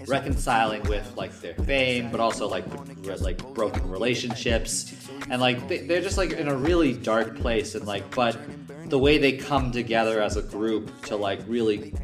reconciling 0.06 0.82
with 0.84 1.16
like 1.16 1.32
their 1.40 1.54
fame, 1.54 2.10
but 2.10 2.20
also 2.20 2.48
like 2.48 2.64
re- 2.98 3.16
like 3.16 3.54
broken 3.54 3.88
relationships, 3.90 4.92
and 5.30 5.40
like 5.40 5.66
they, 5.68 5.78
they're 5.86 6.00
just 6.00 6.18
like 6.18 6.32
in 6.32 6.48
a 6.48 6.56
really 6.56 6.92
dark 6.92 7.36
place, 7.36 7.74
and 7.74 7.86
like, 7.86 8.14
but 8.14 8.38
the 8.86 8.98
way 8.98 9.18
they 9.18 9.32
come 9.32 9.72
together 9.72 10.22
as 10.22 10.36
a 10.36 10.42
group 10.42 11.02
to 11.06 11.16
like 11.16 11.40
really 11.46 11.94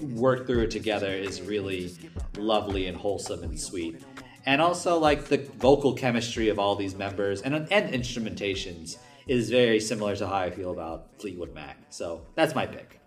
work 0.00 0.46
through 0.46 0.62
it 0.62 0.70
together 0.70 1.12
is 1.12 1.40
really 1.40 1.94
lovely 2.36 2.86
and 2.86 2.96
wholesome 2.96 3.42
and 3.42 3.60
sweet. 3.60 4.02
And 4.46 4.60
also, 4.60 4.98
like 4.98 5.26
the 5.26 5.38
vocal 5.58 5.94
chemistry 5.94 6.48
of 6.48 6.58
all 6.58 6.74
these 6.74 6.94
members 6.94 7.42
and 7.42 7.54
and 7.54 7.94
instrumentations 7.94 8.98
is 9.26 9.48
very 9.48 9.80
similar 9.80 10.16
to 10.16 10.26
how 10.26 10.34
I 10.34 10.50
feel 10.50 10.70
about 10.70 11.06
Fleetwood 11.18 11.54
Mac. 11.54 11.78
So 11.88 12.26
that's 12.34 12.54
my 12.54 12.66
pick. 12.66 13.00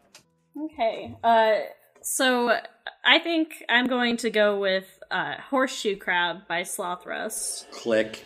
Okay. 0.66 1.16
Uh, 1.24 1.54
so 2.02 2.58
I 3.06 3.20
think 3.20 3.64
I'm 3.70 3.88
going 3.88 4.18
to 4.18 4.30
go 4.30 4.60
with 4.60 4.86
uh, 5.12 5.36
Horseshoe 5.50 5.98
Crab 5.98 6.48
by 6.48 6.62
Slothrust. 6.62 7.70
Click. 7.72 8.26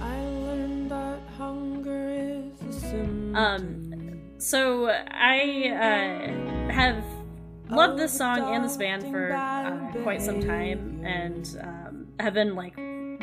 I 0.00 0.20
learned 0.20 0.90
that 0.90 1.20
hunger 1.36 2.10
is 2.10 2.60
a 2.62 2.72
symptom. 2.80 3.34
Um, 3.36 4.20
so 4.38 4.88
I 4.88 5.70
uh, 5.70 6.43
have 6.74 7.04
loved 7.70 7.98
this 7.98 8.12
song 8.12 8.40
and 8.40 8.64
this 8.64 8.76
band 8.76 9.02
for 9.04 9.32
uh, 9.32 10.02
quite 10.02 10.20
some 10.20 10.40
time, 10.40 11.00
and 11.04 11.56
um, 11.62 12.06
have 12.18 12.34
been 12.34 12.56
like 12.56 12.76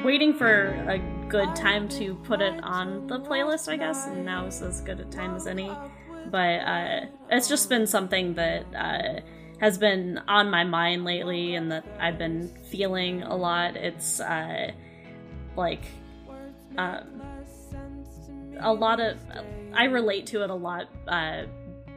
waiting 0.05 0.33
for 0.33 0.67
a 0.89 0.97
good 1.27 1.53
time 1.55 1.87
to 1.89 2.15
put 2.15 2.41
it 2.41 2.63
on 2.63 3.07
the 3.07 3.19
playlist, 3.19 3.67
I 3.67 3.77
guess. 3.77 4.07
And 4.07 4.25
now 4.25 4.45
is 4.45 4.61
as 4.61 4.81
good 4.81 4.99
a 4.99 5.05
time 5.05 5.35
as 5.35 5.47
any. 5.47 5.69
But 6.29 6.59
uh, 6.61 6.99
it's 7.29 7.49
just 7.49 7.67
been 7.67 7.85
something 7.85 8.35
that 8.35 8.65
uh, 8.73 9.21
has 9.59 9.77
been 9.77 10.21
on 10.27 10.49
my 10.49 10.63
mind 10.63 11.03
lately, 11.03 11.55
and 11.55 11.71
that 11.71 11.85
I've 11.99 12.17
been 12.17 12.49
feeling 12.69 13.23
a 13.23 13.35
lot. 13.35 13.75
It's 13.75 14.21
uh, 14.21 14.71
like 15.57 15.83
um, 16.77 17.21
a 18.61 18.73
lot 18.73 19.01
of 19.01 19.17
I 19.73 19.85
relate 19.85 20.25
to 20.27 20.43
it 20.43 20.49
a 20.49 20.55
lot 20.55 20.87
uh, 21.07 21.43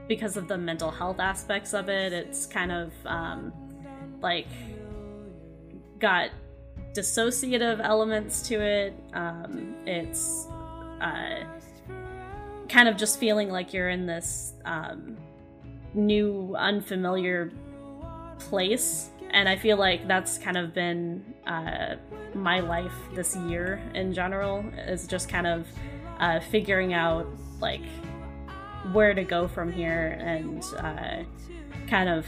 because 0.09 0.37
of 0.37 0.49
the 0.49 0.59
mental 0.59 0.91
health 0.91 1.21
aspects 1.21 1.75
of 1.75 1.89
it. 1.89 2.13
It's 2.13 2.47
kind 2.47 2.73
of 2.73 2.93
um, 3.07 3.53
like 4.21 4.49
got 5.99 6.31
dissociative 6.93 7.81
elements 7.83 8.43
to 8.49 8.61
it. 8.61 8.95
Um, 9.15 9.75
it's 9.87 10.47
uh, 11.01 11.45
kind 12.69 12.89
of 12.89 12.97
just 12.97 13.19
feeling 13.19 13.51
like 13.51 13.73
you're 13.73 13.91
in 13.91 14.07
this 14.07 14.55
um, 14.65 15.17
new, 15.95 16.55
unfamiliar 16.57 17.53
place. 18.39 19.11
And 19.31 19.49
I 19.49 19.57
feel 19.57 19.77
like 19.77 20.07
that's 20.07 20.39
kind 20.39 20.57
of 20.57 20.73
been 20.75 21.25
uh, 21.47 21.97
my 22.35 22.61
life 22.61 22.93
this 23.15 23.35
year 23.35 23.83
in 23.95 24.13
general, 24.13 24.65
is 24.87 25.07
just 25.07 25.29
kind 25.29 25.47
of 25.47 25.67
uh, 26.21 26.39
figuring 26.39 26.95
out 26.95 27.27
like 27.61 27.83
where 28.93 29.15
to 29.15 29.25
go 29.25 29.49
from 29.49 29.73
here 29.73 30.19
and 30.21 30.63
uh, 30.79 31.23
kind 31.89 32.09
of 32.09 32.27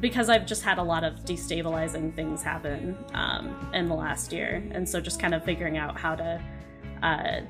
because 0.00 0.28
I've 0.28 0.46
just 0.46 0.64
had 0.64 0.78
a 0.78 0.82
lot 0.82 1.04
of 1.04 1.24
destabilizing 1.24 2.12
things 2.14 2.42
happen 2.42 2.96
um, 3.14 3.70
in 3.72 3.88
the 3.88 3.94
last 3.94 4.32
year, 4.32 4.62
and 4.72 4.88
so 4.88 5.00
just 5.00 5.20
kind 5.20 5.32
of 5.32 5.44
figuring 5.44 5.78
out 5.78 5.96
how 5.96 6.16
to 6.16 6.42
uh, 7.02 7.40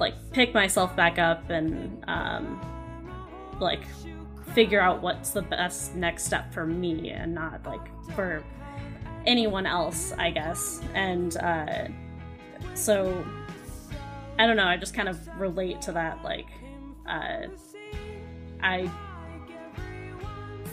like 0.00 0.14
pick 0.32 0.52
myself 0.54 0.94
back 0.96 1.20
up 1.20 1.48
and 1.50 2.04
um, 2.08 2.60
like 3.60 3.84
figure 4.54 4.80
out 4.80 5.00
what's 5.02 5.30
the 5.30 5.42
best 5.42 5.94
next 5.94 6.24
step 6.24 6.52
for 6.52 6.66
me 6.66 7.10
and 7.10 7.32
not 7.34 7.64
like 7.64 7.86
for 8.16 8.42
anyone 9.26 9.66
else, 9.66 10.12
I 10.18 10.30
guess. 10.30 10.80
And 10.94 11.36
uh, 11.36 11.86
so 12.74 13.24
I 14.38 14.46
don't 14.46 14.56
know. 14.56 14.66
I 14.66 14.76
just 14.76 14.94
kind 14.94 15.08
of 15.08 15.26
relate 15.38 15.80
to 15.82 15.92
that. 15.92 16.22
Like, 16.24 16.48
uh, 17.08 17.46
I 18.62 18.90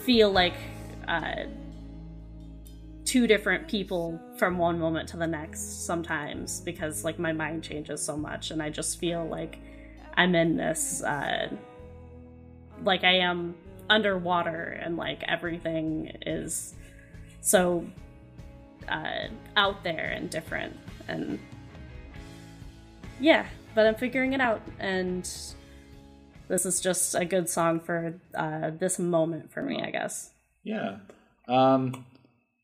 feel 0.03 0.31
like 0.31 0.55
uh, 1.07 1.45
two 3.05 3.27
different 3.27 3.67
people 3.67 4.19
from 4.37 4.57
one 4.57 4.79
moment 4.79 5.09
to 5.09 5.17
the 5.17 5.27
next 5.27 5.85
sometimes 5.85 6.61
because 6.61 7.03
like 7.03 7.19
my 7.19 7.33
mind 7.33 7.63
changes 7.63 8.01
so 8.01 8.15
much, 8.17 8.51
and 8.51 8.61
I 8.61 8.69
just 8.69 8.99
feel 8.99 9.25
like 9.25 9.59
I'm 10.15 10.35
in 10.35 10.57
this. 10.57 11.03
Uh, 11.03 11.49
like 12.83 13.03
I 13.03 13.19
am 13.19 13.55
underwater 13.89 14.79
and 14.83 14.97
like 14.97 15.23
everything 15.27 16.17
is 16.25 16.75
so 17.41 17.85
uh, 18.87 19.27
out 19.55 19.83
there 19.83 20.11
and 20.15 20.29
different 20.29 20.75
and 21.07 21.39
yeah 23.19 23.45
but 23.75 23.85
i'm 23.85 23.95
figuring 23.95 24.33
it 24.33 24.41
out 24.41 24.61
and 24.79 25.55
this 26.49 26.65
is 26.65 26.81
just 26.81 27.15
a 27.15 27.23
good 27.23 27.47
song 27.47 27.79
for 27.79 28.19
uh, 28.35 28.71
this 28.77 28.99
moment 28.99 29.51
for 29.51 29.61
me 29.63 29.81
i 29.81 29.89
guess 29.89 30.31
Yeah. 30.63 30.97
Um, 31.47 32.05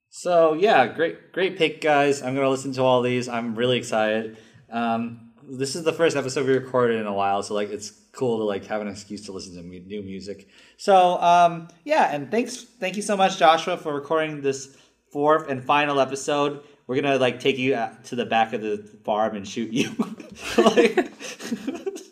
so 0.09 0.53
yeah, 0.53 0.87
great, 0.87 1.31
great 1.33 1.57
pick, 1.57 1.81
guys. 1.81 2.21
I'm 2.21 2.35
gonna 2.35 2.49
listen 2.49 2.71
to 2.73 2.81
all 2.83 3.01
these. 3.01 3.27
I'm 3.27 3.55
really 3.55 3.77
excited. 3.77 4.37
Um, 4.69 5.31
this 5.43 5.75
is 5.75 5.83
the 5.83 5.91
first 5.93 6.15
episode 6.15 6.45
we 6.45 6.53
recorded 6.53 6.99
in 6.99 7.07
a 7.07 7.13
while, 7.13 7.41
so 7.43 7.53
like 7.53 7.69
it's 7.69 7.89
cool 8.13 8.37
to 8.37 8.43
like 8.43 8.65
have 8.67 8.81
an 8.81 8.87
excuse 8.87 9.25
to 9.25 9.31
listen 9.31 9.55
to 9.55 9.63
new 9.63 10.01
music. 10.03 10.47
So 10.77 11.19
um, 11.21 11.67
yeah, 11.83 12.13
and 12.13 12.29
thanks, 12.31 12.63
thank 12.79 12.95
you 12.95 13.01
so 13.01 13.17
much, 13.17 13.37
Joshua, 13.39 13.75
for 13.75 13.93
recording 13.93 14.41
this 14.41 14.77
fourth 15.11 15.49
and 15.49 15.63
final 15.63 15.99
episode. 15.99 16.63
We're 16.87 17.01
gonna 17.01 17.17
like 17.17 17.39
take 17.39 17.57
you 17.57 17.75
to 18.05 18.15
the 18.15 18.25
back 18.25 18.53
of 18.53 18.61
the 18.61 18.77
farm 19.03 19.35
and 19.35 19.47
shoot 19.47 19.71
you. 19.71 19.91
like, 20.57 20.95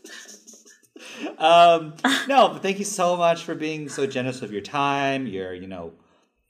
um, 1.38 1.94
no, 2.28 2.50
but 2.50 2.62
thank 2.62 2.80
you 2.80 2.86
so 2.86 3.16
much 3.16 3.44
for 3.44 3.56
being 3.56 3.90
so 3.90 4.06
generous 4.06 4.42
with 4.42 4.52
your 4.52 4.62
time, 4.62 5.28
your 5.28 5.54
you 5.54 5.68
know, 5.68 5.94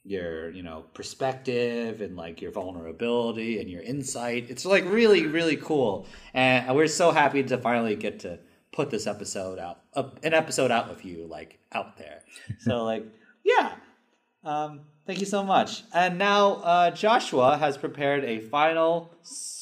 your 0.04 0.50
you 0.52 0.64
know 0.64 0.86
perspective 0.94 2.02
and 2.02 2.16
like 2.16 2.42
your 2.42 2.52
vulnerability 2.52 3.60
and 3.60 3.70
your 3.70 3.82
insight. 3.82 4.50
It's 4.50 4.66
like 4.66 4.86
really 4.86 5.26
really 5.26 5.58
cool, 5.58 6.08
and 6.34 6.76
we're 6.76 6.88
so 6.88 7.12
happy 7.12 7.44
to 7.44 7.58
finally 7.58 7.96
get 7.96 8.20
to 8.22 8.40
put 8.74 8.90
this 8.90 9.08
episode 9.08 9.60
out, 9.60 9.82
uh, 9.96 10.10
an 10.24 10.34
episode 10.34 10.72
out 10.72 10.90
with 10.90 11.06
you, 11.06 11.28
like 11.28 11.60
out 11.72 11.98
there. 11.98 12.22
So 12.60 12.84
like, 12.92 13.06
yeah. 13.44 13.74
Um, 14.44 14.82
thank 15.06 15.20
you 15.20 15.26
so 15.26 15.44
much. 15.44 15.84
And 15.94 16.18
now 16.18 16.56
uh, 16.56 16.92
Joshua 16.92 17.58
has 17.58 17.78
prepared 17.78 18.26
a 18.26 18.40
final 18.40 19.14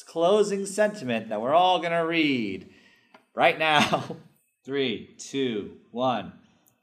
closing 0.06 0.66
sentiment 0.66 1.28
that 1.28 1.40
we're 1.40 1.54
all 1.54 1.80
gonna 1.80 2.04
read 2.04 2.68
right 3.34 3.58
now. 3.58 4.16
Three, 4.64 5.14
two, 5.18 5.78
one. 5.90 6.32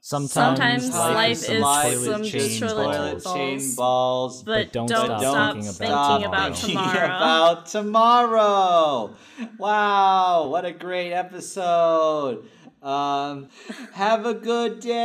Sometimes, 0.02 0.32
Sometimes 0.32 0.90
life, 0.90 1.30
is 1.32 1.46
some 1.46 1.60
life 1.60 1.94
toilet 1.94 2.20
is 2.20 2.30
chain 2.30 2.60
just 2.60 2.74
toilet 2.74 3.22
balls. 3.22 3.34
chain 3.36 3.74
balls. 3.74 4.42
but, 4.42 4.72
don't 4.72 4.86
don't, 4.86 5.04
stop 5.06 5.20
stop, 5.20 5.54
thinking 5.54 5.72
thinking 5.72 6.24
about 6.24 6.54
tomorrow. 6.56 6.92
tomorrow. 6.92 7.06
about 7.16 7.66
tomorrow. 7.66 9.14
Wow, 9.58 10.48
what 10.48 10.64
a 10.64 10.72
great 10.72 11.12
episode. 11.12 12.44
Um, 12.82 13.48
have 13.92 14.24
a 14.24 14.32
good 14.34 14.80
day. 14.80 15.04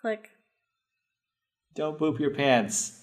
click 0.00 0.30
Don't 1.74 1.96
poop 1.98 2.18
your 2.18 2.30
pants. 2.34 3.00